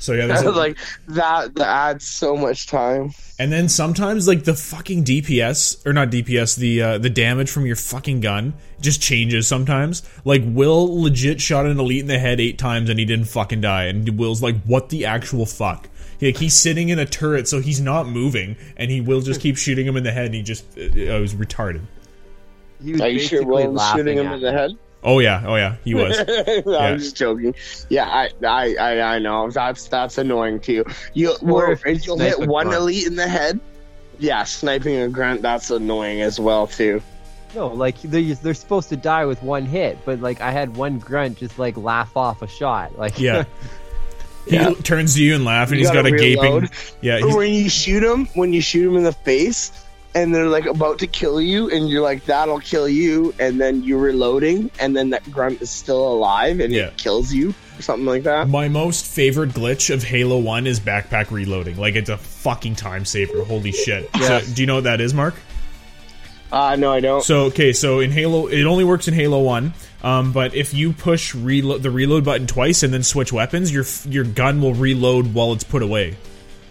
So 0.00 0.14
yeah, 0.14 0.26
there's 0.28 0.42
a, 0.42 0.50
like 0.50 0.78
that. 1.08 1.54
That 1.54 1.68
adds 1.68 2.06
so 2.06 2.36
much 2.36 2.66
time. 2.66 3.12
And 3.38 3.52
then 3.52 3.68
sometimes 3.68 4.26
like 4.26 4.44
the 4.44 4.54
fucking 4.54 5.04
DPS 5.04 5.86
or 5.86 5.92
not 5.92 6.10
DPS, 6.10 6.56
the 6.56 6.82
uh, 6.82 6.98
the 6.98 7.10
damage 7.10 7.50
from 7.50 7.66
your 7.66 7.76
fucking 7.76 8.20
gun 8.20 8.54
just 8.80 9.00
changes 9.00 9.46
sometimes. 9.46 10.02
Like 10.24 10.42
Will 10.44 11.02
legit 11.02 11.40
shot 11.40 11.66
an 11.66 11.78
elite 11.78 12.00
in 12.00 12.06
the 12.08 12.18
head 12.18 12.40
eight 12.40 12.58
times 12.58 12.90
and 12.90 12.98
he 12.98 13.04
didn't 13.04 13.26
fucking 13.26 13.60
die. 13.60 13.84
And 13.84 14.18
Will's 14.18 14.42
like, 14.42 14.60
what 14.64 14.88
the 14.88 15.06
actual 15.06 15.46
fuck? 15.46 15.88
Like 16.20 16.36
he's 16.36 16.54
sitting 16.54 16.88
in 16.88 16.98
a 16.98 17.06
turret, 17.06 17.48
so 17.48 17.60
he's 17.60 17.80
not 17.80 18.06
moving, 18.06 18.56
and 18.76 18.90
he 18.90 19.00
will 19.00 19.22
just 19.22 19.40
keep 19.40 19.56
shooting 19.56 19.86
him 19.86 19.96
in 19.96 20.02
the 20.02 20.12
head. 20.12 20.26
And 20.26 20.34
he 20.34 20.42
just 20.42 20.66
uh, 20.76 20.82
uh, 20.82 21.20
was 21.20 21.34
retarded. 21.34 21.82
He 22.82 22.92
was 22.92 23.00
Are 23.00 23.08
you 23.08 23.18
sure 23.18 23.40
basically 23.40 23.66
Will 23.66 23.72
was 23.72 23.90
shooting 23.92 24.18
him 24.18 24.26
in 24.26 24.40
the 24.40 24.52
head? 24.52 24.72
Oh 25.02 25.18
yeah, 25.18 25.42
oh 25.46 25.56
yeah, 25.56 25.76
he 25.84 25.94
was. 25.94 26.18
I'm 26.28 26.98
just 26.98 27.16
joking. 27.16 27.54
Yeah, 27.88 28.06
I, 28.08 28.28
I, 28.46 28.74
I, 28.74 29.14
I 29.16 29.18
know 29.18 29.50
that's 29.50 29.88
that's 29.88 30.18
annoying 30.18 30.60
too. 30.60 30.84
You, 31.14 31.36
or 31.42 31.72
if 31.72 31.84
you 31.86 31.92
you'll 32.02 32.16
snipe 32.16 32.38
hit 32.38 32.48
one 32.48 32.66
grunt. 32.66 32.82
elite 32.82 33.06
in 33.06 33.16
the 33.16 33.26
head. 33.28 33.58
Yeah, 34.18 34.44
sniping 34.44 34.96
a 34.96 35.08
grunt 35.08 35.40
that's 35.40 35.70
annoying 35.70 36.20
as 36.20 36.38
well 36.38 36.66
too. 36.66 37.00
No, 37.54 37.68
like 37.68 38.00
they're, 38.02 38.34
they're 38.34 38.52
supposed 38.54 38.90
to 38.90 38.96
die 38.96 39.24
with 39.24 39.42
one 39.42 39.64
hit, 39.64 39.98
but 40.04 40.20
like 40.20 40.42
I 40.42 40.50
had 40.50 40.76
one 40.76 40.98
grunt 40.98 41.38
just 41.38 41.58
like 41.58 41.76
laugh 41.78 42.14
off 42.16 42.42
a 42.42 42.46
shot. 42.46 42.98
Like 42.98 43.18
Yeah. 43.18 43.44
He 44.46 44.56
Yeah. 44.56 44.72
turns 44.82 45.14
to 45.16 45.22
you 45.22 45.34
and 45.34 45.44
laugh, 45.44 45.68
and 45.68 45.76
You 45.78 45.80
he's 45.86 45.90
got 45.90 46.04
gotta 46.04 46.14
a 46.14 46.18
gaping. 46.18 46.68
Yeah, 47.02 47.18
he's, 47.18 47.34
when 47.36 47.52
you 47.52 47.68
shoot 47.68 48.02
him, 48.02 48.26
when 48.34 48.52
you 48.54 48.60
shoot 48.62 48.88
him 48.88 48.96
in 48.96 49.04
the 49.04 49.12
face, 49.12 49.70
and 50.14 50.34
they're 50.34 50.48
like 50.48 50.66
about 50.66 50.98
to 51.00 51.06
kill 51.06 51.40
you, 51.40 51.70
and 51.70 51.88
you're 51.88 52.02
like, 52.02 52.24
"That'll 52.26 52.60
kill 52.60 52.88
you," 52.88 53.34
and 53.38 53.60
then 53.60 53.82
you're 53.84 53.98
reloading, 54.00 54.70
and 54.80 54.96
then 54.96 55.10
that 55.10 55.30
grunt 55.30 55.60
is 55.62 55.70
still 55.70 56.06
alive, 56.12 56.60
and 56.60 56.72
Yeah. 56.72 56.86
it 56.86 56.96
kills 56.96 57.32
you, 57.32 57.54
or 57.78 57.82
something 57.82 58.06
like 58.06 58.24
that. 58.24 58.48
My 58.48 58.68
most 58.68 59.06
favorite 59.06 59.50
glitch 59.50 59.92
of 59.92 60.02
Halo 60.04 60.38
1 60.38 60.66
is 60.66 60.80
backpack 60.80 61.30
reloading. 61.30 61.76
Like, 61.76 61.94
it's 61.94 62.10
a 62.10 62.16
fucking 62.16 62.74
time 62.76 63.04
saver. 63.04 63.44
Holy 63.44 63.72
shit. 63.72 64.08
Yeah. 64.18 64.40
So, 64.40 64.54
do 64.54 64.62
you 64.62 64.66
know 64.66 64.76
what 64.76 64.84
that 64.84 65.00
is, 65.00 65.14
Mark? 65.14 65.34
Uh, 66.52 66.74
no, 66.76 66.92
I 66.92 66.98
don't. 66.98 67.22
So 67.22 67.42
okay, 67.44 67.72
so 67.72 68.00
in 68.00 68.10
Halo, 68.10 68.48
it 68.48 68.64
only 68.64 68.82
works 68.82 69.06
in 69.06 69.14
Halo 69.14 69.38
One. 69.40 69.72
Um, 70.02 70.32
but 70.32 70.52
if 70.54 70.74
you 70.74 70.92
push 70.92 71.32
reload 71.32 71.82
the 71.84 71.90
reload 71.92 72.24
button 72.24 72.48
twice 72.48 72.82
and 72.82 72.92
then 72.92 73.04
switch 73.04 73.32
weapons, 73.32 73.72
your 73.72 73.84
your 74.08 74.24
gun 74.24 74.60
will 74.60 74.74
reload 74.74 75.32
while 75.32 75.52
it's 75.52 75.62
put 75.62 75.80
away. 75.82 76.16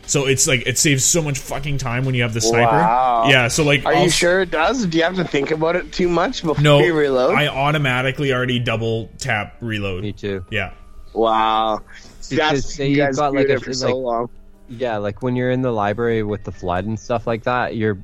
So 0.10 0.26
it's 0.26 0.48
like 0.48 0.64
it 0.66 0.78
saves 0.78 1.06
so 1.06 1.22
much 1.22 1.38
fucking 1.40 1.78
time 1.78 2.04
when 2.04 2.16
you 2.16 2.24
have 2.24 2.34
the 2.34 2.42
sniper. 2.42 2.72
Wow. 2.72 3.28
Yeah. 3.30 3.48
So 3.48 3.64
like, 3.64 3.86
Are 3.86 3.94
I'll- 3.94 4.04
you 4.04 4.10
sure 4.10 4.42
it 4.42 4.52
does? 4.52 4.86
Do 4.86 4.98
you 4.98 5.04
have 5.04 5.16
to 5.18 5.24
think 5.24 5.52
about 5.52 5.76
it 5.76 5.92
too 5.94 6.10
much 6.10 6.42
before 6.44 6.62
No, 6.64 6.80
you 6.80 6.96
reload? 6.98 7.36
I 7.36 7.48
automatically 7.48 8.34
already 8.34 8.60
double 8.60 9.10
tap 9.20 9.56
reload. 9.62 10.02
Me 10.04 10.12
too. 10.12 10.44
Yeah. 10.50 10.74
wow. 11.14 11.82
Because 12.30 12.64
That's 12.64 12.80
you 12.80 12.86
you've 12.86 12.98
guys 12.98 13.18
got, 13.18 13.34
like, 13.34 13.50
a- 13.50 13.60
for 13.60 13.74
so 13.74 13.88
like- 13.88 13.96
long. 13.96 14.30
Yeah, 14.72 14.98
like 14.98 15.24
when 15.24 15.36
you're 15.36 15.50
in 15.50 15.64
the 15.64 15.72
library 15.72 16.22
with 16.22 16.44
the 16.44 16.52
flood 16.52 16.86
and 16.86 17.00
stuff 17.00 17.26
like 17.26 17.44
that, 17.44 17.76
you're. 17.76 17.98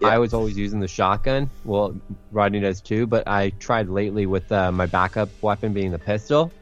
Yeah. 0.00 0.08
I 0.08 0.18
was 0.18 0.32
always 0.34 0.56
using 0.56 0.80
the 0.80 0.88
shotgun. 0.88 1.48
Well, 1.64 1.94
Rodney 2.32 2.60
does 2.60 2.80
too, 2.82 3.06
but 3.06 3.26
I 3.28 3.50
tried 3.60 3.88
lately 3.88 4.24
with 4.26 4.50
uh, 4.52 4.72
my 4.72 4.86
backup 4.86 5.28
weapon 5.42 5.72
being 5.74 5.90
the 5.90 5.98
pistol, 5.98 6.52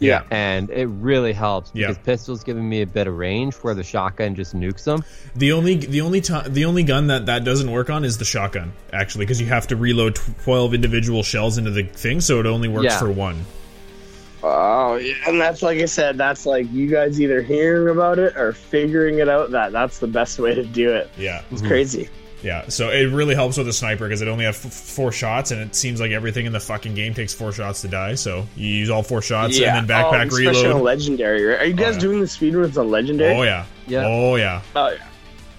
Yeah. 0.00 0.22
and 0.30 0.70
it 0.70 0.86
really 0.86 1.32
helps 1.32 1.70
Yeah. 1.74 1.88
because 1.88 1.98
pistol's 2.04 2.42
giving 2.44 2.68
me 2.68 2.82
a 2.82 2.86
bit 2.86 3.06
of 3.06 3.16
range 3.16 3.54
where 3.56 3.74
the 3.74 3.84
shotgun 3.84 4.34
just 4.34 4.54
nukes 4.54 4.84
them. 4.84 5.04
The 5.36 5.52
only 5.52 5.76
the 5.76 6.00
only 6.00 6.20
time 6.20 6.52
the 6.52 6.64
only 6.64 6.82
gun 6.82 7.06
that 7.06 7.26
that 7.26 7.44
doesn't 7.44 7.70
work 7.70 7.90
on 7.90 8.04
is 8.04 8.18
the 8.18 8.24
shotgun 8.24 8.72
actually 8.92 9.24
because 9.24 9.40
you 9.40 9.46
have 9.46 9.66
to 9.68 9.76
reload 9.76 10.16
twelve 10.42 10.74
individual 10.74 11.22
shells 11.22 11.58
into 11.58 11.70
the 11.70 11.84
thing, 11.84 12.20
so 12.20 12.40
it 12.40 12.46
only 12.46 12.68
works 12.68 12.86
Yeah. 12.86 12.98
for 12.98 13.10
one. 13.10 13.44
Oh, 14.46 14.96
yeah. 14.96 15.14
And 15.26 15.40
that's 15.40 15.62
like 15.62 15.78
I 15.78 15.86
said, 15.86 16.18
that's 16.18 16.44
like 16.44 16.70
you 16.70 16.86
guys 16.86 17.18
either 17.20 17.40
hearing 17.40 17.88
about 17.88 18.18
it 18.18 18.36
or 18.36 18.52
figuring 18.52 19.18
it 19.20 19.28
out. 19.28 19.52
That 19.52 19.72
that's 19.72 20.00
the 20.00 20.06
best 20.06 20.38
way 20.38 20.54
to 20.54 20.64
do 20.64 20.92
it. 20.92 21.08
Yeah. 21.16 21.42
It's 21.50 21.62
crazy. 21.62 22.10
Yeah, 22.44 22.68
so 22.68 22.90
it 22.90 23.04
really 23.10 23.34
helps 23.34 23.56
with 23.56 23.66
the 23.66 23.72
sniper 23.72 24.04
because 24.06 24.20
it 24.20 24.28
only 24.28 24.44
has 24.44 24.62
f- 24.62 24.70
four 24.70 25.10
shots, 25.10 25.50
and 25.50 25.62
it 25.62 25.74
seems 25.74 25.98
like 25.98 26.10
everything 26.10 26.44
in 26.44 26.52
the 26.52 26.60
fucking 26.60 26.94
game 26.94 27.14
takes 27.14 27.32
four 27.32 27.52
shots 27.52 27.80
to 27.80 27.88
die. 27.88 28.16
So 28.16 28.46
you 28.54 28.68
use 28.68 28.90
all 28.90 29.02
four 29.02 29.22
shots 29.22 29.58
and 29.58 29.88
then 29.88 29.98
Oh, 29.98 30.10
backpack 30.12 30.26
especially 30.26 30.70
on 30.70 30.82
legendary. 30.82 31.42
Right? 31.42 31.60
Are 31.60 31.64
you 31.64 31.72
guys 31.72 31.92
oh, 31.92 31.92
yeah. 31.92 31.98
doing 32.00 32.20
the 32.20 32.28
speed 32.28 32.54
runs 32.54 32.76
on 32.76 32.90
legendary? 32.90 33.34
Oh 33.34 33.42
yeah, 33.44 33.64
Yeah. 33.86 34.04
oh 34.06 34.36
yeah. 34.36 34.60
Oh 34.76 34.90
yeah. 34.90 34.98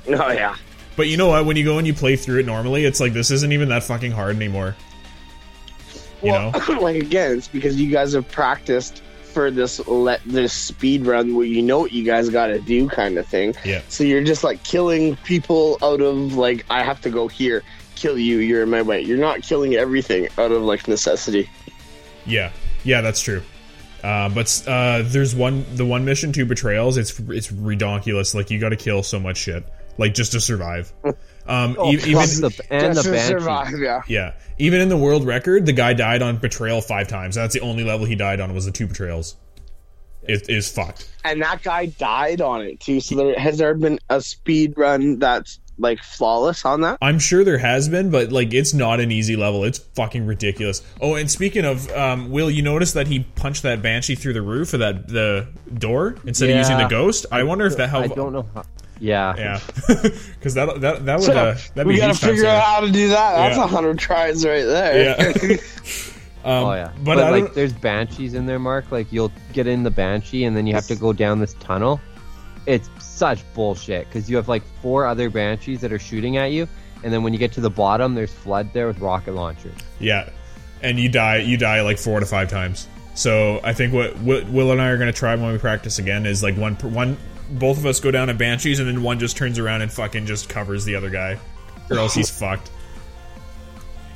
Oh 0.09 0.31
yeah. 0.31 0.55
But 0.95 1.07
you 1.07 1.17
know 1.17 1.29
what? 1.29 1.45
When 1.45 1.57
you 1.57 1.63
go 1.65 1.79
and 1.79 1.87
you 1.87 1.93
play 1.95 2.15
through 2.17 2.41
it 2.41 2.45
normally, 2.45 2.85
it's 2.85 2.99
like 2.99 3.13
this 3.13 3.31
isn't 3.31 3.51
even 3.51 3.69
that 3.69 3.83
fucking 3.83 4.11
hard 4.11 4.35
anymore. 4.35 4.75
You 6.21 6.33
well, 6.33 6.51
know? 6.51 6.73
like 6.81 6.97
again, 6.97 7.39
it's 7.39 7.47
because 7.47 7.81
you 7.81 7.89
guys 7.89 8.13
have 8.13 8.29
practiced 8.29 9.01
for 9.35 9.51
this 9.51 9.85
let 9.85 10.23
this 10.25 10.53
speed 10.53 11.05
run 11.05 11.35
where 11.35 11.45
you 11.45 11.61
know 11.61 11.79
what 11.79 11.91
you 11.91 12.05
guys 12.05 12.29
got 12.29 12.47
to 12.47 12.59
do 12.59 12.87
kind 12.87 13.17
of 13.17 13.27
thing. 13.27 13.53
Yeah. 13.65 13.81
So 13.89 14.05
you're 14.05 14.23
just 14.23 14.45
like 14.45 14.63
killing 14.63 15.17
people 15.17 15.77
out 15.83 15.99
of 15.99 16.35
like 16.37 16.65
I 16.69 16.83
have 16.83 17.01
to 17.01 17.09
go 17.09 17.27
here, 17.27 17.61
kill 17.95 18.17
you. 18.17 18.37
You're 18.37 18.63
in 18.63 18.69
my 18.69 18.81
way. 18.81 19.01
You're 19.01 19.17
not 19.17 19.41
killing 19.41 19.75
everything 19.75 20.29
out 20.37 20.53
of 20.53 20.63
like 20.63 20.87
necessity. 20.87 21.49
Yeah, 22.25 22.53
yeah, 22.85 23.01
that's 23.01 23.19
true. 23.19 23.43
Uh, 24.01 24.29
but 24.29 24.63
uh, 24.67 25.01
there's 25.03 25.35
one 25.35 25.65
the 25.75 25.85
one 25.85 26.05
mission, 26.05 26.31
two 26.31 26.45
betrayals. 26.45 26.97
It's 26.97 27.19
it's 27.19 27.51
redonkulous. 27.51 28.33
Like 28.33 28.49
you 28.51 28.59
got 28.59 28.69
to 28.69 28.77
kill 28.77 29.03
so 29.03 29.19
much 29.19 29.35
shit, 29.35 29.65
like 29.97 30.13
just 30.13 30.31
to 30.31 30.39
survive. 30.39 30.93
Um, 31.47 31.77
e- 31.85 31.93
even 31.93 32.13
Plus 32.13 32.39
the 32.39 32.65
and 32.71 32.95
the 32.95 33.03
banshee. 33.03 33.27
survive, 33.27 33.79
yeah. 33.79 34.01
yeah, 34.07 34.33
even 34.57 34.81
in 34.81 34.89
the 34.89 34.97
world 34.97 35.25
record, 35.25 35.65
the 35.65 35.73
guy 35.73 35.93
died 35.93 36.21
on 36.21 36.37
betrayal 36.37 36.81
five 36.81 37.07
times. 37.07 37.35
That's 37.35 37.53
the 37.53 37.61
only 37.61 37.83
level 37.83 38.05
he 38.05 38.15
died 38.15 38.39
on 38.39 38.53
was 38.53 38.65
the 38.65 38.71
two 38.71 38.87
betrayals. 38.87 39.35
It 40.23 40.49
is 40.49 40.71
fucked. 40.71 41.07
And 41.23 41.41
that 41.43 41.61
guy 41.61 41.85
died 41.85 42.41
on 42.41 42.61
it 42.61 42.79
too. 42.79 42.99
So 42.99 43.15
there 43.15 43.39
has 43.39 43.59
there 43.59 43.75
been 43.75 43.99
a 44.09 44.21
speed 44.21 44.73
run 44.75 45.19
that's 45.19 45.59
like 45.77 46.01
flawless 46.01 46.65
on 46.65 46.81
that? 46.81 46.97
I'm 47.01 47.19
sure 47.19 47.43
there 47.43 47.57
has 47.57 47.89
been, 47.89 48.09
but 48.09 48.31
like 48.31 48.53
it's 48.53 48.73
not 48.73 48.99
an 48.99 49.11
easy 49.11 49.35
level. 49.35 49.63
It's 49.65 49.77
fucking 49.77 50.25
ridiculous. 50.25 50.81
Oh, 51.01 51.15
and 51.15 51.29
speaking 51.29 51.65
of, 51.65 51.91
um, 51.91 52.31
Will, 52.31 52.49
you 52.49 52.61
notice 52.61 52.93
that 52.93 53.07
he 53.07 53.19
punched 53.35 53.63
that 53.63 53.81
banshee 53.81 54.15
through 54.15 54.33
the 54.33 54.41
roof 54.41 54.73
of 54.73 54.79
that 54.79 55.07
the 55.07 55.47
door 55.73 56.15
instead 56.25 56.49
of 56.49 56.55
using 56.57 56.77
the 56.77 56.87
ghost? 56.87 57.25
I 57.31 57.43
wonder 57.43 57.65
if 57.65 57.77
that 57.77 57.89
helped 57.89 58.11
I 58.11 58.15
don't 58.15 58.33
know. 58.33 58.47
How, 58.53 58.63
yeah. 58.99 59.35
Yeah, 59.37 59.59
because 59.87 60.53
that 60.55 60.81
that 60.81 61.05
that 61.05 61.19
would 61.19 61.29
uh, 61.29 61.55
that'd 61.73 61.87
we 61.87 61.97
gotta 61.97 62.13
figure 62.13 62.45
out 62.45 62.63
how 62.63 62.79
to 62.81 62.91
do 62.91 63.09
that. 63.09 63.35
That's 63.35 63.57
a 63.57 63.61
Yeah. 63.61 63.67
hundred 63.67 63.99
tries 63.99 64.45
right 64.45 64.63
there. 64.63 65.17
Yeah. 65.17 65.57
oh 66.45 66.73
yeah. 66.73 66.91
but 67.03 67.15
But, 67.15 67.31
like, 67.31 67.43
don't- 67.45 67.53
there's 67.55 67.73
banshees 67.73 68.33
in 68.33 68.45
there, 68.45 68.59
Mark. 68.59 68.91
Like 68.91 69.11
you'll 69.11 69.31
get 69.53 69.67
in 69.67 69.83
the 69.83 69.91
banshee, 69.91 70.45
and 70.45 70.55
then 70.55 70.65
you 70.67 70.73
have 70.73 70.87
to 70.87 70.95
go 70.95 71.13
down 71.13 71.39
this 71.39 71.53
tunnel. 71.59 71.99
It's 72.65 72.89
such 72.99 73.39
bullshit 73.53 74.07
because 74.07 74.29
you 74.29 74.35
have 74.37 74.47
like 74.47 74.63
four 74.81 75.05
other 75.05 75.29
banshees 75.29 75.81
that 75.81 75.91
are 75.93 75.99
shooting 75.99 76.37
at 76.37 76.51
you, 76.51 76.67
and 77.03 77.13
then 77.13 77.21
when 77.23 77.31
you 77.33 77.39
get 77.39 77.51
to 77.53 77.61
the 77.61 77.69
bottom, 77.69 78.15
there's 78.15 78.33
flood 78.33 78.73
there 78.73 78.87
with 78.87 78.99
rocket 78.99 79.33
launchers. 79.33 79.75
Yeah, 79.99 80.29
and 80.81 80.99
you 80.99 81.09
die. 81.09 81.37
You 81.37 81.57
die 81.57 81.81
like 81.81 81.97
four 81.99 82.19
to 82.19 82.25
five 82.25 82.49
times. 82.49 82.87
So 83.13 83.61
I 83.63 83.71
think 83.73 83.93
what 83.93 84.17
Will 84.19 84.43
Will 84.47 84.71
and 84.71 84.81
I 84.81 84.89
are 84.89 84.97
going 84.97 85.11
to 85.11 85.17
try 85.17 85.35
when 85.35 85.51
we 85.51 85.57
practice 85.57 85.99
again 85.99 86.25
is 86.25 86.41
like 86.43 86.57
one 86.57 86.75
one. 86.75 87.17
Both 87.49 87.77
of 87.77 87.85
us 87.85 87.99
go 87.99 88.11
down 88.11 88.27
to 88.29 88.33
banshees, 88.33 88.79
and 88.79 88.87
then 88.87 89.03
one 89.03 89.19
just 89.19 89.37
turns 89.37 89.59
around 89.59 89.81
and 89.81 89.91
fucking 89.91 90.25
just 90.25 90.49
covers 90.49 90.83
the 90.85 90.95
other 90.95 91.09
guy, 91.09 91.37
or 91.89 91.97
else 91.97 92.13
he's 92.13 92.29
fucked. 92.29 92.71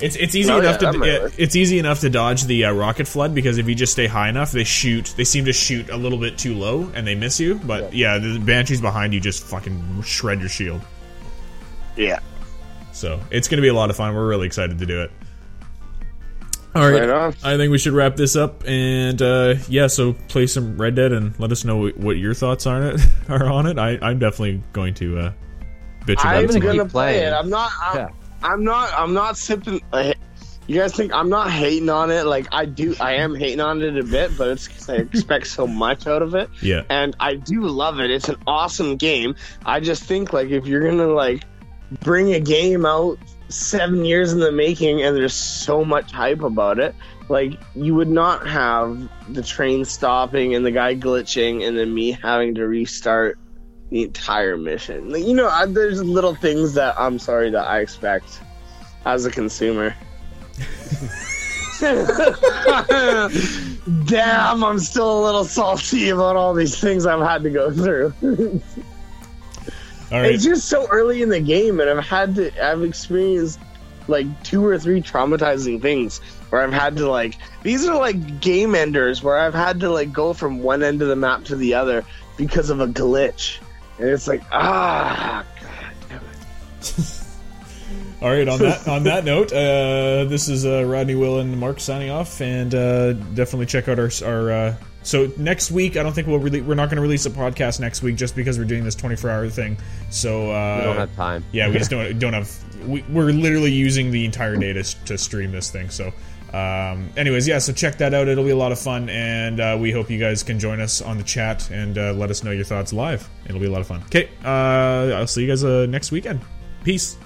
It's 0.00 0.16
it's 0.16 0.34
easy 0.34 0.50
Oh, 0.50 0.58
enough 0.58 0.80
that 0.80 0.92
to 0.92 1.02
it- 1.02 1.34
it's 1.36 1.54
easy 1.54 1.78
enough 1.78 2.00
to 2.00 2.08
dodge 2.10 2.44
the 2.44 2.64
uh, 2.64 2.72
rocket 2.72 3.06
flood 3.06 3.34
because 3.34 3.58
if 3.58 3.68
you 3.68 3.74
just 3.74 3.92
stay 3.92 4.06
high 4.06 4.30
enough, 4.30 4.50
they 4.50 4.64
shoot. 4.64 5.12
They 5.16 5.24
seem 5.24 5.44
to 5.44 5.52
shoot 5.52 5.90
a 5.90 5.96
little 5.96 6.16
bit 6.18 6.38
too 6.38 6.54
low 6.54 6.90
and 6.94 7.06
they 7.06 7.14
miss 7.14 7.38
you. 7.38 7.56
But 7.62 7.92
yeah, 7.92 8.16
the 8.18 8.38
banshees 8.38 8.80
behind 8.80 9.12
you 9.12 9.20
just 9.20 9.42
fucking 9.44 10.00
shred 10.02 10.40
your 10.40 10.48
shield. 10.48 10.80
yeah. 11.96 12.20
So 12.92 13.20
it's 13.30 13.46
going 13.46 13.58
to 13.58 13.62
be 13.62 13.68
a 13.68 13.74
lot 13.74 13.88
of 13.90 13.96
fun. 13.96 14.14
We're 14.14 14.26
really 14.26 14.46
excited 14.46 14.78
to 14.78 14.86
do 14.86 15.02
it. 15.02 15.10
All 16.74 16.88
right, 16.88 17.00
Right 17.00 17.10
on. 17.10 17.34
I 17.42 17.56
think 17.56 17.70
we 17.72 17.78
should 17.78 17.92
wrap 17.94 18.14
this 18.16 18.36
up, 18.36 18.62
and 18.66 19.20
uh, 19.20 19.54
yeah, 19.68 19.88
so 19.88 20.12
play 20.28 20.46
some 20.46 20.76
Red 20.80 20.94
Dead 20.94 21.12
and 21.12 21.38
let 21.40 21.50
us 21.50 21.64
know 21.64 21.88
what 21.88 22.16
your 22.16 22.32
thoughts 22.34 22.66
are 22.66 22.76
on 22.76 22.82
it. 22.94 23.00
Are 23.28 23.46
on 23.50 23.66
it? 23.66 23.78
I, 23.78 23.98
I'm 24.00 24.18
definitely 24.20 24.62
going 24.72 24.94
to 24.94 25.18
uh, 25.18 25.32
bitch 26.06 26.20
about 26.20 26.26
I'm 26.36 26.44
it. 26.44 26.48
gonna 26.48 26.60
gonna 26.76 26.88
play 26.88 27.18
it. 27.24 27.32
I'm 27.32 27.50
not. 27.50 27.70
I'm, 27.82 27.96
Yeah. 27.96 28.08
I'm 28.42 28.62
not. 28.64 28.92
I'm 28.96 29.12
not 29.14 29.36
sipping. 29.36 29.80
Like, 29.92 30.16
you 30.68 30.78
guys 30.78 30.94
think 30.94 31.12
I'm 31.12 31.28
not 31.28 31.50
hating 31.50 31.88
on 31.88 32.12
it? 32.12 32.26
Like 32.26 32.46
I 32.52 32.64
do. 32.66 32.94
I 33.00 33.14
am 33.14 33.34
hating 33.34 33.60
on 33.60 33.82
it 33.82 33.98
a 33.98 34.04
bit, 34.04 34.38
but 34.38 34.48
it's 34.48 34.68
because 34.68 34.88
I 34.88 34.94
expect 34.96 35.48
so 35.48 35.66
much 35.66 36.06
out 36.06 36.22
of 36.22 36.36
it. 36.36 36.48
Yeah, 36.62 36.82
and 36.88 37.16
I 37.18 37.34
do 37.34 37.62
love 37.62 37.98
it. 37.98 38.10
It's 38.12 38.28
an 38.28 38.36
awesome 38.46 38.96
game. 38.96 39.34
I 39.66 39.80
just 39.80 40.04
think 40.04 40.32
like 40.32 40.50
if 40.50 40.66
you're 40.66 40.88
gonna 40.88 41.08
like 41.08 41.42
bring 42.04 42.32
a 42.34 42.40
game 42.40 42.86
out 42.86 43.18
seven 43.50 44.04
years 44.04 44.32
in 44.32 44.38
the 44.38 44.52
making 44.52 45.02
and 45.02 45.16
there's 45.16 45.34
so 45.34 45.84
much 45.84 46.12
hype 46.12 46.42
about 46.42 46.78
it, 46.78 46.94
like 47.28 47.60
you 47.74 47.94
would 47.94 48.08
not 48.08 48.46
have 48.46 49.08
the 49.28 49.42
train 49.42 49.84
stopping 49.84 50.54
and 50.54 50.64
the 50.64 50.70
guy 50.70 50.94
glitching 50.94 51.66
and 51.66 51.76
then 51.76 51.92
me 51.92 52.12
having 52.12 52.54
to 52.54 52.66
restart 52.66 53.38
the 53.90 54.04
entire 54.04 54.56
mission. 54.56 55.10
Like, 55.10 55.24
you 55.24 55.34
know, 55.34 55.48
I, 55.48 55.66
there's 55.66 56.02
little 56.02 56.34
things 56.34 56.74
that 56.74 56.94
I'm 56.98 57.18
sorry 57.18 57.50
that 57.50 57.66
I 57.66 57.80
expect 57.80 58.40
as 59.04 59.26
a 59.26 59.30
consumer. 59.30 59.94
Damn, 61.80 62.12
I'm 64.62 64.78
still 64.78 65.18
a 65.18 65.22
little 65.24 65.44
salty 65.44 66.10
about 66.10 66.36
all 66.36 66.52
these 66.52 66.78
things 66.78 67.06
I've 67.06 67.26
had 67.26 67.42
to 67.44 67.50
go 67.50 67.72
through. 67.72 68.12
right. 70.10 70.32
It's 70.32 70.44
just 70.44 70.68
so 70.68 70.88
early 70.88 71.22
in 71.22 71.28
the 71.28 71.40
game, 71.40 71.80
and 71.80 71.88
I've 71.88 72.04
had 72.04 72.34
to, 72.36 72.64
I've 72.64 72.82
experienced 72.82 73.60
like 74.08 74.42
two 74.42 74.64
or 74.64 74.78
three 74.78 75.00
traumatizing 75.00 75.80
things 75.80 76.18
where 76.50 76.62
I've 76.62 76.72
had 76.72 76.96
to 76.96 77.08
like, 77.08 77.36
these 77.62 77.86
are 77.86 77.96
like 77.96 78.40
game 78.40 78.74
enders 78.74 79.22
where 79.22 79.36
I've 79.36 79.54
had 79.54 79.80
to 79.80 79.90
like 79.90 80.12
go 80.12 80.32
from 80.32 80.60
one 80.60 80.82
end 80.82 81.00
of 81.02 81.08
the 81.08 81.16
map 81.16 81.44
to 81.44 81.56
the 81.56 81.74
other 81.74 82.04
because 82.36 82.70
of 82.70 82.80
a 82.80 82.88
glitch. 82.88 83.60
And 83.98 84.08
it's 84.08 84.26
like, 84.26 84.42
ah, 84.50 85.44
god 85.60 85.94
damn 86.08 86.22
it. 86.24 87.24
All 88.22 88.28
right. 88.28 88.48
On 88.48 88.58
that 88.58 88.88
on 88.88 89.04
that 89.04 89.24
note, 89.24 89.52
uh, 89.52 90.24
this 90.24 90.48
is 90.48 90.66
uh, 90.66 90.84
Rodney, 90.84 91.14
Will, 91.14 91.38
and 91.38 91.58
Mark 91.58 91.80
signing 91.80 92.10
off, 92.10 92.40
and 92.40 92.74
uh, 92.74 93.12
definitely 93.12 93.66
check 93.66 93.88
out 93.88 93.98
our 93.98 94.10
our. 94.24 94.76
So 95.02 95.32
next 95.36 95.70
week, 95.70 95.96
I 95.96 96.02
don't 96.02 96.12
think 96.12 96.26
we'll 96.26 96.38
really 96.38 96.60
we're 96.60 96.74
not 96.74 96.86
going 96.86 96.96
to 96.96 97.02
release 97.02 97.24
a 97.26 97.30
podcast 97.30 97.80
next 97.80 98.02
week 98.02 98.16
just 98.16 98.36
because 98.36 98.58
we're 98.58 98.64
doing 98.64 98.84
this 98.84 98.94
24 98.94 99.30
hour 99.30 99.48
thing. 99.48 99.78
So 100.10 100.50
uh, 100.52 100.78
We 100.78 100.84
don't 100.84 100.96
have 100.96 101.16
time. 101.16 101.44
Yeah, 101.52 101.68
we 101.68 101.78
just 101.78 101.90
don't 101.90 102.18
don't 102.18 102.32
have. 102.32 102.50
We, 102.86 103.02
we're 103.10 103.32
literally 103.32 103.72
using 103.72 104.10
the 104.10 104.24
entire 104.24 104.56
day 104.56 104.72
to, 104.72 104.82
to 104.82 105.18
stream 105.18 105.52
this 105.52 105.70
thing. 105.70 105.90
So, 105.90 106.12
um, 106.52 107.10
anyways, 107.16 107.46
yeah. 107.48 107.58
So 107.58 107.72
check 107.72 107.98
that 107.98 108.14
out. 108.14 108.28
It'll 108.28 108.44
be 108.44 108.50
a 108.50 108.56
lot 108.56 108.72
of 108.72 108.78
fun, 108.78 109.08
and 109.08 109.60
uh, 109.60 109.76
we 109.80 109.90
hope 109.90 110.10
you 110.10 110.18
guys 110.18 110.42
can 110.42 110.58
join 110.58 110.80
us 110.80 111.00
on 111.00 111.16
the 111.18 111.24
chat 111.24 111.70
and 111.70 111.96
uh, 111.96 112.12
let 112.12 112.30
us 112.30 112.44
know 112.44 112.50
your 112.50 112.64
thoughts 112.64 112.92
live. 112.92 113.28
It'll 113.46 113.60
be 113.60 113.66
a 113.66 113.70
lot 113.70 113.80
of 113.80 113.86
fun. 113.86 114.02
Okay, 114.06 114.28
uh, 114.44 115.16
I'll 115.16 115.26
see 115.26 115.42
you 115.42 115.48
guys 115.48 115.64
uh, 115.64 115.86
next 115.86 116.10
weekend. 116.10 116.40
Peace. 116.84 117.16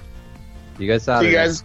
You 0.78 0.88
guys 0.88 1.04
See 1.04 1.26
you 1.26 1.32
guys. 1.32 1.64